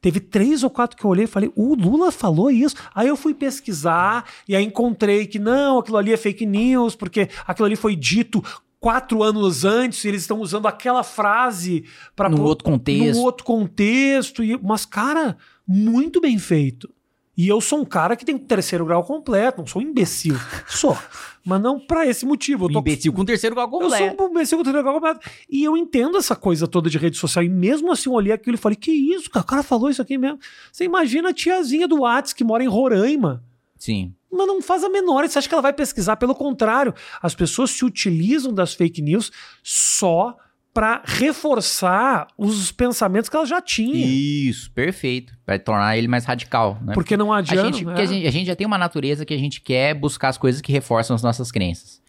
Teve 0.00 0.20
três 0.20 0.62
ou 0.62 0.70
quatro 0.70 0.96
que 0.96 1.04
eu 1.04 1.10
olhei 1.10 1.24
e 1.24 1.28
falei, 1.28 1.52
o 1.54 1.74
Lula 1.74 2.10
falou 2.12 2.50
isso. 2.50 2.76
Aí 2.94 3.08
eu 3.08 3.16
fui 3.16 3.34
pesquisar 3.34 4.24
e 4.48 4.54
aí 4.56 4.64
encontrei 4.64 5.26
que 5.26 5.38
não, 5.38 5.78
aquilo 5.78 5.96
ali 5.96 6.12
é 6.12 6.16
fake 6.16 6.46
news, 6.46 6.94
porque 6.94 7.28
aquilo 7.46 7.66
ali 7.66 7.76
foi 7.76 7.94
dito 7.96 8.42
quatro 8.80 9.22
anos 9.22 9.64
antes 9.64 10.04
e 10.04 10.08
eles 10.08 10.22
estão 10.22 10.40
usando 10.40 10.66
aquela 10.66 11.04
frase 11.04 11.84
para 12.16 12.28
Num 12.28 12.42
outro 12.42 12.64
contexto. 12.64 13.16
num 13.16 13.22
outro 13.22 13.44
contexto. 13.44 14.42
E, 14.42 14.58
mas, 14.60 14.84
cara, 14.84 15.36
muito 15.66 16.20
bem 16.20 16.38
feito. 16.38 16.90
E 17.36 17.48
eu 17.48 17.60
sou 17.60 17.80
um 17.80 17.84
cara 17.84 18.14
que 18.14 18.24
tem 18.24 18.36
terceiro 18.36 18.84
grau 18.84 19.02
completo, 19.04 19.58
não 19.58 19.66
sou 19.66 19.80
um 19.80 19.84
imbecil. 19.84 20.36
sou. 20.68 20.96
Mas 21.44 21.60
não 21.60 21.80
pra 21.80 22.06
esse 22.06 22.26
motivo. 22.26 22.66
Eu 22.66 22.72
tô 22.72 22.78
imbecil 22.80 23.12
com 23.12 23.24
terceiro 23.24 23.54
grau 23.56 23.66
eu 23.66 23.70
completo. 23.70 24.16
sou 24.16 24.26
um 24.26 24.30
imbecil 24.30 24.58
com 24.58 24.64
terceiro 24.64 24.82
grau 24.84 25.00
completo. 25.00 25.20
E 25.48 25.64
eu 25.64 25.76
entendo 25.76 26.18
essa 26.18 26.36
coisa 26.36 26.68
toda 26.68 26.90
de 26.90 26.98
rede 26.98 27.16
social. 27.16 27.42
E 27.42 27.48
mesmo 27.48 27.90
assim 27.90 28.10
eu 28.10 28.14
olhei 28.14 28.32
aquilo 28.32 28.56
e 28.56 28.58
falei, 28.58 28.76
que 28.76 28.92
isso, 28.92 29.30
cara? 29.30 29.44
O 29.44 29.48
cara 29.48 29.62
falou 29.62 29.88
isso 29.88 30.02
aqui 30.02 30.18
mesmo. 30.18 30.38
Você 30.70 30.84
imagina 30.84 31.30
a 31.30 31.32
tiazinha 31.32 31.88
do 31.88 32.02
Whats 32.02 32.32
que 32.32 32.44
mora 32.44 32.62
em 32.62 32.68
Roraima. 32.68 33.42
Sim. 33.78 34.14
Mas 34.30 34.46
não 34.46 34.62
faz 34.62 34.84
a 34.84 34.88
menor. 34.88 35.26
Você 35.26 35.38
acha 35.38 35.48
que 35.48 35.54
ela 35.54 35.62
vai 35.62 35.72
pesquisar? 35.72 36.16
Pelo 36.16 36.34
contrário, 36.34 36.94
as 37.20 37.34
pessoas 37.34 37.70
se 37.70 37.84
utilizam 37.84 38.52
das 38.52 38.74
fake 38.74 39.02
news 39.02 39.32
só 39.62 40.36
para 40.72 41.02
reforçar 41.04 42.28
os 42.36 42.72
pensamentos 42.72 43.28
que 43.28 43.36
elas 43.36 43.48
já 43.48 43.60
tinham. 43.60 43.94
Isso, 43.94 44.70
perfeito. 44.72 45.36
Vai 45.46 45.58
tornar 45.58 45.96
ele 45.98 46.08
mais 46.08 46.24
radical, 46.24 46.78
né? 46.82 46.94
Porque 46.94 47.16
não 47.16 47.32
A 47.32 47.38
adianta. 47.38 47.64
gente, 47.64 47.84
né? 47.84 47.92
porque 47.92 48.02
a, 48.02 48.06
gente, 48.06 48.26
a 48.26 48.30
gente 48.30 48.46
já 48.46 48.56
tem 48.56 48.66
uma 48.66 48.78
natureza 48.78 49.24
que 49.26 49.34
a 49.34 49.38
gente 49.38 49.60
quer 49.60 49.94
buscar 49.94 50.28
as 50.28 50.38
coisas 50.38 50.62
que 50.62 50.72
reforçam 50.72 51.14
as 51.14 51.22
nossas 51.22 51.50
crenças. 51.50 52.00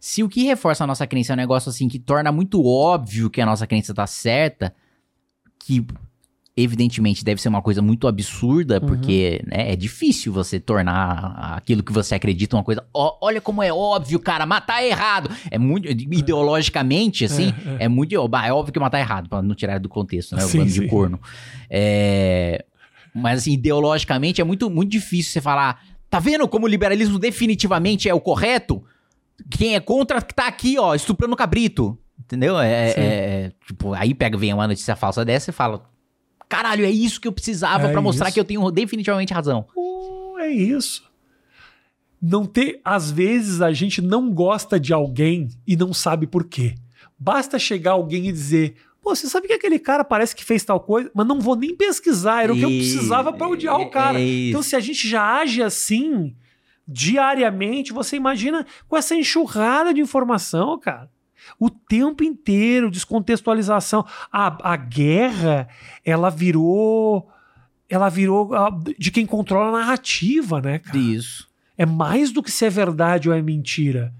Se 0.00 0.22
o 0.22 0.28
que 0.28 0.44
reforça 0.44 0.84
a 0.84 0.86
nossa 0.86 1.06
crença 1.06 1.32
é 1.32 1.34
um 1.34 1.36
negócio 1.36 1.70
assim 1.70 1.88
que 1.88 1.98
torna 1.98 2.32
muito 2.32 2.64
óbvio 2.64 3.30
que 3.30 3.40
a 3.40 3.46
nossa 3.46 3.66
crença 3.66 3.94
tá 3.94 4.06
certa, 4.06 4.74
que 5.58 5.84
evidentemente 6.60 7.24
deve 7.24 7.40
ser 7.40 7.48
uma 7.48 7.62
coisa 7.62 7.80
muito 7.82 8.06
absurda, 8.08 8.80
Uhum. 8.80 8.86
porque 8.88 9.42
né, 9.46 9.72
é 9.72 9.76
difícil 9.76 10.32
você 10.32 10.58
tornar 10.60 11.54
aquilo 11.56 11.82
que 11.82 11.92
você 11.92 12.14
acredita 12.14 12.56
uma 12.56 12.64
coisa. 12.64 12.84
Ó, 12.92 13.16
olha 13.20 13.40
como 13.40 13.62
é 13.62 13.72
óbvio, 13.72 14.18
cara, 14.18 14.44
matar 14.46 14.82
é 14.82 14.88
errado. 14.88 15.30
É 15.50 15.58
muito 15.58 15.88
ideologicamente, 15.88 17.24
assim, 17.24 17.52
É, 17.78 17.84
é, 17.84 17.88
muito. 17.88 18.14
ó, 18.16 18.26
bah, 18.28 18.46
É 18.46 18.52
óbvio 18.52 18.72
que 18.72 18.80
matar 18.80 18.98
é 18.98 19.02
errado, 19.02 19.28
pra 19.28 19.42
não 19.42 19.54
tirar 19.54 19.78
do 19.80 19.88
contexto, 19.88 20.34
né? 20.36 20.44
O 20.44 20.48
Sim, 20.48 20.58
bando 20.58 20.70
sim. 20.70 20.80
de 20.80 20.88
corno. 20.88 21.20
É, 21.70 22.64
mas 23.14 23.40
assim, 23.40 23.52
ideologicamente 23.52 24.40
é 24.40 24.44
muito, 24.44 24.68
muito 24.70 24.90
difícil 24.90 25.32
você 25.32 25.40
falar. 25.40 25.82
Tá 26.10 26.18
vendo 26.18 26.48
como 26.48 26.66
o 26.66 26.68
liberalismo 26.68 27.18
definitivamente 27.18 28.08
é 28.08 28.14
o 28.14 28.20
correto? 28.20 28.82
Quem 29.50 29.74
é 29.74 29.80
contra 29.80 30.20
tá 30.22 30.46
aqui, 30.46 30.78
ó, 30.78 30.94
estuprando 30.94 31.36
cabrito. 31.36 31.98
Entendeu? 32.18 32.58
É, 32.58 32.90
é- 32.90 32.94
é, 32.96 33.52
tipo, 33.66 33.94
aí 33.94 34.12
pega, 34.12 34.36
vem 34.36 34.52
uma 34.52 34.66
notícia 34.66 34.96
falsa 34.96 35.24
dessa 35.24 35.50
e 35.50 35.52
fala: 35.52 35.82
Caralho, 36.48 36.84
é 36.84 36.90
isso 36.90 37.20
que 37.20 37.28
eu 37.28 37.32
precisava 37.32 37.88
É 37.88 37.92
pra 37.92 38.00
mostrar 38.00 38.30
que 38.32 38.40
eu 38.40 38.44
tenho 38.44 38.70
definitivamente 38.70 39.32
razão. 39.34 39.66
Pô, 39.74 40.36
é 40.38 40.48
isso. 40.50 41.02
Não 42.20 42.44
ter, 42.46 42.80
às 42.84 43.10
vezes 43.10 43.60
a 43.60 43.72
gente 43.72 44.00
não 44.02 44.30
gosta 44.32 44.80
de 44.80 44.92
alguém 44.92 45.48
e 45.66 45.76
não 45.76 45.92
sabe 45.94 46.26
por 46.26 46.44
quê. 46.44 46.74
Basta 47.18 47.58
chegar 47.58 47.92
alguém 47.92 48.28
e 48.28 48.32
dizer: 48.32 48.74
"Pô, 49.00 49.14
você 49.14 49.28
sabe 49.28 49.46
que 49.46 49.52
aquele 49.52 49.78
cara 49.78 50.02
parece 50.02 50.34
que 50.34 50.44
fez 50.44 50.64
tal 50.64 50.80
coisa, 50.80 51.10
mas 51.14 51.26
não 51.26 51.38
vou 51.40 51.54
nem 51.54 51.76
pesquisar, 51.76 52.42
era 52.42 52.52
o 52.52 52.56
que 52.56 52.62
eu 52.64 52.70
E- 52.70 52.78
precisava 52.78 53.32
pra 53.32 53.46
odiar 53.48 53.78
o 53.80 53.90
cara". 53.90 54.18
é 54.18 54.22
Então 54.48 54.60
isso. 54.60 54.70
se 54.70 54.74
a 54.76 54.80
gente 54.80 55.06
já 55.08 55.22
age 55.40 55.62
assim 55.62 56.34
diariamente, 56.86 57.92
você 57.92 58.16
imagina 58.16 58.66
com 58.88 58.96
essa 58.96 59.14
enxurrada 59.14 59.92
de 59.94 60.00
informação, 60.00 60.78
cara. 60.78 61.10
O 61.58 61.70
tempo 61.70 62.24
inteiro, 62.24 62.90
descontextualização. 62.90 64.04
A, 64.32 64.72
a 64.72 64.76
guerra, 64.76 65.68
ela 66.04 66.30
virou. 66.30 67.28
Ela 67.88 68.08
virou 68.08 68.54
ah, 68.54 68.70
de 68.98 69.10
quem 69.10 69.24
controla 69.24 69.68
a 69.68 69.80
narrativa, 69.80 70.60
né, 70.60 70.78
cara? 70.78 70.98
Isso. 70.98 71.48
É 71.76 71.86
mais 71.86 72.32
do 72.32 72.42
que 72.42 72.50
se 72.50 72.66
é 72.66 72.70
verdade 72.70 73.28
ou 73.28 73.34
é 73.34 73.40
mentira. 73.40 74.12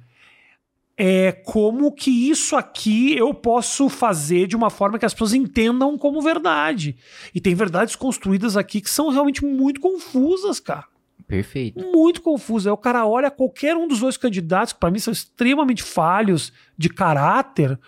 É 0.97 1.33
como 1.33 1.93
que 1.93 2.11
isso 2.31 2.57
aqui 2.57 3.17
eu 3.17 3.33
posso 3.33 3.89
fazer 3.89 4.47
de 4.47 4.57
uma 4.57 4.71
forma 4.71 4.99
que 4.99 5.07
as 5.07 5.13
pessoas 5.13 5.35
entendam 5.35 5.97
como 5.99 6.23
verdade. 6.23 6.97
E 7.35 7.41
tem 7.41 7.55
verdades 7.55 7.95
construídas 7.95 8.57
aqui 8.57 8.81
que 8.81 8.91
são 8.91 9.11
realmente 9.11 9.45
muito 9.45 9.81
confusas, 9.81 10.59
cara 10.59 10.87
Perfeito. 11.29 11.85
muito 11.93 12.23
confuso. 12.23 12.69
Aí 12.69 12.73
o 12.73 12.77
cara 12.77 13.07
olha 13.07 13.31
qualquer 13.31 13.77
um 13.77 13.87
dos 13.87 14.01
dois 14.01 14.17
candidatos, 14.17 14.73
que 14.73 14.81
para 14.81 14.91
mim 14.91 14.99
são 14.99 15.13
extremamente 15.13 15.83
falhos 15.83 16.53
de 16.77 16.89
caráter, 16.89 17.79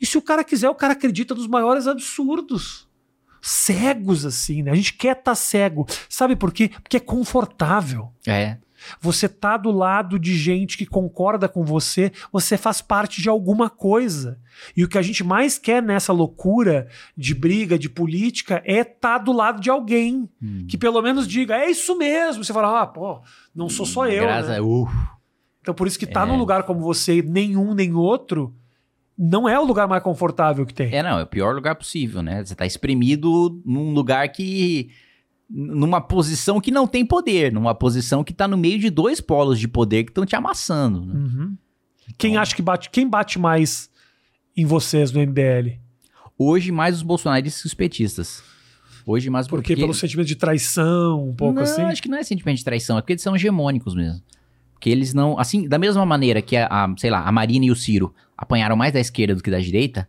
e 0.00 0.06
se 0.06 0.18
o 0.18 0.22
cara 0.22 0.44
quiser, 0.44 0.68
o 0.68 0.74
cara 0.74 0.92
acredita 0.92 1.34
nos 1.34 1.46
maiores 1.46 1.86
absurdos. 1.86 2.88
Cegos, 3.40 4.26
assim, 4.26 4.62
né? 4.62 4.70
A 4.70 4.74
gente 4.74 4.94
quer 4.94 5.16
estar 5.16 5.34
cego. 5.34 5.86
Sabe 6.08 6.34
por 6.36 6.52
quê? 6.52 6.70
Porque 6.82 6.96
é 6.96 7.00
confortável. 7.00 8.12
É. 8.26 8.58
Você 9.00 9.28
tá 9.28 9.56
do 9.56 9.70
lado 9.70 10.18
de 10.18 10.34
gente 10.36 10.76
que 10.76 10.86
concorda 10.86 11.48
com 11.48 11.64
você, 11.64 12.12
você 12.32 12.56
faz 12.56 12.80
parte 12.82 13.20
de 13.22 13.28
alguma 13.28 13.68
coisa. 13.70 14.38
E 14.76 14.84
o 14.84 14.88
que 14.88 14.98
a 14.98 15.02
gente 15.02 15.24
mais 15.24 15.58
quer 15.58 15.82
nessa 15.82 16.12
loucura 16.12 16.86
de 17.16 17.34
briga, 17.34 17.78
de 17.78 17.88
política, 17.88 18.62
é 18.64 18.80
estar 18.80 19.18
do 19.18 19.32
lado 19.32 19.60
de 19.60 19.68
alguém 19.70 20.28
Hum. 20.42 20.66
que 20.68 20.78
pelo 20.78 21.00
menos 21.02 21.26
diga, 21.26 21.56
é 21.56 21.70
isso 21.70 21.96
mesmo. 21.98 22.44
Você 22.44 22.52
fala, 22.52 22.82
ah, 22.82 22.86
pô, 22.86 23.20
não 23.54 23.68
sou 23.68 23.84
só 23.86 24.06
eu. 24.06 24.22
Graças 24.24 24.50
né? 24.50 24.58
a- 24.58 24.62
uh, 24.62 24.88
Então 25.60 25.74
por 25.74 25.86
isso 25.86 25.98
que 25.98 26.06
tá 26.06 26.22
É. 26.22 26.26
num 26.26 26.36
lugar 26.36 26.64
como 26.64 26.80
você, 26.80 27.22
nenhum 27.22 27.72
nem 27.74 27.94
outro, 27.94 28.54
não 29.16 29.48
é 29.48 29.58
o 29.58 29.64
lugar 29.64 29.88
mais 29.88 30.02
confortável 30.02 30.66
que 30.66 30.74
tem. 30.74 30.92
É, 30.94 31.02
não, 31.02 31.18
é 31.18 31.22
o 31.22 31.26
pior 31.26 31.54
lugar 31.54 31.74
possível, 31.74 32.20
né? 32.22 32.44
Você 32.44 32.54
tá 32.54 32.66
espremido 32.66 33.62
num 33.64 33.92
lugar 33.92 34.28
que. 34.28 34.90
Numa 35.48 36.00
posição 36.00 36.60
que 36.60 36.70
não 36.70 36.86
tem 36.86 37.04
poder, 37.04 37.52
numa 37.52 37.74
posição 37.74 38.24
que 38.24 38.32
tá 38.32 38.48
no 38.48 38.56
meio 38.56 38.78
de 38.78 38.90
dois 38.90 39.20
polos 39.20 39.58
de 39.60 39.68
poder 39.68 40.04
que 40.04 40.10
estão 40.10 40.24
te 40.26 40.34
amassando. 40.34 41.04
né? 41.04 41.14
Uhum. 41.14 41.56
Quem 42.18 42.32
Então- 42.32 42.42
acha 42.42 42.54
que 42.54 42.62
bate, 42.62 42.90
quem 42.90 43.08
bate 43.08 43.38
mais 43.38 43.90
em 44.56 44.64
vocês 44.64 45.12
no 45.12 45.20
MBL? 45.20 45.78
Hoje, 46.38 46.72
mais 46.72 46.96
os 46.96 47.02
bolsonaristas 47.02 47.62
que 47.62 47.68
os 47.68 47.74
petistas. 47.74 48.42
Hoje, 49.06 49.28
mais 49.30 49.46
Por 49.46 49.56
porque. 49.58 49.74
quê? 49.74 49.80
Pelo 49.80 49.92
sentimento 49.94 50.26
de 50.26 50.36
traição, 50.36 51.28
um 51.28 51.34
pouco 51.34 51.54
não, 51.56 51.62
assim? 51.62 51.82
acho 51.82 52.02
que 52.02 52.08
não 52.08 52.16
é 52.18 52.22
sentimento 52.22 52.56
de 52.58 52.64
traição, 52.64 52.96
é 52.96 53.00
porque 53.02 53.12
eles 53.12 53.22
são 53.22 53.36
hegemônicos 53.36 53.94
mesmo. 53.94 54.22
Porque 54.72 54.88
eles 54.90 55.12
não. 55.14 55.38
Assim, 55.38 55.68
da 55.68 55.78
mesma 55.78 56.04
maneira 56.06 56.40
que 56.42 56.56
a, 56.56 56.66
a, 56.66 56.94
sei 56.96 57.10
lá, 57.10 57.22
a 57.26 57.30
Marina 57.30 57.66
e 57.66 57.70
o 57.70 57.76
Ciro 57.76 58.14
apanharam 58.36 58.76
mais 58.76 58.92
da 58.92 59.00
esquerda 59.00 59.34
do 59.34 59.42
que 59.42 59.50
da 59.50 59.60
direita, 59.60 60.08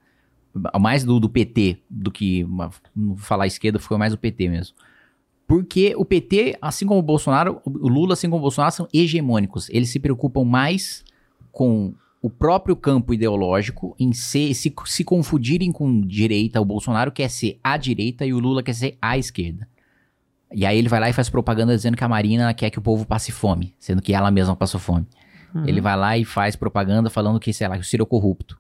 mais 0.80 1.04
do, 1.04 1.20
do 1.20 1.30
PT 1.30 1.78
do 1.90 2.10
que. 2.10 2.44
uma- 2.46 2.72
Não 2.96 3.16
falar 3.18 3.48
esquerda, 3.48 3.78
foi 3.80 3.98
mais 3.98 4.14
o 4.14 4.18
PT 4.18 4.48
mesmo. 4.50 4.76
Porque 5.48 5.94
o 5.96 6.04
PT, 6.04 6.58
assim 6.62 6.86
como 6.88 7.00
o 7.00 7.04
Bolsonaro, 7.04 7.62
o 7.66 7.88
Lula, 7.88 8.14
assim 8.14 8.28
como 8.28 8.40
o 8.40 8.42
Bolsonaro, 8.42 8.74
são 8.74 8.88
hegemônicos. 8.94 9.70
Eles 9.70 9.90
se 9.90 10.00
preocupam 10.00 10.44
mais 10.44 11.04
com 11.52 11.94
o 12.22 12.30
próprio 12.30 12.76
campo 12.76 13.14
ideológico, 13.14 13.96
em 14.00 14.12
ser, 14.12 14.56
se, 14.56 14.74
se 14.86 15.04
confundirem 15.04 15.72
com 15.72 16.02
direita. 16.02 16.60
O 16.60 16.66
Bolsonaro 16.66 17.12
quer 17.12 17.30
ser 17.30 17.60
a 17.64 17.78
direita 17.78 18.26
e 18.26 18.34
o 18.34 18.40
Lula 18.40 18.64
quer 18.64 18.74
ser 18.74 18.98
a 19.00 19.16
esquerda. 19.16 19.68
E 20.52 20.66
aí 20.66 20.76
ele 20.76 20.90
vai 20.90 21.00
lá 21.00 21.08
e 21.08 21.14
faz 21.14 21.30
propaganda 21.30 21.76
dizendo 21.76 21.96
que 21.96 22.04
a 22.04 22.08
Marina 22.10 22.52
quer 22.56 22.72
que 22.72 22.80
o 22.80 22.82
povo 22.82 23.06
passe 23.06 23.32
fome, 23.32 23.76
sendo 23.78 24.02
que 24.02 24.12
ela 24.12 24.32
mesma 24.32 24.56
passou 24.56 24.80
fome. 24.80 25.06
Uhum. 25.54 25.68
Ele 25.68 25.80
vai 25.80 25.96
lá 25.96 26.18
e 26.18 26.26
faz 26.26 26.56
propaganda 26.56 27.12
falando 27.12 27.40
que, 27.40 27.54
sei 27.54 27.68
lá, 27.68 27.76
que 27.76 27.82
o 27.82 27.86
Ciro 27.86 28.04
é 28.04 28.08
corrupto. 28.08 28.60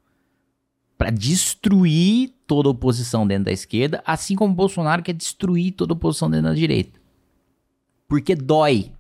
Pra 0.95 1.09
destruir 1.09 2.34
toda 2.47 2.69
a 2.69 2.71
oposição 2.71 3.25
dentro 3.25 3.45
da 3.45 3.51
esquerda, 3.51 4.01
assim 4.05 4.35
como 4.35 4.53
o 4.53 4.55
Bolsonaro 4.55 5.03
quer 5.03 5.13
destruir 5.13 5.71
toda 5.73 5.93
a 5.93 5.95
oposição 5.95 6.29
dentro 6.29 6.47
da 6.47 6.53
direita. 6.53 6.99
Porque 8.07 8.35
dói. 8.35 8.91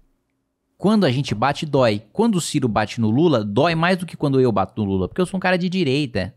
Quando 0.77 1.05
a 1.05 1.11
gente 1.11 1.33
bate, 1.33 1.65
dói. 1.65 2.03
Quando 2.11 2.35
o 2.35 2.41
Ciro 2.41 2.67
bate 2.67 2.99
no 2.99 3.09
Lula, 3.09 3.43
dói 3.43 3.75
mais 3.75 3.97
do 3.97 4.05
que 4.05 4.17
quando 4.17 4.39
eu 4.41 4.51
bato 4.51 4.81
no 4.81 4.87
Lula. 4.87 5.07
Porque 5.07 5.21
eu 5.21 5.25
sou 5.25 5.37
um 5.37 5.41
cara 5.41 5.57
de 5.57 5.69
direita. 5.69 6.35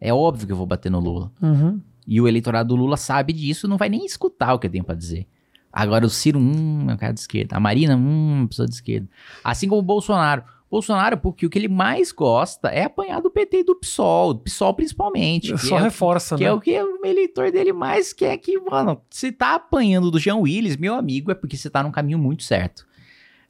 É 0.00 0.12
óbvio 0.12 0.46
que 0.46 0.52
eu 0.52 0.56
vou 0.56 0.66
bater 0.66 0.90
no 0.90 1.00
Lula. 1.00 1.30
Uhum. 1.42 1.80
E 2.06 2.20
o 2.20 2.28
eleitorado 2.28 2.68
do 2.68 2.76
Lula 2.76 2.96
sabe 2.96 3.32
disso, 3.32 3.66
não 3.66 3.76
vai 3.76 3.88
nem 3.88 4.04
escutar 4.04 4.54
o 4.54 4.58
que 4.58 4.66
eu 4.66 4.70
tenho 4.70 4.84
pra 4.84 4.94
dizer. 4.94 5.26
Agora 5.72 6.06
o 6.06 6.10
Ciro, 6.10 6.38
hum, 6.38 6.86
é 6.88 6.94
um 6.94 6.96
cara 6.96 7.12
de 7.12 7.20
esquerda. 7.20 7.56
A 7.56 7.60
Marina, 7.60 7.96
hum, 7.96 8.46
pessoa 8.48 8.68
de 8.68 8.74
esquerda. 8.74 9.08
Assim 9.42 9.68
como 9.68 9.80
o 9.80 9.84
Bolsonaro. 9.84 10.44
Bolsonaro, 10.74 11.16
porque 11.18 11.46
o 11.46 11.50
que 11.50 11.58
ele 11.58 11.68
mais 11.68 12.12
gosta 12.12 12.68
é 12.68 12.84
apanhar 12.84 13.20
do 13.20 13.30
PT 13.30 13.58
e 13.60 13.64
do 13.64 13.74
PSOL, 13.76 14.34
do 14.34 14.40
PSOL 14.40 14.74
principalmente. 14.74 15.52
que 15.52 15.58
Só 15.66 15.76
é 15.78 15.80
o- 15.80 15.84
reforça, 15.84 16.36
que 16.36 16.44
né? 16.44 16.50
é 16.50 16.52
o 16.52 16.60
que 16.60 16.80
o 16.82 17.04
eleitor 17.06 17.50
dele 17.52 17.72
mais 17.72 18.12
quer 18.12 18.36
que, 18.38 18.58
mano, 18.58 19.00
se 19.10 19.30
tá 19.32 19.54
apanhando 19.54 20.10
do 20.10 20.18
Jean 20.18 20.36
Willis, 20.36 20.76
meu 20.76 20.94
amigo, 20.94 21.30
é 21.30 21.34
porque 21.34 21.56
você 21.56 21.70
tá 21.70 21.82
num 21.82 21.90
caminho 21.90 22.18
muito 22.18 22.42
certo. 22.42 22.86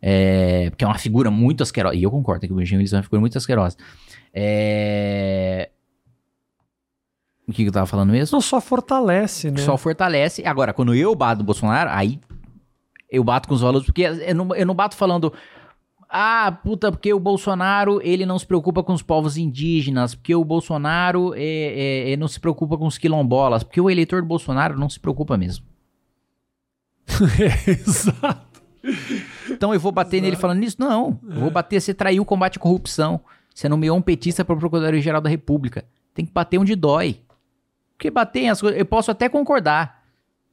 É, 0.07 0.69
porque 0.71 0.85
é 0.85 0.87
uma 0.87 0.99
figura 0.99 1.31
muito 1.31 1.63
asquerosa. 1.63 1.95
E 1.97 2.03
eu 2.03 2.11
concordo 2.11 2.47
que 2.47 2.53
o 2.53 2.65
Jean 2.65 2.77
Willis 2.77 2.93
é 2.93 2.97
uma 2.99 3.03
figura 3.03 3.21
muito 3.21 3.39
asquerosa. 3.39 3.77
É... 4.33 5.71
O 7.49 7.53
que, 7.53 7.63
que 7.63 7.69
eu 7.69 7.73
tava 7.73 7.87
falando 7.87 8.11
mesmo? 8.11 8.37
Não 8.37 8.41
só 8.43 8.61
fortalece, 8.61 9.51
né? 9.51 9.59
Só 9.63 9.77
fortalece. 9.77 10.45
Agora, 10.47 10.73
quando 10.73 10.95
eu 10.95 11.15
bato 11.15 11.39
no 11.41 11.45
Bolsonaro, 11.45 11.91
aí 11.91 12.19
eu 13.11 13.23
bato 13.23 13.49
com 13.49 13.55
os 13.55 13.61
valores, 13.61 13.87
porque 13.87 14.03
eu 14.03 14.35
não, 14.35 14.55
eu 14.55 14.67
não 14.67 14.75
bato 14.75 14.97
falando. 14.97 15.33
Ah, 16.17 16.53
puta, 16.63 16.93
porque 16.93 17.13
o 17.13 17.19
Bolsonaro 17.19 18.01
ele 18.01 18.25
não 18.25 18.39
se 18.39 18.47
preocupa 18.47 18.85
com 18.85 18.93
os 18.93 19.03
povos 19.03 19.37
indígenas, 19.37 20.15
porque 20.15 20.33
o 20.33 20.45
Bolsonaro 20.45 21.35
é, 21.35 21.41
é, 21.43 22.13
é, 22.13 22.17
não 22.17 22.29
se 22.29 22.39
preocupa 22.39 22.79
com 22.79 22.87
os 22.87 22.97
quilombolas, 22.97 23.65
porque 23.65 23.81
o 23.81 23.91
eleitor 23.91 24.23
do 24.23 24.29
Bolsonaro 24.29 24.79
não 24.79 24.89
se 24.89 25.01
preocupa 25.01 25.37
mesmo. 25.37 25.65
Exato. 27.67 28.63
Então 29.51 29.73
eu 29.75 29.81
vou 29.81 29.91
bater 29.93 30.21
nele 30.21 30.37
falando 30.37 30.63
isso? 30.63 30.77
Não. 30.79 31.19
Eu 31.29 31.41
vou 31.41 31.51
bater, 31.51 31.81
você 31.81 31.93
traiu 31.95 32.23
o 32.23 32.27
combate 32.27 32.59
à 32.59 32.61
corrupção. 32.61 33.21
Você 33.55 33.69
nomeou 33.69 33.97
um 33.97 34.03
petista 34.03 34.45
para 34.45 34.57
Procuradoria-Geral 34.57 35.21
da 35.21 35.31
República. 35.31 35.85
Tem 36.13 36.25
que 36.25 36.33
bater 36.33 36.59
onde 36.59 36.75
dói. 36.75 37.21
Porque 37.97 38.11
bater 38.11 38.41
em 38.43 38.51
as 38.51 38.61
coisas. 38.61 38.79
Eu 38.79 38.85
posso 38.87 39.11
até 39.11 39.29
concordar 39.29 40.03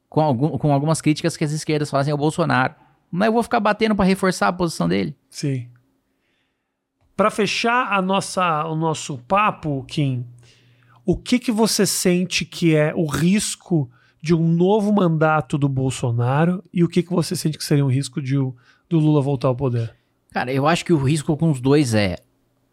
com, 0.08 0.20
algum- 0.20 0.56
com 0.58 0.72
algumas 0.72 1.00
críticas 1.00 1.36
que 1.36 1.44
as 1.44 1.52
esquerdas 1.52 1.90
fazem 1.90 2.10
ao 2.12 2.18
Bolsonaro. 2.18 2.74
Mas 3.14 3.26
eu 3.26 3.32
vou 3.34 3.42
ficar 3.42 3.60
batendo 3.60 3.94
para 3.94 4.06
reforçar 4.06 4.48
a 4.48 4.52
posição 4.52 4.88
dele. 4.88 5.14
Sim. 5.28 5.68
Para 7.16 7.30
fechar 7.30 7.92
a 7.92 8.00
nossa, 8.00 8.64
o 8.66 8.74
nosso 8.74 9.18
papo, 9.28 9.84
Kim, 9.86 10.24
o 11.04 11.16
que, 11.16 11.38
que 11.38 11.52
você 11.52 11.84
sente 11.84 12.44
que 12.44 12.74
é 12.74 12.92
o 12.94 13.04
risco 13.06 13.90
de 14.22 14.34
um 14.34 14.48
novo 14.48 14.92
mandato 14.92 15.58
do 15.58 15.68
Bolsonaro 15.68 16.64
e 16.72 16.82
o 16.82 16.88
que, 16.88 17.02
que 17.02 17.10
você 17.12 17.36
sente 17.36 17.58
que 17.58 17.64
seria 17.64 17.84
um 17.84 17.90
risco 17.90 18.20
de 18.22 18.38
o- 18.38 18.54
do 18.88 18.98
Lula 18.98 19.20
voltar 19.20 19.48
ao 19.48 19.54
poder? 19.56 19.94
Cara, 20.30 20.50
eu 20.52 20.66
acho 20.66 20.84
que 20.84 20.92
o 20.92 20.96
risco 21.02 21.36
com 21.36 21.50
os 21.50 21.60
dois 21.60 21.92
é. 21.92 22.16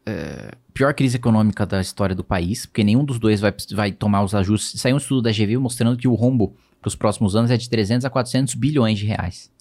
é, 0.05 0.51
pior 0.73 0.93
crise 0.93 1.17
econômica 1.17 1.65
da 1.65 1.81
história 1.81 2.15
do 2.15 2.23
país, 2.23 2.65
porque 2.65 2.83
nenhum 2.83 3.03
dos 3.03 3.19
dois 3.19 3.41
vai, 3.41 3.53
vai 3.73 3.91
tomar 3.91 4.23
os 4.23 4.33
ajustes. 4.33 4.79
Saiu 4.79 4.95
um 4.95 4.99
estudo 4.99 5.21
da 5.23 5.31
GV 5.31 5.57
mostrando 5.57 5.97
que 5.97 6.07
o 6.07 6.13
rombo 6.15 6.55
para 6.79 6.87
os 6.87 6.95
próximos 6.95 7.35
anos 7.35 7.51
é 7.51 7.57
de 7.57 7.69
300 7.69 8.05
a 8.05 8.09
400 8.09 8.53
bilhões 8.53 8.97
de 8.97 9.05
reais. 9.05 9.51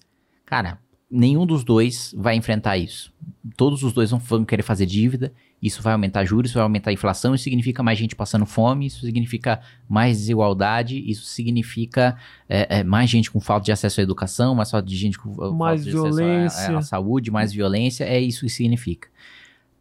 Cara, 0.49 0.79
nenhum 1.11 1.45
dos 1.45 1.63
dois 1.63 2.11
vai 2.17 2.35
enfrentar 2.35 2.75
isso. 2.75 3.13
Todos 3.55 3.83
os 3.83 3.93
dois 3.93 4.09
vão, 4.09 4.43
querer 4.43 4.63
fazer 4.63 4.87
dívida, 4.87 5.31
isso 5.61 5.79
vai 5.83 5.93
aumentar 5.93 6.25
juros, 6.25 6.49
isso 6.49 6.55
vai 6.57 6.63
aumentar 6.63 6.89
a 6.89 6.93
inflação, 6.93 7.35
isso 7.35 7.43
significa 7.43 7.83
mais 7.83 7.99
gente 7.99 8.15
passando 8.15 8.47
fome, 8.47 8.87
isso 8.87 9.05
significa 9.05 9.61
mais 9.87 10.17
desigualdade, 10.17 11.07
isso 11.07 11.25
significa 11.25 12.17
é, 12.49 12.79
é, 12.79 12.83
mais 12.83 13.11
gente 13.11 13.29
com 13.29 13.39
falta 13.39 13.65
de 13.65 13.71
acesso 13.71 13.99
à 13.99 14.03
educação, 14.03 14.55
mais 14.55 14.71
falta 14.71 14.87
de 14.87 14.97
gente 14.97 15.19
com 15.19 15.29
mais 15.51 15.81
falta 15.81 15.83
de 15.83 15.91
violência. 15.91 16.45
acesso 16.47 16.71
à, 16.71 16.79
à 16.79 16.81
saúde, 16.81 17.29
mais 17.29 17.53
violência, 17.53 18.05
é 18.05 18.19
isso 18.19 18.41
que 18.41 18.49
significa. 18.49 19.07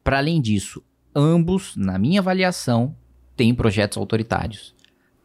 Para 0.05 0.19
além 0.19 0.43
disso, 0.43 0.83
ambos, 1.17 1.75
na 1.77 1.99
minha 1.99 2.21
avaliação, 2.21 2.95
têm 3.35 3.55
projetos 3.55 3.97
autoritários. 3.97 4.75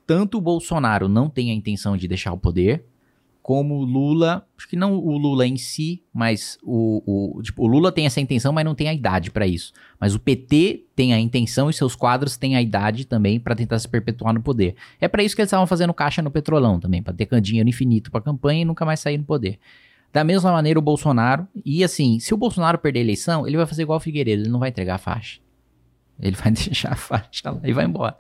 Tanto 0.08 0.38
o 0.38 0.42
Bolsonaro 0.42 1.10
não 1.10 1.30
tem 1.30 1.52
a 1.52 1.54
intenção 1.54 1.98
de 1.98 2.08
deixar 2.08 2.32
o 2.32 2.38
poder, 2.38 2.86
como 3.44 3.84
Lula, 3.84 4.48
acho 4.58 4.70
que 4.70 4.78
não 4.78 4.98
o 4.98 5.18
Lula 5.18 5.46
em 5.46 5.58
si, 5.58 6.02
mas 6.14 6.58
o, 6.64 7.36
o, 7.38 7.44
tipo, 7.44 7.62
o 7.62 7.68
Lula 7.68 7.92
tem 7.92 8.06
essa 8.06 8.22
intenção, 8.22 8.54
mas 8.54 8.64
não 8.64 8.74
tem 8.74 8.88
a 8.88 8.94
idade 8.94 9.30
para 9.30 9.46
isso. 9.46 9.74
Mas 10.00 10.16
o 10.16 10.20
PT 10.20 10.86
tem 10.96 11.14
a 11.14 11.20
intenção 11.20 11.70
e 11.70 11.74
seus 11.74 11.94
quadros 11.94 12.38
têm 12.38 12.56
a 12.56 12.62
idade 12.62 13.06
também 13.06 13.42
para 13.42 13.54
tentar 13.54 13.78
se 13.80 13.88
perpetuar 13.90 14.34
no 14.34 14.42
poder. 14.42 14.76
É 14.98 15.10
para 15.10 15.22
isso 15.22 15.36
que 15.36 15.42
eles 15.42 15.50
estavam 15.50 15.68
fazendo 15.68 15.94
caixa 15.94 16.22
no 16.22 16.32
petrolão 16.32 16.80
também, 16.80 17.04
para 17.04 17.14
ter 17.14 17.28
dinheiro 17.42 17.68
infinito 17.68 18.10
para 18.10 18.22
campanha 18.22 18.62
e 18.62 18.66
nunca 18.66 18.86
mais 18.86 19.02
sair 19.02 19.18
no 19.18 19.26
poder. 19.26 19.60
Da 20.14 20.24
mesma 20.24 20.50
maneira 20.54 20.80
o 20.80 20.82
Bolsonaro, 20.82 21.46
e 21.66 21.84
assim, 21.84 22.22
se 22.22 22.34
o 22.34 22.38
Bolsonaro 22.38 22.78
perder 22.78 23.00
a 23.00 23.04
eleição, 23.04 23.46
ele 23.46 23.58
vai 23.58 23.66
fazer 23.66 23.82
igual 23.82 23.98
o 23.98 24.02
Figueiredo, 24.02 24.44
ele 24.44 24.50
não 24.50 24.60
vai 24.60 24.70
entregar 24.70 24.96
a 24.96 25.00
faixa. 25.00 25.42
Ele 26.18 26.38
vai 26.38 26.50
deixar 26.54 26.94
a 26.94 26.96
faixa 26.96 27.52
lá 27.52 27.60
e 27.62 27.74
vai 27.74 27.84
embora. 27.84 28.16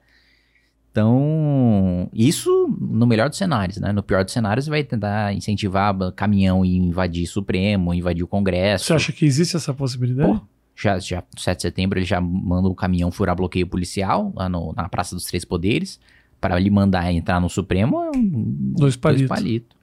Então, 0.94 2.08
isso 2.14 2.68
no 2.80 3.08
melhor 3.08 3.28
dos 3.28 3.40
cenários, 3.40 3.80
né? 3.80 3.92
No 3.92 4.04
pior 4.04 4.24
dos 4.24 4.32
cenários, 4.32 4.68
vai 4.68 4.84
tentar 4.84 5.34
incentivar 5.34 5.92
caminhão 6.12 6.64
e 6.64 6.78
invadir 6.78 7.26
Supremo, 7.26 7.96
invadir 7.96 8.24
o 8.24 8.28
Congresso. 8.28 8.86
Você 8.86 8.94
acha 8.94 9.12
que 9.12 9.26
existe 9.26 9.56
essa 9.56 9.74
possibilidade? 9.74 10.32
Pô, 10.32 10.40
já, 10.76 11.00
já, 11.00 11.24
7 11.36 11.58
de 11.58 11.62
setembro, 11.64 11.98
ele 11.98 12.06
já 12.06 12.22
manda 12.22 12.70
o 12.70 12.76
caminhão 12.76 13.12
furar 13.12 13.36
bloqueio 13.36 13.66
policial 13.66 14.32
lá 14.36 14.48
no, 14.48 14.72
na 14.74 14.88
Praça 14.88 15.16
dos 15.16 15.26
Três 15.26 15.44
Poderes. 15.44 16.00
Para 16.40 16.62
ele 16.62 16.70
mandar 16.70 17.12
entrar 17.12 17.42
no 17.42 17.50
Supremo, 17.50 18.04
é 18.04 18.12
um, 18.16 18.74
dois 18.78 18.96
palitos. 18.96 19.28
Dois 19.28 19.40
palitos. 19.42 19.78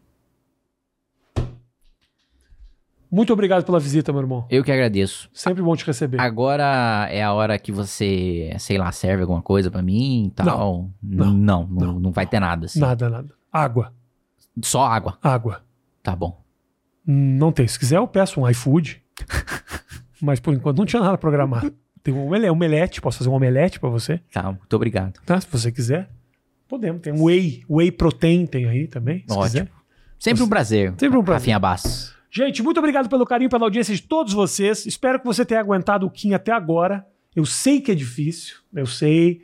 Muito 3.10 3.32
obrigado 3.32 3.64
pela 3.64 3.80
visita, 3.80 4.12
meu 4.12 4.22
irmão. 4.22 4.46
Eu 4.48 4.62
que 4.62 4.70
agradeço. 4.70 5.28
Sempre 5.32 5.62
bom 5.62 5.74
te 5.74 5.84
receber. 5.84 6.20
Agora 6.20 7.08
é 7.10 7.22
a 7.22 7.32
hora 7.32 7.58
que 7.58 7.72
você, 7.72 8.54
sei 8.58 8.78
lá, 8.78 8.92
serve 8.92 9.22
alguma 9.22 9.42
coisa 9.42 9.70
para 9.70 9.82
mim 9.82 10.26
e 10.26 10.30
tal. 10.30 10.46
Não 10.46 10.92
não, 11.02 11.32
não 11.34 11.66
não, 11.66 12.00
não, 12.00 12.12
vai 12.12 12.26
ter 12.26 12.38
nada. 12.38 12.66
Assim. 12.66 12.78
Nada, 12.78 13.10
nada. 13.10 13.34
Água. 13.52 13.92
Só 14.62 14.84
água? 14.84 15.18
Água. 15.22 15.62
Tá 16.02 16.14
bom. 16.14 16.40
Não 17.04 17.50
tem. 17.50 17.66
Se 17.66 17.78
quiser, 17.78 17.96
eu 17.96 18.06
peço 18.06 18.40
um 18.40 18.48
iFood. 18.48 19.02
Mas 20.22 20.38
por 20.38 20.54
enquanto 20.54 20.78
não 20.78 20.86
tinha 20.86 21.02
nada 21.02 21.18
programado. 21.18 21.74
Tem 22.02 22.14
um 22.14 22.32
omelete, 22.50 23.00
posso 23.00 23.18
fazer 23.18 23.28
um 23.28 23.34
omelete 23.34 23.78
para 23.78 23.90
você? 23.90 24.20
Tá, 24.32 24.44
muito 24.44 24.74
obrigado. 24.74 25.20
Tá, 25.26 25.40
se 25.40 25.46
você 25.50 25.70
quiser. 25.70 26.08
Podemos. 26.68 27.02
Tem 27.02 27.12
um 27.12 27.24
whey, 27.24 27.64
whey 27.68 27.90
protein 27.90 28.46
tem 28.46 28.66
aí 28.66 28.86
também, 28.86 29.24
se 29.26 29.32
Ótimo. 29.36 29.44
quiser. 29.44 29.68
Sempre 30.18 30.42
um 30.42 30.48
prazer. 30.48 30.94
Sempre 30.96 31.18
um 31.18 31.24
prazer. 31.24 31.40
Rafinha 31.40 31.58
Basso. 31.58 32.19
Gente, 32.30 32.62
muito 32.62 32.78
obrigado 32.78 33.08
pelo 33.08 33.26
carinho, 33.26 33.50
pela 33.50 33.66
audiência 33.66 33.94
de 33.94 34.02
todos 34.02 34.32
vocês. 34.32 34.86
Espero 34.86 35.18
que 35.18 35.26
você 35.26 35.44
tenha 35.44 35.60
aguentado 35.60 36.06
o 36.06 36.10
Kim 36.10 36.32
até 36.32 36.52
agora. 36.52 37.04
Eu 37.34 37.44
sei 37.44 37.80
que 37.80 37.90
é 37.90 37.94
difícil, 37.94 38.56
eu 38.74 38.86
sei, 38.86 39.42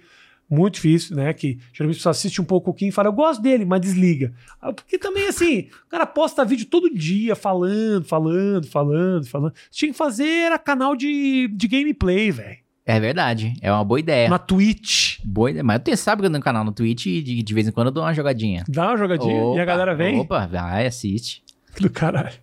muito 0.48 0.74
difícil, 0.74 1.16
né? 1.16 1.32
Que 1.32 1.58
geralmente 1.72 2.00
você 2.00 2.08
assiste 2.08 2.40
um 2.40 2.44
pouco 2.44 2.70
o 2.70 2.74
Kim 2.74 2.88
e 2.88 2.92
fala, 2.92 3.08
eu 3.08 3.12
gosto 3.12 3.42
dele, 3.42 3.64
mas 3.64 3.80
desliga. 3.80 4.32
Ah, 4.60 4.72
porque 4.72 4.98
também, 4.98 5.26
assim, 5.26 5.68
o 5.86 5.88
cara 5.88 6.06
posta 6.06 6.44
vídeo 6.44 6.66
todo 6.66 6.92
dia, 6.92 7.34
falando, 7.34 8.04
falando, 8.04 8.66
falando, 8.66 9.26
falando. 9.26 9.54
Você 9.54 9.78
tinha 9.78 9.92
que 9.92 9.98
fazer 9.98 10.28
era 10.28 10.58
canal 10.58 10.94
de, 10.94 11.48
de 11.48 11.68
gameplay, 11.68 12.30
velho. 12.30 12.58
É 12.88 13.00
verdade, 13.00 13.54
é 13.60 13.72
uma 13.72 13.84
boa 13.84 13.98
ideia. 13.98 14.28
Na 14.28 14.38
Twitch. 14.38 15.18
Boa 15.24 15.50
ideia. 15.50 15.64
Mas 15.64 15.80
eu 15.84 15.96
sabe 15.96 16.22
que 16.22 16.26
eu 16.26 16.30
tenho 16.30 16.38
um 16.38 16.44
canal 16.44 16.64
no 16.64 16.70
Twitch 16.70 17.06
e 17.06 17.20
de, 17.20 17.42
de 17.42 17.54
vez 17.54 17.66
em 17.66 17.72
quando 17.72 17.88
eu 17.88 17.92
dou 17.92 18.04
uma 18.04 18.14
jogadinha. 18.14 18.62
Dá 18.68 18.86
uma 18.86 18.96
jogadinha 18.96 19.42
opa, 19.42 19.58
e 19.58 19.60
a 19.60 19.64
galera 19.64 19.92
vem? 19.96 20.20
Opa, 20.20 20.46
vai, 20.46 20.86
assiste. 20.86 21.42
Do 21.82 21.90
caralho. 21.90 22.34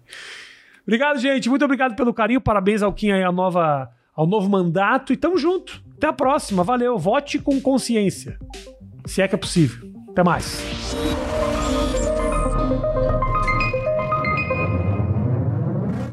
Obrigado, 0.84 1.20
gente. 1.20 1.50
Muito 1.50 1.64
obrigado 1.64 1.96
pelo 1.96 2.14
carinho. 2.14 2.42
Parabéns 2.42 2.82
ao 2.82 2.94
Kim 2.94 3.12
aí, 3.12 3.24
a 3.24 3.32
nova, 3.32 3.90
ao 4.16 4.28
novo 4.28 4.50
mandato. 4.50 5.14
E 5.14 5.18
tamo 5.18 5.38
junto. 5.38 5.82
Até 5.98 6.08
a 6.08 6.14
próxima. 6.14 6.64
Valeu. 6.64 6.98
Vote 6.98 7.40
com 7.40 7.60
consciência. 7.62 8.38
Se 9.06 9.22
é 9.22 9.28
que 9.28 9.36
é 9.36 9.38
possível. 9.38 9.90
Até 10.10 10.24
mais. 10.24 11.33